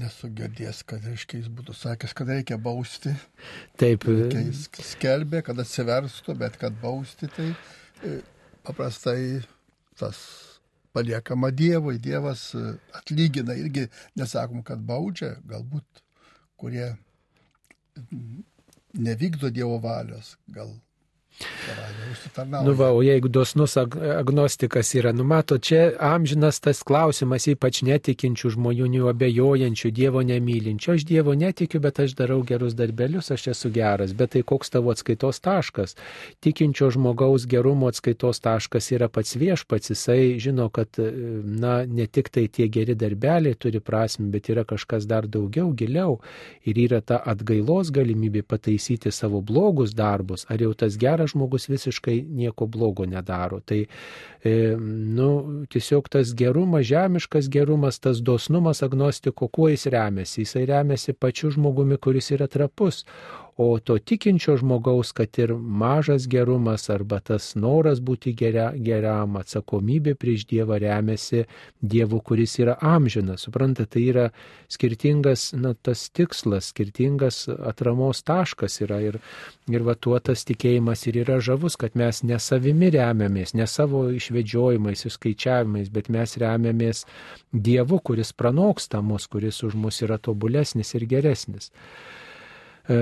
nesu 0.01 0.31
girdėjęs, 0.36 0.82
kad 0.89 1.05
reiškia, 1.06 1.43
jis 1.43 1.51
būtų 1.52 1.77
sakęs, 1.77 2.14
kad 2.16 2.32
reikia 2.32 2.59
bausti. 2.60 3.12
Taip. 3.81 4.06
Reikia 4.09 4.47
jis 4.47 4.66
skelbė, 4.93 5.43
kad 5.47 5.60
atsiverstų, 5.62 6.36
bet 6.40 6.59
kad 6.60 6.77
bausti, 6.82 7.28
tai 7.36 7.51
e, 8.05 8.18
paprastai 8.66 9.43
tas 9.97 10.20
paliekama 10.97 11.51
Dievui, 11.52 11.98
Dievas 12.02 12.48
e, 12.56 12.64
atlygina 12.97 13.56
irgi, 13.59 13.86
nesakom, 14.16 14.64
kad 14.66 14.81
baudžia, 14.85 15.36
galbūt 15.48 16.02
kurie 16.56 16.94
nevykdo 18.97 19.51
Dievo 19.52 19.78
valios, 19.81 20.36
gal 20.52 20.73
Nu 22.63 22.73
va, 22.73 22.91
o 22.93 23.03
jeigu 23.03 23.29
dosnus 23.29 23.77
ag 23.77 23.97
agnostikas 23.97 24.95
yra, 24.95 25.13
numato, 25.13 25.59
čia 25.59 25.93
amžinas 26.01 26.61
tas 26.61 26.83
klausimas, 26.85 27.47
ypač 27.49 27.83
netikinčių 27.87 28.53
žmonių, 28.57 29.07
abejojančių, 29.13 29.91
Dievo 29.97 30.23
nemylinčių. 30.25 30.95
Aš 30.97 31.07
Dievo 31.09 31.35
netikiu, 31.37 31.81
bet 31.85 32.01
aš 32.05 32.15
darau 32.19 32.43
gerus 32.45 32.77
darbelius, 32.77 33.31
aš 33.33 33.47
esu 33.55 33.71
geras. 33.73 34.13
Bet 34.17 34.35
tai 34.35 34.43
koks 34.49 34.73
tavo 34.73 34.93
atskaitos 34.93 35.41
taškas? 35.45 35.97
Tikinčio 36.45 36.91
žmogaus 36.93 37.47
gerumo 37.49 37.89
atskaitos 37.93 38.41
taškas 38.45 38.91
yra 38.97 39.09
pats 39.13 39.37
viešpats. 39.37 39.93
Jisai 39.93 40.37
žino, 40.41 40.69
kad, 40.69 40.97
na, 40.97 41.79
ne 41.85 42.07
tik 42.07 42.33
tai 42.33 42.47
tie 42.49 42.69
geri 42.69 42.97
darbeliai 42.97 43.57
turi 43.57 43.81
prasme, 43.81 44.29
bet 44.33 44.53
yra 44.53 44.65
kažkas 44.69 45.09
dar 45.09 45.29
daugiau, 45.29 45.73
giliau. 45.77 46.19
Ir 46.65 46.81
yra 46.85 47.01
ta 47.01 47.21
atgailos 47.25 47.93
galimybė 47.93 48.45
pataisyti 48.45 49.13
savo 49.13 49.41
blogus 49.41 49.97
darbus. 49.97 50.45
Ar 50.53 50.61
jau 50.61 50.75
tas 50.77 50.97
geras 51.01 51.26
geras 51.27 51.31
žmogus 51.32 51.69
visiškai 51.69 52.24
nieko 52.28 52.66
blogo 52.66 53.07
nedaro. 53.07 53.61
Tai, 53.61 53.86
e, 54.44 54.77
nu, 54.78 55.66
tiesiog 55.69 56.09
tas 56.09 56.35
gerumas, 56.35 56.86
žemiškas 56.86 57.48
gerumas, 57.48 57.98
tas 57.98 58.19
dosnumas 58.23 58.82
agnostiko, 58.82 59.48
kuo 59.48 59.69
jis 59.69 59.86
remiasi? 59.86 60.43
Jisai 60.43 60.66
remiasi 60.66 61.12
pačiu 61.12 61.51
žmogumi, 61.51 61.97
kuris 61.97 62.31
yra 62.31 62.47
trapus. 62.47 63.05
O 63.59 63.78
to 63.78 63.99
tikinčio 63.99 64.57
žmogaus, 64.61 65.12
kad 65.16 65.39
ir 65.39 65.55
mažas 65.55 66.27
gerumas 66.28 66.91
arba 66.93 67.23
tas 67.24 67.55
noras 67.57 68.03
būti 68.05 68.35
geria, 68.37 68.66
geram, 68.77 69.39
atsakomybė 69.41 70.12
prieš 70.20 70.43
Dievą 70.51 70.77
remiasi 70.83 71.47
Dievu, 71.81 72.20
kuris 72.20 72.59
yra 72.61 72.74
amžinas. 72.85 73.47
Suprantate, 73.47 73.89
tai 73.95 74.03
yra 74.11 74.27
skirtingas, 74.69 75.55
na, 75.57 75.73
tas 75.73 76.03
tikslas, 76.12 76.69
skirtingas 76.74 77.47
atramos 77.57 78.20
taškas 78.28 78.77
yra. 78.85 79.01
Ir, 79.07 79.16
ir 79.73 79.89
va 79.89 79.97
tuo 79.97 80.20
tas 80.20 80.45
tikėjimas 80.45 81.07
ir 81.09 81.23
yra 81.24 81.41
žavus, 81.41 81.78
kad 81.81 81.97
mes 81.97 82.20
ne 82.28 82.37
savimi 82.37 82.93
remiamės, 82.93 83.55
ne 83.57 83.65
savo 83.65 84.11
išvedžiojimais, 84.19 85.07
išskaičiavimais, 85.09 85.89
bet 85.97 86.12
mes 86.12 86.37
remiamės 86.45 87.07
Dievu, 87.57 88.03
kuris 88.05 88.37
pranoksta 88.37 89.01
mus, 89.01 89.24
kuris 89.33 89.65
už 89.65 89.81
mus 89.81 90.05
yra 90.05 90.20
tobulesnis 90.20 90.93
ir 91.01 91.09
geresnis. 91.09 91.73
E, 92.87 92.99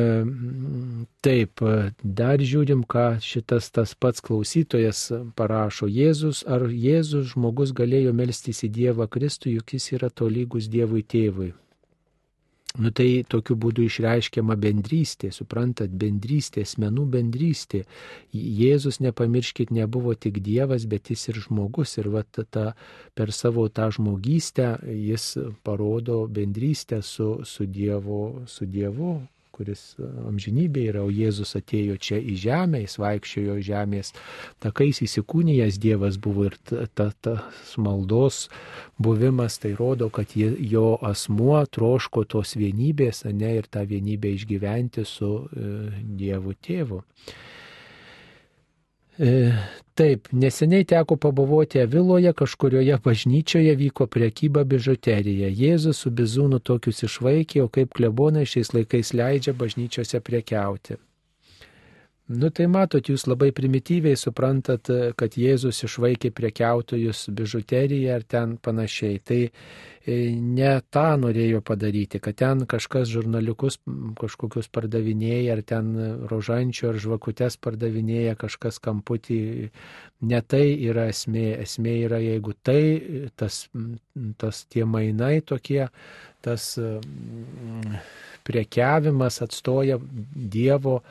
taip, 1.24 1.60
dar 2.02 2.40
žiūrim, 2.40 2.86
ką 2.88 3.18
šitas 3.20 3.68
tas 3.74 3.92
pats 3.94 4.24
klausytojas 4.24 5.10
parašo. 5.36 5.88
Jėzus, 5.90 6.44
ar 6.48 6.64
Jėzus 6.70 7.34
žmogus 7.34 7.74
galėjo 7.76 8.14
melstis 8.16 8.64
į 8.64 8.72
Dievą 8.78 9.10
Kristų, 9.12 9.52
juk 9.58 9.76
jis 9.76 9.92
yra 9.98 10.08
tolygus 10.08 10.70
Dievui 10.72 11.04
tėvui. 11.04 11.52
Nu 12.74 12.90
tai 12.90 13.22
tokiu 13.30 13.54
būdu 13.54 13.84
išreiškiama 13.86 14.56
bendrystė, 14.58 15.28
suprantat, 15.30 15.92
bendrystė, 15.94 16.64
asmenų 16.66 17.04
bendrystė. 17.12 17.84
Jėzus, 18.34 18.98
nepamirškit, 19.04 19.70
nebuvo 19.70 20.16
tik 20.18 20.40
Dievas, 20.42 20.88
bet 20.90 21.12
jis 21.12 21.28
ir 21.30 21.38
žmogus. 21.44 21.92
Ir 22.02 22.08
va 22.10 22.24
ta, 22.26 22.72
per 23.14 23.30
savo 23.30 23.68
tą 23.70 23.92
žmogystę 23.94 24.72
jis 24.90 25.28
parodo 25.62 26.24
bendrystę 26.26 26.98
su, 27.06 27.28
su, 27.46 27.68
dievu, 27.70 28.42
su 28.50 28.66
Dievu, 28.66 29.20
kuris 29.54 29.82
e, 29.98 30.08
amžinybė 30.28 30.88
yra, 30.90 31.04
o 31.06 31.12
Jėzus 31.12 31.54
atėjo 31.58 31.96
čia 32.02 32.18
į 32.18 32.36
žemę, 32.44 32.82
jis 32.84 32.98
vaikščiojo 33.02 33.56
žemės 33.64 34.12
takais 34.64 35.02
įsikūnijęs 35.06 35.78
Dievas 35.82 36.18
buvo 36.20 36.48
ir 36.50 36.58
tas 36.68 36.90
ta, 36.94 37.08
ta 37.22 37.34
maldos 37.78 38.48
buvimas, 38.98 39.58
tai 39.62 39.74
rodo, 39.78 40.10
kad 40.14 40.34
jo 40.34 40.86
asmuo 41.02 41.62
troško 41.66 42.24
tos 42.30 42.54
vienybės, 42.58 43.24
ne 43.32 43.56
ir 43.60 43.70
tą 43.70 43.84
vienybę 43.88 44.34
išgyventi 44.36 45.06
su 45.08 45.32
e, 45.44 45.74
Dievu 46.20 46.54
tėvu. 46.64 47.02
E, 49.18 49.52
taip, 49.94 50.28
neseniai 50.32 50.84
teko 50.84 51.16
pabuvoti 51.16 51.78
Aviloje, 51.80 52.32
kažkurioje 52.34 52.98
bažnyčioje 53.04 53.74
vyko 53.78 54.08
priekyba 54.10 54.64
bižuterija. 54.66 55.52
Jėzus 55.54 56.02
su 56.02 56.10
bizūnu 56.10 56.58
tokius 56.58 57.04
išvaikė, 57.06 57.62
o 57.62 57.68
kaip 57.68 57.94
klebonai 57.94 58.42
šiais 58.46 58.74
laikais 58.74 59.14
leidžia 59.14 59.54
bažnyčiose 59.54 60.20
priekiauti. 60.20 60.98
Nu 62.24 62.48
tai 62.48 62.64
matot, 62.72 63.04
jūs 63.04 63.26
labai 63.28 63.50
primityviai 63.52 64.16
suprantat, 64.16 64.88
kad 65.20 65.34
Jėzus 65.36 65.82
išvaikė 65.84 66.30
prekiautojus 66.32 67.26
bižuteriją 67.36 68.14
ar 68.14 68.22
ten 68.24 68.54
panašiai. 68.64 69.18
Tai 69.20 69.40
e, 69.44 70.16
ne 70.32 70.70
tą 70.88 71.02
norėjo 71.20 71.60
padaryti, 71.60 72.22
kad 72.24 72.38
ten 72.40 72.62
kažkas 72.64 73.10
žurnaliukus 73.12 73.76
kažkokius 74.16 74.70
pardavinėja, 74.72 75.58
ar 75.58 75.60
ten 75.68 75.90
rožančių 76.30 76.88
ar 76.94 77.00
žvakutes 77.04 77.58
pardavinėja 77.60 78.38
kažkas 78.40 78.80
kamputį. 78.80 79.68
Ne 80.24 80.40
tai 80.48 80.62
yra 80.80 81.10
esmė. 81.12 81.44
Esmė 81.66 81.94
yra, 82.06 82.22
jeigu 82.24 82.56
tai, 82.64 82.80
tas, 83.36 83.66
tas 84.40 84.62
tie 84.72 84.88
mainai 84.88 85.42
tokie, 85.44 85.82
tas 86.40 86.72
prekiavimas 88.48 89.42
atstoja 89.44 90.00
Dievo 90.00 91.02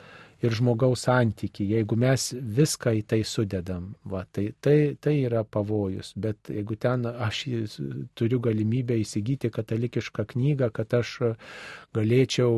ir 0.44 0.54
žmogaus 0.54 1.06
santyki. 1.06 1.66
Jeigu 1.74 1.96
mes 2.00 2.30
viską 2.34 2.94
į 3.00 3.02
tai 3.10 3.20
sudedam, 3.28 3.92
va, 4.04 4.24
tai, 4.30 4.50
tai, 4.60 4.94
tai 5.00 5.16
yra 5.24 5.44
pavojus. 5.44 6.12
Bet 6.16 6.50
jeigu 6.52 6.76
ten 6.80 7.06
aš 7.08 7.44
turiu 8.18 8.40
galimybę 8.44 8.96
įsigyti 9.00 9.50
katalikišką 9.54 10.26
knygą, 10.34 10.70
kad 10.74 10.94
aš 11.00 11.16
galėčiau 11.94 12.52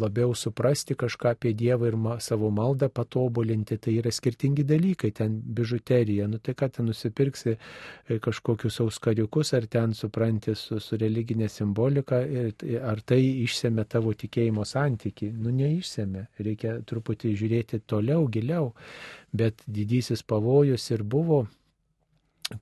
labiau 0.00 0.34
suprasti 0.36 0.96
kažką 0.98 1.32
apie 1.34 1.54
Dievą 1.56 1.88
ir 1.90 1.96
ma, 1.96 2.16
savo 2.20 2.50
maldą 2.54 2.88
patobulinti, 2.92 3.78
tai 3.80 3.96
yra 4.00 4.12
skirtingi 4.12 4.66
dalykai. 4.68 5.12
Ten 5.16 5.38
bižuterija, 5.56 6.28
nu 6.30 6.38
tai 6.38 6.56
ką 6.58 6.68
ten 6.76 6.90
nusipirksi 6.90 7.56
e, 7.56 8.18
kažkokius 8.22 8.80
auskariukus, 8.84 9.54
ar 9.56 9.66
ten 9.70 9.94
supranti 9.96 10.54
su, 10.58 10.80
su 10.80 10.98
religinė 11.00 11.48
simbolika, 11.52 12.20
ir, 12.22 12.52
ar 12.84 13.00
tai 13.06 13.22
išsėmė 13.46 13.86
tavo 13.88 14.12
tikėjimo 14.16 14.66
santyki. 14.68 15.30
Nu 15.32 15.54
neišsėmė. 15.56 16.26
Reikia 16.46 16.76
truputį 16.86 17.15
truputį 17.16 17.36
žiūrėti 17.36 17.80
toliau, 17.86 18.28
giliau, 18.28 18.74
bet 19.32 19.62
didysis 19.66 20.22
pavojus 20.22 20.90
ir 20.90 21.02
buvo, 21.02 21.46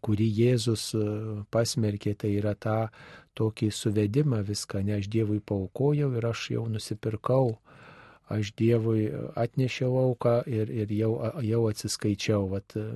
kurį 0.00 0.26
Jėzus 0.26 0.94
e, 0.94 1.44
pasmerkė, 1.50 2.14
tai 2.14 2.38
yra 2.38 2.54
tą 2.54 2.88
tokį 3.36 3.70
suvedimą 3.70 4.42
viską, 4.46 4.82
ne 4.82 4.98
aš 4.98 5.08
Dievui 5.08 5.40
paukojau 5.40 6.14
ir 6.16 6.24
aš 6.24 6.50
jau 6.54 6.66
nusipirkau, 6.68 7.58
aš 8.30 8.54
Dievui 8.56 9.10
atnešiau 9.36 9.92
auką 9.98 10.46
ir, 10.46 10.70
ir 10.70 10.90
jau, 10.90 11.12
jau 11.42 11.66
atsiskaičiau. 11.68 12.48
Vat, 12.48 12.72
e, 12.76 12.86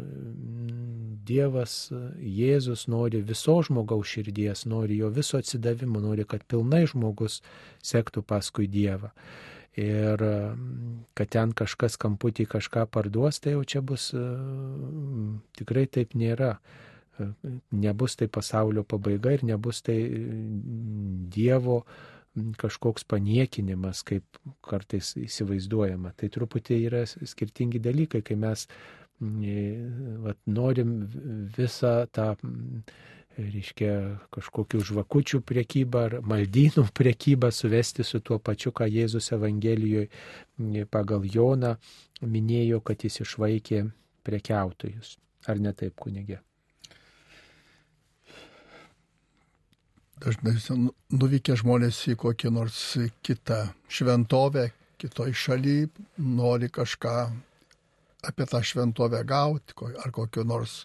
dievas, 1.28 1.90
Jėzus 2.16 2.89
nori 2.89 3.20
viso 3.20 3.60
žmogaus 3.60 4.09
širdies, 4.09 4.64
nori 4.64 4.97
jo 5.02 5.10
viso 5.10 5.36
atsidavimo, 5.36 6.01
nori, 6.01 6.24
kad 6.24 6.47
pilnai 6.48 6.86
žmogus 6.89 7.43
sektų 7.85 8.24
paskui 8.24 8.66
Dievą 8.66 9.12
ir 9.77 10.23
kad 11.19 11.31
ten 11.35 11.53
kažkas 11.53 11.99
kamputį 12.01 12.49
kažką 12.55 12.86
parduos, 12.90 13.40
tai 13.40 13.57
jau 13.57 13.65
čia 13.65 13.82
bus 13.85 14.11
tikrai 15.59 15.86
taip 15.86 16.15
nėra. 16.19 16.57
Nebus 17.74 18.15
tai 18.15 18.28
pasaulio 18.31 18.85
pabaiga 18.86 19.32
ir 19.35 19.43
nebus 19.43 19.82
tai 19.82 19.99
Dievo 21.35 21.82
kažkoks 22.59 23.03
paniekinimas, 23.11 24.05
kaip 24.07 24.39
kartais 24.62 25.16
įsivaizduojama. 25.19 26.12
Tai 26.15 26.28
truputį 26.31 26.78
yra 26.86 27.03
skirtingi 27.09 27.81
dalykai, 27.82 28.23
kai 28.23 28.36
mes 28.39 28.69
vat, 29.19 30.39
norim 30.47 30.93
visą 31.57 32.07
tą 32.15 32.36
reiškia 33.39 33.93
kažkokių 34.35 34.81
žvakučių 34.90 35.40
priekybą 35.47 36.02
ar 36.09 36.16
maldynų 36.27 36.89
priekybą 36.98 37.51
suvesti 37.55 38.06
su 38.06 38.20
tuo 38.20 38.39
pačiu, 38.39 38.73
ką 38.74 38.89
Jėzus 38.90 39.32
Evangelijoje 39.36 40.85
pagal 40.90 41.24
Joną 41.24 41.77
minėjo, 42.23 42.82
kad 42.82 43.05
jis 43.06 43.23
išvaikė 43.24 43.86
prekiautojus. 44.27 45.16
Ar 45.48 45.60
ne 45.62 45.73
taip, 45.73 45.94
kunigė? 45.97 46.43
Dažnai 50.19 50.56
nuvykę 51.15 51.55
žmonės 51.60 52.01
į 52.10 52.16
kokį 52.19 52.51
nors 52.51 52.78
kitą 53.23 53.69
šventovę, 53.86 54.65
kitoj 54.98 55.31
šaly, 55.31 55.77
nori 56.19 56.66
kažką 56.74 57.15
apie 58.27 58.47
tą 58.51 58.62
šventovę 58.62 59.23
gauti, 59.24 59.74
ar 60.03 60.12
kokio 60.15 60.45
nors 60.45 60.85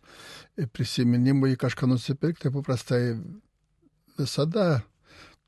prisiminimų 0.73 1.53
į 1.53 1.59
kažką 1.65 1.89
nusipirkti, 1.89 2.47
tai 2.47 2.53
paprastai 2.53 3.01
visada 4.19 4.83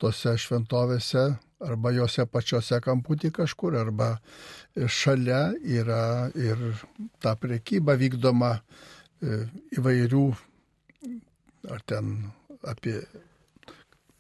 tose 0.01 0.33
šventovėse 0.41 1.25
arba 1.65 1.91
juose 1.95 2.25
pačiose 2.27 2.79
kamputį 2.83 3.31
kažkur, 3.37 3.77
arba 3.79 4.15
šalia 4.75 5.53
yra 5.61 6.31
ir 6.35 6.65
ta 7.23 7.35
priekyba 7.39 7.95
vykdoma 7.99 8.51
e, 8.57 9.45
įvairių, 9.77 10.25
ar 11.71 11.85
ten 11.87 12.11
apie 12.65 12.97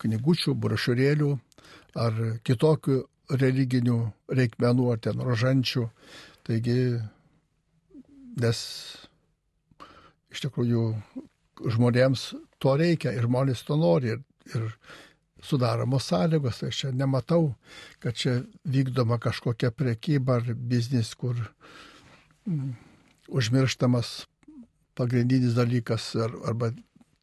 knygučių, 0.05 0.55
brošiūrėlių, 0.61 1.33
ar 1.97 2.23
kitokių 2.45 3.01
religinių 3.41 3.99
reikmenų, 4.37 4.87
ar 4.93 5.01
ten 5.01 5.21
rožančių. 5.25 5.85
Taigi 6.45 6.79
nes 8.41 8.59
iš 10.33 10.45
tikrųjų 10.45 10.85
žmonėms 11.71 12.29
to 12.59 12.75
reikia 12.79 13.13
ir 13.15 13.27
žmonės 13.27 13.63
to 13.67 13.77
nori 13.79 14.15
ir, 14.15 14.23
ir 14.53 14.71
sudaromos 15.45 16.09
sąlygos, 16.09 16.59
tai 16.59 16.71
aš 16.71 16.81
čia 16.81 16.91
nematau, 16.95 17.53
kad 18.03 18.17
čia 18.17 18.39
vykdoma 18.65 19.19
kažkokia 19.21 19.71
priekyba 19.71 20.39
ar 20.39 20.49
biznis, 20.55 21.13
kur 21.15 21.37
mm, 22.49 22.73
užmirštamas 23.29 24.25
pagrindinis 24.97 25.55
dalykas 25.57 26.09
ar, 26.25 26.33
arba 26.49 26.71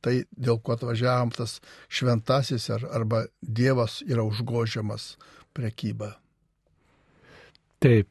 tai, 0.03 0.23
dėl 0.33 0.61
ko 0.63 0.77
atvažiavam 0.77 1.33
tas 1.35 1.59
šventasis 1.93 2.69
ar, 2.75 2.87
arba 2.95 3.25
Dievas 3.43 4.01
yra 4.07 4.25
užgožiamas 4.27 5.17
priekyba. 5.57 6.15
Taip. 7.83 8.09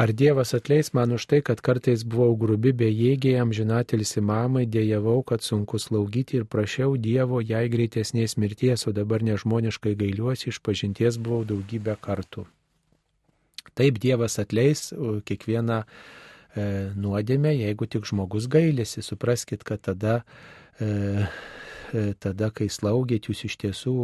Ar 0.00 0.10
Dievas 0.16 0.54
atleis 0.56 0.90
man 0.96 1.12
už 1.12 1.26
tai, 1.28 1.42
kad 1.44 1.60
kartais 1.60 2.06
buvau 2.08 2.32
grubi 2.40 2.72
bejėgiai, 2.72 3.36
amžinatelis 3.42 4.16
į 4.16 4.24
mamai, 4.24 4.64
dėjavau, 4.64 5.18
kad 5.28 5.44
sunku 5.44 5.78
slaugyti 5.78 6.40
ir 6.40 6.48
prašiau 6.48 6.96
Dievo 6.96 7.42
jai 7.44 7.66
greitesnės 7.68 8.38
mirties, 8.40 8.86
o 8.88 8.94
dabar 8.96 9.22
nežmoniškai 9.22 9.92
gailiuosi, 10.00 10.48
iš 10.50 10.62
pažinties 10.64 11.20
buvau 11.20 11.44
daugybę 11.44 11.98
kartų. 12.00 12.46
Taip 13.76 14.00
Dievas 14.00 14.38
atleis 14.40 14.88
kiekvieną 15.28 15.82
e, 15.84 15.86
nuodėmę, 16.96 17.52
jeigu 17.58 17.90
tik 17.90 18.08
žmogus 18.08 18.48
gailėsi, 18.48 19.04
supraskite, 19.04 19.66
kad 19.68 19.84
tada 19.84 20.22
E, 20.80 21.26
tada, 22.20 22.50
kai 22.54 22.68
slaugėt, 22.72 23.28
jūs 23.30 23.44
iš 23.48 23.56
tiesų 23.62 23.94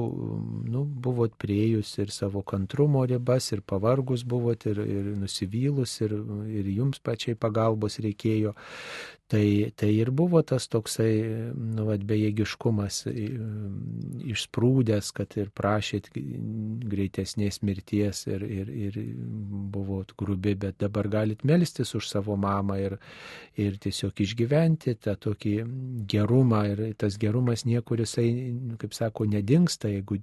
nu, 0.70 0.84
buvot 1.06 1.34
prieėjus 1.40 1.92
ir 2.02 2.12
savo 2.14 2.42
kantrumo 2.46 3.04
ribas, 3.08 3.50
ir 3.54 3.62
pavargus 3.66 4.24
buvot, 4.24 4.66
ir, 4.70 4.82
ir 4.84 5.14
nusivylus, 5.20 5.96
ir, 6.06 6.16
ir 6.50 6.70
jums 6.74 7.02
pačiai 7.02 7.38
pagalbos 7.38 8.00
reikėjo. 8.04 8.54
Tai, 9.30 9.70
tai 9.78 9.92
ir 9.94 10.08
buvo 10.10 10.40
tas 10.42 10.64
toksai, 10.66 11.12
nu, 11.54 11.84
vad, 11.86 12.02
bejėgiškumas 12.02 13.04
išsprūdęs, 14.26 15.12
kad 15.14 15.36
ir 15.38 15.52
prašyt 15.54 16.08
greitesnės 16.90 17.60
mirties 17.62 18.24
ir, 18.26 18.42
ir, 18.42 18.72
ir 18.74 18.98
buvot 19.70 20.16
grubi, 20.18 20.56
bet 20.58 20.80
dabar 20.82 21.06
galit 21.12 21.44
melstis 21.46 21.94
už 21.94 22.08
savo 22.10 22.34
mamą 22.34 22.80
ir, 22.82 22.96
ir 23.54 23.78
tiesiog 23.78 24.18
išgyventi 24.26 24.96
tą 24.98 25.14
tokį 25.28 25.54
gerumą 26.10 26.64
ir 26.72 26.82
tas 26.98 27.14
gerumas 27.22 27.62
niekur 27.80 28.04
jisai, 28.04 28.28
kaip 28.78 28.92
sako, 28.94 29.24
nedingsta, 29.24 29.88
jeigu 29.88 30.20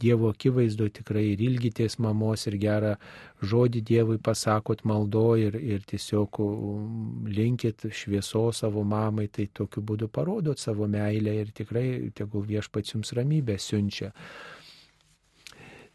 Dievo 0.00 0.32
akivaizdu 0.32 0.88
tikrai 0.88 1.28
ir 1.34 1.44
ilgitės 1.44 2.00
mamos 2.02 2.48
ir 2.48 2.56
gerą 2.58 2.96
žodį 3.44 3.84
Dievui 3.84 4.18
pasakot 4.18 4.82
maldo 4.88 5.36
ir, 5.36 5.54
ir 5.54 5.84
tiesiog 5.86 6.40
linkit 7.28 7.86
šviesos 7.92 8.54
maldos 8.54 8.60
savo 8.60 8.84
mamai, 8.84 9.28
tai 9.28 9.48
tokiu 9.52 9.82
būdu 9.82 10.08
parodot 10.08 10.58
savo 10.58 10.86
meilę 10.86 11.34
ir 11.42 11.52
tikrai 11.52 12.10
tegul 12.14 12.44
viešpats 12.46 12.94
jums 12.94 13.12
ramybę 13.12 13.58
siunčia. 13.58 14.12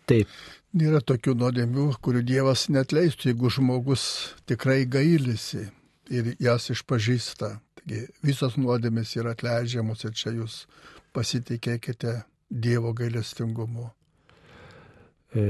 Taip. 0.08 0.28
Nėra 0.74 1.02
tokių 1.02 1.34
nuodėmių, 1.34 1.98
kurių 2.02 2.22
Dievas 2.24 2.70
netleistų, 2.70 3.32
jeigu 3.32 3.50
žmogus 3.50 4.36
tikrai 4.46 4.86
gailisi 4.86 5.70
ir 6.12 6.36
jas 6.40 6.70
išpažįsta. 6.70 7.60
Taigi 7.80 8.08
visos 8.22 8.56
nuodėmės 8.58 9.16
yra 9.18 9.34
atleidžiamos 9.34 10.04
ir 10.06 10.14
čia 10.14 10.32
jūs 10.36 10.68
pasitikėkite 11.20 12.22
Dievo 12.50 12.94
gailestingumu. 12.96 13.90
E, 15.36 15.42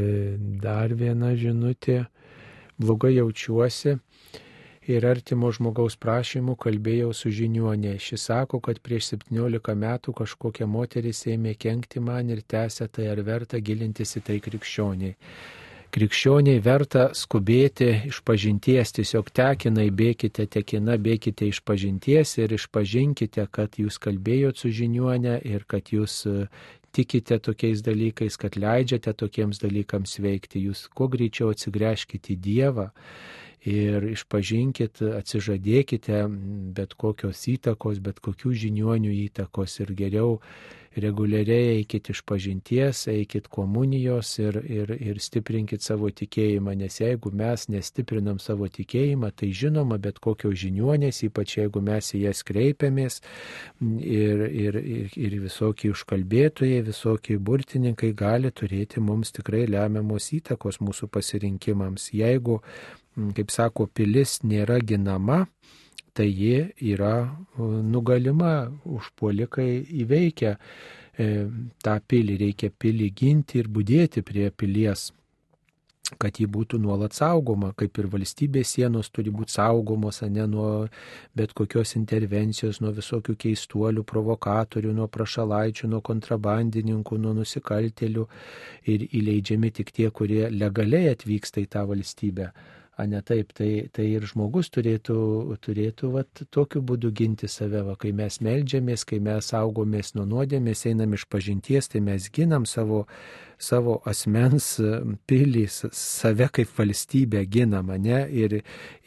dar 0.65 0.91
viena 0.97 1.35
žinutė. 1.37 2.01
Blogai 2.79 3.13
jaučiuosi 3.13 3.93
ir 4.89 5.05
artimo 5.05 5.51
žmogaus 5.53 5.95
prašymų 6.01 6.55
kalbėjau 6.63 7.11
su 7.13 7.31
žiniuonė. 7.35 7.93
Šis 8.01 8.25
sako, 8.31 8.59
kad 8.65 8.81
prieš 8.83 9.13
17 9.13 9.75
metų 9.83 10.15
kažkokia 10.21 10.67
moteris 10.67 11.21
ėmė 11.29 11.53
kenkti 11.59 12.01
man 12.03 12.33
ir 12.33 12.41
tęsė 12.41 12.89
tai 12.89 13.07
ar 13.13 13.21
verta 13.27 13.59
gilintis 13.61 14.15
į 14.17 14.25
tai 14.31 14.39
krikščioniai. 14.43 15.15
Krikščioniai 15.89 16.59
verta 16.61 17.07
skubėti 17.17 17.87
iš 18.11 18.19
pažinties, 18.21 18.91
tiesiog 18.93 19.31
tekinai 19.33 19.87
bėkite, 19.89 20.45
tekina 20.45 20.99
bėkite 21.01 21.47
iš 21.49 21.63
pažinties 21.65 22.35
ir 22.37 22.53
išpažinkite, 22.53 23.47
kad 23.49 23.79
jūs 23.81 23.97
kalbėjot 24.03 24.61
su 24.61 24.69
žiniuonė 24.69 25.39
ir 25.49 25.65
kad 25.65 25.89
jūs 25.89 26.19
e, 26.29 26.45
tikite 26.93 27.39
tokiais 27.41 27.81
dalykais, 27.81 28.37
kad 28.37 28.59
leidžiate 28.61 29.15
tokiems 29.17 29.63
dalykams 29.63 30.19
veikti. 30.21 30.61
Jūs 30.69 30.85
kuo 30.93 31.09
greičiau 31.09 31.49
atsigręžkite 31.55 32.35
į 32.35 32.39
Dievą 32.45 32.89
ir 33.65 34.05
išpažinkit, 34.13 35.01
atsižadėkite 35.17 36.21
bet 36.77 36.93
kokios 37.01 37.41
įtakos, 37.49 37.97
bet 37.97 38.21
kokių 38.21 38.53
žiniuonių 38.67 39.15
įtakos 39.25 39.81
ir 39.81 39.97
geriau 39.97 40.37
reguliariai 40.97 41.75
eikit 41.77 42.09
iš 42.13 42.21
pažinties, 42.27 43.03
eikit 43.11 43.47
komunijos 43.51 44.31
ir, 44.41 44.57
ir, 44.65 44.93
ir 44.97 45.19
stiprinkit 45.21 45.85
savo 45.85 46.09
tikėjimą, 46.09 46.73
nes 46.79 46.99
jeigu 47.01 47.31
mes 47.35 47.67
nestiprinam 47.69 48.39
savo 48.41 48.67
tikėjimą, 48.67 49.31
tai 49.37 49.51
žinoma, 49.53 49.99
bet 50.01 50.19
kokios 50.23 50.57
žiniuonės, 50.63 51.21
ypač 51.29 51.57
jeigu 51.59 51.83
mes 51.85 52.13
į 52.15 52.23
jas 52.25 52.43
kreipiamės 52.47 53.21
ir, 54.01 54.45
ir, 54.49 54.79
ir, 54.79 55.17
ir 55.17 55.37
visokie 55.43 55.93
užkalbėtojai, 55.93 56.81
visokie 56.89 57.37
burtininkai 57.37 58.13
gali 58.17 58.51
turėti 58.51 59.03
mums 59.03 59.33
tikrai 59.35 59.67
lemiamos 59.69 60.31
įtakos 60.39 60.81
mūsų 60.81 61.11
pasirinkimams. 61.13 62.09
Jeigu 62.17 62.59
kaip 63.35 63.51
sako, 63.51 63.87
pilis 63.93 64.39
nėra 64.47 64.79
ginama, 64.79 65.45
tai 66.13 66.29
ji 66.31 66.55
yra 66.93 67.13
nugalima, 67.59 68.69
užpuolikai 68.85 69.69
įveikia 70.03 70.55
e, 70.55 71.29
tą 71.83 71.95
pilį, 72.07 72.39
reikia 72.45 72.71
pilį 72.71 73.13
ginti 73.21 73.61
ir 73.61 73.71
būdėti 73.71 74.25
prie 74.25 74.49
pilies 74.51 75.09
kad 76.17 76.39
ji 76.39 76.47
būtų 76.49 76.79
nuolat 76.81 77.13
saugoma, 77.13 77.69
kaip 77.77 77.99
ir 78.01 78.07
valstybės 78.09 78.73
sienos 78.73 79.11
turi 79.13 79.29
būti 79.33 79.53
saugomos, 79.53 80.21
ne 80.25 80.47
nuo 80.49 80.87
bet 81.37 81.53
kokios 81.53 81.93
intervencijos, 81.99 82.79
nuo 82.81 82.93
visokių 82.95 83.35
keistuolių, 83.43 84.03
provokatorių, 84.09 84.95
nuo 84.95 85.07
prašalaičių, 85.11 85.91
nuo 85.93 86.01
kontrabandininkų, 86.01 87.19
nuo 87.21 87.35
nusikaltelių 87.37 88.25
ir 88.89 89.05
įleidžiami 89.11 89.71
tik 89.81 89.93
tie, 89.93 90.09
kurie 90.09 90.47
legaliai 90.49 91.13
atvyksta 91.13 91.61
į 91.61 91.69
tą 91.75 91.85
valstybę 91.89 92.49
a 92.99 93.05
ne 93.07 93.21
taip, 93.23 93.53
tai, 93.55 93.87
tai 93.95 94.09
ir 94.11 94.25
žmogus 94.27 94.67
turėtų, 94.75 95.17
turėtų 95.63 96.11
vat, 96.17 96.41
tokiu 96.51 96.81
būdu 96.83 97.13
ginti 97.15 97.47
save, 97.47 97.85
va, 97.87 97.95
kai 97.99 98.11
mes 98.15 98.41
melžiamės, 98.43 99.05
kai 99.07 99.21
mes 99.23 99.51
saugomės 99.53 100.13
nuo 100.17 100.25
nuodėmės, 100.27 100.83
einam 100.91 101.15
iš 101.15 101.23
pažinties, 101.31 101.87
tai 101.93 102.03
mes 102.03 102.27
ginam 102.35 102.67
savo 102.67 103.05
savo 103.59 103.97
asmens 104.07 104.77
pilį, 105.27 105.65
save 105.69 106.47
kaip 106.55 106.71
valstybę 106.77 107.43
gina 107.51 107.81
mane 107.83 108.21
ir, 108.31 108.59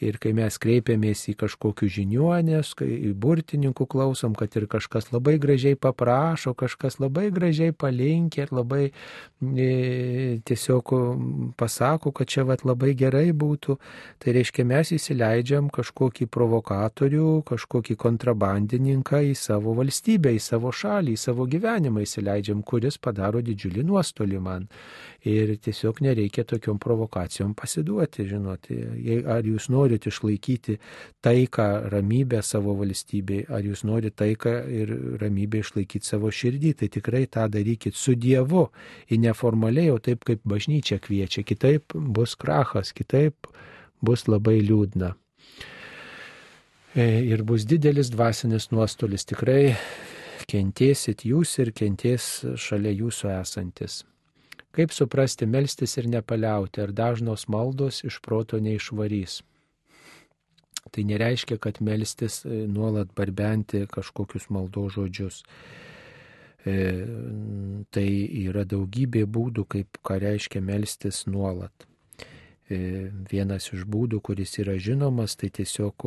ir 0.03 0.19
kai 0.21 0.33
mes 0.37 0.59
kreipiamės 0.61 1.25
į 1.31 1.35
kažkokius 1.41 1.95
žiniuonės, 1.97 2.73
į 2.85 3.13
burtininkų 3.17 3.87
klausom, 3.89 4.35
kad 4.37 4.53
ir 4.59 4.67
kažkas 4.69 5.09
labai 5.13 5.39
gražiai 5.41 5.75
paprašo, 5.79 6.53
kažkas 6.57 6.99
labai 7.01 7.29
gražiai 7.33 7.73
palinkia 7.73 8.45
ir 8.45 8.53
labai 8.53 8.83
e, 8.91 9.69
tiesiog 10.45 10.93
pasako, 11.57 12.13
kad 12.13 12.29
čia 12.29 12.45
vat 12.47 12.65
labai 12.67 12.93
gerai 12.99 13.31
būtų, 13.33 13.77
tai 14.21 14.35
reiškia 14.37 14.67
mes 14.69 14.93
įsileidžiam 14.93 15.71
kažkokį 15.73 16.29
provokatorių, 16.29 17.41
kažkokį 17.49 17.97
kontrabandininką 18.05 19.23
į 19.31 19.33
savo 19.39 19.73
valstybę, 19.79 20.35
į 20.37 20.41
savo 20.43 20.69
šalį, 20.73 21.17
į 21.17 21.23
savo 21.25 21.49
gyvenimą 21.49 22.05
įsileidžiam, 22.05 22.61
kuris 22.61 22.99
padaro 23.01 23.41
didžiulį 23.41 23.87
nuostolį 23.89 24.42
man. 24.43 24.67
Ir 25.23 25.53
tiesiog 25.63 26.01
nereikia 26.03 26.43
tokiom 26.43 26.79
provokacijom 26.83 27.53
pasiduoti, 27.55 28.25
žinoti. 28.27 28.79
Ar 29.29 29.45
jūs 29.47 29.69
norite 29.71 30.11
išlaikyti 30.11 30.77
taiką, 31.23 31.67
ramybę 31.93 32.41
savo 32.43 32.75
valstybei, 32.81 33.45
ar 33.47 33.63
jūs 33.63 33.85
norite 33.87 34.17
taiką 34.23 34.55
ir 34.81 34.93
ramybę 35.21 35.63
išlaikyti 35.63 36.11
savo 36.11 36.31
širdį, 36.31 36.73
tai 36.81 36.91
tikrai 36.91 37.23
tą 37.31 37.47
darykit 37.53 37.95
su 37.95 38.17
Dievu, 38.19 38.67
į 39.07 39.21
neformaliai, 39.23 39.93
o 39.95 39.99
taip 40.03 40.27
kaip 40.27 40.43
bažnyčia 40.43 40.99
kviečia. 41.03 41.45
Kitaip 41.47 41.95
bus 41.95 42.35
krachas, 42.39 42.91
kitaip 42.95 43.47
bus 44.03 44.27
labai 44.27 44.59
liūdna 44.63 45.13
e, 46.95 47.05
ir 47.31 47.43
bus 47.47 47.65
didelis 47.69 48.11
dvasinis 48.13 48.69
nuostolis. 48.75 49.25
Tikrai 49.29 49.75
kentėsit 50.49 51.23
jūs 51.27 51.57
ir 51.63 51.71
kentės 51.75 52.43
šalia 52.59 52.93
jūsų 53.03 53.31
esantis. 53.39 54.03
Kaip 54.73 54.89
suprasti 54.89 55.45
melstis 55.45 55.97
ir 56.01 56.07
nepaliauti, 56.09 56.81
ar 56.81 56.91
dažnos 56.97 57.45
maldos 57.45 58.01
iš 58.07 58.17
proto 58.25 58.57
neišvarys? 58.57 59.41
Tai 60.93 61.03
nereiškia, 61.09 61.59
kad 61.61 61.77
melstis 61.81 62.41
e, 62.45 62.63
nuolat 62.69 63.13
barbenti 63.15 63.85
kažkokius 63.89 64.49
maldo 64.49 64.87
žodžius. 64.93 65.43
E, 66.65 66.75
tai 67.93 68.07
yra 68.43 68.65
daugybė 68.65 69.23
būdų, 69.29 69.67
kaip 69.75 70.01
ką 70.01 70.17
reiškia 70.25 70.61
melstis 70.65 71.23
nuolat. 71.29 71.87
E, 72.71 73.09
vienas 73.27 73.65
iš 73.75 73.81
būdų, 73.91 74.21
kuris 74.23 74.53
yra 74.61 74.77
žinomas, 74.79 75.35
tai 75.35 75.49
tiesiog 75.51 76.05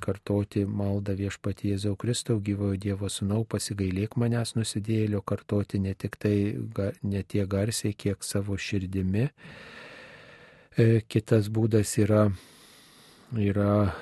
kartoti 0.00 0.62
maldą 0.64 1.12
viešpatie 1.18 1.74
Jėzau 1.74 1.98
Kristau, 2.00 2.38
gyvojo 2.40 2.78
Dievo 2.80 3.10
Sūnau, 3.12 3.42
pasigailėk 3.44 4.16
manęs 4.16 4.54
nusidėlio, 4.56 5.20
kartoti 5.20 5.82
ne 5.84 5.92
tik 5.92 6.16
tai, 6.16 6.56
ne 7.02 7.22
tiek 7.28 7.48
garsiai, 7.52 7.92
kiek 7.92 8.24
savo 8.24 8.56
širdimi. 8.56 9.28
E, 10.78 11.02
kitas 11.04 11.52
būdas 11.52 11.92
yra, 12.00 12.30
yra 13.36 13.92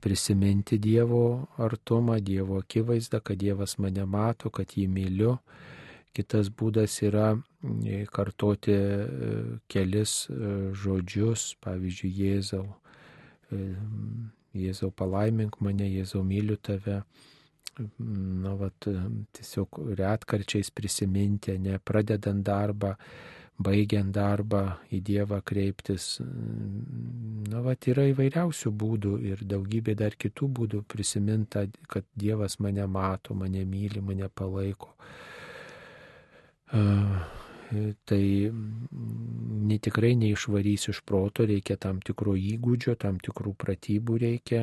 prisiminti 0.00 0.80
Dievo 0.80 1.50
artumą, 1.60 2.16
Dievo 2.24 2.62
akivaizdą, 2.64 3.20
kad 3.20 3.36
Dievas 3.44 3.76
mane 3.76 4.08
mato, 4.08 4.48
kad 4.48 4.72
jį 4.72 4.88
myliu 4.88 5.36
Kitas 6.12 6.50
būdas 6.52 6.98
yra 7.06 7.30
e, 7.88 8.02
kartoti 8.12 8.72
e, 8.76 9.28
kelis 9.72 10.26
e, 10.28 10.52
žodžius, 10.76 11.54
pavyzdžiui, 11.64 12.12
Jėzau. 12.20 12.66
Jėzau 14.56 14.90
palaimink 14.96 15.56
mane, 15.64 15.88
Jėzau 15.88 16.20
myliu 16.24 16.58
tave. 16.60 17.02
Na, 17.98 18.52
vat, 18.60 18.84
tiesiog 19.32 19.78
retkarčiais 19.96 20.68
prisiminti, 20.76 21.54
ne 21.56 21.78
pradedant 21.80 22.44
darbą, 22.44 22.92
baigiant 23.64 24.12
darbą 24.12 24.62
į 24.92 25.00
Dievą 25.08 25.40
kreiptis. 25.48 26.18
Na, 27.48 27.64
vat, 27.64 27.88
yra 27.88 28.04
įvairiausių 28.12 28.72
būdų 28.84 29.16
ir 29.32 29.44
daugybė 29.48 29.96
dar 30.04 30.20
kitų 30.20 30.52
būdų 30.60 30.84
prisiminta, 30.92 31.64
kad 31.88 32.04
Dievas 32.12 32.60
mane 32.60 32.84
mato, 32.84 33.36
mane 33.36 33.64
myli, 33.64 34.04
mane 34.04 34.28
palaiko. 34.28 34.92
Tai 38.04 38.24
ne 39.64 39.76
tikrai 39.80 40.12
neišvarys 40.20 40.88
iš 40.92 40.98
proto, 41.08 41.44
reikia 41.48 41.78
tam 41.80 42.00
tikro 42.04 42.34
įgūdžio, 42.36 42.94
tam 43.00 43.16
tikrų 43.22 43.54
pratybų 43.62 44.16
reikia 44.20 44.60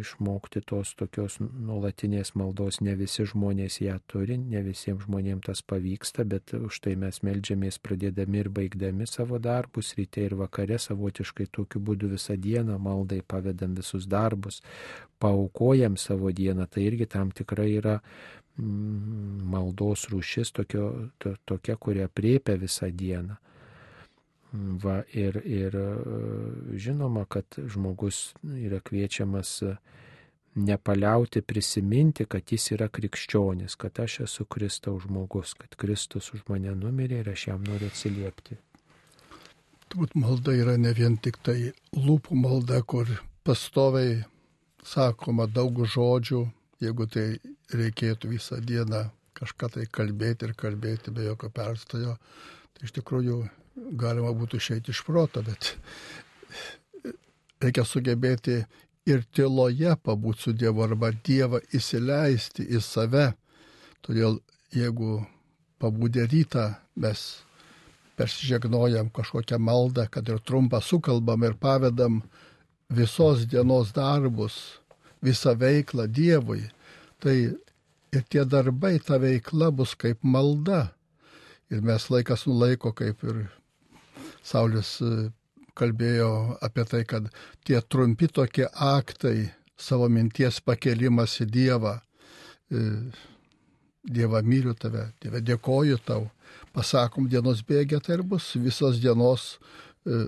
išmokti 0.00 0.62
tos 0.64 0.94
tokios 0.96 1.36
nuolatinės 1.42 2.32
maldos. 2.40 2.80
Ne 2.84 2.94
visi 2.96 3.26
žmonės 3.28 3.80
ją 3.84 3.98
turi, 4.08 4.38
ne 4.40 4.62
visiems 4.64 5.04
žmonėms 5.04 5.44
tas 5.50 5.60
pavyksta, 5.68 6.24
bet 6.28 6.54
už 6.56 6.80
tai 6.86 6.94
mes 7.00 7.20
melžiamės 7.26 7.80
pradėdami 7.84 8.40
ir 8.40 8.52
baigdami 8.56 9.08
savo 9.10 9.40
darbus, 9.42 9.92
ryte 9.98 10.24
ir 10.24 10.38
vakare 10.40 10.80
savotiškai 10.80 11.50
tokiu 11.52 11.82
būdu 11.84 12.14
visą 12.14 12.38
dieną 12.40 12.78
maldai 12.80 13.20
pavedam 13.20 13.76
visus 13.76 14.08
darbus, 14.08 14.62
paukojam 15.20 16.00
savo 16.00 16.32
dieną. 16.32 16.70
Tai 16.72 16.88
irgi 16.88 17.10
tam 17.10 17.36
tikrai 17.36 17.68
yra 17.82 17.98
Mm, 17.98 18.43
maldos 18.56 20.06
rūšis 20.12 20.52
tokio, 20.54 21.10
to, 21.18 21.34
tokia, 21.44 21.76
kuria 21.76 22.08
priepia 22.08 22.54
visą 22.60 22.90
dieną. 22.90 23.36
Mm, 24.54 24.76
va, 24.78 25.00
ir, 25.10 25.40
ir 25.42 25.74
e, 25.74 25.86
žinoma, 26.78 27.24
kad 27.26 27.58
žmogus 27.58 28.34
yra 28.44 28.78
kviečiamas 28.84 29.56
e, 29.66 29.74
nepaliauti 30.54 31.42
prisiminti, 31.42 32.28
kad 32.30 32.52
jis 32.52 32.70
yra 32.76 32.86
krikščionis, 32.88 33.74
kad 33.74 33.98
aš 33.98 34.20
esu 34.28 34.46
Kristaus 34.46 35.02
žmogus, 35.08 35.56
kad 35.58 35.74
Kristus 35.74 36.30
už 36.36 36.44
mane 36.48 36.76
numirė 36.78 37.24
ir 37.24 37.32
aš 37.32 37.48
jam 37.48 37.66
noriu 37.66 37.90
atsiliepti. 37.90 38.60
Turbūt 39.90 40.14
malda 40.14 40.54
yra 40.54 40.76
ne 40.78 40.94
vien 40.94 41.18
tik 41.18 41.40
tai 41.42 41.72
lūpų 41.98 42.38
malda, 42.38 42.80
kur 42.86 43.10
pastoviai 43.42 44.22
sakoma 44.86 45.48
daug 45.50 45.82
žodžių, 45.82 46.44
jeigu 46.84 47.10
tai 47.10 47.26
reikėtų 47.72 48.34
visą 48.34 48.60
dieną 48.60 49.06
kažką 49.34 49.70
tai 49.76 49.86
kalbėti 49.90 50.48
ir 50.48 50.54
kalbėti 50.58 51.12
be 51.14 51.26
jokio 51.26 51.50
perstojo, 51.54 52.16
tai 52.74 52.86
iš 52.86 52.94
tikrųjų 52.98 53.38
galima 53.98 54.32
būtų 54.36 54.60
išeiti 54.60 54.94
iš 54.94 55.02
proto, 55.06 55.42
bet 55.42 55.74
reikia 57.64 57.84
sugebėti 57.88 58.60
ir 59.10 59.24
tyloje 59.34 59.96
pabūti 60.04 60.46
su 60.46 60.52
Dievu 60.56 60.84
arba 60.84 61.10
Dievą 61.12 61.60
įsileisti 61.74 62.66
į 62.76 62.80
save. 62.84 63.32
Todėl 64.04 64.38
jeigu 64.72 65.24
pabūdė 65.80 66.28
rytą 66.30 66.68
mes 67.00 67.24
persižegnojam 68.18 69.10
kažkokią 69.14 69.58
maldą, 69.58 70.06
kad 70.10 70.28
ir 70.28 70.38
trumpą 70.38 70.80
sukalbam 70.80 71.42
ir 71.44 71.56
pavedam 71.58 72.22
visos 72.88 73.46
dienos 73.50 73.92
darbus, 73.96 74.78
visą 75.24 75.54
veiklą 75.58 76.06
Dievui, 76.06 76.62
tai 77.22 77.36
ir 78.14 78.24
tie 78.30 78.44
darbai, 78.46 78.98
ta 78.98 79.18
veikla 79.18 79.70
bus 79.74 79.94
kaip 79.98 80.22
malda. 80.22 80.94
Ir 81.72 81.82
mes 81.82 82.08
laikas 82.12 82.46
nulaiko, 82.46 82.92
kaip 82.94 83.22
ir 83.24 83.46
Saulis 84.44 84.98
e, 85.02 85.30
kalbėjo 85.78 86.58
apie 86.62 86.84
tai, 86.88 87.02
kad 87.08 87.30
tie 87.66 87.80
trumpi 87.80 88.28
tokie 88.28 88.66
aktai, 88.68 89.50
savo 89.76 90.08
minties 90.12 90.60
pakelimas 90.62 91.38
į 91.42 91.48
Dievą, 91.50 91.96
e, 92.70 92.84
Dievą 94.04 94.42
myliu 94.44 94.74
tave, 94.76 95.08
Dieve 95.22 95.40
dėkoju 95.40 95.98
tau, 96.04 96.28
pasakom 96.76 97.26
dienos 97.32 97.64
bėgė, 97.66 98.02
tai 98.04 98.18
ir 98.18 98.26
bus 98.28 98.52
visos 98.60 99.00
dienos 99.02 99.54
e, 100.04 100.26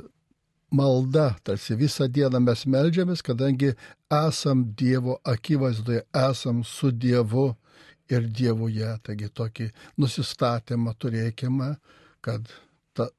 malda, 0.70 1.34
tarsi 1.42 1.76
visą 1.78 2.08
dieną 2.08 2.40
mes 2.42 2.64
melžiamės, 2.66 3.22
kadangi 3.22 3.74
esam 4.12 4.64
Dievo 4.78 5.18
akivaizdoje, 5.24 6.02
esam 6.14 6.64
su 6.64 6.90
Dievu 6.90 7.52
ir 8.10 8.26
Dievuje. 8.28 8.88
Taigi 9.02 9.28
tokį 9.28 9.70
nusistatymą 9.98 10.94
turėkime, 10.98 11.76
kad 12.24 12.50
ta, 12.94 13.10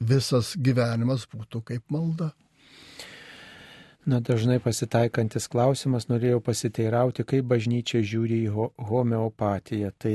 visas 0.00 0.54
gyvenimas 0.56 1.26
būtų 1.30 1.62
kaip 1.72 1.86
malda. 1.90 2.32
Na, 4.06 4.20
dažnai 4.22 4.60
pasitaikantis 4.62 5.48
klausimas, 5.50 6.06
norėjau 6.06 6.38
pasiteirauti, 6.46 7.24
kaip 7.26 7.48
bažnyčia 7.50 8.04
žiūri 8.06 8.44
į 8.46 8.68
homeopatiją. 8.90 9.90
Tai 9.98 10.14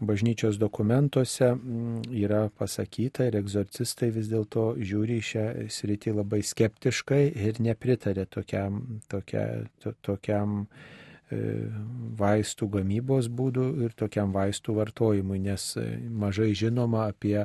bažnyčios 0.00 0.58
dokumentuose 0.58 1.52
mm, 1.54 2.02
yra 2.12 2.48
pasakyta 2.58 3.28
ir 3.28 3.38
egzorcistai 3.40 4.10
vis 4.14 4.28
dėlto 4.32 4.74
žiūri 4.80 5.20
šią 5.24 5.46
sritį 5.72 6.16
labai 6.18 6.42
skeptiškai 6.44 7.22
ir 7.48 7.60
nepritarė 7.62 8.26
tokiam, 8.30 8.82
tokia, 9.12 9.46
to, 9.82 9.94
tokiam 10.04 10.62
e, 11.30 11.40
vaistų 12.20 12.70
gamybos 12.78 13.30
būdų 13.32 13.66
ir 13.86 13.96
tokiam 13.96 14.34
vaistų 14.36 14.76
vartojimui, 14.80 15.40
nes 15.48 15.72
e, 15.80 15.88
mažai 16.10 16.52
žinoma 16.54 17.08
apie 17.10 17.40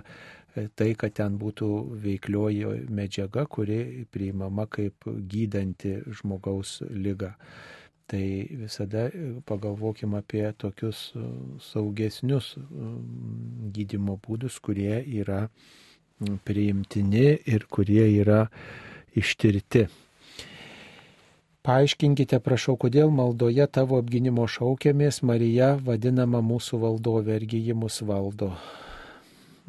tai, 0.52 0.94
kad 0.99 1.14
ten 1.15 1.38
būtų 1.40 1.68
veiklioji 2.03 2.88
medžiaga, 2.91 3.45
kuri 3.48 4.06
priimama 4.11 4.68
kaip 4.68 5.07
gydanti 5.07 6.02
žmogaus 6.19 6.82
lygą. 6.91 7.32
Tai 8.11 8.25
visada 8.59 9.05
pagalvokime 9.47 10.19
apie 10.19 10.43
tokius 10.59 11.13
saugesnius 11.63 12.57
gydimo 13.71 14.17
būdus, 14.25 14.59
kurie 14.59 14.97
yra 15.21 15.45
priimtini 16.43 17.38
ir 17.47 17.67
kurie 17.71 18.03
yra 18.19 18.45
ištirti. 19.15 19.85
Paaiškinkite, 21.61 22.39
prašau, 22.41 22.73
kodėl 22.81 23.11
maldoje 23.13 23.67
tavo 23.69 23.99
apginimo 24.01 24.47
šaukėmės 24.49 25.21
Marija 25.21 25.75
vadinama 25.85 26.41
mūsų 26.41 26.79
valdovė, 26.81 27.35
argi 27.38 27.59
ji 27.67 27.75
mus 27.77 27.99
valdo. 28.01 28.49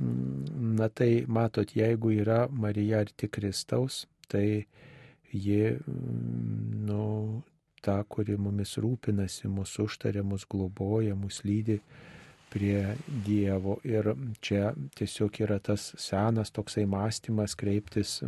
Na 0.00 0.88
tai 0.88 1.10
matot, 1.28 1.74
jeigu 1.76 2.14
yra 2.16 2.46
Marija 2.48 3.02
arti 3.04 3.28
Kristaus, 3.28 4.06
tai 4.32 4.64
ji, 5.36 5.76
nu, 6.88 7.02
ta, 7.82 7.98
kuri 8.08 8.38
mumis 8.38 8.76
rūpinasi, 8.80 9.50
mūsų 9.52 9.86
užtarė, 9.88 10.24
mūsų 10.26 10.50
globoja, 10.54 11.16
mūsų 11.18 11.48
lydi 11.48 11.78
prie 12.52 12.94
Dievo. 13.26 13.78
Ir 13.88 14.12
čia 14.44 14.72
tiesiog 14.98 15.40
yra 15.44 15.58
tas 15.58 15.90
senas 16.00 16.52
toksai 16.54 16.86
mąstymas 16.90 17.56
kreiptis 17.58 18.20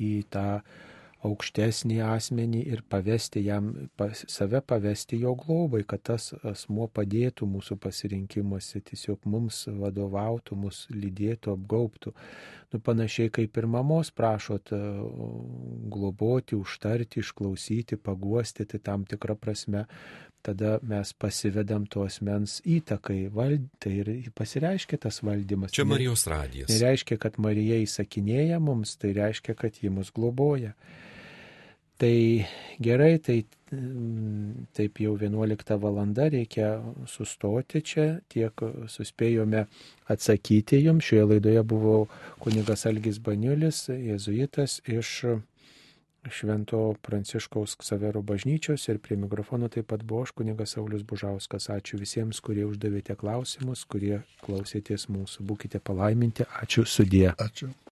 į 0.00 0.12
tą 0.32 0.62
aukštesnį 1.26 1.98
asmenį 2.04 2.62
ir 2.74 2.82
pavesti 2.90 3.42
jam, 3.46 3.70
pas, 3.96 4.24
save 4.30 4.62
pavesti 4.66 5.20
jo 5.22 5.34
globai, 5.38 5.84
kad 5.88 6.02
tas 6.10 6.32
asmuo 6.48 6.88
padėtų 6.88 7.46
mūsų 7.50 7.78
pasirinkimuose, 7.82 8.82
tiesiog 8.88 9.28
mums 9.30 9.64
vadovautų, 9.68 10.58
mus 10.64 10.84
lydėtų, 10.90 11.54
apgauptų. 11.56 12.14
Nu, 12.72 12.80
panašiai 12.80 13.30
kaip 13.32 13.56
ir 13.60 13.68
mamos 13.68 14.10
prašot 14.16 14.72
globoti, 15.92 16.56
užtarti, 16.56 17.20
išklausyti, 17.20 18.00
paguosti, 18.00 18.66
tai 18.66 18.80
tam 18.82 19.06
tikrą 19.08 19.36
prasme 19.38 19.86
tada 20.42 20.78
mes 20.82 21.12
pasivedam 21.14 21.86
tuos 21.86 22.18
mens 22.20 22.58
įtakai, 22.66 23.28
vald... 23.30 23.68
tai 23.78 23.94
ir 24.02 24.10
pasireiškia 24.34 24.98
tas 25.06 25.22
valdymas. 25.22 25.70
Čia 25.74 25.86
Marijos 25.86 26.26
radijas. 26.30 26.70
Tai 26.72 26.80
reiškia, 26.82 27.18
kad 27.22 27.38
Marija 27.42 27.78
įsakinėja 27.84 28.58
mums, 28.62 28.96
tai 28.98 29.14
reiškia, 29.16 29.54
kad 29.58 29.78
ji 29.78 29.92
mus 29.94 30.10
globoja. 30.14 30.74
Tai 32.00 32.46
gerai, 32.82 33.18
tai 33.22 33.44
mm, 33.70 34.66
taip 34.74 34.98
jau 35.04 35.14
11 35.20 35.76
valanda 35.78 36.26
reikia 36.32 36.72
sustoti 37.06 37.82
čia, 37.84 38.06
tiek 38.32 38.64
suspėjome 38.90 39.66
atsakyti 40.10 40.82
jums. 40.82 41.06
Šioje 41.06 41.28
laidoje 41.34 41.62
buvo 41.62 41.96
kunigas 42.42 42.86
Algis 42.90 43.20
Baniulis, 43.22 43.86
jezuitas 43.92 44.80
iš 44.90 45.14
Švento 46.30 46.94
Pranciškaus 47.02 47.74
Ksavero 47.74 48.22
bažnyčios 48.22 48.86
ir 48.88 48.98
prie 49.02 49.16
mikrofono 49.18 49.68
taip 49.68 49.88
pat 49.90 50.04
buvo 50.06 50.22
aš 50.22 50.30
kunigas 50.38 50.76
Saulis 50.76 51.02
Bužauskas. 51.02 51.66
Ačiū 51.74 51.98
visiems, 51.98 52.38
kurie 52.40 52.62
uždavėte 52.68 53.16
klausimus, 53.18 53.82
kurie 53.84 54.20
klausėtės 54.46 55.08
mūsų. 55.10 55.42
Būkite 55.50 55.82
palaiminti. 55.82 56.46
Ačiū 56.62 56.86
sudie. 56.86 57.32
Ačiū. 57.34 57.72